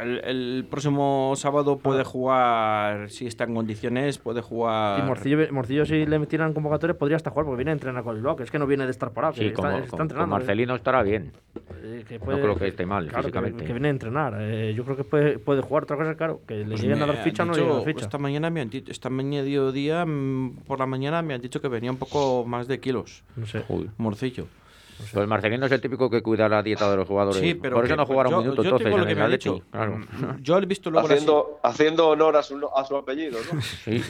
el, 0.01 0.19
el 0.23 0.65
próximo 0.69 1.33
sábado 1.35 1.77
puede 1.77 2.03
jugar, 2.03 3.09
si 3.09 3.27
está 3.27 3.43
en 3.45 3.55
condiciones, 3.55 4.17
puede 4.17 4.41
jugar. 4.41 4.99
Y 4.99 5.03
Morcillo, 5.03 5.37
Morcillo, 5.51 5.85
si 5.85 6.05
le 6.05 6.19
metieran 6.19 6.53
convocatoria, 6.53 6.97
podría 6.97 7.15
hasta 7.17 7.29
jugar, 7.29 7.45
porque 7.45 7.57
viene 7.57 7.71
a 7.71 7.73
entrenar 7.73 8.03
con 8.03 8.11
el 8.15 8.21
Bilbao, 8.21 8.35
que 8.35 8.43
es 8.43 8.51
que 8.51 8.59
no 8.59 8.67
viene 8.67 8.85
de 8.85 8.91
estar 8.91 9.11
parado. 9.11 9.33
Sí, 9.33 9.41
que 9.41 9.53
como, 9.53 9.67
está, 9.69 9.79
está 9.79 9.91
como- 9.91 10.03
entrenando. 10.03 10.31
con 10.31 10.39
Marcelino 10.39 10.75
estará 10.75 11.03
bien. 11.03 11.31
eh, 11.83 12.03
que 12.07 12.19
No 12.19 12.25
creo 12.25 12.55
que 12.55 12.67
esté 12.67 12.85
mal 12.85 13.05
claro, 13.07 13.17
que- 13.17 13.27
físicamente. 13.27 13.63
Que, 13.65 13.71
viene 13.73 13.87
a 13.87 13.91
entrenar. 13.91 14.37
eh, 14.39 14.73
yo 14.75 14.83
creo 14.83 14.97
que 14.97 15.03
puede, 15.03 15.39
puede 15.39 15.61
jugar. 15.61 15.83
Otra 15.83 15.97
cosa, 15.97 16.15
claro, 16.15 16.41
que 16.47 16.55
le 16.55 16.65
Pues 16.65 16.81
lleguen 16.81 17.01
a 17.01 17.05
dar 17.05 17.17
ficha 17.23 17.43
o 17.43 17.45
no 17.45 17.53
lleguen 17.53 17.71
a 17.71 17.75
dar 17.75 17.83
ficha. 17.85 18.05
Esta 18.05 18.17
mañana 18.17 18.49
me 18.49 18.61
han 18.61 18.69
dicho, 18.69 18.91
esta 18.91 19.09
mediodía 19.09 20.05
mm, 20.05 20.57
por 20.67 20.79
la 20.79 20.85
mañana 20.85 21.21
me 21.21 21.33
han 21.33 21.41
dicho 21.41 21.61
que 21.61 21.67
venía 21.67 21.91
un 21.91 21.97
poco 21.97 22.45
más 22.45 22.67
de 22.67 22.79
kilos. 22.79 23.23
No 23.35 23.45
sé. 23.45 23.63
Uy. 23.69 23.89
Morcillo. 23.97 24.47
Pues 25.13 25.27
Marcelino 25.27 25.65
es 25.65 25.71
el 25.71 25.81
típico 25.81 26.09
que 26.09 26.21
cuida 26.21 26.47
la 26.49 26.63
dieta 26.63 26.89
de 26.89 26.97
los 26.97 27.07
jugadores. 27.07 27.41
Sí, 27.41 27.53
pero 27.53 27.75
Por 27.75 27.85
eso 27.85 27.93
que- 27.93 27.97
no 27.97 28.05
jugaron 28.05 28.31
yo- 28.31 28.37
un 28.37 28.43
minuto 28.43 28.63
yo 28.63 28.69
entonces 28.69 28.85
tengo 28.85 28.97
lo 28.97 29.03
en 29.03 29.07
que 29.07 29.11
el 29.13 29.17
me 29.17 29.23
han 29.23 29.31
Atleti. 29.33 29.49
dicho. 29.49 29.65
Claro. 29.71 29.99
Yo 30.41 30.57
he 30.57 30.65
visto 30.65 30.89
luego 30.91 31.07
las- 31.07 31.15
haciendo, 31.17 31.59
haciendo 31.63 32.07
honor 32.09 32.37
a 32.37 32.43
su, 32.43 32.69
a 32.75 32.85
su 32.85 32.95
apellido, 32.95 33.37
¿no? 33.53 33.61
Sí. 33.83 34.01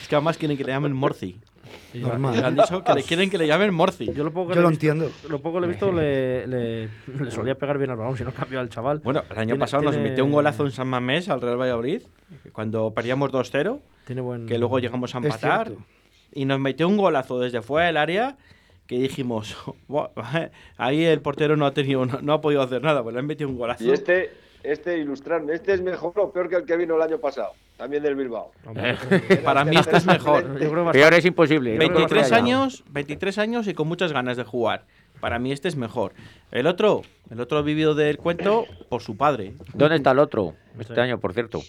Es 0.00 0.08
que 0.08 0.14
además 0.16 0.36
quieren 0.38 0.56
que 0.56 0.64
le 0.64 0.72
llamen 0.72 0.92
Morci. 0.92 1.38
Normal. 1.94 2.36
Le 2.36 2.44
han 2.44 2.56
dicho 2.56 2.82
que 2.82 2.94
le 2.94 3.02
quieren 3.02 3.30
que 3.30 3.38
le 3.38 3.46
llamen 3.46 3.72
Morci. 3.74 4.12
Yo 4.12 4.24
lo 4.24 4.32
poco 4.32 4.48
que 4.50 4.54
Yo 4.56 4.62
lo 4.62 4.68
visto- 4.70 4.86
entiendo. 4.86 5.10
Lo 5.28 5.40
poco 5.40 5.56
que 5.56 5.60
le 5.60 5.66
he 5.66 5.70
visto 5.70 5.92
le, 5.92 6.46
le, 6.46 6.88
le 7.18 7.30
solía 7.30 7.54
pegar 7.56 7.78
bien 7.78 7.90
al 7.90 7.96
balón, 7.96 8.16
si 8.16 8.24
no 8.24 8.32
cambió 8.32 8.58
al 8.60 8.68
chaval. 8.68 9.00
Bueno, 9.04 9.22
el 9.30 9.36
año 9.38 9.46
Tiene- 9.54 9.58
pasado 9.60 9.82
nos 9.82 9.92
tiene- 9.94 10.08
metió 10.10 10.24
un 10.24 10.32
golazo 10.32 10.64
en 10.64 10.72
San 10.72 10.88
Mamés 10.88 11.28
al 11.28 11.40
Real 11.40 11.60
Valladolid, 11.60 12.02
cuando 12.52 12.92
perdíamos 12.92 13.30
2-0, 13.30 13.80
Tiene 14.06 14.20
buen... 14.22 14.46
que 14.46 14.58
luego 14.58 14.78
llegamos 14.78 15.14
a 15.14 15.18
empatar, 15.18 15.72
y 16.32 16.44
nos 16.44 16.58
metió 16.58 16.88
un 16.88 16.96
golazo 16.96 17.38
desde 17.38 17.60
fuera 17.62 17.86
del 17.88 17.96
área 17.98 18.36
que 18.90 18.98
dijimos, 18.98 19.56
"Buah, 19.88 20.08
ahí 20.76 21.04
el 21.04 21.20
portero 21.20 21.56
no 21.56 21.64
ha 21.64 21.72
tenido, 21.72 22.04
no, 22.04 22.18
no 22.20 22.32
ha 22.32 22.40
podido 22.40 22.60
hacer 22.60 22.82
nada, 22.82 23.04
pues 23.04 23.12
le 23.14 23.20
han 23.20 23.26
metido 23.26 23.48
un 23.48 23.56
golazo. 23.56 23.84
Y 23.84 23.92
este, 23.92 24.32
este 24.64 24.98
ilustrarme, 24.98 25.54
este 25.54 25.74
es 25.74 25.80
mejor 25.80 26.12
o 26.16 26.32
peor 26.32 26.48
que 26.48 26.56
el 26.56 26.64
que 26.64 26.76
vino 26.76 26.96
el 26.96 27.02
año 27.02 27.18
pasado, 27.18 27.52
también 27.76 28.02
del 28.02 28.16
Bilbao. 28.16 28.50
Hombre, 28.66 28.96
Para 29.44 29.64
mí 29.64 29.76
este 29.76 29.96
es 29.96 30.06
mejor. 30.06 30.44
Peor 30.90 31.14
es 31.14 31.24
imposible. 31.24 31.74
no 31.74 31.78
creo 31.78 31.88
que 31.92 31.98
23 31.98 32.24
haya. 32.32 32.36
años, 32.36 32.82
23 32.90 33.38
años 33.38 33.68
y 33.68 33.74
con 33.74 33.86
muchas 33.86 34.12
ganas 34.12 34.36
de 34.36 34.42
jugar. 34.42 34.86
Para 35.20 35.38
mí 35.38 35.52
este 35.52 35.68
es 35.68 35.76
mejor. 35.76 36.12
El 36.50 36.66
otro, 36.66 37.02
el 37.30 37.40
otro 37.40 37.58
ha 37.58 37.62
vivido 37.62 37.94
del 37.94 38.18
cuento 38.18 38.64
por 38.88 39.02
su 39.02 39.16
padre. 39.16 39.52
¿Dónde 39.72 39.96
está 39.96 40.10
el 40.10 40.18
otro? 40.18 40.54
Este 40.80 41.00
año, 41.00 41.20
por 41.20 41.32
cierto. 41.32 41.60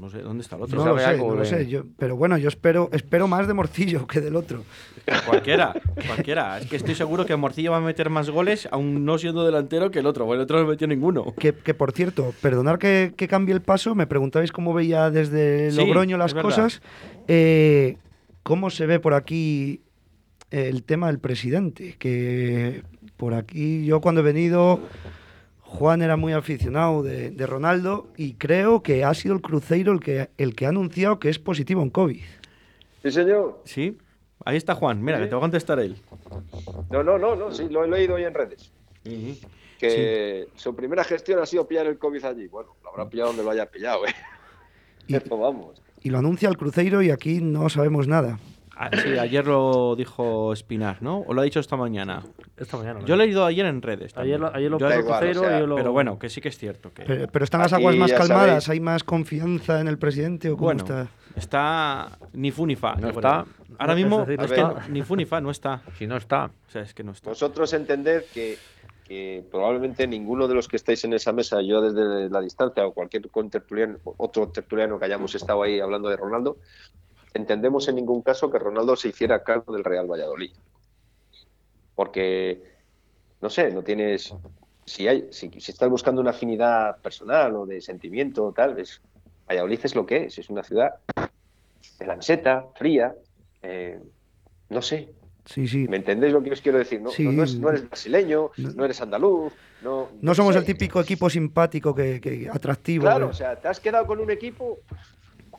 No 0.00 0.08
sé, 0.08 0.22
¿dónde 0.22 0.40
está 0.40 0.56
el 0.56 0.62
otro? 0.62 0.82
No 0.82 0.94
lo 0.94 0.98
sé, 0.98 1.16
no 1.18 1.34
lo 1.34 1.44
sé. 1.44 1.66
Yo, 1.66 1.84
pero 1.98 2.16
bueno, 2.16 2.38
yo 2.38 2.48
espero, 2.48 2.88
espero 2.92 3.28
más 3.28 3.46
de 3.46 3.52
Morcillo 3.52 4.06
que 4.08 4.20
del 4.22 4.34
otro. 4.34 4.64
Cualquiera, 5.26 5.74
cualquiera. 6.06 6.58
Es 6.58 6.66
que 6.66 6.76
estoy 6.76 6.94
seguro 6.94 7.26
que 7.26 7.36
Morcillo 7.36 7.72
va 7.72 7.76
a 7.76 7.80
meter 7.82 8.08
más 8.08 8.30
goles, 8.30 8.66
aún 8.72 9.04
no 9.04 9.18
siendo 9.18 9.44
delantero, 9.44 9.90
que 9.90 9.98
el 9.98 10.06
otro. 10.06 10.24
Porque 10.24 10.36
el 10.36 10.42
otro 10.42 10.62
no 10.62 10.66
metió 10.68 10.86
ninguno. 10.86 11.34
Que, 11.38 11.52
que, 11.52 11.74
por 11.74 11.92
cierto, 11.92 12.32
perdonar 12.40 12.78
que, 12.78 13.12
que 13.14 13.28
cambie 13.28 13.54
el 13.54 13.60
paso, 13.60 13.94
me 13.94 14.06
preguntabais 14.06 14.52
cómo 14.52 14.72
veía 14.72 15.10
desde 15.10 15.70
Sí, 15.70 15.76
Logroño 15.76 16.16
las 16.16 16.30
es 16.30 16.34
verdad. 16.34 16.48
cosas. 16.48 16.82
Eh, 17.28 17.98
¿Cómo 18.42 18.70
se 18.70 18.86
ve 18.86 19.00
por 19.00 19.12
aquí 19.12 19.82
el 20.50 20.82
tema 20.82 21.08
del 21.08 21.18
presidente? 21.18 21.96
Que 21.98 22.82
por 23.18 23.34
aquí 23.34 23.84
yo 23.84 24.00
cuando 24.00 24.22
he 24.22 24.24
venido, 24.24 24.80
Juan 25.72 26.02
era 26.02 26.16
muy 26.16 26.32
aficionado 26.32 27.02
de, 27.02 27.30
de 27.30 27.46
Ronaldo 27.46 28.08
y 28.16 28.34
creo 28.34 28.82
que 28.82 29.04
ha 29.04 29.14
sido 29.14 29.34
el 29.34 29.40
Cruzeiro 29.40 29.92
el 29.92 30.00
que, 30.00 30.30
el 30.36 30.54
que 30.56 30.66
ha 30.66 30.70
anunciado 30.70 31.18
que 31.20 31.28
es 31.28 31.38
positivo 31.38 31.82
en 31.82 31.90
COVID. 31.90 32.20
Sí, 33.02 33.10
señor. 33.12 33.62
Sí, 33.64 33.96
ahí 34.44 34.56
está 34.56 34.74
Juan. 34.74 35.02
Mira, 35.02 35.18
Sí. 35.18 35.22
que 35.24 35.28
te 35.28 35.34
va 35.36 35.38
a 35.38 35.42
contestar 35.42 35.78
él. 35.78 35.96
No, 36.90 37.02
no, 37.04 37.18
no, 37.18 37.36
no, 37.36 37.52
sí, 37.52 37.68
lo 37.70 37.84
he 37.84 37.88
leído 37.88 38.16
hoy 38.16 38.24
en 38.24 38.34
redes. 38.34 38.72
Que 39.78 40.48
su 40.56 40.74
primera 40.74 41.04
gestión 41.04 41.38
ha 41.40 41.46
sido 41.46 41.66
pillar 41.66 41.86
el 41.86 41.98
COVID 41.98 42.24
allí. 42.24 42.46
Bueno, 42.48 42.74
lo 42.82 42.90
habrá 42.90 43.08
pillado 43.08 43.28
donde 43.28 43.44
lo 43.44 43.50
haya 43.50 43.66
pillado, 43.70 44.06
¿eh? 44.06 44.14
Y- 45.06 45.14
Eso 45.16 45.38
vamos. 45.38 45.80
Y 46.02 46.10
lo 46.10 46.18
anuncia 46.18 46.48
el 46.48 46.56
Cruzeiro 46.56 47.00
y 47.02 47.10
aquí 47.10 47.40
no 47.40 47.68
sabemos 47.68 48.08
nada. 48.08 48.38
Ah, 48.82 48.88
sí, 48.96 49.18
ayer 49.18 49.46
lo 49.46 49.94
dijo 49.94 50.54
Espinar, 50.54 51.02
¿no? 51.02 51.18
¿O 51.18 51.34
lo 51.34 51.42
ha 51.42 51.44
dicho 51.44 51.60
esta 51.60 51.76
mañana? 51.76 52.22
Esta 52.56 52.78
mañana. 52.78 53.00
Yo 53.04 53.14
lo 53.14 53.22
he 53.22 53.26
leído 53.26 53.44
ayer 53.44 53.66
en 53.66 53.82
redes. 53.82 54.16
Ayer, 54.16 54.40
lo- 54.40 54.54
ayer 54.54 54.70
lo 54.70 54.78
Yo- 54.78 54.88
igual, 54.98 55.36
o 55.36 55.40
sea, 55.40 55.60
yo 55.60 55.66
lo... 55.66 55.76
Pero 55.76 55.92
bueno, 55.92 56.18
que 56.18 56.30
sí 56.30 56.40
que 56.40 56.48
es 56.48 56.56
cierto. 56.56 56.90
Que... 56.94 57.02
Pero, 57.04 57.28
pero 57.30 57.44
están 57.44 57.60
las 57.60 57.74
Aquí 57.74 57.82
aguas 57.82 57.96
más 57.96 58.12
calmadas, 58.12 58.64
sabéis. 58.64 58.68
hay 58.70 58.80
más 58.80 59.04
confianza 59.04 59.80
en 59.80 59.88
el 59.88 59.98
presidente 59.98 60.48
o 60.48 60.54
cómo 60.56 60.64
Bueno, 60.68 60.80
está. 60.84 61.08
está 61.36 62.18
ni 62.32 62.50
fu 62.50 62.64
ni 62.66 62.74
fa. 62.74 62.94
No 62.94 63.08
está. 63.10 63.44
creo. 63.44 63.76
Ahora 63.78 63.94
mismo 63.94 64.20
decir, 64.20 64.38
no 64.38 64.44
es 64.46 64.52
que 64.52 64.60
está. 64.60 64.88
ni 64.88 65.02
fu 65.02 65.14
ni 65.14 65.26
fa 65.26 65.40
no 65.42 65.50
está. 65.50 65.82
Si 65.98 66.06
no 66.06 66.16
está. 66.16 66.46
O 66.46 66.70
sea, 66.70 66.80
es 66.80 66.94
que 66.94 67.04
no 67.04 67.12
está. 67.12 67.28
Vosotros 67.28 67.72
entended 67.74 68.24
que, 68.32 68.56
que 69.06 69.44
probablemente 69.50 70.06
ninguno 70.06 70.48
de 70.48 70.54
los 70.54 70.68
que 70.68 70.76
estáis 70.76 71.04
en 71.04 71.12
esa 71.12 71.32
mesa, 71.34 71.60
yo 71.60 71.82
desde 71.82 72.30
la 72.30 72.40
distancia 72.40 72.86
o 72.86 72.92
cualquier 72.94 73.28
otro 74.16 74.48
tertuliano 74.48 74.98
que 74.98 75.04
hayamos 75.04 75.34
estado 75.34 75.62
ahí 75.64 75.80
hablando 75.80 76.08
de 76.08 76.16
Ronaldo, 76.16 76.56
entendemos 77.34 77.88
en 77.88 77.96
ningún 77.96 78.22
caso 78.22 78.50
que 78.50 78.58
Ronaldo 78.58 78.96
se 78.96 79.08
hiciera 79.08 79.42
cargo 79.42 79.72
del 79.72 79.84
Real 79.84 80.06
Valladolid. 80.10 80.52
Porque, 81.94 82.62
no 83.40 83.50
sé, 83.50 83.70
no 83.72 83.82
tienes. 83.82 84.34
Si, 84.86 85.06
hay, 85.06 85.28
si, 85.30 85.50
si 85.60 85.70
estás 85.70 85.88
buscando 85.88 86.20
una 86.20 86.30
afinidad 86.30 86.98
personal 86.98 87.54
o 87.56 87.66
de 87.66 87.80
sentimiento 87.80 88.46
o 88.46 88.52
tal, 88.52 88.78
es, 88.78 89.00
Valladolid 89.48 89.80
es 89.84 89.94
lo 89.94 90.06
que 90.06 90.24
es. 90.24 90.38
Es 90.38 90.50
una 90.50 90.62
ciudad 90.64 90.94
de 91.98 92.06
la 92.06 92.16
meseta, 92.16 92.66
fría. 92.76 93.14
eh, 93.62 93.98
no 94.70 94.80
sé, 94.82 95.12
Sí, 95.46 95.66
sí. 95.66 95.88
¿Me 95.88 95.96
entendéis 95.96 96.32
lo 96.32 96.42
que 96.42 96.52
os 96.52 96.60
quiero 96.60 96.78
decir? 96.78 97.00
No, 97.00 97.10
Sí. 97.10 97.24
no, 97.24 97.32
no 97.32 97.42
es- 97.42 97.58
no 97.58 97.70
eres 97.70 97.88
brasileño, 97.88 98.50
No. 98.58 98.84
eres 98.84 99.00
andaluz, 99.00 99.52
no... 99.82 100.08
No 100.20 100.34
somos 100.34 100.52
sé. 100.52 100.60
el 100.60 100.64
típico 100.66 101.00
equipo 101.00 101.28
simpático 101.28 101.92
que, 101.94 102.20
que 102.20 102.48
atractivo. 102.48 103.02
Claro, 103.02 103.28
o 103.28 103.32
sea, 103.32 103.56
te 103.56 103.66
has 103.66 103.80
quedado 103.80 104.06
con 104.06 104.20
un 104.20 104.30
equipo, 104.30 104.78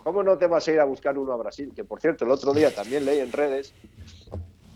¿cómo 0.03 0.23
no 0.23 0.37
te 0.37 0.47
vas 0.47 0.67
a 0.67 0.71
ir 0.71 0.79
a 0.79 0.85
buscar 0.85 1.17
uno 1.17 1.33
a 1.33 1.37
Brasil? 1.37 1.71
Que 1.75 1.83
por 1.83 1.99
cierto, 1.99 2.25
el 2.25 2.31
otro 2.31 2.53
día 2.53 2.73
también 2.73 3.05
leí 3.05 3.19
en 3.19 3.31
redes 3.31 3.75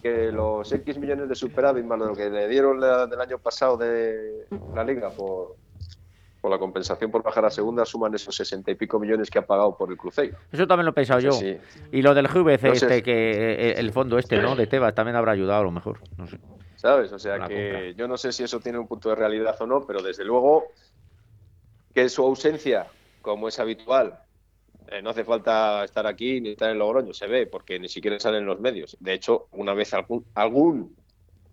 que 0.02 0.32
los 0.32 0.72
X 0.72 0.98
millones 0.98 1.28
de 1.30 1.36
superávit 1.36 1.84
más 1.84 1.98
lo 2.00 2.16
que 2.16 2.30
le 2.30 2.48
dieron 2.48 2.80
la- 2.80 3.08
del 3.08 3.20
año 3.20 3.40
pasado 3.40 3.76
de 3.78 4.48
la 4.74 4.84
liga 4.84 5.10
por, 5.10 5.56
por 6.42 6.52
la 6.52 6.60
compensación 6.60 7.10
por 7.10 7.24
bajar 7.24 7.46
a 7.46 7.50
segunda 7.50 7.86
suman 7.86 8.14
esos 8.14 8.36
sesenta 8.36 8.70
y 8.70 8.76
pico 8.76 9.00
millones 9.00 9.30
que 9.32 9.40
ha 9.40 9.46
pagado 9.46 9.76
por 9.76 9.90
el 9.90 9.98
Cruzeiro. 9.98 10.38
Eso 10.52 10.68
también 10.68 10.86
lo 10.86 10.92
he 10.92 10.94
pensado 10.94 11.20
yo. 11.20 11.32
Sí, 11.32 11.58
Y 11.92 12.02
lo 12.04 12.14
del 12.14 12.28
GVC, 12.28 12.68
No 12.68 12.76
sé. 12.76 12.86
este, 12.86 13.04
que 13.04 13.54
eh, 13.72 13.74
el 13.80 13.92
fondo 13.92 14.20
este, 14.20 14.38
¿no? 14.40 14.56
De 14.56 14.68
Tebas 14.68 14.94
también 14.94 15.16
habrá 15.16 15.32
ayudado 15.32 15.62
a 15.62 15.64
lo 15.64 15.72
mejor. 15.72 16.00
No 16.18 16.28
sé. 16.28 16.40
¿Sabes? 16.76 17.12
O 17.12 17.18
sea 17.18 17.40
La 17.40 17.48
que 17.48 17.56
compra. 17.56 17.92
yo 17.92 18.08
no 18.08 18.18
sé 18.18 18.32
si 18.32 18.44
eso 18.44 18.60
tiene 18.60 18.78
un 18.78 18.88
punto 18.88 19.10
de 19.10 19.16
realidad 19.16 19.56
o 19.60 19.66
no, 19.66 19.88
pero 19.88 20.04
desde 20.04 20.24
luego 20.24 20.68
que 21.96 22.10
su 22.10 22.22
ausencia, 22.24 22.92
como 23.22 23.48
es 23.48 23.58
habitual, 23.58 24.20
Eh, 24.92 25.02
no 25.02 25.10
hace 25.10 25.24
falta 25.24 25.84
estar 25.84 26.06
aquí 26.06 26.42
ni 26.42 26.50
estar 26.52 26.70
en 26.70 26.80
Logroño, 26.80 27.14
se 27.14 27.28
ve, 27.28 27.48
porque 27.48 27.80
ni 27.80 27.90
siquiera 27.90 28.20
salen 28.20 28.42
en 28.42 28.48
los 28.48 28.60
medios. 28.60 28.98
De 29.00 29.14
hecho, 29.14 29.48
una 29.52 29.74
vez 29.74 29.94
algún, 29.94 30.26
algún 30.36 30.96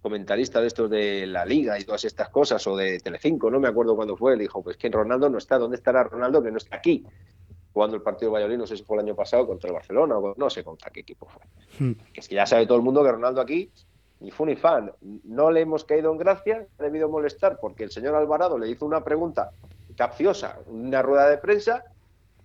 comentarista 0.03 0.61
de 0.61 0.67
estos 0.67 0.91
de 0.91 1.27
la 1.27 1.45
Liga 1.45 1.79
y 1.79 1.85
todas 1.85 2.05
estas 2.05 2.29
cosas, 2.29 2.67
o 2.67 2.77
de 2.77 2.99
Telecinco, 2.99 3.51
no 3.51 3.61
me 3.61 3.69
acuerdo 3.69 3.97
cuándo 3.97 4.17
fue, 4.17 4.37
le 4.37 4.43
dijo, 4.43 4.63
pues 4.63 4.77
que 4.77 4.91
Ronaldo 4.91 5.31
no 5.31 5.39
está, 5.39 5.59
¿dónde 5.59 5.77
estará 5.77 6.05
Ronaldo 6.05 6.43
que 6.43 6.51
no 6.51 6.59
está 6.59 6.77
aquí? 6.77 7.05
Jugando 7.73 7.97
el 7.97 8.03
partido 8.03 8.31
de 8.31 8.35
Valladolid, 8.35 8.59
no 8.59 8.67
sé 8.67 8.77
si 8.77 8.85
fue 8.85 8.97
el 8.97 9.05
año 9.05 9.15
pasado 9.15 9.47
contra 9.47 9.69
el 9.69 9.75
Barcelona, 9.75 10.19
o 10.19 10.35
no 10.37 10.51
sé 10.51 10.63
contra 10.63 10.91
qué 10.91 11.01
equipo 11.01 11.27
fue. 11.27 11.43
Hmm. 11.79 11.95
Es 12.15 12.29
que 12.29 12.35
ya 12.35 12.45
sabe 12.45 12.67
todo 12.67 12.77
el 12.77 12.85
mundo 12.85 13.03
que 13.03 13.13
Ronaldo 13.13 13.41
aquí 13.41 13.71
ni 14.23 14.31
fu 14.31 14.47
ni 14.47 14.57
fan. 14.57 14.93
No 15.25 15.51
le 15.51 15.61
hemos 15.61 15.85
caído 15.85 16.13
en 16.13 16.19
gracia, 16.19 16.67
ha 16.79 16.83
debido 16.83 17.09
molestar 17.09 17.59
porque 17.61 17.85
el 17.85 17.91
señor 17.91 18.15
Alvarado 18.15 18.57
le 18.57 18.71
hizo 18.71 18.87
una 18.87 19.03
pregunta 19.03 19.51
capciosa, 19.97 20.61
una 20.69 21.03
rueda 21.03 21.29
de 21.29 21.39
prensa, 21.39 21.85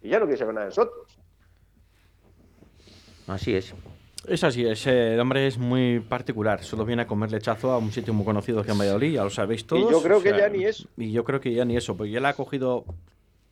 y 0.02 0.10
ya 0.10 0.20
no 0.20 0.26
quiere 0.26 0.38
saber 0.38 0.54
nada 0.54 0.66
de 0.66 0.72
nosotros. 0.72 1.20
Así 3.28 3.56
es. 3.56 3.74
Es 4.28 4.44
así, 4.44 4.66
ese 4.66 5.20
hombre 5.20 5.48
es 5.48 5.58
muy 5.58 6.02
particular. 6.02 6.62
Solo 6.64 6.84
viene 6.86 7.04
a 7.04 7.08
comer 7.08 7.32
lechazo 7.32 7.72
a 7.72 7.78
un 7.78 7.92
sitio 7.92 8.14
muy 8.14 8.26
conocido 8.26 8.64
que 8.64 8.72
en 8.72 8.78
Valladolid, 8.78 9.14
ya 9.14 9.24
lo 9.24 9.30
sabéis 9.30 9.66
todos. 9.66 9.90
yo 9.90 10.02
creo 10.02 10.18
o 10.18 10.22
que 10.22 10.30
sea, 10.30 10.40
ya 10.40 10.50
ni 10.50 10.66
eso. 10.66 10.88
Y 10.98 11.12
yo 11.12 11.24
creo 11.24 11.40
que 11.40 11.54
ya 11.54 11.64
ni 11.64 11.78
eso, 11.78 11.96
porque 11.96 12.12
ya 12.12 12.20
le 12.20 12.28
ha 12.28 12.34
cogido 12.34 12.84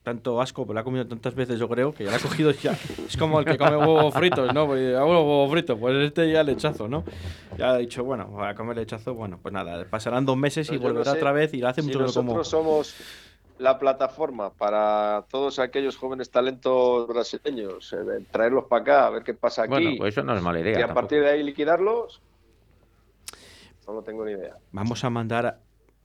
tanto 0.04 0.40
asco, 0.40 0.64
pero 0.64 0.76
la 0.76 0.82
ha 0.82 0.84
comido 0.84 1.08
tantas 1.08 1.34
veces, 1.34 1.58
yo 1.58 1.68
creo, 1.68 1.94
que 1.94 2.04
ya 2.04 2.12
la 2.12 2.18
ha 2.18 2.20
cogido 2.20 2.52
ya. 2.52 2.78
Es 3.08 3.18
como 3.18 3.40
el 3.40 3.46
que 3.46 3.58
come 3.58 3.78
huevos 3.78 4.14
fritos, 4.14 4.54
¿no? 4.54 4.68
Pues 4.68 4.96
hago 4.96 5.14
los 5.14 5.24
huevos 5.24 5.52
fritos, 5.52 5.80
pues 5.80 5.96
este 5.96 6.32
ya 6.32 6.44
lechazo, 6.44 6.88
¿no? 6.88 7.04
Ya 7.58 7.72
ha 7.72 7.78
dicho, 7.78 8.04
bueno, 8.04 8.28
voy 8.28 8.46
a 8.46 8.54
comer 8.54 8.76
lechazo, 8.76 9.14
bueno, 9.14 9.40
pues 9.42 9.54
nada, 9.54 9.84
pasarán 9.90 10.26
dos 10.26 10.38
meses 10.38 10.68
y 10.68 10.72
Pero 10.72 10.82
yo 10.82 10.88
no 10.90 10.94
volverá 10.96 11.12
sé 11.12 11.18
otra 11.18 11.32
vez 11.32 11.54
y 11.54 11.58
la 11.58 11.70
hace 11.70 11.82
si 11.82 11.88
mucho 11.88 12.00
que 12.00 12.06
no 12.06 12.14
como. 12.14 12.38
nosotros 12.38 12.48
somos 12.50 12.96
la 13.58 13.80
plataforma 13.80 14.50
para 14.52 15.26
todos 15.30 15.60
aquellos 15.60 15.96
jóvenes 15.98 16.30
talentos 16.30 17.08
brasileños, 17.08 17.94
eh, 17.94 18.26
traerlos 18.32 18.66
para 18.66 18.82
acá, 18.82 19.08
a 19.08 19.10
ver 19.12 19.24
qué 19.24 19.34
pasa 19.34 19.64
aquí. 19.64 19.70
Bueno, 19.72 19.92
pues 19.98 20.14
eso 20.14 20.24
no 20.24 20.36
es 20.36 20.42
mala 20.44 20.60
idea. 20.60 20.74
y 20.74 20.76
a 20.82 20.88
tampoco. 20.88 21.02
partir 21.02 21.22
de 21.22 21.30
ahí 21.30 21.44
liquidarlos, 21.44 22.22
no 23.88 23.94
lo 23.94 24.02
tengo 24.02 24.26
ni 24.26 24.32
idea. 24.34 24.58
Vamos 24.72 25.04
a 25.04 25.10
mandar, 25.10 25.46
a- 25.46 25.60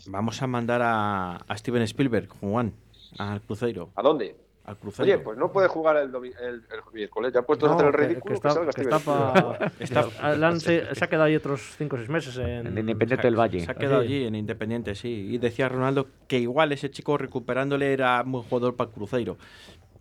vamos 0.07 0.41
a 0.43 0.47
mandar 0.47 0.81
a, 0.83 1.37
a 1.37 1.57
Steven 1.59 1.83
Spielberg, 1.83 2.29
Juan, 2.41 2.73
al 3.19 3.41
Cruzeiro. 3.43 3.91
¿A 3.97 4.03
dónde? 4.03 4.37
Al 4.71 4.77
Cruzeiro. 4.77 5.13
Oye, 5.15 5.23
pues 5.23 5.37
no 5.39 5.51
puede 5.53 5.69
jugar 5.69 5.97
el, 5.97 6.15
el, 6.15 6.25
el 6.45 6.63
miércoles. 6.93 7.33
Ya 7.35 7.43
puesto 7.43 7.67
a 7.67 7.69
No, 7.71 7.75
hacer 7.75 7.87
el 7.89 7.93
que- 7.93 7.99
ridículo, 8.07 8.35
que 8.35 8.41
que, 8.41 8.49
está, 8.83 8.97
que 9.79 9.85
está 9.85 10.05
Está- 10.05 10.47
han- 10.49 10.61
se, 10.61 10.95
se 10.95 11.05
ha 11.05 11.09
quedado 11.09 11.25
ahí 11.25 11.37
otros 11.37 11.75
5 11.77 11.97
o 11.97 11.99
6 11.99 12.09
meses 12.09 12.37
en... 12.39 12.67
En 12.69 12.79
Independiente 12.79 13.27
del 13.27 13.39
Valle. 13.39 13.61
Se 13.61 13.71
ha 13.71 13.75
quedado 13.75 14.01
allí 14.01 14.25
en 14.27 14.35
Independiente, 14.35 14.95
sí. 14.95 15.09
Y 15.35 15.39
decía 15.39 15.69
Ronaldo 15.69 16.07
que 16.29 16.39
igual 16.39 16.73
ese 16.73 16.91
chico 16.91 17.19
recuperándole 17.19 17.93
era 17.93 18.23
un 18.25 18.33
buen 18.33 18.45
jugador 18.45 18.77
para 18.77 18.89
el 18.91 18.95
Cruzeiro. 18.95 19.37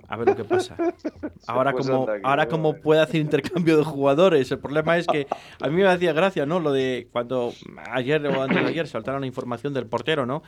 A 0.10 0.18
ver 0.18 0.30
lo 0.30 0.36
que 0.36 0.44
pasa. 0.44 0.76
Ahora 1.48 1.72
como, 1.72 2.08
ahora 2.24 2.46
¿no? 2.46 2.50
como 2.50 2.74
puede 2.74 3.00
hacer 3.02 3.22
intercambio 3.22 3.78
de 3.78 3.84
jugadores. 3.84 4.52
El 4.52 4.60
problema 4.60 4.98
es 4.98 5.08
que 5.08 5.28
a 5.62 5.68
mí 5.68 5.76
me 5.76 5.88
hacía 5.88 6.14
gracia, 6.14 6.46
¿no? 6.46 6.60
Lo 6.60 6.72
de 6.72 7.08
cuando 7.12 7.54
ayer 7.92 8.26
o 8.28 8.42
antes 8.42 8.62
de 8.62 8.70
ayer 8.70 8.88
saltaron 8.88 9.22
la 9.22 9.28
información 9.28 9.74
del 9.74 9.86
portero, 9.86 10.26
¿no? 10.26 10.44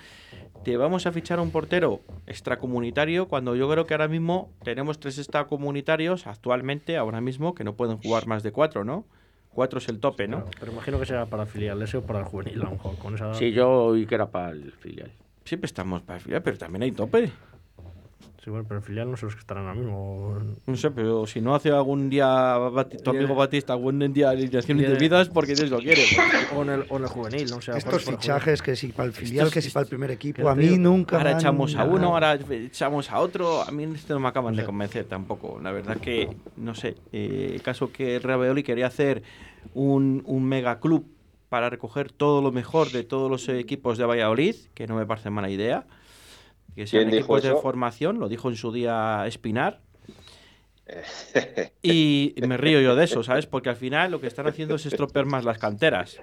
Te 0.63 0.77
vamos 0.77 1.05
a 1.05 1.11
fichar 1.11 1.39
un 1.39 1.51
portero 1.51 2.01
extracomunitario 2.27 3.27
cuando 3.27 3.55
yo 3.55 3.69
creo 3.69 3.85
que 3.85 3.93
ahora 3.93 4.07
mismo 4.07 4.51
tenemos 4.63 4.99
tres 4.99 5.17
extracomunitarios 5.17 6.27
actualmente, 6.27 6.97
ahora 6.97 7.21
mismo, 7.21 7.55
que 7.55 7.63
no 7.63 7.75
pueden 7.75 7.97
jugar 7.97 8.27
más 8.27 8.43
de 8.43 8.51
cuatro, 8.51 8.83
¿no? 8.83 9.05
Cuatro 9.53 9.79
es 9.79 9.89
el 9.89 9.99
tope, 9.99 10.27
¿no? 10.27 10.45
Pero 10.59 10.71
imagino 10.71 10.99
que 10.99 11.05
será 11.05 11.25
para 11.27 11.43
el 11.43 11.49
filial, 11.49 11.81
ese 11.81 11.97
o 11.97 12.01
para 12.01 12.19
el 12.19 12.25
juvenil, 12.25 12.61
a 12.61 12.65
lo 12.65 12.71
mejor, 12.71 12.97
con 12.97 13.15
esa... 13.15 13.33
Sí, 13.33 13.51
yo 13.51 13.69
oí 13.69 14.05
que 14.05 14.15
era 14.15 14.29
para 14.29 14.51
el 14.51 14.71
filial. 14.71 15.11
Siempre 15.45 15.65
estamos 15.65 16.01
para 16.01 16.19
fiar, 16.19 16.41
pero 16.41 16.57
también 16.57 16.83
hay 16.83 16.91
tope. 16.91 17.31
Sí, 18.43 18.49
bueno, 18.49 18.65
pero 18.67 18.79
el 18.79 18.83
filial 18.83 19.11
no 19.11 19.17
sé 19.17 19.25
los 19.25 19.35
que 19.35 19.41
estarán 19.41 19.67
ahora 19.67 19.79
mismo. 19.79 20.35
No 20.65 20.75
sé, 20.75 20.89
pero 20.89 21.27
si 21.27 21.41
no 21.41 21.53
hace 21.53 21.69
algún 21.69 22.09
día 22.09 22.57
Bati- 22.57 22.99
tu 23.03 23.11
amigo 23.11 23.35
Batista 23.35 23.73
algún 23.73 23.99
día 24.11 24.29
de 24.31 24.37
alineación 24.37 24.79
indebida 24.79 25.21
es 25.21 25.29
porque 25.29 25.53
Dios 25.53 25.69
lo 25.69 25.77
quiere. 25.77 26.01
O 26.55 26.63
en 26.63 26.69
el, 26.69 26.85
o 26.89 26.97
en 26.97 27.03
el 27.03 27.09
juvenil, 27.09 27.47
no 27.51 27.61
sé. 27.61 27.69
a 27.69 27.75
lo 27.75 27.77
mejor 27.77 27.99
Estos 27.99 28.15
fichajes, 28.15 28.61
que 28.63 28.75
si 28.75 28.87
para 28.87 29.05
el 29.07 29.13
filial, 29.13 29.45
Estos- 29.45 29.53
que 29.53 29.61
si 29.61 29.69
para 29.69 29.83
el 29.83 29.89
primer 29.89 30.09
equipo, 30.09 30.49
a 30.49 30.55
mí 30.55 30.63
digo, 30.63 30.77
nunca. 30.77 31.17
Ahora 31.17 31.33
echamos 31.33 31.75
a 31.75 31.83
uno, 31.83 32.07
ahora 32.15 32.33
echamos 32.33 33.11
a 33.11 33.19
otro. 33.19 33.61
A 33.61 33.69
mí 33.69 33.83
esto 33.93 34.15
no 34.15 34.19
me 34.19 34.27
acaban 34.29 34.55
de 34.55 34.65
convencer 34.65 35.05
tampoco. 35.05 35.59
La 35.61 35.71
verdad 35.71 35.97
que, 35.97 36.35
no 36.57 36.73
sé, 36.73 36.95
eh, 37.11 37.51
el 37.53 37.61
caso 37.61 37.91
que 37.91 38.17
Valladolid 38.17 38.65
quería 38.65 38.87
hacer 38.87 39.21
un, 39.75 40.23
un 40.25 40.43
mega 40.45 40.79
club 40.79 41.05
para 41.49 41.69
recoger 41.69 42.11
todo 42.11 42.41
lo 42.41 42.51
mejor 42.51 42.91
de 42.91 43.03
todos 43.03 43.29
los 43.29 43.47
equipos 43.49 43.99
de 43.99 44.05
Valladolid, 44.05 44.55
que 44.73 44.87
no 44.87 44.95
me 44.95 45.05
parece 45.05 45.29
mala 45.29 45.49
idea. 45.51 45.85
Que 46.75 46.87
sean 46.87 47.03
¿Quién 47.03 47.11
dijo 47.17 47.35
equipos 47.37 47.43
de 47.43 47.61
formación, 47.61 48.19
lo 48.19 48.29
dijo 48.29 48.49
en 48.49 48.55
su 48.55 48.71
día 48.71 49.25
Espinar. 49.27 49.79
Y 51.83 52.35
me 52.47 52.57
río 52.57 52.79
yo 52.81 52.95
de 52.95 53.05
eso, 53.05 53.23
¿sabes? 53.23 53.45
Porque 53.47 53.69
al 53.69 53.75
final 53.75 54.11
lo 54.11 54.21
que 54.21 54.27
están 54.27 54.45
haciendo 54.47 54.75
es 54.75 54.85
estropear 54.85 55.25
más 55.25 55.43
las 55.43 55.57
canteras. 55.57 56.19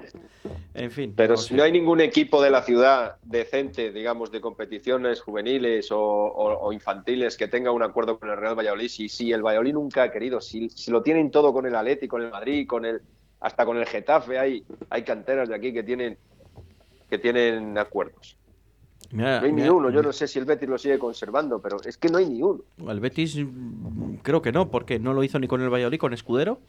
En 0.74 0.90
fin. 0.90 1.14
Pero 1.16 1.34
no 1.34 1.36
si 1.38 1.54
no 1.54 1.62
hay 1.64 1.72
ningún 1.72 2.00
equipo 2.00 2.40
de 2.42 2.50
la 2.50 2.62
ciudad 2.62 3.16
decente, 3.24 3.90
digamos, 3.92 4.30
de 4.30 4.40
competiciones 4.40 5.20
juveniles 5.20 5.90
o, 5.90 5.98
o- 6.00 6.58
o 6.60 6.72
infantiles 6.72 7.36
que 7.36 7.48
tenga 7.48 7.72
un 7.72 7.82
acuerdo 7.82 8.18
con 8.20 8.30
el 8.30 8.36
Real 8.36 8.56
Valladolid, 8.56 8.88
si, 8.88 9.08
si 9.08 9.32
el 9.32 9.42
Valladolid 9.42 9.72
nunca 9.72 10.04
ha 10.04 10.12
querido, 10.12 10.40
si, 10.40 10.68
si 10.70 10.90
lo 10.92 11.02
tienen 11.02 11.30
todo 11.30 11.52
con 11.52 11.66
el 11.66 11.74
Atleti, 11.74 12.06
con 12.06 12.22
el 12.22 12.30
Madrid, 12.30 12.66
con 12.66 12.84
el 12.84 13.00
hasta 13.40 13.64
con 13.64 13.76
el 13.78 13.86
Getafe, 13.86 14.38
hay, 14.38 14.64
hay 14.90 15.02
canteras 15.02 15.48
de 15.48 15.54
aquí 15.54 15.72
que 15.72 15.82
tienen 15.82 16.18
que 17.10 17.18
tienen 17.18 17.76
acuerdos. 17.78 18.36
Mira, 19.10 19.40
No 19.40 19.46
hay 19.46 19.52
ni 19.52 19.68
uno, 19.68 19.88
yo 19.90 20.02
no 20.02 20.12
sé 20.12 20.28
si 20.28 20.38
el 20.38 20.44
Betis 20.44 20.68
lo 20.68 20.76
sigue 20.76 20.98
conservando, 20.98 21.60
pero 21.60 21.78
es 21.82 21.96
que 21.96 22.08
no 22.08 22.18
hay 22.18 22.26
ni 22.26 22.42
uno. 22.42 22.60
El 22.86 23.00
Betis 23.00 23.36
mm, 23.36 24.16
creo 24.22 24.42
que 24.42 24.52
no, 24.52 24.70
porque 24.70 24.98
no 24.98 25.14
lo 25.14 25.22
hizo 25.24 25.38
ni 25.38 25.48
con 25.48 25.62
el 25.62 25.70
Valladolid, 25.70 25.98
con 25.98 26.12
Escudero. 26.12 26.60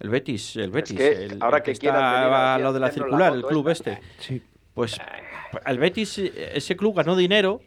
El 0.00 0.10
Betis, 0.10 0.56
el 0.56 0.70
Betis. 0.70 0.96
que 0.96 1.24
el- 1.24 1.42
ahora 1.42 1.56
el 1.58 1.62
que 1.62 1.70
está 1.72 2.54
a 2.54 2.58
lo 2.58 2.72
de 2.72 2.80
la 2.80 2.90
circular, 2.90 3.32
el 3.34 3.44
club 3.44 3.68
esta. 3.68 3.92
este. 3.94 4.06
Sí. 4.18 4.42
Pues 4.74 4.96
el 5.66 5.78
Betis, 5.78 6.18
ese 6.18 6.76
club 6.76 6.94
ganó 6.96 7.16
dinero 7.16 7.60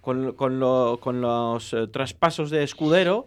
con, 0.00 0.32
con, 0.32 0.58
lo- 0.58 0.98
con 1.00 1.20
los 1.20 1.72
eh, 1.74 1.86
traspasos 1.86 2.50
de 2.50 2.62
Escudero 2.64 3.26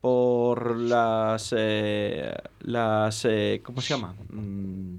por 0.00 0.76
las 0.78 1.52
eh, 1.54 2.32
las 2.60 3.24
eh, 3.26 3.60
¿cómo 3.62 3.80
se 3.82 3.94
llama? 3.94 4.14
Mm, 4.30 4.96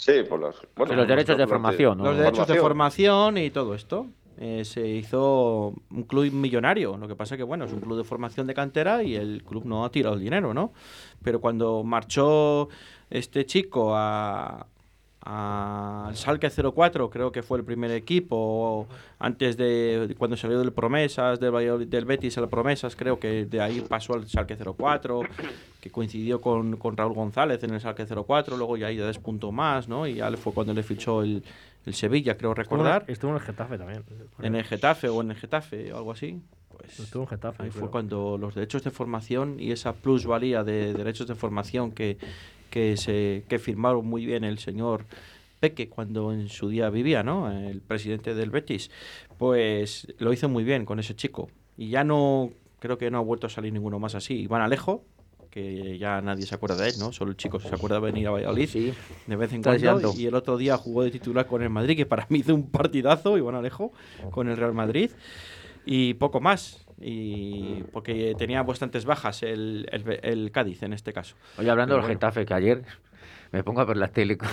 Sí, 0.00 0.22
por 0.28 0.40
los, 0.40 0.56
bueno, 0.76 0.94
Los 0.94 1.06
derechos 1.06 1.36
de 1.36 1.46
formación, 1.46 1.98
¿no? 1.98 2.04
los 2.04 2.16
derechos 2.16 2.46
de 2.48 2.54
Formación. 2.54 3.12
formación 3.32 3.38
y 3.38 3.50
todo 3.50 3.74
esto. 3.74 4.06
Eh, 4.38 4.64
se 4.64 4.88
hizo 4.88 5.74
un 5.90 6.04
club 6.04 6.32
millonario. 6.32 6.96
Lo 6.96 7.06
que 7.06 7.14
pasa 7.14 7.36
que, 7.36 7.42
bueno, 7.42 7.66
es 7.66 7.72
un 7.74 7.80
club 7.80 7.98
de 7.98 8.04
formación 8.04 8.46
de 8.46 8.54
cantera 8.54 9.02
y 9.02 9.14
el 9.14 9.42
club 9.44 9.66
no 9.66 9.84
ha 9.84 9.90
tirado 9.90 10.14
el 10.14 10.22
dinero, 10.22 10.54
¿no? 10.54 10.72
Pero 11.22 11.42
cuando 11.42 11.84
marchó 11.84 12.70
este 13.10 13.44
chico 13.44 13.94
a 13.94 14.66
al 15.22 16.16
Salque 16.16 16.48
04, 16.50 17.10
creo 17.10 17.30
que 17.30 17.42
fue 17.42 17.58
el 17.58 17.64
primer 17.64 17.90
equipo, 17.90 18.86
antes 19.18 19.56
de 19.56 20.14
cuando 20.16 20.36
salió 20.36 20.58
del 20.58 20.72
Promesas, 20.72 21.38
del, 21.38 21.90
del 21.90 22.04
Betis 22.06 22.38
al 22.38 22.48
Promesas, 22.48 22.96
creo 22.96 23.20
que 23.20 23.44
de 23.44 23.60
ahí 23.60 23.82
pasó 23.82 24.14
al 24.14 24.26
Salque 24.26 24.56
04, 24.56 25.20
que 25.80 25.90
coincidió 25.90 26.40
con, 26.40 26.76
con 26.78 26.96
Raúl 26.96 27.12
González 27.12 27.62
en 27.64 27.74
el 27.74 27.80
Salque 27.80 28.06
04, 28.06 28.56
luego 28.56 28.78
ya 28.78 28.86
ahí 28.86 28.96
ya 28.96 29.06
despuntó 29.06 29.52
más, 29.52 29.88
¿no? 29.88 30.06
Y 30.06 30.14
ya 30.14 30.30
fue 30.38 30.54
cuando 30.54 30.72
le 30.72 30.82
fichó 30.82 31.22
el, 31.22 31.44
el 31.84 31.94
Sevilla, 31.94 32.38
creo 32.38 32.54
recordar, 32.54 33.04
Estuvo 33.06 33.30
en 33.32 33.36
el 33.36 33.42
Getafe 33.42 33.76
también. 33.76 34.04
en 34.40 34.54
el 34.54 34.64
Getafe 34.64 35.08
o 35.08 35.20
en 35.20 35.32
el 35.32 35.36
Getafe 35.36 35.92
o 35.92 35.98
algo 35.98 36.12
así. 36.12 36.40
Pues 36.74 36.98
Estuvo 36.98 37.24
en 37.24 37.28
Getafe. 37.28 37.62
Ahí 37.64 37.70
fue 37.70 37.90
cuando 37.90 38.38
los 38.38 38.54
derechos 38.54 38.82
de 38.84 38.90
formación 38.90 39.60
y 39.60 39.72
esa 39.72 39.92
plusvalía 39.92 40.64
de 40.64 40.94
derechos 40.94 41.26
de 41.26 41.34
formación 41.34 41.92
que, 41.92 42.16
que, 42.70 42.96
se, 42.96 43.44
que 43.48 43.58
firmaron 43.58 44.06
muy 44.06 44.24
bien 44.24 44.44
el 44.44 44.58
señor 44.58 45.04
Peque 45.60 45.88
cuando 45.90 46.32
en 46.32 46.48
su 46.48 46.68
día 46.70 46.88
vivía, 46.88 47.22
¿no? 47.22 47.50
El 47.52 47.82
presidente 47.82 48.34
del 48.34 48.50
Betis, 48.50 48.90
pues 49.38 50.06
lo 50.18 50.32
hizo 50.32 50.48
muy 50.48 50.64
bien 50.64 50.86
con 50.86 50.98
ese 50.98 51.14
chico. 51.14 51.50
Y 51.76 51.90
ya 51.90 52.02
no, 52.04 52.50
creo 52.78 52.96
que 52.96 53.10
no 53.10 53.18
ha 53.18 53.22
vuelto 53.22 53.46
a 53.46 53.50
salir 53.50 53.72
ninguno 53.72 53.98
más 53.98 54.14
así. 54.14 54.34
Iván 54.40 54.62
Alejo, 54.62 55.04
que 55.50 55.98
ya 55.98 56.20
nadie 56.22 56.46
se 56.46 56.54
acuerda 56.54 56.76
de 56.76 56.88
él, 56.90 56.94
¿no? 56.98 57.12
Solo 57.12 57.32
el 57.32 57.36
chico 57.36 57.60
se 57.60 57.74
acuerda 57.74 57.96
de 57.96 58.02
venir 58.06 58.28
a 58.28 58.30
Valladolid 58.30 58.68
Sí. 58.68 58.92
de 59.26 59.36
vez 59.36 59.52
en 59.52 59.62
cuando. 59.62 60.14
Y 60.16 60.26
el 60.26 60.34
otro 60.34 60.56
día 60.56 60.76
jugó 60.76 61.02
de 61.02 61.10
titular 61.10 61.46
con 61.46 61.60
el 61.62 61.70
Madrid, 61.70 61.96
que 61.96 62.06
para 62.06 62.26
mí 62.30 62.38
hizo 62.38 62.54
un 62.54 62.70
partidazo, 62.70 63.36
Iván 63.36 63.56
Alejo, 63.56 63.92
con 64.30 64.48
el 64.48 64.56
Real 64.56 64.72
Madrid. 64.72 65.10
Y 65.84 66.14
poco 66.14 66.40
más. 66.40 66.86
Y 67.00 67.82
porque 67.92 68.34
tenía 68.36 68.62
bastantes 68.62 69.04
bajas 69.04 69.42
el, 69.42 69.88
el- 69.90 70.20
el 70.22 70.50
Cádiz 70.52 70.82
en 70.82 70.92
este 70.92 71.12
caso. 71.12 71.34
Oye, 71.58 71.70
hablando 71.70 71.94
Pero 71.94 72.02
del 72.06 72.16
bueno. 72.16 72.18
Getafe, 72.20 72.44
que 72.46 72.54
ayer 72.54 72.82
me 73.52 73.64
pongo 73.64 73.80
a 73.80 73.84
ver 73.84 73.96
la 73.96 74.08
tele. 74.08 74.36
con- 74.36 74.48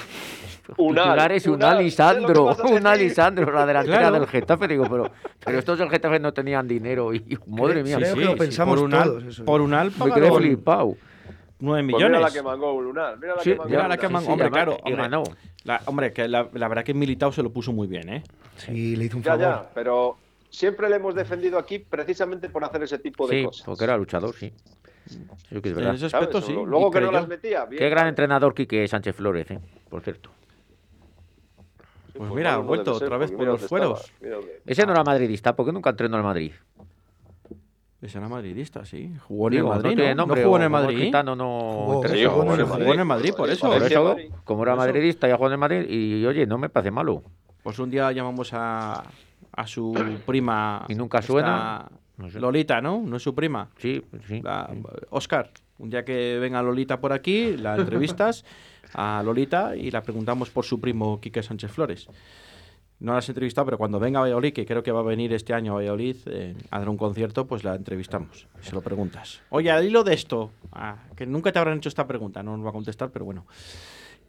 Unal, 0.78 1.04
Titulares, 1.06 1.45
un 1.48 1.54
Unal, 1.56 1.78
Alisandro, 1.78 2.28
¿sabes 2.28 2.38
lo 2.38 2.56
que 2.56 2.62
vas 2.64 2.72
a 2.72 2.76
un? 2.82 2.88
Alisandro, 2.88 3.52
la 3.52 3.66
delantera 3.66 3.98
Claro. 4.00 4.20
del 4.20 4.28
Getafe. 4.28 4.68
Digo, 4.68 4.86
pero, 4.89 5.12
pero 5.43 5.60
estos 5.60 5.78
del 5.80 5.89
Getafe 5.89 6.20
no 6.20 6.34
tenían 6.34 6.68
dinero 6.68 7.14
y, 7.14 7.38
madre 7.48 7.84
mía, 7.84 7.98
Creo 7.98 8.16
que 8.16 8.26
lo 8.26 8.36
pensamos 8.38 8.76
por 8.78 8.86
un 8.86 8.93
al- 8.93 9.04
todos, 9.04 9.24
eso. 9.26 9.45
Por 9.45 9.62
un 9.62 9.74
al 9.74 9.91
me 10.04 10.12
quedé 10.14 10.32
flipado. 10.32 10.95
9 11.60 11.84
Pues 11.91 11.98
mira 11.98 12.10
la 12.10 12.16
millones. 12.18 12.34
que 12.34 12.41
mangó 12.43 12.82
Lunar, 12.82 13.18
mira 13.20 13.36
la 13.36 13.41
Sí, 13.41 13.50
que 13.52 13.56
mangó 13.58 13.70
mira 13.70 13.88
la 13.88 13.98
que 13.98 14.10
man- 14.10 14.24
sí, 14.24 14.32
hombre, 14.32 14.52
claro, 14.52 14.78
y 14.86 14.89
hombre. 14.91 15.02
ganó. 15.04 15.24
La- 15.64 15.82
hombre, 15.86 16.14
que 16.14 16.28
la, 16.28 16.48
la 16.54 16.68
verdad 16.68 16.84
que 16.84 16.93
Militao 16.93 17.32
se 17.32 17.41
lo 17.43 17.52
puso 17.52 17.74
muy 17.74 17.88
bien, 17.88 18.08
¿eh? 18.10 18.24
Sí, 18.58 18.95
le 18.95 19.06
hizo 19.06 19.18
un 19.18 19.24
Ya, 19.24 19.32
favor. 19.32 19.45
ya, 19.45 19.70
pero 19.74 20.18
siempre 20.50 20.89
le 20.89 20.95
hemos 20.98 21.14
defendido 21.16 21.58
aquí 21.58 21.80
precisamente 21.80 22.50
por 22.50 22.64
hacer 22.64 22.84
ese 22.84 23.00
tipo 23.00 23.28
de 23.28 23.39
Sí, 23.39 23.45
cosas. 23.45 23.66
porque 23.66 23.84
era 23.84 23.98
luchador, 23.98 24.34
sí. 24.36 24.54
Sí 25.06 25.62
que 25.62 25.70
es 25.70 25.76
verdad. 25.76 25.91
En 25.91 25.95
ese 25.95 26.06
aspecto 26.08 26.41
sí. 26.41 26.52
Luego 26.54 26.91
que 26.91 27.00
no 27.02 27.12
las 27.12 27.28
metía. 27.28 27.66
bien, 27.66 27.80
Qué 27.80 27.89
gran 27.89 28.08
entrenador 28.08 28.54
Quique 28.54 28.88
Sánchez 28.88 29.16
Flores, 29.16 29.50
¿eh? 29.52 29.60
por 29.89 30.02
cierto. 30.02 30.30
Pues 32.14 32.30
Pues 32.30 32.32
mira, 32.34 32.56
ha 32.56 32.58
vuelto 32.58 32.95
ser, 32.95 33.06
otra 33.06 33.18
vez 33.18 33.32
porque 33.32 33.45
por 33.45 33.60
los 33.62 33.70
fueros. 33.70 34.12
Ese 34.66 34.86
no 34.86 34.91
era 34.93 35.04
madridista, 35.04 35.56
¿por 35.56 35.66
qué 35.66 35.72
nunca 35.72 35.91
entrenó 35.91 36.18
al 36.18 36.24
Madrid? 36.24 36.52
Ese 38.02 38.18
era 38.18 38.28
madridista, 38.28 38.86
sí. 38.86 39.12
Jugó 39.28 39.48
en 39.48 39.54
Digo, 39.56 39.74
el 39.74 39.82
Madrid, 39.82 39.98
¿no? 40.10 40.16
nombre, 40.16 40.41
¿No 40.41 40.45
jugó 40.48 40.58
en 40.58 40.64
el 40.64 40.70
Madrid? 40.70 40.98
Gitano 40.98 41.36
no 41.36 41.60
Jugó- 41.86 41.95
interesa. 41.95 42.18
Sí, 42.18 42.26
jugó 42.26 42.54
en 42.54 42.60
el 42.60 42.66
Jugó 42.66 42.93
en 42.93 43.00
el 43.00 43.06
Madrid, 43.06 43.34
por 43.36 43.50
eso. 43.50 43.68
Por 43.72 43.84
eso, 43.84 44.16
como 44.43 44.64
era 44.64 44.76
madridista, 44.76 45.28
ya 45.28 45.36
jugó 45.36 45.48
en 45.48 45.54
el 45.54 45.58
Madrid 45.60 45.86
y 45.89 46.26
oye, 46.26 46.45
no 46.45 46.58
me 46.58 46.70
parece 46.70 46.91
malo. 46.91 47.24
Pues 47.64 47.80
un 47.80 47.89
día 47.89 48.12
llamamos 48.12 48.52
a, 48.54 49.04
a 49.58 49.68
su 49.68 49.93
prima. 50.26 50.86
Y 50.88 50.95
nunca 50.95 51.22
suena. 51.22 51.89
No 52.18 52.30
sé. 52.32 52.39
Lolita, 52.39 52.80
¿no? 52.82 53.01
No 53.05 53.18
es 53.18 53.24
su 53.24 53.36
prima. 53.36 53.70
Sí, 53.78 54.01
sí. 54.28 54.41
La- 54.41 54.74
Oscar, 55.10 55.51
un 55.78 55.89
día 55.89 56.03
que 56.05 56.39
venga 56.39 56.62
Lolita 56.64 56.99
por 56.99 57.12
aquí, 57.14 57.58
la 57.58 57.76
entrevistas 57.76 58.43
a 58.93 59.22
Lolita 59.24 59.76
y 59.76 59.91
la 59.91 60.01
preguntamos 60.01 60.49
por 60.49 60.64
su 60.66 60.80
primo 60.80 61.20
Quique 61.20 61.43
Sánchez 61.43 61.72
Flores. 61.72 62.08
No 62.99 63.12
la 63.12 63.20
has 63.20 63.30
entrevistado, 63.30 63.66
pero 63.66 63.78
cuando 63.78 63.99
venga 63.99 64.18
a 64.18 64.22
Valladolid, 64.24 64.53
que 64.53 64.66
creo 64.66 64.82
que 64.82 64.91
va 64.91 65.01
a 65.01 65.03
venir 65.03 65.32
este 65.32 65.53
año 65.53 65.74
a 65.74 65.76
Valladolid 65.76 66.16
eh, 66.26 66.55
a 66.72 66.80
dar 66.80 66.89
un 66.89 66.97
concierto, 66.97 67.45
pues 67.45 67.64
la 67.64 67.76
entrevistamos. 67.76 68.47
Se 68.62 68.74
lo 68.74 68.82
preguntas. 68.82 69.39
Oye, 69.51 69.70
al 69.70 69.86
hilo 69.86 70.03
de 70.03 70.16
esto, 70.16 70.49
ah, 70.72 70.95
que 71.16 71.28
nunca 71.28 71.51
te 71.51 71.60
habrán 71.60 71.78
hecho 71.78 71.89
esta 71.89 72.08
pregunta, 72.08 72.41
no 72.41 72.58
nos 72.58 72.66
va 72.66 72.70
a 72.72 72.74
contestar, 72.74 73.12
pero 73.12 73.26
bueno. 73.26 73.45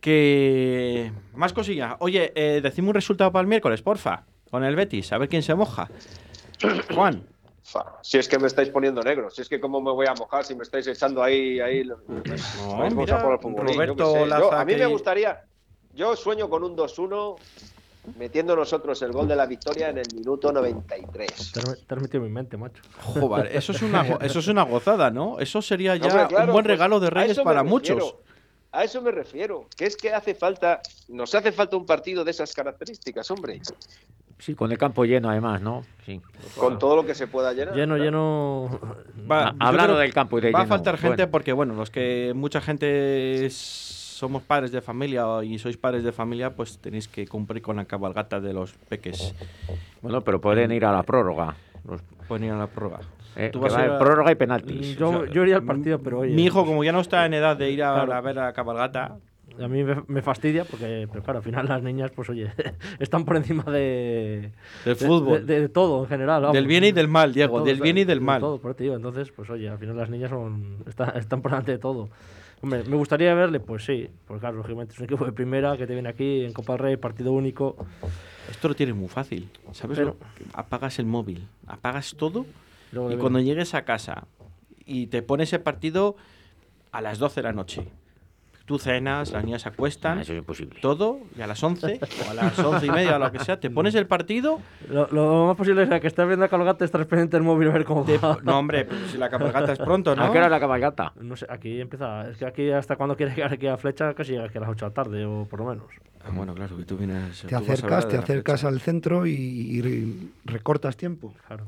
Que. 0.01 1.11
Más 1.35 1.53
cosilla. 1.53 1.97
Oye, 2.01 2.33
eh, 2.35 2.61
decimos 2.63 2.89
un 2.91 2.95
resultado 2.95 3.33
para 3.33 3.41
el 3.41 3.47
miércoles, 3.49 3.81
porfa. 3.83 4.25
Con 4.51 4.65
el 4.65 4.77
Betis, 4.77 5.13
a 5.13 5.19
ver 5.19 5.29
quién 5.29 5.43
se 5.43 5.55
moja. 5.55 5.89
Juan. 6.95 7.23
Si 8.03 8.17
es 8.17 8.27
que 8.29 8.39
me 8.39 8.47
estáis 8.47 8.71
poniendo 8.71 9.03
negro, 9.03 9.29
si 9.31 9.43
es 9.43 9.49
que 9.49 9.61
cómo 9.61 9.81
me 9.83 9.91
voy 9.91 10.07
a 10.07 10.15
mojar 10.15 10.43
si 10.43 10.55
me 10.55 10.63
estáis 10.63 10.87
echando 10.87 11.23
ahí, 11.23 11.61
ahí. 11.61 11.85
No, 11.85 12.91
mira, 12.97 13.21
a 13.21 13.23
por 13.23 13.35
el 13.35 13.41
yo 13.57 13.63
Roberto. 13.63 14.27
Yo- 14.27 14.53
a 14.53 14.65
mí 14.65 14.73
que- 14.73 14.79
me 14.79 14.87
gustaría, 14.87 15.43
yo 15.95 16.17
sueño 16.17 16.49
con 16.49 16.65
un 16.65 16.75
2-1 16.75 17.37
metiendo 18.17 18.57
nosotros 18.57 19.03
el 19.03 19.13
gol 19.13 19.29
de 19.29 19.37
la 19.37 19.45
victoria 19.45 19.91
en 19.91 19.99
el 19.99 20.07
minuto 20.15 20.51
93. 20.51 21.53
Te 21.53 21.61
has- 21.61 21.87
te 21.87 21.95
has 21.95 22.01
metido 22.01 22.25
en 22.25 22.31
mi 22.31 22.35
mente, 22.35 22.57
macho. 22.57 22.83
Joder, 23.03 23.55
eso 23.55 23.73
es 23.73 23.83
una, 23.83 24.01
eso 24.23 24.39
es 24.39 24.49
una 24.49 24.63
gozada, 24.63 25.11
¿no? 25.11 25.39
Eso 25.39 25.61
sería 25.61 25.95
ya 25.97 26.07
Hombre, 26.07 26.27
claro, 26.29 26.47
un 26.47 26.53
buen 26.53 26.65
pues, 26.65 26.75
regalo 26.75 27.01
de 27.01 27.11
Reyes 27.11 27.39
para 27.41 27.63
refiero. 27.63 27.97
muchos. 28.01 28.15
A 28.73 28.85
eso 28.85 29.03
me 29.03 29.11
refiero, 29.11 29.67
que 29.77 29.85
es 29.85 29.97
que 29.97 30.13
hace 30.15 30.35
falta, 30.35 30.81
nos 31.09 31.35
hace 31.35 31.53
falta 31.53 31.77
un 31.77 31.85
partido 31.85 32.25
de 32.25 32.31
esas 32.31 32.55
características, 32.55 33.31
hombre, 33.31 33.61
Sí, 34.39 34.55
con 34.55 34.71
el 34.71 34.79
campo 34.79 35.05
lleno 35.05 35.29
además, 35.31 35.61
¿no? 35.61 35.83
Sí. 36.07 36.21
con 36.57 36.79
todo 36.79 36.97
lo 36.97 37.05
que 37.05 37.15
se 37.15 37.27
pueda 37.27 37.53
llenar. 37.53 37.75
Lleno, 37.75 37.97
claro. 37.97 38.05
lleno. 38.05 38.81
Va- 39.31 39.55
hablando 39.59 39.95
creo 39.95 39.99
del 39.99 40.15
campo 40.15 40.39
y 40.39 40.41
de 40.41 40.53
Va 40.53 40.61
a 40.63 40.67
faltar 40.67 40.97
gente 40.97 41.17
bueno. 41.25 41.31
porque, 41.31 41.53
bueno, 41.53 41.75
los 41.75 41.91
que 41.91 42.33
mucha 42.35 42.61
gente 42.61 43.45
es- 43.45 43.55
somos 43.57 44.43
padres 44.43 44.73
de 44.73 44.81
familia 44.81 45.25
y 45.45 45.59
sois 45.59 45.77
padres 45.77 46.03
de 46.05 46.13
familia, 46.13 46.55
pues 46.57 46.79
tenéis 46.79 47.07
que 47.09 47.27
cumplir 47.27 47.63
con 47.63 47.77
la 47.77 47.85
cabalgata 47.85 48.41
de 48.41 48.53
los 48.53 48.73
peques. 48.89 49.35
Bueno, 50.03 50.23
pero 50.23 50.41
pueden 50.41 50.73
ir 50.73 50.85
a 50.85 50.93
la 50.93 51.03
prórroga. 51.03 51.55
Los- 51.87 52.01
Pueden 52.27 52.47
ir 52.47 52.53
a 52.53 52.59
la 52.59 52.67
prueba. 52.67 53.01
eh, 53.37 53.51
Tú 53.53 53.61
vas 53.61 53.73
va 53.75 53.79
a 53.79 53.83
a 53.83 53.87
ir 53.87 53.93
a- 53.93 53.99
prórroga 53.99 54.33
y 54.33 54.35
penaltis. 54.35 54.97
Yo, 54.99 55.25
yo 55.27 55.43
iría 55.43 55.57
al 55.57 55.63
partido, 55.65 55.99
pero 56.01 56.21
oye. 56.21 56.35
Mi 56.35 56.45
hijo, 56.47 56.65
como 56.67 56.83
ya 56.85 56.93
no 56.93 57.01
está 57.01 57.25
en 57.27 57.35
edad 57.35 57.57
de 57.57 57.71
ir 57.71 57.83
a, 57.85 57.95
Claro. 57.95 58.13
a 58.15 58.21
ver 58.21 58.37
la 58.37 58.53
cabalgata, 58.53 59.17
A 59.63 59.69
mí 59.69 59.83
me, 59.85 60.03
me 60.07 60.23
fastidia 60.23 60.65
porque, 60.65 61.09
pero 61.11 61.23
claro, 61.25 61.39
al 61.39 61.45
final 61.45 61.67
las 61.67 61.83
niñas, 61.83 62.11
pues 62.15 62.29
oye, 62.31 62.51
están 62.99 63.25
por 63.25 63.37
encima 63.37 63.65
de. 63.65 64.53
Del 64.85 64.97
de- 64.97 65.07
fútbol. 65.07 65.47
De, 65.47 65.61
de 65.63 65.69
todo 65.69 66.03
en 66.05 66.09
general. 66.09 66.43
vamos. 66.43 66.55
Del 66.55 66.67
bien 66.67 66.85
y 66.85 66.93
del 66.93 67.09
mal, 67.09 67.31
De 67.31 67.35
Diego, 67.41 67.57
todo, 67.59 67.65
del 67.67 67.81
bien 67.81 67.99
y 67.99 68.05
del 68.05 68.19
de 68.21 68.25
mal. 68.25 68.41
todo, 68.41 68.59
por 68.61 68.77
digo. 68.77 68.95
Entonces, 68.95 69.31
pues 69.33 69.49
oye, 69.51 69.69
al 69.69 69.79
final 69.79 69.97
las 69.97 70.11
niñas 70.11 70.31
son, 70.31 70.79
están, 70.87 71.17
están 71.17 71.43
por 71.43 71.51
delante 71.51 71.73
de 71.73 71.79
todo. 71.79 72.09
Hombre, 72.61 72.83
me 72.85 72.97
gustaría 72.97 73.33
verle, 73.35 73.61
pues 73.61 73.85
sí, 73.85 74.09
porque 74.27 74.41
claro, 74.41 74.57
lógicamente 74.57 74.93
es 74.93 74.99
un 74.99 75.05
equipo 75.05 75.25
de 75.25 75.31
primera 75.33 75.77
que 75.77 75.87
te 75.87 75.93
viene 75.93 76.09
aquí 76.09 76.45
en 76.45 76.53
Copa 76.53 76.73
del 76.73 76.81
Rey, 76.81 76.97
partido 76.97 77.31
único. 77.33 77.77
esto 78.51 78.67
lo 78.69 78.75
tienes 78.75 78.97
muy 78.97 79.09
fácil. 79.09 79.49
¿Sabes? 79.73 79.97
Pero- 79.99 80.11
lo? 80.11 80.19
Que 80.35 80.45
Apagas 80.55 80.99
el 80.99 81.07
móvil, 81.07 81.47
apagas 81.69 82.15
todo 82.17 82.47
y 82.93 83.17
cuando 83.17 83.39
llegues 83.39 83.75
a 83.75 83.85
casa 83.85 84.27
y 84.85 85.07
te 85.09 85.23
pones 85.23 85.53
el 85.53 85.61
partido 85.61 86.17
a 86.91 87.01
las 87.01 87.19
12 87.19 87.41
de 87.41 87.43
la 87.45 87.53
noche. 87.53 87.87
Tú 88.69 88.79
cenas, 88.79 89.33
las 89.33 89.43
niñas 89.45 89.63
se 89.63 89.71
acuestan, 89.71 90.19
Ah, 90.19 90.21
eso 90.23 90.33
es 90.35 90.39
imposible. 90.39 90.79
todo, 90.83 91.21
y 91.37 91.41
a 91.41 91.47
las 91.47 91.61
11 91.63 91.99
o 92.29 92.31
a 92.31 92.35
las 92.35 92.59
11 92.59 92.85
y 92.87 92.91
media 92.91 93.17
o 93.17 93.19
lo 93.19 93.33
que 93.33 93.39
sea, 93.41 93.59
te 93.59 93.71
pones 93.71 93.95
el 93.95 94.07
partido. 94.07 94.61
Lo, 94.91 95.09
lo 95.11 95.47
más 95.47 95.57
posible 95.57 95.85
es 95.85 96.01
que 96.01 96.07
estés 96.07 96.27
viendo 96.27 96.45
a 96.45 96.49
Calogate, 96.49 96.85
estés 96.85 97.07
pendiente 97.07 97.39
del 97.39 97.45
móvil 97.45 97.69
a 97.69 97.73
ver 97.73 97.85
cómo 97.87 98.05
te- 98.05 98.19
va. 98.19 98.37
no, 98.43 98.59
hombre, 98.59 98.85
pero 98.85 99.09
si 99.09 99.17
la 99.17 99.31
cabalgata 99.31 99.73
es 99.73 99.79
pronto, 99.79 100.15
¿no? 100.15 100.23
¿A 100.23 100.31
qué 100.31 100.37
hora 100.37 100.49
es 100.49 100.51
la 100.53 100.61
cabalgata? 100.61 101.15
No 101.19 101.35
sé, 101.35 101.47
aquí 101.49 101.81
empieza. 101.81 102.29
Es 102.29 102.37
que 102.37 102.45
aquí 102.45 102.71
hasta 102.71 102.97
cuando 102.97 103.17
quieres 103.17 103.35
llegar 103.35 103.55
aquí 103.55 103.67
a 103.67 103.79
Flecha, 103.79 104.13
casi 104.13 104.33
llega 104.33 104.45
aquí 104.45 104.59
a 104.59 104.61
las 104.61 104.71
8 104.71 104.85
de 104.85 104.91
la 104.91 104.95
tarde 104.95 105.25
o 105.25 105.47
por 105.49 105.61
lo 105.61 105.65
menos. 105.67 105.87
Ah, 106.33 106.37
bueno, 106.37 106.55
claro, 106.55 106.77
que 106.77 106.85
tú 106.85 106.97
vienes. 106.97 107.43
Te 107.47 107.55
acercas, 107.55 108.09
te 108.09 108.17
acercas 108.19 108.65
al 108.65 108.81
centro 108.81 109.27
y, 109.27 109.33
y 109.33 110.31
recortas 110.45 110.97
tiempo. 110.97 111.35
Claro. 111.47 111.67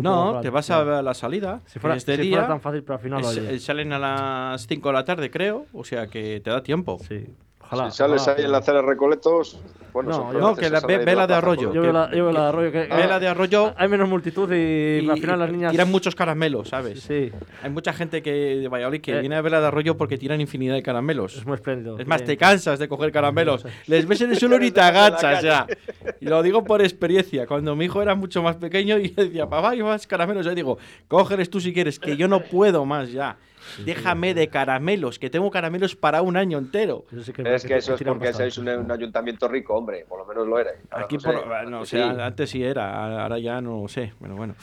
No, 0.00 0.40
te 0.40 0.48
vas 0.48 0.70
a 0.70 1.02
la 1.02 1.12
salida. 1.14 1.60
Si 1.66 1.78
fuera, 1.78 1.94
que 1.94 1.98
es 1.98 2.06
de 2.06 2.16
si 2.16 2.22
día. 2.22 2.30
fuera 2.38 2.48
tan 2.48 2.60
fácil, 2.60 2.82
pero 2.82 2.94
al 2.94 3.00
final 3.00 3.20
es- 3.24 3.36
eh, 3.36 3.58
salen 3.58 3.92
a 3.92 3.98
las 3.98 4.66
5 4.66 4.88
de 4.88 4.92
la 4.94 5.04
tarde, 5.04 5.30
creo. 5.30 5.66
O 5.72 5.84
sea 5.84 6.06
que 6.06 6.40
te 6.40 6.50
da 6.50 6.62
tiempo. 6.62 6.98
Sí. 7.06 7.26
Ojalá. 7.72 7.90
Si 7.90 7.96
sales 7.98 8.20
ojalá. 8.22 8.36
ahí 8.38 8.44
en 8.44 8.52
la 8.52 8.58
acera 8.58 8.80
de 8.82 8.86
Recoletos, 8.86 9.58
bueno, 9.92 10.10
No, 10.10 10.32
yo- 10.32 10.38
No, 10.40 10.54
que 10.56 10.70
la 10.70 10.80
ve- 10.80 10.98
vela 10.98 11.26
de 11.26 11.34
arroyo. 11.34 11.72
Yo 11.72 11.72
que- 11.72 11.78
veo 11.80 11.92
la, 11.92 12.10
yo 12.10 12.24
veo 12.24 12.32
la 12.32 12.42
de 12.42 12.48
arroyo. 12.48 12.72
Que, 12.72 12.78
Vela 12.86 13.20
de 13.20 13.28
arroyo. 13.28 13.74
Hay 13.76 13.88
menos 13.88 14.08
multitud 14.08 14.50
y, 14.52 15.00
y, 15.04 15.10
al 15.10 15.18
final 15.18 15.38
las 15.38 15.50
niñas. 15.52 15.70
tiran 15.70 15.90
muchos 15.90 16.14
caramelos, 16.14 16.68
¿sabes? 16.68 17.00
Sí, 17.02 17.30
Hay 17.62 17.70
mucha 17.70 17.92
gente 17.92 18.22
que 18.22 18.30
de 18.32 18.68
Valladolid 18.68 19.00
que 19.00 19.12
Eh. 19.16 19.20
viene 19.20 19.36
a 19.36 19.40
ver 19.42 19.52
la 19.52 19.60
de 19.60 19.66
arroyo 19.66 19.96
porque 19.96 20.16
tiran 20.18 20.40
infinidad 20.40 20.74
de 20.74 20.82
caramelos. 20.82 21.36
es 21.36 21.44
muy 21.46 21.54
espléndido. 21.56 21.98
Es 21.98 22.06
más, 22.06 22.20
Bien. 22.22 22.26
te 22.28 22.36
cansas 22.36 22.78
de 22.78 22.88
coger 22.88 23.12
caramelos. 23.12 23.64
Les 23.86 24.06
ves 24.06 24.20
en 24.22 24.30
el 24.30 24.38
suelo 24.38 24.62
y 24.64 24.70
te 24.70 24.80
agachas 24.80 25.42
ya. 25.42 25.66
Y 26.20 26.26
lo 26.26 26.42
digo 26.42 26.64
por 26.64 26.80
experiencia. 26.82 27.46
Cuando 27.46 27.74
mi 27.76 27.84
hijo 27.86 28.00
era 28.02 28.14
mucho 28.14 28.42
más 28.42 28.56
pequeño 28.56 28.98
y 28.98 29.10
yo 29.14 29.24
decía, 29.24 29.46
papá, 29.48 29.70
hay 29.70 29.82
más 29.82 30.06
caramelos. 30.06 30.46
Yo 30.46 30.54
digo, 30.54 30.78
cógeles 31.08 31.50
tú 31.50 31.60
si 31.60 31.72
quieres, 31.72 31.98
que 31.98 32.16
yo 32.16 32.28
no 32.28 32.40
puedo 32.40 32.84
más 32.86 33.12
ya. 33.12 33.36
Déjame 33.84 34.34
de 34.34 34.48
caramelos, 34.48 35.18
que 35.18 35.30
tengo 35.30 35.50
caramelos 35.50 35.96
para 35.96 36.22
un 36.22 36.36
año 36.36 36.58
entero. 36.58 37.04
Eso 37.12 37.22
sí 37.22 37.32
que- 37.32 37.42
Es 37.54 37.62
que 37.62 37.68
que 37.68 37.76
eso 37.76 37.94
es 37.94 38.02
porque 38.02 38.32
sois 38.32 38.56
un, 38.58 38.68
un 38.68 38.90
ayuntamiento 38.90 39.48
rico, 39.48 39.74
hombre, 39.74 40.04
por 40.08 40.18
lo 40.18 40.26
menos 40.26 40.46
lo. 40.46 40.56
Ahora 40.56 40.70
Aquí, 40.90 41.14
no 41.16 41.20
sé, 41.20 41.32
por, 41.32 41.46
no 41.68 41.76
antes 41.78 41.88
sí. 41.88 41.98
antes 42.00 42.50
sí 42.50 42.62
era, 42.62 43.22
ahora 43.22 43.38
ya 43.38 43.60
no 43.60 43.82
lo 43.82 43.88
sé, 43.88 44.12
pero 44.20 44.36
bueno. 44.36 44.54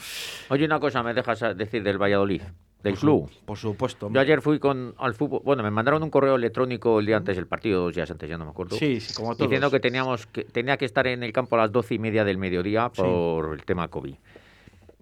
Oye, 0.48 0.64
una 0.64 0.80
cosa 0.80 1.02
me 1.02 1.12
dejas 1.14 1.40
decir 1.56 1.82
del 1.82 1.98
Valladolid, 2.00 2.42
del 2.82 2.94
club. 2.96 3.30
Por 3.44 3.58
supuesto. 3.58 4.08
Yo 4.10 4.20
ayer 4.20 4.40
fui 4.40 4.58
con 4.58 4.94
al 4.98 5.14
fútbol. 5.14 5.40
Bueno, 5.44 5.62
me 5.62 5.70
mandaron 5.70 6.02
un 6.02 6.10
correo 6.10 6.36
electrónico 6.36 7.00
el 7.00 7.06
día 7.06 7.16
antes 7.16 7.36
del 7.36 7.46
partido, 7.46 7.82
dos 7.82 7.94
días 7.94 8.10
antes, 8.10 8.28
ya 8.28 8.38
no 8.38 8.44
me 8.44 8.50
acuerdo. 8.52 8.76
Sí, 8.76 9.00
sí, 9.00 9.12
como 9.14 9.34
todos. 9.34 9.48
Diciendo 9.48 9.70
que 9.70 9.80
teníamos 9.80 10.26
que 10.26 10.44
tenía 10.44 10.76
que 10.76 10.84
estar 10.86 11.06
en 11.06 11.22
el 11.22 11.32
campo 11.32 11.56
a 11.56 11.58
las 11.60 11.72
doce 11.72 11.94
y 11.94 11.98
media 11.98 12.24
del 12.24 12.38
mediodía 12.38 12.90
Sí. 12.94 13.02
por 13.02 13.52
el 13.54 13.64
tema 13.64 13.88
COVID. 13.88 14.14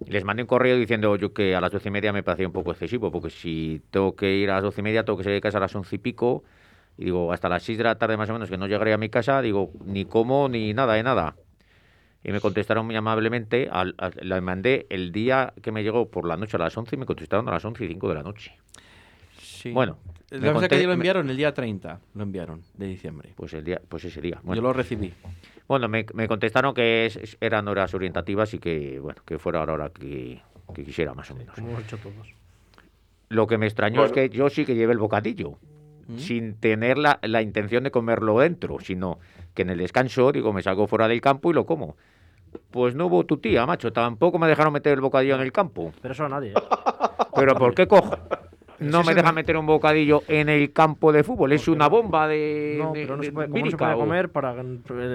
Les 0.07 0.23
mandé 0.23 0.43
un 0.43 0.47
correo 0.47 0.77
diciendo 0.77 1.15
yo 1.17 1.33
que 1.33 1.55
a 1.55 1.61
las 1.61 1.71
doce 1.71 1.89
y 1.89 1.91
media 1.91 2.11
me 2.13 2.23
parecía 2.23 2.47
un 2.47 2.53
poco 2.53 2.71
excesivo, 2.71 3.11
porque 3.11 3.29
si 3.29 3.81
tengo 3.91 4.15
que 4.15 4.35
ir 4.37 4.49
a 4.49 4.55
las 4.55 4.63
doce 4.63 4.81
y 4.81 4.83
media, 4.83 5.03
tengo 5.03 5.17
que 5.17 5.23
salir 5.23 5.35
de 5.37 5.41
casa 5.41 5.57
a 5.57 5.61
las 5.61 5.75
once 5.75 5.95
y 5.95 5.99
pico. 5.99 6.43
Y 6.97 7.05
digo, 7.05 7.31
hasta 7.31 7.47
las 7.49 7.63
seis 7.63 7.77
de 7.77 7.83
la 7.83 7.95
tarde 7.97 8.17
más 8.17 8.29
o 8.29 8.33
menos, 8.33 8.49
que 8.49 8.57
no 8.57 8.67
llegaré 8.67 8.93
a 8.93 8.97
mi 8.97 9.09
casa, 9.09 9.41
digo, 9.41 9.71
ni 9.85 10.05
como 10.05 10.49
ni 10.49 10.73
nada 10.73 10.93
de 10.95 11.03
nada. 11.03 11.35
Y 12.23 12.31
me 12.33 12.41
contestaron 12.41 12.85
muy 12.85 12.95
amablemente, 12.97 13.69
al, 13.71 13.95
al- 13.97 14.13
la 14.21 14.41
mandé 14.41 14.85
el 14.89 15.11
día 15.13 15.53
que 15.61 15.71
me 15.71 15.83
llegó 15.83 16.09
por 16.09 16.27
la 16.27 16.35
noche 16.35 16.57
a 16.57 16.59
las 16.59 16.75
11 16.77 16.95
y 16.95 16.99
me 16.99 17.05
contestaron 17.05 17.47
a 17.47 17.51
las 17.51 17.63
11 17.63 17.85
y 17.85 17.87
5 17.87 18.09
de 18.09 18.15
la 18.15 18.23
noche. 18.23 18.57
Sí. 19.41 19.71
Bueno, 19.71 19.97
La 20.31 20.51
conté- 20.53 20.67
que 20.77 20.85
lo 20.85 20.91
enviaron 20.93 21.29
el 21.29 21.37
día 21.37 21.53
30, 21.53 21.99
lo 22.15 22.23
enviaron, 22.23 22.61
de 22.73 22.87
diciembre. 22.87 23.29
Pues, 23.35 23.53
el 23.53 23.63
día, 23.63 23.81
pues 23.87 24.03
ese 24.03 24.19
día. 24.19 24.35
Yo 24.35 24.41
Bueno, 24.43 24.61
lo 24.61 24.73
recibí. 24.73 25.13
Bueno 25.69 25.87
me, 25.87 26.05
me 26.13 26.27
contestaron 26.27 26.73
que 26.73 27.05
es- 27.05 27.37
eran 27.39 27.67
horas 27.69 27.93
orientativas 27.93 28.53
y 28.53 28.59
que, 28.59 28.99
bueno, 28.99 29.21
que 29.25 29.39
fuera 29.39 29.65
la 29.65 29.71
hora 29.73 29.89
que, 29.91 30.41
que 30.73 30.83
quisiera, 30.83 31.13
más 31.13 31.31
o 31.31 31.35
menos. 31.35 31.55
Como 31.55 31.69
hemos 31.69 31.83
hecho 31.83 31.97
todos. 31.97 32.33
Lo 33.29 33.47
que 33.47 33.57
me 33.57 33.67
extrañó 33.67 34.03
es 34.03 34.11
que 34.11 34.29
yo 34.29 34.49
sí 34.49 34.65
que 34.65 34.75
llevé 34.75 34.91
el 34.93 34.99
bocadillo, 34.99 35.59
sin 36.17 36.55
tener 36.59 36.97
la, 36.97 37.19
la 37.21 37.43
intención 37.43 37.83
de 37.83 37.91
comerlo 37.91 38.39
dentro, 38.39 38.79
sino 38.79 39.19
que 39.53 39.61
en 39.61 39.69
el 39.69 39.77
descanso, 39.77 40.31
digo, 40.31 40.51
me 40.51 40.63
salgo 40.63 40.87
fuera 40.87 41.07
del 41.07 41.21
campo 41.21 41.51
y 41.51 41.53
lo 41.53 41.67
como. 41.67 41.95
Pues 42.71 42.95
no 42.95 43.05
hubo 43.05 43.23
tu 43.25 43.37
tía, 43.37 43.65
macho, 43.67 43.93
tampoco 43.93 44.39
me 44.39 44.47
dejaron 44.47 44.73
meter 44.73 44.93
el 44.93 45.01
bocadillo 45.01 45.35
en 45.35 45.41
el 45.41 45.51
campo. 45.51 45.93
Pero 46.01 46.13
eso 46.15 46.25
a 46.25 46.29
nadie. 46.29 46.49
¿eh? 46.53 46.53
Pero 47.35 47.53
¿por 47.55 47.75
qué 47.75 47.87
cojo? 47.87 48.17
No 48.79 49.03
me 49.03 49.13
deja 49.15 49.31
meter 49.31 49.57
un 49.57 49.65
bocadillo 49.65 50.23
en 50.27 50.49
el 50.49 50.71
campo 50.73 51.11
de 51.11 51.23
fútbol. 51.23 51.51
Es 51.53 51.67
una 51.67 51.87
bomba 51.87 52.27
de. 52.27 52.77
No, 52.79 52.93
pero 52.93 53.17
no 53.17 53.23
se 53.23 53.31
puede, 53.31 53.49
¿cómo 53.49 53.65
no 53.65 53.71
se 53.71 53.77
puede 53.77 53.95
comer 53.95 54.29
para 54.29 54.55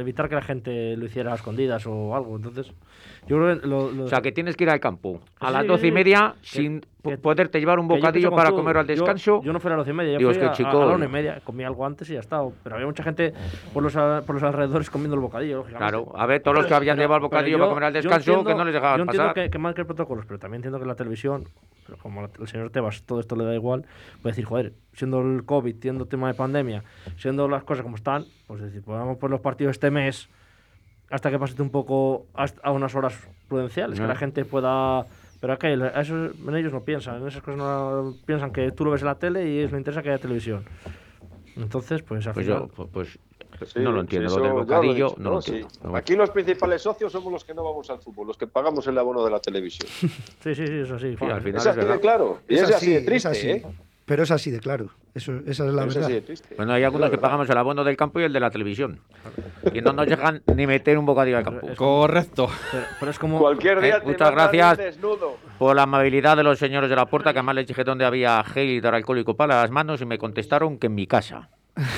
evitar 0.01 0.29
que 0.29 0.35
la 0.35 0.43
gente 0.43 0.97
lo 0.97 1.07
hiciera 1.07 1.33
a 1.33 1.35
escondidas 1.37 1.87
o 1.87 2.15
algo. 2.15 2.37
Entonces, 2.37 2.73
yo 3.27 3.37
creo 3.39 3.61
que 3.61 3.67
lo, 3.67 3.91
lo- 3.91 4.05
O 4.05 4.09
sea, 4.09 4.21
que 4.21 4.33
tienes 4.33 4.57
que 4.57 4.65
ir 4.65 4.71
al 4.71 4.81
campo 4.81 5.21
a 5.41 5.47
Sí, 5.49 5.53
las 5.53 5.67
doce 5.67 5.87
y 5.89 5.93
media 5.93 6.35
que- 6.43 6.47
sin 6.47 6.81
que- 6.81 6.87
po- 7.03 7.17
poderte 7.23 7.59
llevar 7.59 7.79
un 7.79 7.89
yo 7.89 7.95
bocadillo 7.97 8.31
para 8.31 8.51
tú. 8.51 8.57
comer 8.57 8.77
al 8.79 8.87
Yo- 8.87 8.95
descanso. 8.95 9.41
Yo, 9.43 9.53
no 9.53 9.61
fui 9.61 9.69
a 9.69 9.77
las 9.77 9.79
doce 9.79 9.91
y 9.91 9.95
media, 9.95 10.13
yo 10.15 10.19
Digo, 10.19 10.31
fui 10.31 10.37
es 10.39 10.43
que, 10.45 10.49
a, 10.49 10.53
chico, 10.53 10.83
a 10.83 10.87
la 10.87 10.95
una 10.95 11.05
y 11.07 11.09
media. 11.09 11.41
Comí 11.45 11.65
algo 11.65 11.85
antes 11.87 12.09
y 12.11 12.15
ya 12.15 12.21
está. 12.21 12.43
Pero 12.63 12.75
había 12.77 12.87
mucha 12.87 13.03
gente 13.03 13.33
por 13.73 13.83
los, 13.83 13.95
a- 13.97 14.23
por 14.27 14.35
los 14.35 14.43
alrededores 14.43 14.91
comiendo 14.91 15.15
el 15.15 15.21
bocadillo, 15.21 15.59
lógicamente. 15.59 15.91
Claro, 15.91 16.13
a 16.15 16.27
ver, 16.27 16.43
todos 16.43 16.57
los 16.59 16.67
que 16.67 16.75
habían 16.75 16.97
Pero- 16.97 17.05
llevado 17.05 17.17
el 17.19 17.23
bocadillo 17.23 17.57
yo- 17.59 17.65
para 17.65 17.69
comer 17.71 17.85
al 17.85 17.93
yo 17.95 18.01
descanso, 18.03 18.31
entiendo- 18.33 18.51
que 18.51 18.55
no 18.57 18.65
les 18.65 18.75
dejaban 18.75 18.97
Yo 18.99 19.03
entiendo 19.05 19.29
pasar. 19.29 19.45
que, 19.45 19.51
que 19.51 19.59
marque 19.59 19.85
protocolos, 19.85 20.27
pero 20.27 20.39
también 20.39 20.59
entiendo 20.59 20.79
que 20.79 20.87
la 20.87 20.95
televisión, 20.95 21.45
pero 21.85 21.99
como 21.99 22.25
el 22.25 22.49
señor 22.49 22.71
Tebas 22.71 23.03
todo 23.03 23.21
esto 23.21 23.37
le 23.37 23.45
da 23.45 23.55
igual, 23.55 23.85
puede 24.23 24.33
decir, 24.33 24.45
joder, 24.45 24.73
siendo 24.93 25.21
el 25.21 25.45
COVID, 25.45 25.77
siendo 25.81 26.07
tema 26.07 26.29
de 26.29 26.35
pandemia, 26.35 26.83
siendo 27.17 27.49
las 27.49 27.65
cosas 27.65 27.83
como 27.83 27.97
están, 27.97 28.25
pues 28.47 28.61
decir, 28.63 28.83
pues 28.83 28.99
vamos 28.99 29.19
por 29.19 29.31
los 29.31 29.41
partidos 29.41 29.73
este 29.73 29.91
mes 29.91 30.29
hasta 31.11 31.31
que 31.31 31.39
pase 31.39 31.61
un 31.63 31.71
poco 31.71 32.27
hasta- 32.35 32.61
a 32.63 32.71
unas 32.73 32.95
horas 32.95 33.15
prudenciales, 33.49 34.01
que 34.01 34.07
la 34.07 34.17
gente 34.17 34.45
pueda... 34.45 35.07
Pero 35.41 35.53
acá, 35.53 35.69
eso, 35.71 36.27
en 36.49 36.57
ellos 36.57 36.73
no 36.73 36.81
piensan, 36.81 37.21
en 37.21 37.29
esas 37.29 37.43
cosas 37.43 37.59
no 37.59 38.15
piensan 38.25 38.51
que 38.51 38.73
tú 38.73 38.85
lo 38.87 38.91
ves 38.93 39.03
en 39.03 39.09
la 39.09 39.17
tele 39.17 39.47
y 39.47 39.61
les 39.63 39.73
interesa 39.73 40.03
que 40.03 40.09
haya 40.09 40.19
televisión. 40.19 40.65
Entonces, 41.57 42.03
pues 42.03 42.27
al 42.27 42.33
Pues 42.33 42.47
final... 42.47 42.61
yo, 42.63 42.69
pu- 42.69 42.89
pues, 42.91 43.19
Sí, 43.67 43.79
no 43.81 43.93
lo 43.93 44.01
entiendo. 44.01 44.29
sí, 44.31 44.37
lo 44.37 44.43
del 44.43 44.53
lo 44.53 44.59
bocadillo, 44.61 45.09
dicho, 45.09 45.15
no 45.19 45.31
lo 45.31 45.37
entiendo. 45.37 45.69
Aquí 45.97 46.17
los 46.17 46.31
principales 46.31 46.83
socios 46.83 47.13
somos 47.13 47.33
los 47.33 47.45
que 47.45 47.55
no 47.55 47.63
vamos 47.65 47.89
al 47.91 47.99
fútbol, 48.01 48.27
los 48.29 48.37
que 48.37 48.47
pagamos 48.47 48.87
el 48.87 48.99
abono 48.99 49.25
de 49.25 49.31
la 49.31 49.41
televisión. 49.41 49.89
Sí, 50.43 50.55
sí, 50.55 50.67
sí, 50.67 50.73
eso 50.81 50.99
sí. 50.99 51.17
Sí, 51.19 51.25
al 51.25 51.41
final 51.41 51.57
Es 51.61 51.67
es 51.67 51.67
así 51.67 51.81
de 51.87 52.01
claro. 52.01 52.39
Y 52.49 52.55
es, 52.57 52.71
así 52.71 52.93
de 52.93 53.01
triste, 53.03 53.29
así. 53.29 53.51
¿eh? 53.51 53.67
Pero 54.05 54.25
es 54.25 54.31
así 54.31 54.51
de 54.51 54.61
claro. 54.61 54.91
Eso, 55.15 55.33
esa 55.47 55.67
es 55.67 55.73
la 55.73 55.85
Es 55.85 55.95
verdad. 55.95 56.05
así 56.05 56.13
de 56.13 56.21
triste. 56.21 56.55
Bueno, 56.57 56.73
hay 56.75 56.83
algunos 56.85 57.09
que 57.09 57.17
pagamos 57.17 57.49
el 57.49 57.57
abono 57.57 57.85
del 57.85 57.97
campo 57.97 58.21
y 58.21 58.25
el 58.25 58.33
de 58.35 58.41
la 58.41 58.51
televisión. 58.51 59.01
Y 59.73 59.81
no 59.81 59.93
nos 59.95 60.07
dejan 60.07 60.43
ni 60.55 60.67
meter 60.67 60.99
un 60.99 61.07
bocadillo 61.07 61.39
al 61.39 61.45
campo. 61.45 61.69
Correcto. 61.77 62.49
Pero, 62.71 62.85
pero 63.01 63.11
es 63.13 63.19
como... 63.19 63.39
Cualquier 63.39 63.81
día 63.81 63.97
Eh, 63.97 64.01
te 64.01 64.07
muchas 64.09 64.31
gracias. 64.33 64.77
desnudo. 64.77 65.37
Por 65.59 65.75
la 65.77 65.85
amabilidad 65.85 66.37
de 66.37 66.43
los 66.43 66.59
señores 66.59 66.91
de 66.91 66.97
la 66.97 67.07
puerta, 67.07 67.33
que 67.33 67.39
además 67.39 67.55
les 67.55 67.67
dije 67.67 67.83
dónde 67.85 68.05
había 68.05 68.43
gel 68.45 68.69
y 68.69 68.81
dar 68.81 68.95
alcohólico 68.95 69.37
para 69.37 69.63
las 69.63 69.71
manos 69.71 70.03
y 70.03 70.05
me 70.05 70.19
contestaron 70.19 70.79
que 70.79 70.89
en 70.89 70.95
mi 70.97 71.07
casa. 71.07 71.49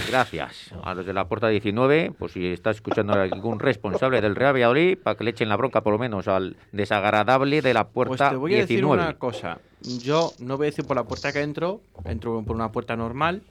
Gracias 0.09 0.72
a 0.83 0.95
los 0.95 1.05
de 1.05 1.12
la 1.12 1.29
puerta 1.29 1.49
19, 1.49 2.12
pues 2.18 2.33
si 2.33 2.47
está 2.47 2.70
escuchando 2.70 3.12
algún 3.12 3.59
responsable 3.59 4.20
del 4.22 4.35
Real 4.35 4.55
Valladolid, 4.55 4.97
para 4.99 5.16
que 5.16 5.24
le 5.24 5.31
echen 5.31 5.49
la 5.51 5.57
bronca 5.57 5.83
por 5.83 5.93
lo 5.93 5.99
menos 5.99 6.29
al 6.29 6.57
desagradable 6.72 7.61
de 7.61 7.74
la 7.74 7.85
Pues 7.89 8.09
puerta 8.09 8.31
te 8.31 8.37
voy 8.37 8.55
a 8.55 8.59
decir 8.59 8.79
19. 8.79 9.03
una 9.03 9.18
cosa. 9.18 9.59
Yo 9.83 10.33
no 10.39 10.57
voy 10.57 10.66
a 10.66 10.70
decir 10.70 10.87
por 10.87 10.97
la 10.97 11.05
puerta 11.05 11.33
que 11.33 11.43
entro, 11.43 11.83
entro 12.07 12.43
por 12.43 12.57
una 12.57 12.72
puerta 12.72 12.97
normal 12.97 13.43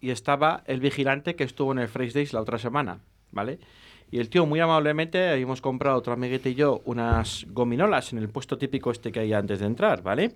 y 0.00 0.10
estaba 0.10 0.62
el 0.66 0.78
vigilante 0.80 1.34
que 1.34 1.44
estuvo 1.44 1.72
en 1.72 1.80
el 1.80 1.88
Fresh 1.88 2.12
Days 2.12 2.32
la 2.32 2.40
otra 2.40 2.58
semana, 2.58 3.00
¿vale? 3.32 3.58
Y 4.12 4.20
el 4.20 4.28
tío 4.28 4.46
muy 4.46 4.60
amablemente 4.60 5.30
habíamos 5.30 5.60
comprado 5.60 5.96
otro 5.96 6.12
amiguete 6.12 6.50
y 6.50 6.54
yo 6.54 6.82
unas 6.84 7.46
gominolas 7.50 8.12
en 8.12 8.18
el 8.18 8.28
puesto 8.28 8.56
típico 8.58 8.90
este 8.92 9.10
que 9.10 9.20
hay 9.20 9.32
antes 9.32 9.58
de 9.58 9.66
entrar, 9.66 10.02
¿vale? 10.02 10.34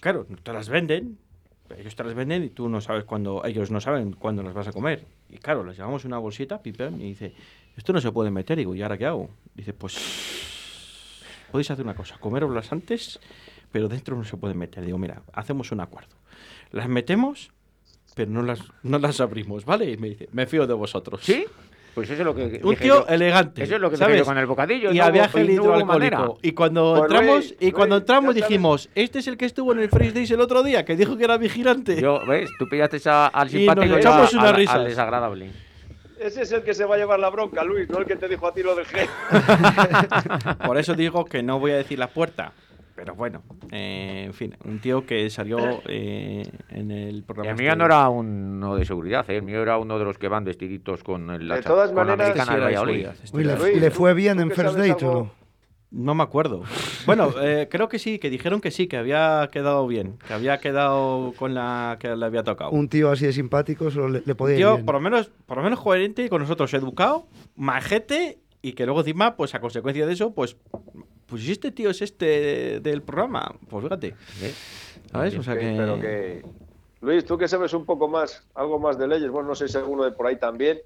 Claro, 0.00 0.26
te 0.42 0.52
las 0.52 0.68
venden, 0.68 1.18
ellos 1.76 1.94
te 1.94 2.04
las 2.04 2.14
venden 2.14 2.44
y 2.44 2.50
tú 2.50 2.68
no 2.68 2.80
sabes 2.80 3.04
cuándo, 3.04 3.44
ellos 3.44 3.70
no 3.70 3.80
saben 3.80 4.12
cuándo 4.12 4.42
las 4.42 4.54
vas 4.54 4.68
a 4.68 4.72
comer. 4.72 5.04
Y 5.28 5.38
claro, 5.38 5.64
les 5.64 5.76
llevamos 5.76 6.04
una 6.04 6.18
bolsita, 6.18 6.62
pipem, 6.62 7.00
y 7.00 7.08
dice, 7.10 7.34
esto 7.76 7.92
no 7.92 8.00
se 8.00 8.10
puede 8.12 8.30
meter. 8.30 8.58
Y 8.58 8.62
digo, 8.62 8.74
¿y 8.74 8.82
ahora 8.82 8.96
qué 8.96 9.06
hago? 9.06 9.30
Dice, 9.54 9.72
pues 9.72 9.96
podéis 11.50 11.70
hacer 11.70 11.84
una 11.84 11.94
cosa, 11.94 12.18
comeroslas 12.18 12.72
antes, 12.72 13.20
pero 13.72 13.88
dentro 13.88 14.16
no 14.16 14.24
se 14.24 14.36
pueden 14.36 14.58
meter. 14.58 14.84
Digo, 14.84 14.98
mira, 14.98 15.22
hacemos 15.32 15.72
un 15.72 15.80
acuerdo. 15.80 16.16
Las 16.70 16.88
metemos, 16.88 17.50
pero 18.14 18.30
no 18.30 18.42
las, 18.42 18.60
no 18.82 18.98
las 18.98 19.20
abrimos, 19.20 19.64
¿vale? 19.64 19.90
Y 19.90 19.96
me 19.96 20.10
dice, 20.10 20.28
me 20.32 20.46
fío 20.46 20.66
de 20.66 20.74
vosotros. 20.74 21.20
¿Sí? 21.22 21.44
Pues 21.98 22.10
eso 22.10 22.20
es 22.22 22.26
lo 22.26 22.32
que 22.34 22.42
Un 22.62 22.70
dije 22.70 22.76
tío 22.84 23.00
yo. 23.00 23.06
elegante. 23.08 23.64
Eso 23.64 23.74
es 23.74 23.80
lo 23.80 23.90
que 23.90 23.96
¿sabes? 23.96 24.22
con 24.22 24.38
el 24.38 24.46
bocadillo. 24.46 24.92
Y 24.92 24.98
no 24.98 25.04
había 25.04 25.28
gel 25.28 25.50
hidroalcohólico. 25.50 25.86
manera. 26.16 26.28
Y 26.42 26.52
cuando 26.52 26.94
Pues, 26.96 27.10
entramos, 27.10 27.54
y 27.58 27.72
cuando 27.72 27.96
Luis, 27.96 28.02
entramos 28.02 28.34
dijimos, 28.36 28.88
este 28.94 29.18
es 29.18 29.26
el 29.26 29.36
que 29.36 29.46
estuvo 29.46 29.72
en 29.72 29.80
el 29.80 29.88
Fresh 29.88 30.12
Days 30.12 30.30
el 30.30 30.40
otro 30.40 30.62
día, 30.62 30.84
que 30.84 30.94
dijo 30.94 31.16
que 31.16 31.24
era 31.24 31.36
vigilante. 31.38 32.00
Yo, 32.00 32.20
¿ves? 32.24 32.48
Tú 32.58 32.68
pillaste 32.68 33.00
a- 33.10 33.26
al 33.26 33.48
Y 33.48 33.50
simpático 33.50 33.86
nos 33.86 33.96
y 33.96 33.98
echamos 33.98 34.32
a- 34.34 34.36
unas 34.38 34.48
al- 34.50 34.56
risas. 34.56 34.74
al 34.76 34.84
desagradable. 34.84 35.50
Ese 36.20 36.42
es 36.42 36.52
el 36.52 36.62
que 36.62 36.74
se 36.74 36.84
va 36.84 36.94
a 36.94 36.98
llevar 36.98 37.18
la 37.18 37.30
bronca, 37.30 37.64
Luis, 37.64 37.88
no 37.90 37.98
el 37.98 38.04
que 38.04 38.14
te 38.14 38.28
dijo 38.28 38.46
a 38.46 38.54
ti 38.54 38.62
lo 38.62 38.76
del 38.76 38.86
gel. 38.86 39.08
Por 40.64 40.78
eso 40.78 40.94
digo 40.94 41.24
que 41.24 41.42
no 41.42 41.58
voy 41.58 41.72
a 41.72 41.76
decir 41.76 41.98
la 41.98 42.08
puerta. 42.08 42.52
Pero 42.98 43.14
bueno, 43.14 43.44
eh, 43.70 44.24
en 44.26 44.34
fin, 44.34 44.56
un 44.64 44.80
tío 44.80 45.06
que 45.06 45.30
salió 45.30 45.58
eh, 45.86 46.42
en 46.70 46.90
el 46.90 47.22
programa. 47.22 47.50
El 47.50 47.54
este 47.54 47.62
mío 47.62 47.76
no 47.76 47.84
era 47.84 48.08
uno 48.08 48.74
de 48.74 48.84
seguridad, 48.84 49.24
¿eh? 49.30 49.36
el 49.36 49.42
mío 49.44 49.62
era 49.62 49.78
uno 49.78 50.00
de 50.00 50.04
los 50.04 50.18
que 50.18 50.26
van 50.26 50.42
vestiditos 50.42 51.04
con 51.04 51.30
el, 51.30 51.46
la 51.46 51.54
De 51.56 51.62
todas 51.62 51.90
con 51.92 51.98
la 52.08 52.16
maneras- 52.16 52.30
americana 52.32 52.56
de 52.56 52.64
Valladolid. 52.64 53.06
Uy, 53.32 53.44
le, 53.44 53.52
de- 53.52 53.58
Luis, 53.60 53.80
le 53.80 53.90
fue 53.92 54.14
bien 54.14 54.36
¿tú 54.38 54.42
en 54.42 54.50
First 54.50 54.76
Date 54.76 55.06
o 55.06 55.12
no? 55.12 55.30
No 55.92 56.14
me 56.16 56.24
acuerdo. 56.24 56.64
Bueno, 57.06 57.32
eh, 57.40 57.68
creo 57.70 57.88
que 57.88 58.00
sí, 58.00 58.18
que 58.18 58.30
dijeron 58.30 58.60
que 58.60 58.72
sí, 58.72 58.88
que 58.88 58.96
había 58.96 59.48
quedado 59.52 59.86
bien, 59.86 60.18
que 60.26 60.34
había 60.34 60.58
quedado 60.58 61.32
con 61.38 61.54
la 61.54 61.98
que 62.00 62.16
le 62.16 62.26
había 62.26 62.42
tocado. 62.42 62.72
Un 62.72 62.88
tío 62.88 63.12
así 63.12 63.26
de 63.26 63.32
simpático 63.32 63.92
solo 63.92 64.08
le, 64.08 64.22
le 64.26 64.34
podía 64.34 64.56
ir 64.56 64.60
tío, 64.62 64.72
bien. 64.74 64.84
por 64.86 64.96
lo 64.96 65.00
menos, 65.00 65.30
por 65.46 65.56
lo 65.58 65.62
menos 65.62 65.80
coherente 65.80 66.24
y 66.24 66.28
con 66.28 66.42
nosotros, 66.42 66.74
educado, 66.74 67.28
majete 67.54 68.40
y 68.60 68.72
que 68.72 68.84
luego 68.86 69.00
encima, 69.00 69.36
pues 69.36 69.54
a 69.54 69.60
consecuencia 69.60 70.04
de 70.04 70.12
eso, 70.14 70.34
pues, 70.34 70.56
pues 71.28 71.42
si 71.42 71.52
este 71.52 71.70
tío 71.70 71.90
es 71.90 72.00
este 72.02 72.80
del 72.80 73.02
programa, 73.02 73.54
pues 73.68 73.84
fíjate, 73.84 74.08
¿Eh? 74.42 74.54
¿sabes? 75.12 75.36
O 75.36 75.42
sea 75.42 75.54
Ok, 75.54 75.60
que, 75.60 75.74
Pero 75.76 76.00
que... 76.00 76.42
Luis, 77.00 77.24
tú 77.24 77.36
que 77.38 77.46
sabes 77.46 77.72
un 77.74 77.84
poco 77.84 78.08
más, 78.08 78.42
algo 78.54 78.78
más 78.78 78.98
de 78.98 79.06
leyes, 79.06 79.30
bueno, 79.30 79.50
no 79.50 79.54
sé 79.54 79.68
si 79.68 79.76
alguno 79.76 80.04
de 80.04 80.12
por 80.12 80.26
ahí 80.26 80.36
también, 80.36 80.80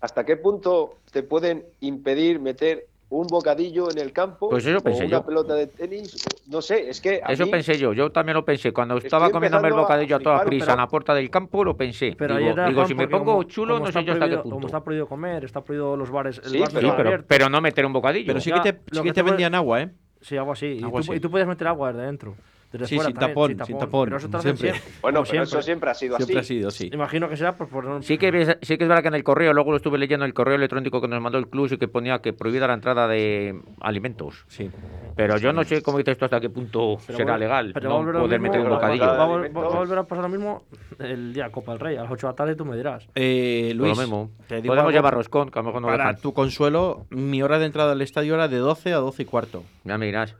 ¿hasta 0.00 0.24
qué 0.24 0.36
punto 0.36 0.98
te 1.12 1.22
pueden 1.22 1.64
impedir 1.80 2.40
meter 2.40 2.86
un 3.20 3.26
bocadillo 3.28 3.90
en 3.90 3.98
el 3.98 4.12
campo 4.12 4.48
Pues 4.50 4.66
eso 4.66 4.78
o 4.78 4.80
pensé 4.80 5.04
una 5.06 5.18
yo. 5.18 5.26
pelota 5.26 5.54
de 5.54 5.66
tenis? 5.68 6.16
No 6.48 6.60
sé, 6.60 6.88
es 6.90 7.00
que 7.00 7.20
a 7.24 7.32
Eso 7.32 7.44
mí- 7.46 7.50
pensé 7.50 7.78
yo, 7.78 7.92
yo 7.92 8.10
también 8.10 8.34
lo 8.34 8.44
pensé. 8.44 8.72
Cuando 8.72 8.96
estaba 8.98 9.30
comiéndome 9.30 9.68
el 9.68 9.74
bocadillo 9.74 10.16
a 10.16 10.18
toda 10.20 10.36
flipar, 10.38 10.46
prisa 10.48 10.64
pero- 10.66 10.72
en 10.74 10.78
la 10.80 10.88
puerta 10.88 11.14
del 11.14 11.30
campo, 11.30 11.64
lo 11.64 11.76
pensé. 11.76 12.14
Pero 12.18 12.36
digo, 12.36 12.54
digo, 12.66 12.86
si 12.86 12.94
me 12.94 13.08
pongo 13.08 13.24
como- 13.32 13.42
chulo, 13.44 13.74
como 13.74 13.84
no 13.84 13.88
está 13.88 14.00
sé 14.00 14.06
yo 14.06 14.12
hasta 14.14 14.24
qué 14.26 14.30
prohibido- 14.36 14.42
punto. 14.42 14.54
Como 14.56 14.66
está 14.66 14.84
prohibido 14.84 15.06
comer, 15.06 15.44
está 15.44 15.60
prohibido 15.62 15.96
los 15.96 16.10
bares. 16.10 16.38
El 16.44 16.50
Sí, 16.50 16.58
bar 16.58 16.72
no 16.74 16.80
Sí, 16.80 16.86
pero, 16.96 17.24
pero 17.26 17.48
no 17.48 17.60
meter 17.60 17.86
un 17.86 17.92
bocadillo. 17.92 18.26
pero 18.26 18.40
sí 18.40 18.50
que 18.52 18.60
te, 18.60 18.72
sí 18.72 18.78
que 18.98 19.02
que 19.02 19.08
te 19.10 19.14
te 19.14 19.22
vendían 19.22 19.54
agua, 19.54 19.82
¿eh? 19.82 19.90
Sí, 20.20 20.36
algo 20.36 20.52
así. 20.52 20.66
Y 20.66 20.80
tú, 20.80 21.12
y 21.14 21.20
tú 21.20 21.30
puedes 21.30 21.46
meter 21.46 21.66
agua 21.68 21.92
desde 21.92 22.06
dentro. 22.06 22.34
Desde 22.74 22.88
Sí, 22.88 22.96
fuera 22.96 23.06
sin 23.10 23.14
también, 23.16 23.56
tapón, 23.56 23.66
sin 23.68 23.78
tapón, 23.78 24.04
Pero 24.06 24.16
eso 24.16 24.28
siempre. 24.40 24.70
siempre. 24.72 24.92
Bueno, 25.00 25.22
pero 25.30 25.42
eso 25.44 25.62
siempre 25.62 25.90
ha 25.90 25.94
sido 25.94 26.16
Siempre 26.16 26.36
ha 26.38 26.40
así. 26.40 26.54
sido, 26.58 26.70
sí. 26.72 26.90
Imagino 26.92 27.28
que 27.28 27.36
será 27.36 27.56
por, 27.56 27.68
por 27.68 28.02
Sí 28.02 28.18
que, 28.18 28.56
sí 28.62 28.76
que 28.76 28.82
es 28.82 28.88
verdad 28.88 29.02
que 29.02 29.08
en 29.08 29.14
el 29.14 29.22
correo, 29.22 29.52
luego 29.52 29.70
lo 29.70 29.76
estuve 29.76 29.96
leyendo 29.96 30.24
en 30.24 30.30
el 30.30 30.34
correo 30.34 30.56
electrónico 30.56 31.00
que 31.00 31.06
nos 31.06 31.20
mandó 31.22 31.38
el 31.38 31.46
club 31.46 31.68
y 31.72 31.78
que 31.78 31.86
ponía 31.86 32.18
que 32.18 32.32
prohibida 32.32 32.66
la 32.66 32.74
entrada 32.74 33.06
de 33.06 33.60
alimentos. 33.80 34.44
Sí. 34.48 34.68
Pero 35.14 35.36
yo 35.38 35.52
no 35.52 35.62
sé 35.62 35.82
cómo 35.82 35.98
dices 35.98 36.18
tú 36.18 36.24
hasta 36.24 36.40
qué 36.40 36.50
punto 36.50 36.98
Pero 37.06 37.16
será 37.16 37.38
legal 37.38 37.70
pero 37.72 37.88
no 37.90 37.94
va 37.94 38.00
a 38.00 38.04
volver 38.04 38.16
a 38.16 38.18
lo 38.18 38.24
poder 38.24 38.40
mismo, 38.40 38.52
meter 38.56 38.66
un 38.68 38.74
bocadillo. 38.74 39.06
Va, 39.06 39.12
a 39.14 39.26
va 39.26 39.78
volver 39.78 39.98
a 39.98 40.02
pasar 40.02 40.24
lo 40.24 40.28
mismo 40.28 40.64
el 40.98 41.32
día 41.32 41.50
Copa 41.50 41.70
del 41.72 41.80
Rey. 41.80 41.96
A 41.96 42.02
las 42.02 42.10
8 42.10 42.26
de 42.26 42.32
la 42.32 42.36
tarde 42.36 42.56
tú 42.56 42.64
me 42.64 42.76
dirás. 42.76 43.06
Eh, 43.14 43.72
Luis, 43.76 43.96
lo 43.96 44.02
mismo. 44.02 44.30
Podemos 44.48 44.78
algo 44.78 44.90
llevar 44.90 45.14
roscón, 45.14 45.50
que 45.50 45.58
a 45.60 45.62
lo 45.62 45.66
mejor 45.68 45.82
no 45.82 45.90
lo 45.90 45.96
para 45.96 46.16
tu 46.16 46.32
consuelo, 46.34 47.06
mi 47.10 47.40
hora 47.40 47.60
de 47.60 47.66
entrada 47.66 47.92
al 47.92 48.02
estadio 48.02 48.34
era 48.34 48.48
de 48.48 48.56
12 48.58 48.92
a 48.92 48.96
12 48.96 49.22
y 49.22 49.24
cuarto. 49.26 49.62
Ya 49.84 49.96
me 49.96 50.06
dirás. 50.06 50.34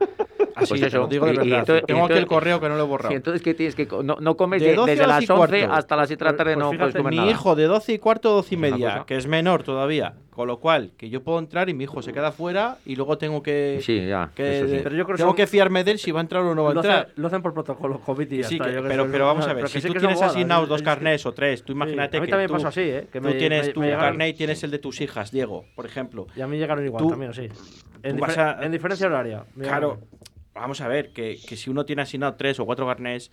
Así 0.57 0.69
Pues 0.69 0.81
te 0.83 0.87
eso. 0.87 0.99
lo 0.99 1.07
digo 1.09 1.27
de 1.27 1.33
Y- 1.33 1.35
y 1.35 1.39
verdad. 1.39 1.59
entonces- 1.61 1.85
Tengo 1.87 2.01
entonces- 2.03 2.24
el 2.25 2.29
correo 2.29 2.61
que 2.61 2.69
no 2.69 2.77
lo 2.77 2.85
he 2.85 2.87
borrado. 2.87 3.13
Y 3.13 3.17
entonces, 3.17 3.41
¿qué 3.43 3.55
tienes 3.55 3.75
que 3.75 3.87
No, 4.03 4.17
no 4.21 4.37
comes 4.37 4.61
De 4.63 4.69
de- 4.71 4.75
12 4.75 4.91
desde 4.93 5.05
a 5.05 5.07
12 5.07 5.21
las 5.21 5.23
y 5.29 5.33
11 5.33 5.59
cuarto. 5.61 5.73
hasta 5.75 5.97
las 5.97 6.09
7 6.09 6.25
de 6.25 6.31
la 6.31 6.37
tarde, 6.37 6.55
Pues 6.55 6.65
no 6.65 6.71
fíjate, 6.71 6.85
puedes 6.91 6.97
comer 6.97 7.11
mi 7.13 7.17
nada. 7.19 7.31
hijo 7.31 7.55
de 7.57 7.65
12 7.65 7.93
y 7.93 7.99
cuarto, 7.99 8.31
12 8.31 8.55
y 8.55 8.59
media, 8.59 9.05
que 9.07 9.17
es 9.17 9.27
menor 9.27 9.63
todavía. 9.63 10.15
Con 10.31 10.49
lo 10.49 10.59
cual, 10.59 10.91
que 10.97 11.09
yo 11.11 11.23
puedo 11.23 11.39
entrar 11.39 11.69
y 11.69 11.75
mi 11.75 11.85
hijo 11.85 12.03
se 12.03 12.13
queda 12.13 12.33
fuera 12.33 12.79
y 12.85 12.97
luego 12.97 13.17
tengo 13.19 13.41
que, 13.41 13.79
Sí, 13.83 14.05
ya. 14.05 14.31
que- 14.35 14.67
sí. 14.69 14.81
Pero 14.83 14.97
yo 14.97 15.05
creo 15.05 15.15
que 15.15 15.19
tengo 15.19 15.31
son- 15.31 15.37
que 15.37 15.47
fiarme 15.47 15.85
de 15.85 15.93
él 15.93 15.99
si 16.01 16.11
va 16.11 16.19
a 16.19 16.23
entrar 16.23 16.43
o 16.43 16.57
no 16.57 16.65
va 16.65 16.71
a 16.71 16.75
Lo, 16.75 16.81
entrar. 16.81 16.99
hacen, 17.05 17.13
lo 17.23 17.29
hacen 17.29 17.41
por 17.41 17.55
protocolo 17.55 18.01
COVID 18.01 18.33
y 18.33 18.39
ya 18.39 18.49
Sí, 18.49 18.57
está. 18.57 18.65
que- 18.67 18.73
Yo 18.75 18.79
creo 18.81 18.91
pero, 18.91 19.05
que 19.05 19.11
pero 19.13 19.27
vamos 19.27 19.47
a 19.47 19.53
ver, 19.53 19.69
si 19.69 19.81
sí 19.81 19.87
tú 19.87 19.95
tienes 19.95 20.21
asignados 20.21 20.69
dos 20.69 20.83
carnés 20.83 21.25
o 21.25 21.33
tres, 21.33 21.63
tú 21.63 21.73
Sí, 21.73 21.77
imagínate 21.77 22.17
a 22.17 22.21
mí 22.21 22.27
que 22.27 22.31
también 22.33 22.49
tú, 22.49 22.55
pasó 22.55 22.67
así, 22.67 22.81
¿eh? 22.81 23.07
Que 23.13 23.21
tú 23.21 23.29
me- 23.29 23.35
tienes 23.35 23.73
tu 23.73 23.81
carnet 23.81 24.35
y 24.35 24.39
tienes 24.39 24.65
el 24.65 24.73
de 24.73 24.79
tus 24.81 25.01
hijas, 25.01 25.31
Diego, 25.31 25.67
por 25.77 25.87
ejemplo. 25.87 26.27
Y 26.35 26.41
a 26.41 26.49
mí 26.49 26.59
llegaron 26.59 26.85
igual 26.85 27.07
también, 27.07 27.33
sí. 27.33 27.49
En, 28.03 28.17
tú 28.17 28.23
vas 28.23 28.37
difer- 28.37 28.59
a- 28.61 28.65
en 28.67 28.73
diferencia 28.73 29.07
horaria. 29.07 29.45
Claro. 29.57 29.99
Vamos 30.55 30.81
a 30.81 30.89
ver, 30.89 31.13
que, 31.13 31.39
que 31.47 31.57
si 31.57 31.71
uno 31.71 31.85
tiene 31.85 32.03
asignado 32.03 32.35
tres 32.35 32.59
o 32.61 32.67
cuatro 32.67 32.87
carnés, 32.87 33.31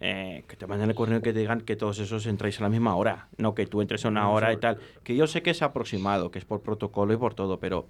eh, 0.00 0.44
que 0.48 0.56
te 0.56 0.66
manden 0.66 0.90
el 0.90 0.96
correo 0.96 1.18
y 1.18 1.22
que 1.22 1.32
te 1.32 1.38
digan 1.38 1.60
que 1.60 1.76
todos 1.76 1.98
esos 2.00 2.26
entráis 2.26 2.58
a 2.60 2.64
la 2.64 2.68
misma 2.68 2.96
hora, 2.96 3.28
no 3.38 3.54
que 3.54 3.66
tú 3.66 3.80
entres 3.80 4.04
a 4.04 4.08
una 4.08 4.28
hora 4.28 4.52
y 4.52 4.56
tal. 4.56 4.78
Que 5.04 5.14
yo 5.14 5.26
sé 5.26 5.42
que 5.42 5.50
es 5.50 5.62
aproximado, 5.62 6.30
que 6.30 6.38
es 6.40 6.44
por 6.44 6.62
protocolo 6.62 7.12
y 7.14 7.16
por 7.16 7.34
todo, 7.34 7.60
pero 7.60 7.86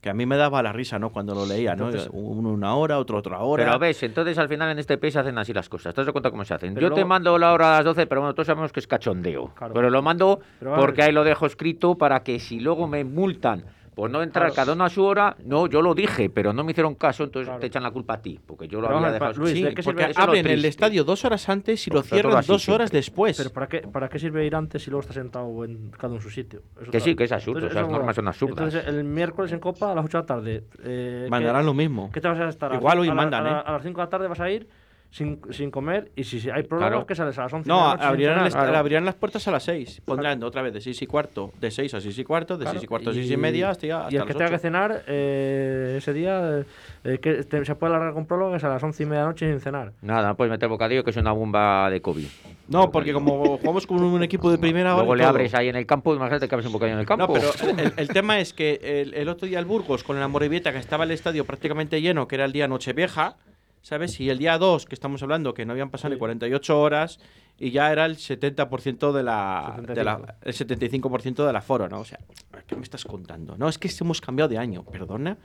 que 0.00 0.08
a 0.08 0.14
mí 0.14 0.24
me 0.26 0.36
daba 0.36 0.62
la 0.62 0.72
risa, 0.72 1.00
¿no? 1.00 1.10
Cuando 1.10 1.34
lo 1.34 1.44
leía, 1.46 1.74
¿no? 1.74 1.86
Entonces- 1.86 2.10
Uno 2.12 2.50
una 2.50 2.76
hora, 2.76 2.98
otro 3.00 3.18
otra 3.18 3.40
hora. 3.40 3.64
Pero 3.64 3.78
ves, 3.80 4.00
entonces 4.04 4.38
al 4.38 4.48
final 4.48 4.70
en 4.70 4.78
este 4.78 4.96
país 4.98 5.16
hacen 5.16 5.36
así 5.38 5.52
las 5.52 5.68
cosas. 5.68 5.92
¿Te 5.92 6.04
das 6.04 6.12
cuenta 6.12 6.30
cómo 6.30 6.44
se 6.44 6.54
hacen? 6.54 6.74
Pero 6.74 6.86
Yo 6.86 6.90
te 6.94 7.00
luego- 7.00 7.08
mando 7.08 7.36
la 7.38 7.52
hora 7.52 7.74
a 7.74 7.76
las 7.78 7.84
12, 7.86 8.06
pero 8.06 8.20
bueno, 8.20 8.34
todos 8.34 8.46
sabemos 8.46 8.70
que 8.70 8.78
es 8.78 8.86
cachondeo. 8.86 9.52
Claro. 9.56 9.74
Pero 9.74 9.90
lo 9.90 10.00
mando 10.00 10.38
Pero 10.60 10.76
porque 10.76 11.02
ahí 11.02 11.10
lo 11.12 11.24
dejo 11.24 11.46
escrito 11.46 11.96
para 11.96 12.22
que 12.22 12.38
si 12.38 12.60
luego 12.60 12.86
me 12.86 13.02
multan 13.02 13.64
Por 13.98 14.08
no 14.12 14.22
entrar 14.22 14.44
Claro. 14.44 14.54
cada 14.54 14.72
uno 14.74 14.84
a 14.84 14.90
su 14.90 15.02
hora, 15.02 15.36
no, 15.44 15.66
yo 15.66 15.82
lo 15.82 15.92
dije, 15.92 16.30
pero 16.30 16.52
no 16.52 16.62
me 16.62 16.70
hicieron 16.70 16.94
caso, 16.94 17.24
entonces 17.24 17.48
Claro. 17.48 17.58
te 17.58 17.66
echan 17.66 17.82
la 17.82 17.90
culpa 17.90 18.14
a 18.14 18.22
ti, 18.22 18.38
porque 18.46 18.68
yo 18.68 18.80
lo 18.80 18.86
Pero 18.86 18.98
había 19.00 19.10
dejado. 19.10 19.32
Luis, 19.32 19.54
Sí, 19.54 19.62
¿de 19.64 19.74
qué 19.74 19.82
porque 19.82 20.04
sirve- 20.04 20.12
abren 20.22 20.46
el 20.46 20.64
estadio 20.64 21.02
dos 21.02 21.24
horas 21.24 21.48
antes 21.48 21.84
y 21.84 21.90
lo 21.90 22.02
cierran 22.02 22.36
así 22.36 22.46
dos 22.46 22.62
siempre. 22.62 22.74
horas 22.76 22.92
después. 22.92 23.36
Pero 23.36 23.50
¿para 23.50 23.66
qué, 23.66 23.80
¿para 23.80 24.08
qué 24.08 24.20
sirve 24.20 24.46
ir 24.46 24.54
antes 24.54 24.84
si 24.84 24.90
luego 24.92 25.00
está 25.00 25.14
sentado 25.14 25.64
en 25.64 25.90
cada 25.90 26.06
uno 26.10 26.16
en 26.18 26.22
su 26.22 26.30
sitio? 26.30 26.62
Eso 26.80 26.92
Que 26.92 27.00
sí, 27.00 27.16
que 27.16 27.24
es 27.24 27.32
absurdo, 27.32 27.58
Entonces, 27.58 27.76
esas 27.76 27.90
normas 27.90 28.14
son 28.14 28.28
absurdas. 28.28 28.72
Entonces, 28.72 28.86
el 28.86 29.02
miércoles 29.02 29.50
en 29.50 29.58
Copa 29.58 29.90
a 29.90 29.94
las 29.96 30.04
8 30.04 30.18
de 30.18 30.22
la 30.22 30.26
tarde. 30.26 30.64
eh, 30.84 31.22
¿qué- 31.24 31.30
Mandarán 31.30 31.66
lo 31.66 31.74
mismo. 31.74 32.08
¿Qué 32.12 32.20
te 32.20 32.28
vas 32.28 32.38
a 32.38 32.48
estar? 32.50 32.72
Igual 32.74 33.00
hoy 33.00 33.08
a 33.08 33.14
mandan, 33.14 33.46
a 33.48 33.50
la- 33.50 33.58
¿eh? 33.58 33.62
A 33.66 33.72
las 33.72 33.82
5 33.82 34.00
de 34.00 34.06
la 34.06 34.10
tarde 34.10 34.28
vas 34.28 34.38
a 34.38 34.48
ir 34.48 34.68
sin, 35.10 35.40
sin 35.50 35.70
comer 35.70 36.10
y 36.16 36.24
si, 36.24 36.38
si 36.38 36.50
hay 36.50 36.64
Claro. 36.64 37.06
que 37.06 37.14
sales 37.14 37.36
a 37.38 37.42
las 37.44 37.52
11 37.52 37.66
de 37.66 37.74
No, 37.74 37.80
la 37.88 37.94
noche 37.94 38.04
abrirán, 38.06 38.46
el 38.46 38.74
abrirán 38.74 39.04
las 39.06 39.14
puertas 39.14 39.48
a 39.48 39.50
las 39.50 39.62
6. 39.64 40.02
Pondrán 40.04 40.42
otra 40.42 40.60
vez 40.62 40.74
de 40.74 40.80
6 40.82 41.00
y 41.02 41.06
cuarto, 41.06 41.52
de 41.60 41.70
6 41.70 41.94
a 41.94 42.00
6 42.00 42.18
y 42.18 42.24
cuarto, 42.24 42.58
de 42.58 42.64
Claro, 42.64 42.78
6 42.78 42.84
y 42.84 42.86
cuarto 42.86 43.10
a 43.10 43.12
6 43.14 43.30
y 43.30 43.36
media 43.38 43.70
hasta, 43.70 43.86
hasta 44.02 44.14
y 44.14 44.16
el 44.18 44.24
que 44.26 44.34
tenga 44.34 44.50
que 44.50 44.56
8. 44.56 44.62
cenar 44.62 45.02
eh, 45.06 45.94
ese 45.98 46.12
día, 46.12 46.62
eh, 47.04 47.18
que 47.18 47.42
te- 47.44 47.64
se 47.64 47.74
puede 47.74 47.94
alargar 47.94 48.12
con 48.14 48.26
prórrogas 48.26 48.62
a 48.64 48.68
las 48.68 48.82
11 48.82 49.02
y 49.02 49.06
media 49.06 49.20
de 49.20 49.24
la 49.24 49.30
noche 49.30 49.50
sin 49.50 49.60
cenar. 49.60 49.92
Nada, 50.02 50.28
no 50.28 50.36
puedes 50.36 50.50
meter 50.50 50.68
bocadillo, 50.68 51.02
que 51.04 51.10
es 51.10 51.16
una 51.16 51.32
bomba 51.32 51.88
de 51.90 52.00
COVID. 52.02 52.26
No, 52.68 52.90
porque 52.90 53.14
como 53.14 53.56
jugamos 53.58 53.86
con 53.86 54.02
un 54.02 54.22
equipo 54.22 54.50
de 54.50 54.58
primera 54.58 54.92
Luego 54.94 55.14
le 55.14 55.22
todo. 55.22 55.30
abres 55.30 55.54
ahí 55.54 55.68
en 55.68 55.76
el 55.76 55.86
campo, 55.86 56.14
imagínate 56.14 56.48
que 56.48 56.54
abres 56.54 56.66
un 56.66 56.72
bocadillo 56.74 56.96
en 56.96 57.00
el 57.00 57.06
campo. 57.06 57.28
No, 57.28 57.32
pero 57.32 57.50
el, 57.72 57.80
el- 57.80 57.92
el 57.96 58.08
tema 58.08 58.40
es 58.40 58.52
que 58.52 58.78
el, 58.82 59.14
el 59.14 59.28
otro 59.30 59.48
día 59.48 59.58
el 59.58 59.64
Burgos 59.64 60.04
con 60.04 60.20
la 60.20 60.28
Morevieta, 60.28 60.70
que 60.72 60.78
estaba 60.78 61.04
el 61.04 61.10
estadio 61.12 61.46
prácticamente 61.46 62.02
lleno, 62.02 62.28
que 62.28 62.34
era 62.36 62.44
el 62.44 62.52
día 62.52 62.68
Nochevieja, 62.68 63.36
¿sabes? 63.82 64.18
Y 64.20 64.30
el 64.30 64.38
día 64.38 64.58
2, 64.58 64.86
que 64.86 64.94
estamos 64.94 65.22
hablando, 65.22 65.54
que 65.54 65.64
no 65.66 65.72
habían 65.72 65.90
pasado 65.90 66.12
ni 66.14 66.18
48 66.18 66.80
horas, 66.80 67.18
y 67.58 67.70
ya 67.70 67.90
era 67.90 68.04
el 68.06 68.16
70% 68.16 69.12
de 69.12 69.22
la, 69.22 69.74
de 69.94 70.04
la- 70.04 70.36
el 70.42 70.52
75% 70.54 71.44
del 71.46 71.56
aforo, 71.56 71.88
¿no? 71.88 72.00
O 72.00 72.04
sea, 72.04 72.18
¿qué 72.66 72.76
me 72.76 72.82
estás 72.82 73.04
contando? 73.04 73.56
No, 73.56 73.68
es 73.68 73.78
que 73.78 73.90
hemos 74.00 74.20
cambiado 74.20 74.48
de 74.48 74.58
año, 74.58 74.84
perdona. 74.84 75.36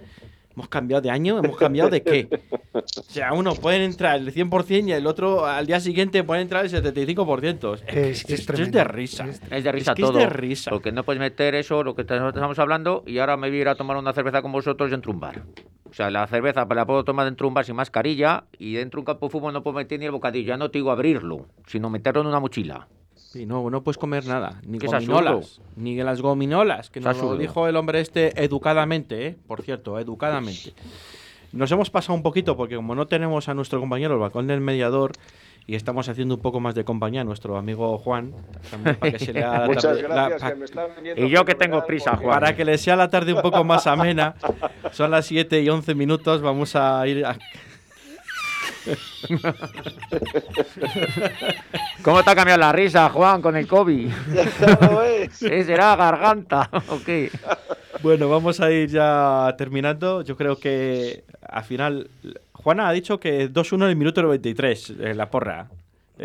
¿Hemos 0.56 0.68
cambiado 0.70 1.02
de 1.02 1.10
año? 1.10 1.40
¿Hemos 1.40 1.58
cambiado 1.58 1.90
de 1.90 2.02
qué? 2.04 2.30
O 2.74 3.04
sea, 3.04 3.34
uno 3.34 3.54
puede 3.54 3.86
entrar 3.86 4.18
el 4.20 4.34
100% 4.34 4.88
y 4.88 4.92
el 4.94 5.06
otro 5.06 5.46
al 5.46 5.68
día 5.68 5.80
siguiente 5.80 6.24
puede 6.24 6.42
entrar 6.42 6.66
el 6.66 6.72
75%. 6.72 7.76
Es, 7.76 7.84
Es- 7.88 8.30
es 8.30 8.50
es- 8.50 8.72
de 8.72 8.84
risa. 8.84 9.26
Es- 9.26 9.42
Es 9.52 9.64
de 9.64 9.72
risa 9.72 9.94
que 9.94 10.02
es 10.02 10.08
todo. 10.08 10.18
de 10.18 10.26
risa. 10.28 10.72
Porque 10.72 10.92
no 10.92 11.04
puedes 11.04 11.20
meter 11.20 11.54
eso, 11.56 11.84
lo 11.84 11.96
que 11.96 12.02
estamos 12.02 12.58
hablando, 12.60 13.04
y 13.06 13.20
ahora 13.20 13.38
me 13.38 13.50
voy 13.50 13.58
a 13.60 13.62
ir 13.62 13.68
a 13.68 13.76
tomar 13.76 13.98
una 13.98 14.12
cerveza 14.14 14.42
con 14.42 14.52
vosotros 14.52 14.90
dentro 14.90 15.12
de 15.12 15.16
un 15.16 15.20
bar. 15.22 15.44
O 15.90 15.94
sea, 15.94 16.10
la 16.10 16.26
cerveza 16.26 16.66
la 16.68 16.86
puedo 16.88 17.04
tomar 17.04 17.26
dentro 17.26 17.46
de 17.46 17.50
un 17.50 17.54
bar 17.54 17.66
sin 17.66 17.76
mascarilla 17.76 18.46
y 18.58 18.74
dentro 18.74 18.98
de 18.98 19.02
un 19.02 19.06
campo 19.06 19.28
de 19.28 19.32
fútbol 19.32 19.54
no 19.54 19.62
puedo 19.62 19.76
meter 19.78 20.00
ni 20.00 20.06
el 20.06 20.12
bocadillo. 20.12 20.48
Ya 20.48 20.58
no 20.58 20.72
te 20.72 20.80
digo 20.80 20.90
abrirlo, 20.92 21.46
sino 21.68 21.92
meterlo 21.92 22.22
en 22.22 22.28
una 22.28 22.40
mochila. 22.40 22.88
Sí, 23.34 23.48
no, 23.48 23.68
no 23.72 23.82
puedes 23.84 23.98
comer 23.98 24.28
nada, 24.28 24.62
ni 24.64 24.78
gominolas, 24.78 25.60
ni 25.76 25.96
las 25.96 26.22
gominolas, 26.22 26.92
que 26.92 27.00
nos 27.00 27.18
lo 27.20 27.36
dijo 27.36 27.68
el 27.68 27.76
hombre 27.78 28.00
este 28.00 28.44
educadamente, 28.44 29.26
¿eh? 29.26 29.36
por 29.48 29.64
cierto, 29.64 29.98
educadamente. 29.98 30.72
Nos 31.52 31.72
hemos 31.72 31.90
pasado 31.90 32.14
un 32.14 32.22
poquito 32.22 32.56
porque 32.56 32.76
como 32.76 32.94
no 32.94 33.08
tenemos 33.08 33.50
a 33.50 33.56
nuestro 33.56 33.80
compañero 33.80 34.14
el 34.14 34.20
balcón 34.20 34.46
del 34.46 34.62
mediador 34.62 35.14
y 35.66 35.74
estamos 35.74 36.10
haciendo 36.10 36.36
un 36.36 36.42
poco 36.42 36.60
más 36.60 36.76
de 36.76 36.86
compañía 36.86 37.22
a 37.22 37.24
nuestro 37.24 37.58
amigo 37.58 37.98
Juan, 37.98 38.36
también 38.70 38.98
para 38.98 39.12
que 39.14 39.18
se 39.26 39.34
le 39.34 39.44
haga 39.44 39.68
la 39.68 39.76
tarde- 39.82 40.02
gracias, 40.04 40.54
que 40.54 41.16
me 41.16 41.26
Y 41.26 41.30
yo 41.32 41.44
que 41.44 41.56
tengo 41.56 41.84
prisa, 41.88 42.12
porque- 42.12 42.26
Juan. 42.26 42.40
para 42.40 42.56
que 42.56 42.66
le 42.66 42.78
sea 42.78 42.96
la 42.96 43.10
tarde 43.10 43.34
un 43.34 43.42
poco 43.42 43.64
más 43.64 43.88
amena. 43.88 44.36
Son 44.92 45.10
las 45.10 45.26
7 45.26 45.60
y 45.60 45.70
11 45.70 45.96
minutos, 45.96 46.44
vamos 46.44 46.76
a 46.76 47.08
ir 47.08 47.26
a... 47.26 47.36
¿Cómo 52.04 52.24
te 52.24 52.30
ha 52.30 52.36
cambiado 52.36 52.60
la 52.60 52.72
risa, 52.72 53.10
Juan, 53.10 53.42
con 53.42 53.56
el 53.56 53.68
COVID? 53.68 54.12
¿Qué 55.40 55.64
será? 55.66 55.96
¿Garganta? 55.96 56.70
¿O 56.90 57.00
qué? 57.04 57.32
Bueno, 58.02 58.30
vamos 58.30 58.60
a 58.60 58.72
ir 58.72 58.90
ya 58.90 59.54
terminando. 59.58 60.22
Yo 60.22 60.36
creo 60.36 60.58
que 60.58 61.24
al 61.48 61.64
final. 61.64 62.10
Juana 62.52 62.88
ha 62.88 62.94
dicho 62.94 63.20
que 63.20 63.52
2-1 63.52 63.84
en 63.84 63.90
el 63.90 63.96
minuto 63.96 64.22
93, 64.22 64.94
eh, 65.00 65.14
la 65.14 65.30
porra. 65.30 65.70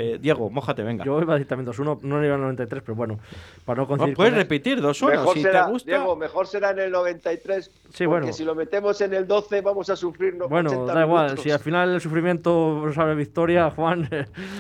Eh, 0.01 0.17
Diego, 0.21 0.49
mójate, 0.49 0.85
venga. 0.85 1.05
Yo 1.05 1.21
iba 1.21 1.33
a 1.35 1.37
decir 1.39 1.49
también 1.49 1.67
2-1, 1.73 2.03
no 2.03 2.25
iba 2.25 2.37
al 2.37 2.41
93, 2.41 2.85
pero 2.87 2.95
bueno, 2.95 3.19
para 3.65 3.81
no 3.83 3.89
puedes 3.89 4.15
con 4.15 4.31
repetir 4.33 4.81
2-1 4.81 5.11
Mejor 5.11 5.35
si 5.35 5.43
será, 5.43 5.65
te 5.67 5.73
gusta. 5.73 5.91
Diego, 5.91 6.15
mejor 6.15 6.47
será 6.47 6.71
en 6.71 6.79
el 6.79 6.93
93. 6.93 7.65
Sí, 7.65 7.73
porque 8.05 8.07
bueno. 8.07 8.33
si 8.33 8.45
lo 8.45 8.55
metemos 8.55 9.01
en 9.01 9.13
el 9.15 9.27
12 9.27 9.61
vamos 9.61 9.91
a 9.91 9.97
sufrir 9.97 10.37
no- 10.37 10.49
Bueno, 10.49 10.71
80 10.71 10.95
da 10.95 11.05
igual, 11.05 11.25
minutos. 11.25 11.43
si 11.43 11.51
al 11.51 11.59
final 11.59 11.95
el 11.95 12.01
sufrimiento 12.01 12.93
sabe 12.95 13.17
victoria, 13.17 13.71
Juan, 13.77 14.09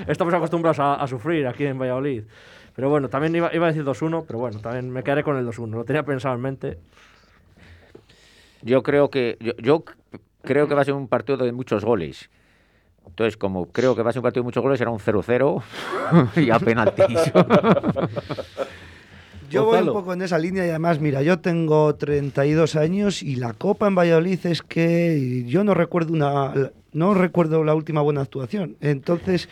estamos 0.09 0.35
acostumbrados 0.35 0.81
a, 0.81 0.95
a 0.95 1.07
sufrir 1.07 1.47
aquí 1.47 1.67
en 1.67 1.79
Valladolid. 1.79 2.25
Pero 2.75 2.91
bueno, 2.91 3.09
también 3.09 3.37
iba, 3.37 3.55
iba 3.55 3.67
a 3.67 3.69
decir 3.69 3.85
2-1, 3.85 4.25
pero 4.27 4.41
bueno, 4.41 4.59
también 4.59 4.91
me 4.91 5.05
quedaré 5.05 5.23
con 5.23 5.37
el 5.37 5.47
2-1, 5.47 5.71
lo 5.71 5.85
tenía 5.85 6.03
pensado 6.03 6.35
en 6.35 6.41
mente. 6.41 6.79
Yo 8.63 8.83
creo 8.83 9.09
que 9.09 9.37
yo, 9.41 9.53
yo 9.59 9.85
creo 10.43 10.67
que 10.67 10.75
va 10.75 10.83
a 10.83 10.85
ser 10.85 10.95
un 10.95 11.07
partido 11.07 11.39
de 11.39 11.53
muchos 11.53 11.85
goles. 11.85 12.29
Entonces, 13.09 13.37
como 13.37 13.67
creo 13.67 13.97
que 13.97 14.03
va 14.03 14.11
a 14.11 14.13
ser 14.13 14.21
un 14.21 14.25
partido 14.25 14.43
de 14.43 14.47
muchos 14.47 14.63
goles, 14.63 14.79
será 14.79 14.91
un 14.91 14.99
0-0 14.99 15.63
y 16.37 16.51
a 16.51 16.59
penaltis. 16.59 17.19
Yo 19.51 19.65
voy 19.65 19.81
un 19.81 19.93
poco 19.93 20.13
en 20.13 20.23
esa 20.23 20.39
línea 20.39 20.67
y 20.67 20.69
además, 20.69 21.01
mira, 21.01 21.23
yo 21.23 21.39
tengo 21.39 21.95
32 21.95 22.77
años 22.77 23.23
y 23.23 23.37
la 23.37 23.55
Copa 23.55 23.87
en 23.87 23.95
Valladolid 23.95 24.45
es 24.45 24.61
que 24.61 25.45
yo 25.47 25.65
no 25.65 25.73
recuerdo 25.73 26.13
una 26.13 26.53
no 26.93 27.15
recuerdo 27.15 27.65
la 27.65 27.75
última 27.75 28.03
buena 28.03 28.21
actuación. 28.21 28.77
Entonces, 28.83 29.49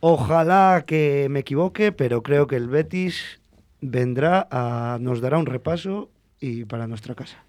ojalá 0.00 0.84
que 0.86 1.26
me 1.30 1.40
equivoque, 1.40 1.92
pero 1.92 2.22
creo 2.22 2.46
que 2.46 2.56
el 2.56 2.68
Betis 2.68 3.40
vendrá 3.82 4.48
a 4.50 4.96
nos 5.02 5.20
dará 5.20 5.36
un 5.36 5.46
repaso 5.46 6.08
y 6.40 6.64
para 6.64 6.86
nuestra 6.86 7.14
casa. 7.14 7.45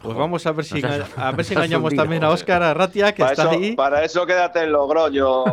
Pues 0.00 0.16
vamos 0.16 0.46
a 0.46 0.52
ver 0.52 0.64
si, 0.64 0.80
enga- 0.80 1.06
a 1.16 1.32
ver 1.32 1.44
si 1.44 1.54
engañamos 1.54 1.94
también 1.94 2.22
a. 2.24 2.30
Óscar 2.30 2.62
Arratia, 2.62 3.12
que 3.14 3.20
para, 3.22 3.32
está 3.32 3.42
eso, 3.44 3.50
ahí. 3.52 3.72
para 3.74 4.04
eso 4.04 4.24
quédate 4.26 4.62
en 4.62 4.72
Logroño. 4.72 5.44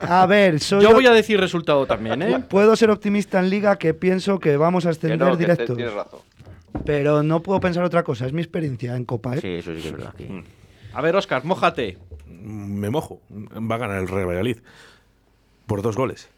A 0.00 0.26
ver, 0.26 0.60
soy 0.60 0.82
Yo 0.82 0.92
voy 0.92 1.06
a 1.06 1.12
decir 1.12 1.40
resultado 1.40 1.86
también, 1.86 2.20
¿eh? 2.22 2.38
puedo 2.48 2.76
ser 2.76 2.90
optimista 2.90 3.38
en 3.40 3.50
liga 3.50 3.76
que 3.76 3.94
pienso 3.94 4.38
que 4.38 4.56
vamos 4.56 4.84
a 4.86 4.90
que 4.90 4.96
ascender 4.96 5.18
no, 5.18 5.30
que 5.30 5.32
te- 5.32 5.38
directos, 5.38 5.76
tienes 5.76 5.94
razón. 5.94 6.20
pero 6.84 7.22
no 7.22 7.40
puedo 7.40 7.60
pensar 7.60 7.84
otra 7.84 8.02
cosa, 8.02 8.26
es 8.26 8.32
mi 8.32 8.42
experiencia 8.42 8.94
en 8.96 9.04
Copa, 9.04 9.36
¿eh? 9.36 9.40
sí, 9.40 9.48
eso 9.54 9.74
sí 9.74 9.80
que 9.82 9.88
es 9.88 9.92
verdad. 9.92 10.14
que- 10.14 10.44
A 10.92 11.00
ver, 11.00 11.16
Óscar, 11.16 11.44
mójate. 11.44 11.98
Me 12.28 12.90
mojo. 12.90 13.20
Va 13.32 13.76
a 13.76 13.78
ganar 13.78 13.98
el 13.98 14.08
Real 14.08 14.26
Valladolid. 14.26 14.58
Por 15.66 15.80
dos 15.80 15.96
goles. 15.96 16.28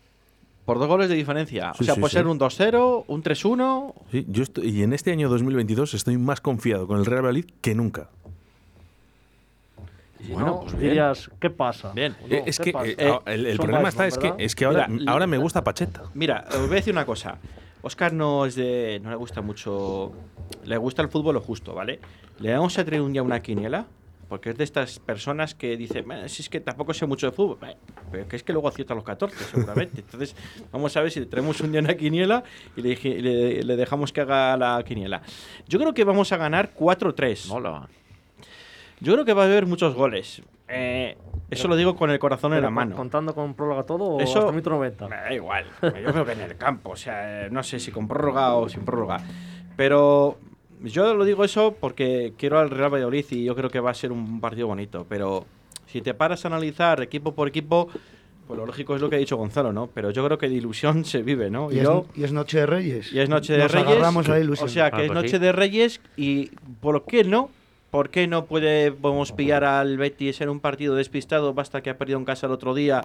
Por 0.67 0.79
dos 0.79 0.89
goles 0.89 1.09
de 1.09 1.15
diferencia. 1.15 1.73
Sí, 1.75 1.85
o 1.85 1.87
sea, 1.87 1.95
sí, 1.95 2.01
puede 2.01 2.11
sí. 2.11 2.17
ser 2.19 2.27
un 2.27 2.39
2-0, 2.39 3.05
un 3.07 3.23
3-1. 3.23 3.95
Sí, 4.11 4.27
yo 4.29 4.43
estoy, 4.43 4.69
y 4.69 4.83
en 4.83 4.93
este 4.93 5.13
año 5.13 5.29
2022 5.31 5.95
estoy 5.95 6.19
más 6.19 6.41
confiado 6.43 6.87
con 6.87 6.99
el 6.99 7.07
Real 7.07 7.23
Valladolid 7.23 7.47
que 7.63 7.75
nunca. 7.75 8.11
Bueno, 10.29 10.61
pues 10.63 10.73
bien. 10.77 10.89
dirías, 10.91 11.31
¿qué 11.41 11.51
pasa? 11.51 11.93
Bien. 11.93 12.17
¿O 12.25 12.27
no? 12.29 12.35
Eh, 12.35 12.43
es 12.47 12.59
¿Qué 12.59 12.65
que 12.65 12.73
pasa? 12.73 12.87
eh, 12.89 12.97
Eh, 12.99 13.19
el, 13.51 13.57
problema 13.59 13.89
está 13.89 14.07
es 14.09 14.19
que, 14.19 14.33
es 14.39 14.55
que 14.57 14.65
ahora, 14.65 14.89
Mira, 14.89 15.13
ahora 15.13 15.27
me 15.27 15.39
gusta 15.39 15.63
Pacheta. 15.63 16.03
Mira, 16.15 16.45
os 16.51 16.61
voy 16.63 16.73
a 16.73 16.75
decir 16.75 16.93
una 16.93 17.07
cosa. 17.07 17.39
Óscar 17.83 18.13
no 18.13 18.45
es 18.47 18.57
de. 18.57 18.99
no 19.05 19.11
le 19.11 19.17
gusta 19.17 19.43
mucho. 19.43 20.13
Le 20.65 20.77
gusta 20.79 21.03
el 21.03 21.09
fútbol 21.09 21.35
lo 21.35 21.41
justo, 21.41 21.75
¿vale? 21.75 22.01
Le 22.41 22.53
vamos 22.53 22.77
a 22.79 22.85
traer 22.85 23.03
un 23.03 23.13
día 23.13 23.23
una 23.23 23.41
quiniela. 23.41 23.87
Porque 24.29 24.51
es 24.51 24.59
de 24.59 24.65
estas 24.65 24.99
personas 24.99 25.55
que 25.55 25.77
dicen, 25.77 26.05
"Bueno, 26.07 26.29
si 26.29 26.43
es 26.43 26.49
que 26.49 26.59
tampoco 26.61 26.93
sé 26.93 27.07
mucho 27.07 27.27
de 27.27 27.33
fútbol. 27.33 27.59
Pero 28.11 28.27
que 28.27 28.37
es 28.37 28.43
que 28.43 28.53
luego 28.53 28.67
acierta 28.69 28.95
los 28.95 29.05
14, 29.05 29.37
seguramente. 29.45 30.01
Entonces, 30.01 30.35
vamos 30.73 30.97
a 30.97 31.01
ver 31.03 31.11
si 31.13 31.21
le 31.21 31.27
traemos 31.27 31.61
un 31.61 31.71
día 31.71 31.81
una 31.81 31.95
quiniela 31.95 32.43
y 32.77 32.83
le, 32.83 32.97
le- 33.23 33.63
le 33.63 33.77
dejamos 33.77 34.13
que 34.13 34.21
haga 34.23 34.57
la 34.57 34.83
quiniela. 34.85 35.23
Yo 35.69 35.79
creo 35.79 35.95
que 35.95 36.03
vamos 36.05 36.33
a 36.33 36.37
ganar 36.37 36.73
4-3. 36.75 37.47
Mola. 37.49 37.89
Yo 39.01 39.13
creo 39.13 39.25
que 39.25 39.33
va 39.35 39.43
a 39.43 39.47
haber 39.47 39.67
muchos 39.67 39.95
goles. 39.95 40.43
Eh, 40.69 41.17
eso 41.51 41.69
lo 41.69 41.77
digo 41.77 41.95
con 41.95 42.11
el 42.11 42.19
corazón 42.19 42.53
en 42.55 42.63
la 42.63 42.71
mano. 42.71 42.97
¿Contando 42.97 43.33
con 43.35 43.55
próloga 43.55 43.85
todo 43.85 44.05
o 44.05 44.21
Eso- 44.21 44.39
hasta 44.39 44.47
el 44.49 44.55
minuto 44.55 44.71
90? 44.71 45.07
Me 45.09 45.17
da 45.17 45.33
igual. 45.33 45.67
Yo 45.83 45.91
creo 46.13 46.25
que 46.25 46.33
en 46.33 46.41
el 46.41 46.57
campo. 46.57 46.91
O 46.91 46.97
sea, 46.97 47.47
eh, 47.47 47.51
no 47.51 47.63
sé 47.63 47.79
si 47.79 47.93
con 47.93 48.09
prórroga 48.09 48.55
o 48.57 48.69
sin 48.69 48.85
prórroga. 48.85 49.21
Pero 49.77 50.39
yo 50.83 51.15
lo 51.15 51.25
digo 51.25 51.45
eso 51.45 51.75
porque 51.81 52.33
quiero 52.37 52.59
al 52.59 52.71
Real 52.71 52.93
Valladolid 52.93 53.25
y 53.31 53.45
yo 53.45 53.55
creo 53.55 53.71
que 53.71 53.81
va 53.81 53.91
a 53.91 53.95
ser 53.95 54.13
un 54.13 54.41
partido 54.41 54.67
bonito. 54.67 55.07
Pero 55.09 55.47
si 55.87 56.01
te 56.01 56.15
paras 56.15 56.45
a 56.45 56.49
analizar 56.49 57.03
equipo 57.03 57.35
por 57.35 57.49
equipo, 57.49 57.89
pues 58.47 58.59
lo 58.59 58.67
lógico 58.67 58.95
es 58.95 59.01
lo 59.03 59.11
que 59.11 59.17
ha 59.17 59.19
dicho 59.19 59.37
Gonzalo, 59.37 59.73
¿no? 59.73 59.89
Pero 59.89 60.11
yo 60.11 60.25
creo 60.25 60.39
que 60.39 60.49
de 60.49 60.55
ilusión 60.55 61.05
se 61.05 61.23
vive, 61.23 61.51
¿no? 61.51 61.73
Y, 61.73 61.79
es, 61.79 61.85
yo, 61.85 62.07
y 62.15 62.25
es 62.25 62.33
Noche 62.33 62.59
de 62.61 62.67
Reyes. 62.67 63.13
y 63.13 63.19
es 63.21 63.29
Noche 63.29 63.55
de 63.55 63.61
Nos 63.61 63.73
Reyes. 63.73 63.89
agarramos 63.89 64.29
a 64.29 64.33
la 64.33 64.41
ilusión. 64.41 64.69
O 64.69 64.73
sea, 64.73 64.91
que 64.91 64.97
Ah, 64.99 65.03
es 65.03 65.07
pues 65.09 65.17
Noche 65.17 65.31
sí. 65.31 65.39
de 65.39 65.53
Reyes 65.53 66.01
y 66.17 66.51
¿por 66.81 67.05
qué 67.05 67.25
no? 67.25 67.51
¿Por 67.91 68.11
qué 68.11 68.27
no 68.27 68.45
puede, 68.45 68.93
podemos 68.93 69.33
pillar 69.33 69.65
al 69.65 69.97
Betis 69.97 70.41
en 70.41 70.49
un 70.51 70.61
partido 70.61 70.95
despistado? 70.97 71.55
Basta 71.55 71.83
que 71.83 71.91
ha 71.91 71.97
perdido 71.97 72.19
en 72.19 72.25
casa 72.25 72.47
el 72.47 72.53
otro 72.53 72.75
día 72.75 73.03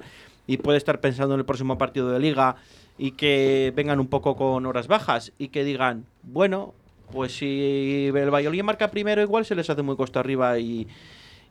y 0.47 0.57
puede 0.57 0.77
estar 0.79 0.99
pensando 0.99 1.35
en 1.35 1.39
el 1.39 1.45
próximo 1.45 1.77
partido 1.77 2.11
de 2.11 2.19
liga 2.19 2.57
y 2.97 3.11
que 3.11 3.71
vengan 3.75 3.99
un 3.99 4.07
poco 4.07 4.35
con 4.35 4.65
horas 4.65 4.87
bajas 4.87 5.31
y 5.37 5.47
que 5.49 5.63
digan, 5.63 6.05
bueno, 6.23 6.73
pues 7.11 7.35
si 7.37 8.07
el 8.13 8.29
Valladolid 8.33 8.63
marca 8.63 8.89
primero 8.89 9.21
igual 9.21 9.45
se 9.45 9.55
les 9.55 9.69
hace 9.69 9.81
muy 9.81 9.95
costa 9.95 10.19
arriba 10.21 10.57
y, 10.59 10.87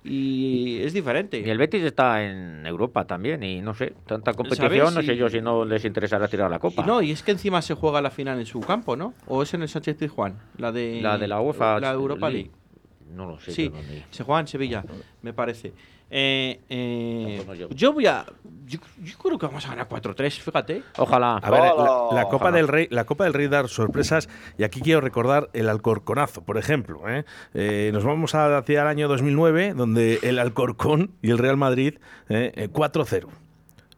y 0.02 0.78
es 0.80 0.92
diferente. 0.92 1.40
Y 1.40 1.48
el 1.50 1.58
Betis 1.58 1.82
está 1.82 2.24
en 2.24 2.64
Europa 2.66 3.04
también 3.06 3.42
y 3.42 3.60
no 3.60 3.74
sé, 3.74 3.92
tanta 4.06 4.32
competición, 4.32 4.94
no 4.94 5.02
sé 5.02 5.14
Y- 5.14 5.16
yo 5.16 5.28
si 5.28 5.40
no 5.40 5.64
les 5.64 5.84
interesará 5.84 6.26
tirar 6.28 6.50
la 6.50 6.58
copa. 6.58 6.82
Y 6.82 6.86
no, 6.86 7.02
y 7.02 7.10
es 7.10 7.22
que 7.22 7.32
encima 7.32 7.60
se 7.62 7.74
juega 7.74 8.00
la 8.00 8.10
final 8.10 8.38
en 8.38 8.46
su 8.46 8.60
campo, 8.60 8.96
¿no? 8.96 9.12
¿O 9.26 9.42
es 9.42 9.52
en 9.54 9.62
el 9.62 9.68
Sánchez 9.68 9.96
Pizjuán? 9.96 10.38
La 10.56 10.72
de 10.72 11.00
La 11.02 11.18
de 11.18 11.28
la 11.28 11.40
UEFA 11.40 11.80
La 11.80 11.92
Europa 11.92 12.30
League. 12.30 12.50
League. 12.50 13.14
No 13.14 13.26
lo 13.26 13.40
sé. 13.40 13.50
Sí, 13.52 13.68
no 13.68 13.78
se 14.10 14.22
juega 14.24 14.40
en 14.40 14.46
Sevilla, 14.46 14.84
me 15.22 15.32
parece. 15.32 15.72
Eh, 16.10 16.60
eh, 16.68 17.36
No, 17.46 17.52
no, 17.52 17.54
yo- 17.54 17.68
yo 17.70 17.92
voy 17.92 18.06
a. 18.06 18.26
Yo, 18.66 18.78
yo 19.02 19.18
creo 19.18 19.38
que 19.38 19.46
vamos 19.46 19.64
a 19.66 19.70
ganar 19.70 19.88
4-3, 19.88 20.38
fíjate. 20.40 20.82
Ojalá. 20.98 21.36
A 21.38 21.50
ver, 21.50 21.60
la, 21.60 21.70
la 22.12 22.24
Copa 22.24 22.36
Ojalá. 22.36 22.56
del 22.56 22.68
Rey, 22.68 22.86
la 22.90 23.04
Copa 23.04 23.24
del 23.24 23.32
Rey 23.34 23.48
dar 23.48 23.68
sorpresas 23.68 24.28
y 24.58 24.62
aquí 24.64 24.80
quiero 24.80 25.00
recordar 25.00 25.50
el 25.54 25.68
Alcorconazo, 25.68 26.42
por 26.42 26.56
ejemplo. 26.58 27.08
¿eh? 27.08 27.24
Eh, 27.54 27.90
nos 27.92 28.04
vamos 28.04 28.34
a- 28.34 28.58
hacia 28.58 28.82
el 28.82 28.86
año 28.88 29.08
2009, 29.08 29.74
donde 29.74 30.18
el 30.22 30.38
Alcorcón 30.38 31.10
y 31.22 31.30
el 31.30 31.38
Real 31.38 31.56
Madrid 31.56 31.94
eh, 32.28 32.52
eh, 32.54 32.68
4-0. 32.72 33.28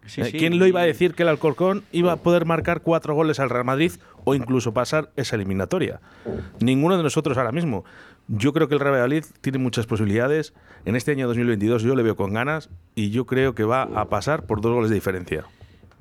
Sí, 0.07 0.21
Eh, 0.21 0.25
sí, 0.25 0.33
¿Quién 0.39 0.59
lo 0.59 0.67
iba 0.67 0.81
a 0.81 0.85
decir 0.85 1.15
que 1.15 1.23
el 1.23 1.29
Alcorcón 1.29 1.85
iba 1.93 2.11
a 2.13 2.17
poder 2.17 2.45
marcar 2.45 2.81
cuatro 2.81 3.15
goles 3.15 3.39
al 3.39 3.51
Real 3.51 3.65
Madrid 3.65 3.93
o 4.25 4.35
incluso 4.35 4.75
pasar 4.75 5.11
esa 5.17 5.37
eliminatoria? 5.37 6.01
Ninguno 6.61 6.97
de 6.97 7.05
nosotros 7.05 7.39
ahora 7.39 7.53
mismo. 7.53 7.85
Yo 8.29 8.53
creo 8.53 8.69
que 8.69 8.75
el 8.75 8.81
Real 8.81 8.93
Valladolid 8.95 9.25
tiene 9.41 9.59
muchas 9.59 9.87
posibilidades. 9.87 10.55
En 10.85 10.97
este 10.97 11.11
año 11.13 11.27
2022 11.29 11.83
yo 11.83 11.95
le 11.95 12.03
veo 12.03 12.17
con 12.17 12.33
ganas 12.33 12.71
y 12.95 13.11
yo 13.11 13.27
creo 13.27 13.55
que 13.55 13.65
va 13.65 13.83
a 13.83 14.09
pasar 14.09 14.47
por 14.47 14.61
dos 14.61 14.73
goles 14.73 14.91
de 14.91 14.95
diferencia. 14.95 15.45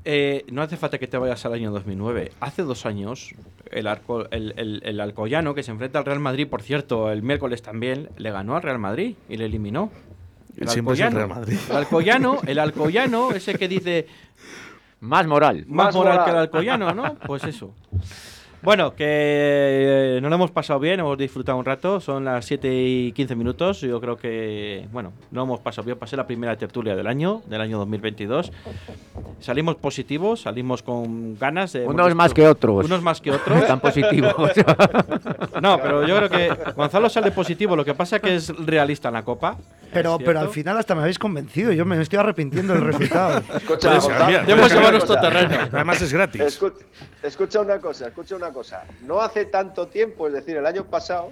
Eh, 0.04 0.46
no 0.52 0.62
hace 0.64 0.78
falta 0.78 0.98
que 0.98 1.08
te 1.08 1.18
vayas 1.18 1.46
al 1.46 1.54
año 1.54 1.72
2009. 1.72 2.32
Hace 2.40 2.64
dos 2.64 2.86
años, 2.88 3.36
el, 3.70 3.86
Arco- 3.88 4.28
el, 4.32 4.54
el- 4.58 4.82
el 4.84 5.00
Alcoyano, 5.00 5.54
que 5.54 5.62
se 5.62 5.72
enfrenta 5.72 6.00
al 6.00 6.06
Real 6.06 6.20
Madrid, 6.20 6.48
por 6.48 6.62
cierto, 6.64 7.12
el 7.12 7.22
miércoles 7.22 7.62
también, 7.62 8.10
le 8.18 8.32
ganó 8.32 8.56
al 8.56 8.64
Real 8.64 8.80
Madrid 8.80 9.16
y 9.30 9.38
le 9.38 9.46
eliminó. 9.46 9.92
Siempre 10.68 10.94
es 10.96 11.00
el 11.02 11.06
Alcoyano. 11.06 11.16
Real 11.18 11.30
Madrid. 11.30 11.58
El 11.70 11.76
Alcoyano, 11.78 12.40
el 12.48 12.60
Alcoyano, 12.60 13.32
ese 13.32 13.56
que 13.56 13.68
dice 13.68 14.08
Más 15.02 15.28
moral. 15.28 15.66
más, 15.68 15.88
Más 15.88 15.96
moral, 15.96 16.14
moral. 16.14 16.26
que 16.26 16.32
el 16.32 16.38
Alcoyano, 16.38 16.94
¿no? 16.94 17.16
Pues 17.28 17.44
eso. 17.44 17.74
Bueno, 18.64 18.94
que 18.96 19.06
eh, 19.08 20.20
nos 20.22 20.30
lo 20.30 20.36
hemos 20.36 20.52
pasado 20.52 20.80
bien, 20.80 21.00
hemos 21.00 21.18
disfrutado 21.18 21.58
un 21.58 21.66
rato, 21.66 22.00
son 22.00 22.26
las 22.26 22.46
7 22.46 22.72
y 22.72 23.12
15 23.12 23.36
minutos, 23.36 23.82
yo 23.82 24.00
creo 24.00 24.18
que, 24.18 24.88
bueno, 24.92 25.14
no 25.32 25.44
hemos 25.44 25.60
pasado 25.62 25.86
bien, 25.86 25.98
pasé 25.98 26.16
la 26.16 26.28
primera 26.28 26.56
tertulia 26.56 26.96
del 26.96 27.08
año, 27.08 27.42
del 27.48 27.60
año 27.60 27.80
2022. 27.80 28.52
Salimos 29.40 29.78
positivos, 29.78 30.42
salimos 30.42 30.84
con 30.84 31.40
ganas 31.40 31.74
de... 31.74 31.88
Unos 31.88 32.14
más 32.14 32.36
que 32.36 32.48
otros. 32.48 32.86
Unos 32.86 33.02
más 33.02 33.20
que 33.20 33.32
otros. 33.32 33.66
Tan 33.68 33.80
positivos. 33.80 34.36
No, 35.62 35.78
pero 35.80 36.08
yo 36.08 36.18
creo 36.18 36.30
que 36.30 36.72
Gonzalo 36.76 37.08
sale 37.10 37.30
positivo, 37.32 37.76
lo 37.76 37.86
que 37.86 37.94
pasa 37.94 38.16
es 38.16 38.22
que 38.22 38.36
es 38.36 38.50
realista 38.66 39.10
en 39.10 39.14
la 39.16 39.24
Copa. 39.24 39.58
Pero, 39.94 40.16
¿es 40.18 40.26
pero 40.26 40.40
al 40.40 40.50
final 40.50 40.78
hasta 40.78 40.96
me 40.96 41.02
habéis 41.02 41.20
convencido. 41.20 41.72
Yo 41.72 41.86
me 41.86 42.02
estoy 42.02 42.18
arrepintiendo 42.18 42.74
del 42.74 42.84
resultado. 42.86 43.44
Escucha, 43.56 43.90
puedes 43.90 44.08
llevado 44.08 44.18
cambiar. 44.70 44.92
nuestro 44.94 45.20
terreno. 45.20 45.56
Además 45.72 46.02
es 46.02 46.14
gratis. 46.14 46.42
Escu- 46.42 46.74
escucha 47.22 47.60
una 47.62 47.78
cosa, 47.80 48.08
escucha 48.08 48.36
una 48.38 48.50
cosa. 48.54 48.86
No 49.02 49.22
hace 49.22 49.46
tanto 49.46 49.88
tiempo, 49.88 50.28
es 50.28 50.34
decir, 50.34 50.58
el 50.58 50.66
año 50.66 50.86
pasado, 50.86 51.32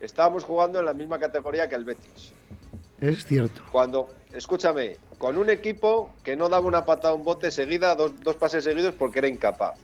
estábamos 0.00 0.44
jugando 0.44 0.78
en 0.78 0.86
la 0.86 0.94
misma 0.94 1.18
categoría 1.18 1.68
que 1.68 1.74
el 1.74 1.84
Betis. 1.84 2.32
es 3.00 3.24
cierto. 3.24 3.62
Cuando, 3.70 4.08
escúchame, 4.32 4.96
con 5.18 5.36
un 5.36 5.50
equipo 5.50 6.14
que 6.22 6.36
no 6.36 6.48
daba 6.48 6.66
una 6.66 6.84
patada 6.84 7.12
a 7.12 7.16
un 7.16 7.24
bote 7.24 7.50
seguida, 7.50 7.94
dos, 7.94 8.18
dos 8.20 8.36
pases 8.36 8.64
seguidos 8.64 8.94
porque 8.94 9.18
era 9.18 9.28
incapaz. 9.28 9.78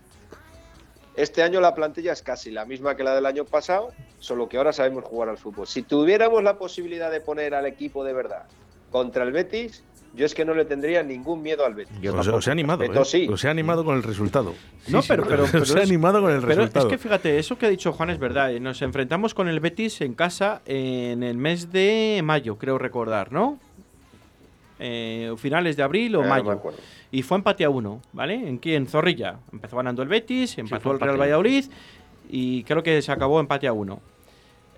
Este 1.16 1.42
año 1.42 1.62
la 1.62 1.74
plantilla 1.74 2.12
es 2.12 2.22
casi 2.22 2.50
la 2.50 2.66
misma 2.66 2.94
que 2.94 3.02
la 3.02 3.14
del 3.14 3.24
año 3.24 3.46
pasado, 3.46 3.88
solo 4.18 4.48
que 4.50 4.58
ahora 4.58 4.74
sabemos 4.74 5.04
jugar 5.04 5.30
al 5.30 5.38
fútbol. 5.38 5.66
Si 5.66 5.82
tuviéramos 5.82 6.42
la 6.42 6.58
posibilidad 6.58 7.10
de 7.10 7.22
poner 7.22 7.54
al 7.54 7.64
equipo 7.64 8.04
de 8.04 8.12
verdad 8.12 8.44
contra 8.90 9.24
el 9.24 9.32
Betis, 9.32 9.82
yo 10.16 10.26
es 10.26 10.34
que 10.34 10.44
no 10.44 10.54
le 10.54 10.64
tendría 10.64 11.02
ningún 11.02 11.42
miedo 11.42 11.64
al 11.66 11.74
Betis. 11.74 12.00
Yo 12.00 12.14
Os, 12.14 12.46
he 12.48 12.50
animado, 12.50 12.78
Beto 12.78 13.02
¿eh? 13.02 13.04
sí. 13.04 13.28
Os 13.30 13.44
he 13.44 13.48
animado 13.48 13.84
con 13.84 13.96
el 13.96 14.02
resultado. 14.02 14.54
No, 14.88 15.00
pero, 15.06 15.22
sí, 15.24 15.28
pero, 15.30 15.46
pero 15.50 15.62
os 15.62 15.74
he 15.76 15.82
animado 15.82 16.20
con 16.20 16.30
el 16.32 16.40
pero 16.40 16.54
resultado. 16.54 16.86
es 16.88 16.92
que 16.92 16.98
fíjate, 16.98 17.38
eso 17.38 17.56
que 17.58 17.66
ha 17.66 17.68
dicho 17.68 17.92
Juan 17.92 18.10
es 18.10 18.18
verdad. 18.18 18.52
eh, 18.52 18.58
Nos 18.60 18.80
enfrentamos 18.82 19.34
con 19.34 19.48
el 19.48 19.60
Betis 19.60 20.00
en 20.00 20.14
casa 20.14 20.62
en 20.66 21.22
el 21.22 21.36
mes 21.36 21.70
de 21.70 22.20
mayo, 22.24 22.56
creo 22.58 22.78
recordar, 22.78 23.30
¿no? 23.32 23.58
Eh, 24.78 25.32
finales 25.38 25.76
de 25.76 25.82
abril 25.82 26.16
o 26.16 26.20
Eh, 26.20 26.22
no 26.24 26.28
mayo. 26.28 26.44
me 26.44 26.52
acuerdo. 26.52 26.78
y 27.10 27.22
fue 27.22 27.36
empate 27.38 27.64
a 27.64 27.70
uno, 27.70 28.02
¿vale? 28.12 28.34
En, 28.34 28.56
aquí 28.56 28.74
en 28.74 28.86
Zorrilla. 28.86 29.36
Empezó 29.52 29.76
ganando 29.76 30.02
el 30.02 30.08
Betis, 30.08 30.58
empató 30.58 30.92
el 30.92 31.00
Real. 31.00 31.18
Valladolid 31.20 31.64
y 32.28 32.62
creo 32.64 32.82
que 32.82 33.00
se 33.02 33.10
acabó 33.12 33.40
empate 33.40 33.66
a 33.66 33.72
uno. 33.72 34.00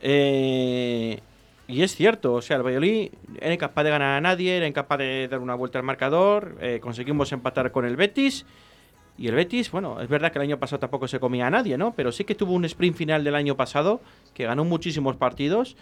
Eh, 0.01 1.19
y 1.69 1.83
es 1.83 1.95
cierto, 1.95 2.33
o 2.33 2.41
sea, 2.41 2.57
el 2.57 2.63
Valladolid 2.63 3.11
era 3.39 3.53
incapaz 3.53 3.85
de 3.85 3.91
ganar 3.91 4.17
a 4.17 4.21
nadie, 4.23 4.57
era 4.57 4.67
incapaz 4.67 4.99
de 4.99 5.29
dar 5.29 5.39
una 5.39 5.55
vuelta 5.55 5.79
al 5.79 5.85
marcador, 5.85 6.57
eh, 6.63 6.81
conseguimos 6.81 7.31
empatar 7.33 7.71
con 7.73 7.85
el 7.85 7.95
Betis. 7.95 8.47
Y 9.19 9.29
el 9.29 9.35
Betis, 9.35 9.71
bueno, 9.71 10.01
es 10.01 10.09
verdad 10.09 10.33
que 10.33 10.39
el 10.39 10.45
año 10.45 10.59
pasado 10.59 10.81
tampoco 10.81 11.09
se 11.09 11.21
comía 11.21 11.47
a 11.47 11.51
nadie, 11.51 11.77
¿no? 11.77 11.93
Pero 11.93 12.11
sí 12.11 12.25
que 12.25 12.35
tuvo 12.35 12.55
un 12.55 12.65
sprint 12.65 12.97
final 12.97 13.23
del 13.23 13.35
año 13.35 13.55
pasado, 13.55 14.01
que 14.33 14.45
ganó 14.45 14.65
muchísimos 14.65 15.17
partidos 15.17 15.77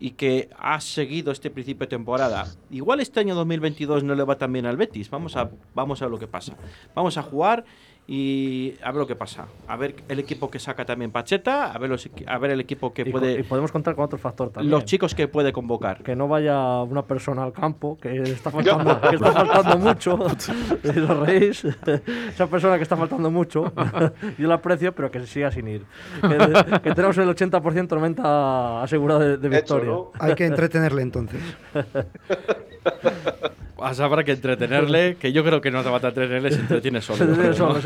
y 0.00 0.12
que 0.12 0.48
ha 0.58 0.80
seguido 0.80 1.32
este 1.32 1.50
principio 1.50 1.80
de 1.80 1.90
temporada. 1.90 2.46
Igual 2.70 3.00
este 3.00 3.20
año 3.20 3.34
2022 3.34 4.04
no 4.04 4.14
le 4.14 4.24
va 4.24 4.38
tan 4.38 4.52
bien 4.54 4.64
al 4.64 4.78
Betis. 4.78 5.10
Vamos 5.10 5.36
a, 5.36 5.50
vamos 5.74 6.00
a 6.00 6.06
ver 6.06 6.12
lo 6.12 6.18
que 6.18 6.28
pasa. 6.28 6.56
Vamos 6.94 7.18
a 7.18 7.22
jugar 7.22 7.66
y 8.08 8.74
a 8.82 8.92
ver 8.92 9.00
lo 9.00 9.06
que 9.06 9.16
pasa. 9.16 9.46
A 9.66 9.76
ver 9.76 9.96
el 10.08 10.18
equipo 10.20 10.48
que 10.48 10.58
saca 10.60 10.84
también 10.84 11.10
Pacheta, 11.10 11.72
a 11.72 11.78
ver, 11.78 11.90
los 11.90 12.08
a 12.26 12.38
ver 12.38 12.52
el 12.52 12.60
equipo 12.60 12.92
que 12.94 13.02
Y, 13.02 13.04
co- 13.04 13.08
y 13.10 13.12
puede... 13.20 13.44
podemos 13.44 13.72
contar 13.72 13.96
con 13.96 14.04
otro 14.04 14.16
factor 14.18 14.50
también. 14.50 14.70
Los 14.70 14.84
chicos 14.84 15.14
que 15.14 15.26
puede 15.26 15.52
convocar. 15.52 16.02
que 16.04 16.14
no 16.14 16.28
vaya 16.28 16.82
una 16.82 17.02
persona 17.02 17.42
al 17.42 17.52
campo, 17.52 17.98
que 18.00 18.22
está 18.22 18.50
faltando, 18.52 19.00
que 19.00 19.16
está 19.16 19.32
faltando 19.32 19.78
mucho. 19.88 20.14
Os 20.24 21.18
reís. 21.26 21.64
Esa 22.28 22.46
persona 22.46 22.76
que 22.76 22.84
está 22.84 22.96
faltando 22.96 23.30
mucho, 23.30 23.72
yo 24.38 24.46
la 24.48 24.54
aprecio, 24.54 24.94
pero 24.94 25.10
que 25.10 25.18
se 25.20 25.26
siga 25.26 25.50
sin 25.50 25.66
ir. 25.66 25.84
Que, 26.20 26.80
que 26.80 26.94
tenemos 26.94 27.18
el 27.18 27.28
80% 27.28 27.88
90% 27.88 28.82
asegurado 28.84 29.20
de, 29.20 29.36
de 29.36 29.48
Hecho, 29.48 29.76
victoria. 29.76 29.90
¿no? 29.90 30.12
Hay 30.20 30.34
que 30.34 30.46
entretenerle 30.46 31.02
entonces. 31.02 31.40
Pues 33.76 34.00
habrá 34.00 34.24
que 34.24 34.32
entretenerle, 34.32 35.16
que 35.16 35.32
yo 35.32 35.44
creo 35.44 35.60
que 35.60 35.70
no 35.70 35.82
te 35.82 35.90
va 35.90 35.96
a 35.96 36.08
entretenerle, 36.08 36.50
se 36.50 36.60
entretiene 36.60 37.00
solo. 37.02 37.26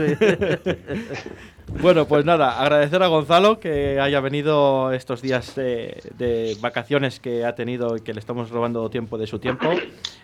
Bueno, 1.81 2.07
pues 2.07 2.25
nada, 2.25 2.61
agradecer 2.61 3.01
a 3.01 3.07
Gonzalo 3.07 3.61
que 3.61 4.01
haya 4.01 4.21
venido 4.21 4.93
estos 4.93 5.23
días 5.23 5.55
de, 5.55 6.03
de 6.19 6.57
vacaciones 6.61 7.21
que 7.21 7.45
ha 7.45 7.55
tenido 7.55 7.97
y 7.97 8.01
que 8.01 8.13
le 8.13 8.19
estamos 8.19 8.51
robando 8.51 8.91
tiempo 8.91 9.17
de 9.19 9.29
su 9.29 9.39
tiempo 9.39 9.71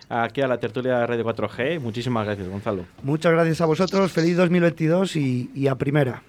aquí 0.09 0.41
a 0.41 0.47
la 0.47 0.59
tertulia 0.59 0.99
de 0.99 1.07
Radio 1.07 1.25
4G. 1.25 1.79
Muchísimas 1.79 2.25
gracias, 2.25 2.49
Gonzalo. 2.49 2.83
Muchas 3.01 3.31
gracias 3.31 3.61
a 3.61 3.65
vosotros. 3.65 4.11
Feliz 4.11 4.35
2022 4.35 5.15
y, 5.15 5.49
y 5.55 5.67
a 5.67 5.75
primera. 5.75 6.21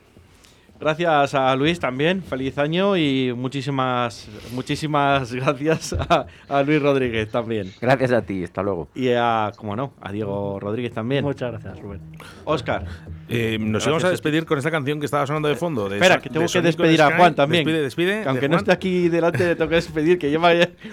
Gracias 0.80 1.34
a 1.34 1.56
Luis 1.56 1.80
también, 1.80 2.22
feliz 2.22 2.56
año 2.56 2.96
y 2.96 3.32
muchísimas, 3.36 4.28
muchísimas 4.52 5.32
gracias 5.34 5.92
a, 5.92 6.26
a 6.48 6.62
Luis 6.62 6.80
Rodríguez 6.80 7.28
también. 7.30 7.72
Gracias 7.80 8.12
a 8.12 8.22
ti, 8.22 8.44
hasta 8.44 8.62
luego. 8.62 8.88
Y 8.94 9.10
a, 9.10 9.50
como 9.56 9.74
no, 9.74 9.94
a 10.00 10.12
Diego 10.12 10.60
Rodríguez 10.60 10.92
también. 10.92 11.24
Muchas 11.24 11.50
gracias, 11.50 11.80
Rubén. 11.80 12.00
Oscar, 12.44 12.84
Eh, 13.28 13.58
nos 13.60 13.70
Gracias 13.70 13.86
íbamos 13.88 14.04
a 14.04 14.10
despedir 14.10 14.46
con 14.46 14.56
esta 14.56 14.70
canción 14.70 15.00
que 15.00 15.06
estaba 15.06 15.26
sonando 15.26 15.48
de 15.48 15.56
fondo. 15.56 15.88
de 15.88 15.96
espera, 15.96 16.20
que 16.20 16.30
tengo 16.30 16.46
de 16.46 16.52
que 16.52 16.62
despedir 16.62 17.02
a. 17.02 17.16
Juan 17.16 17.34
también. 17.34 17.64
Despide, 17.64 17.82
despide. 17.82 18.22
Que 18.22 18.28
aunque 18.28 18.42
de 18.42 18.48
no 18.48 18.56
esté 18.56 18.72
aquí 18.72 19.08
delante, 19.08 19.44
le 19.46 19.56
tengo 19.56 19.68
que 19.68 19.74
despedir, 19.76 20.18
que 20.18 20.30
lleva 20.30 20.52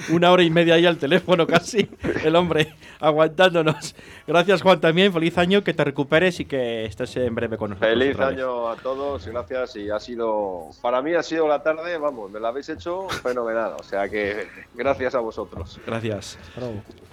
una 0.09 0.31
hora 0.31 0.41
y 0.43 0.49
media 0.49 0.73
ahí 0.73 0.85
al 0.85 0.97
teléfono 0.97 1.45
casi, 1.47 1.87
el 2.23 2.35
hombre, 2.35 2.73
aguantándonos. 2.99 3.95
Gracias, 4.27 4.61
Juan, 4.63 4.81
también. 4.81 5.13
Feliz 5.13 5.37
año, 5.37 5.63
que 5.63 5.73
te 5.73 5.83
recuperes 5.83 6.39
y 6.39 6.45
que 6.45 6.85
estés 6.85 7.15
en 7.17 7.35
breve 7.35 7.57
con 7.57 7.69
nosotros. 7.69 7.91
Feliz 7.91 8.19
año 8.19 8.67
a 8.69 8.75
todos 8.77 9.27
y 9.27 9.29
gracias. 9.29 9.74
Y 9.75 9.89
ha 9.89 9.99
sido, 9.99 10.69
para 10.81 11.01
mí 11.01 11.13
ha 11.13 11.23
sido 11.23 11.47
la 11.47 11.61
tarde, 11.61 11.97
vamos, 11.97 12.31
me 12.31 12.39
la 12.39 12.49
habéis 12.49 12.69
hecho 12.69 13.07
fenomenal. 13.09 13.73
O 13.79 13.83
sea 13.83 14.07
que 14.09 14.47
gracias 14.73 15.15
a 15.15 15.19
vosotros. 15.19 15.79
Gracias. 15.85 16.37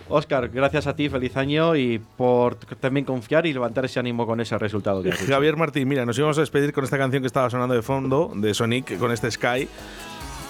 Oscar, 0.09 0.49
gracias 0.49 0.87
a 0.87 0.95
ti, 0.95 1.09
feliz 1.09 1.37
año 1.37 1.75
y 1.77 1.99
por 1.99 2.57
también 2.57 3.07
confiar 3.07 3.47
y 3.47 3.53
levantar 3.53 3.85
ese 3.85 4.01
ánimo 4.01 4.27
con 4.27 4.41
ese 4.41 4.59
resultado. 4.59 5.03
que 5.03 5.11
has. 5.11 5.19
Javier 5.19 5.57
Martín, 5.57 5.89
mira, 5.89 6.05
nos 6.05 6.19
íbamos 6.19 6.39
a 6.39 6.43
despedir 6.43 6.73
con 6.73 6.85
esta 6.85 6.99
canción 6.99 7.23
que 7.23 7.27
estaba 7.27 7.49
sonando 7.51 7.75
de 7.75 7.83
fondo, 7.83 8.31
de 8.35 8.53
Sonic, 8.55 8.99
con 8.99 9.13
este 9.13 9.31
Sky. 9.31 9.69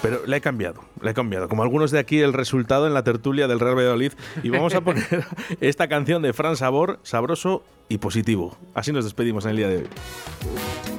Pero 0.01 0.19
la 0.25 0.35
he 0.35 0.41
cambiado, 0.41 0.81
la 0.99 1.11
he 1.11 1.13
cambiado. 1.13 1.47
Como 1.47 1.63
algunos 1.63 1.89
de 1.91 1.99
aquí, 1.99 2.19
el 2.19 2.33
resultado 2.33 2.87
en 2.87 2.93
la 2.93 3.05
tertulia 3.05 3.47
del 3.47 3.61
Real 3.61 3.77
Valladolid. 3.77 4.11
Y 4.43 4.49
vamos 4.49 4.75
a 4.75 4.81
poner 4.83 5.25
esta 5.61 5.87
canción 5.87 6.21
de 6.21 6.33
Fran 6.33 6.57
Sabor, 6.57 6.99
sabroso 7.03 7.63
y 7.87 7.99
positivo. 7.99 8.57
Así 8.73 8.91
nos 8.91 9.05
despedimos 9.05 9.45
en 9.45 9.51
el 9.51 9.57
día 9.57 9.67
de 9.69 9.77
hoy. 9.77 10.92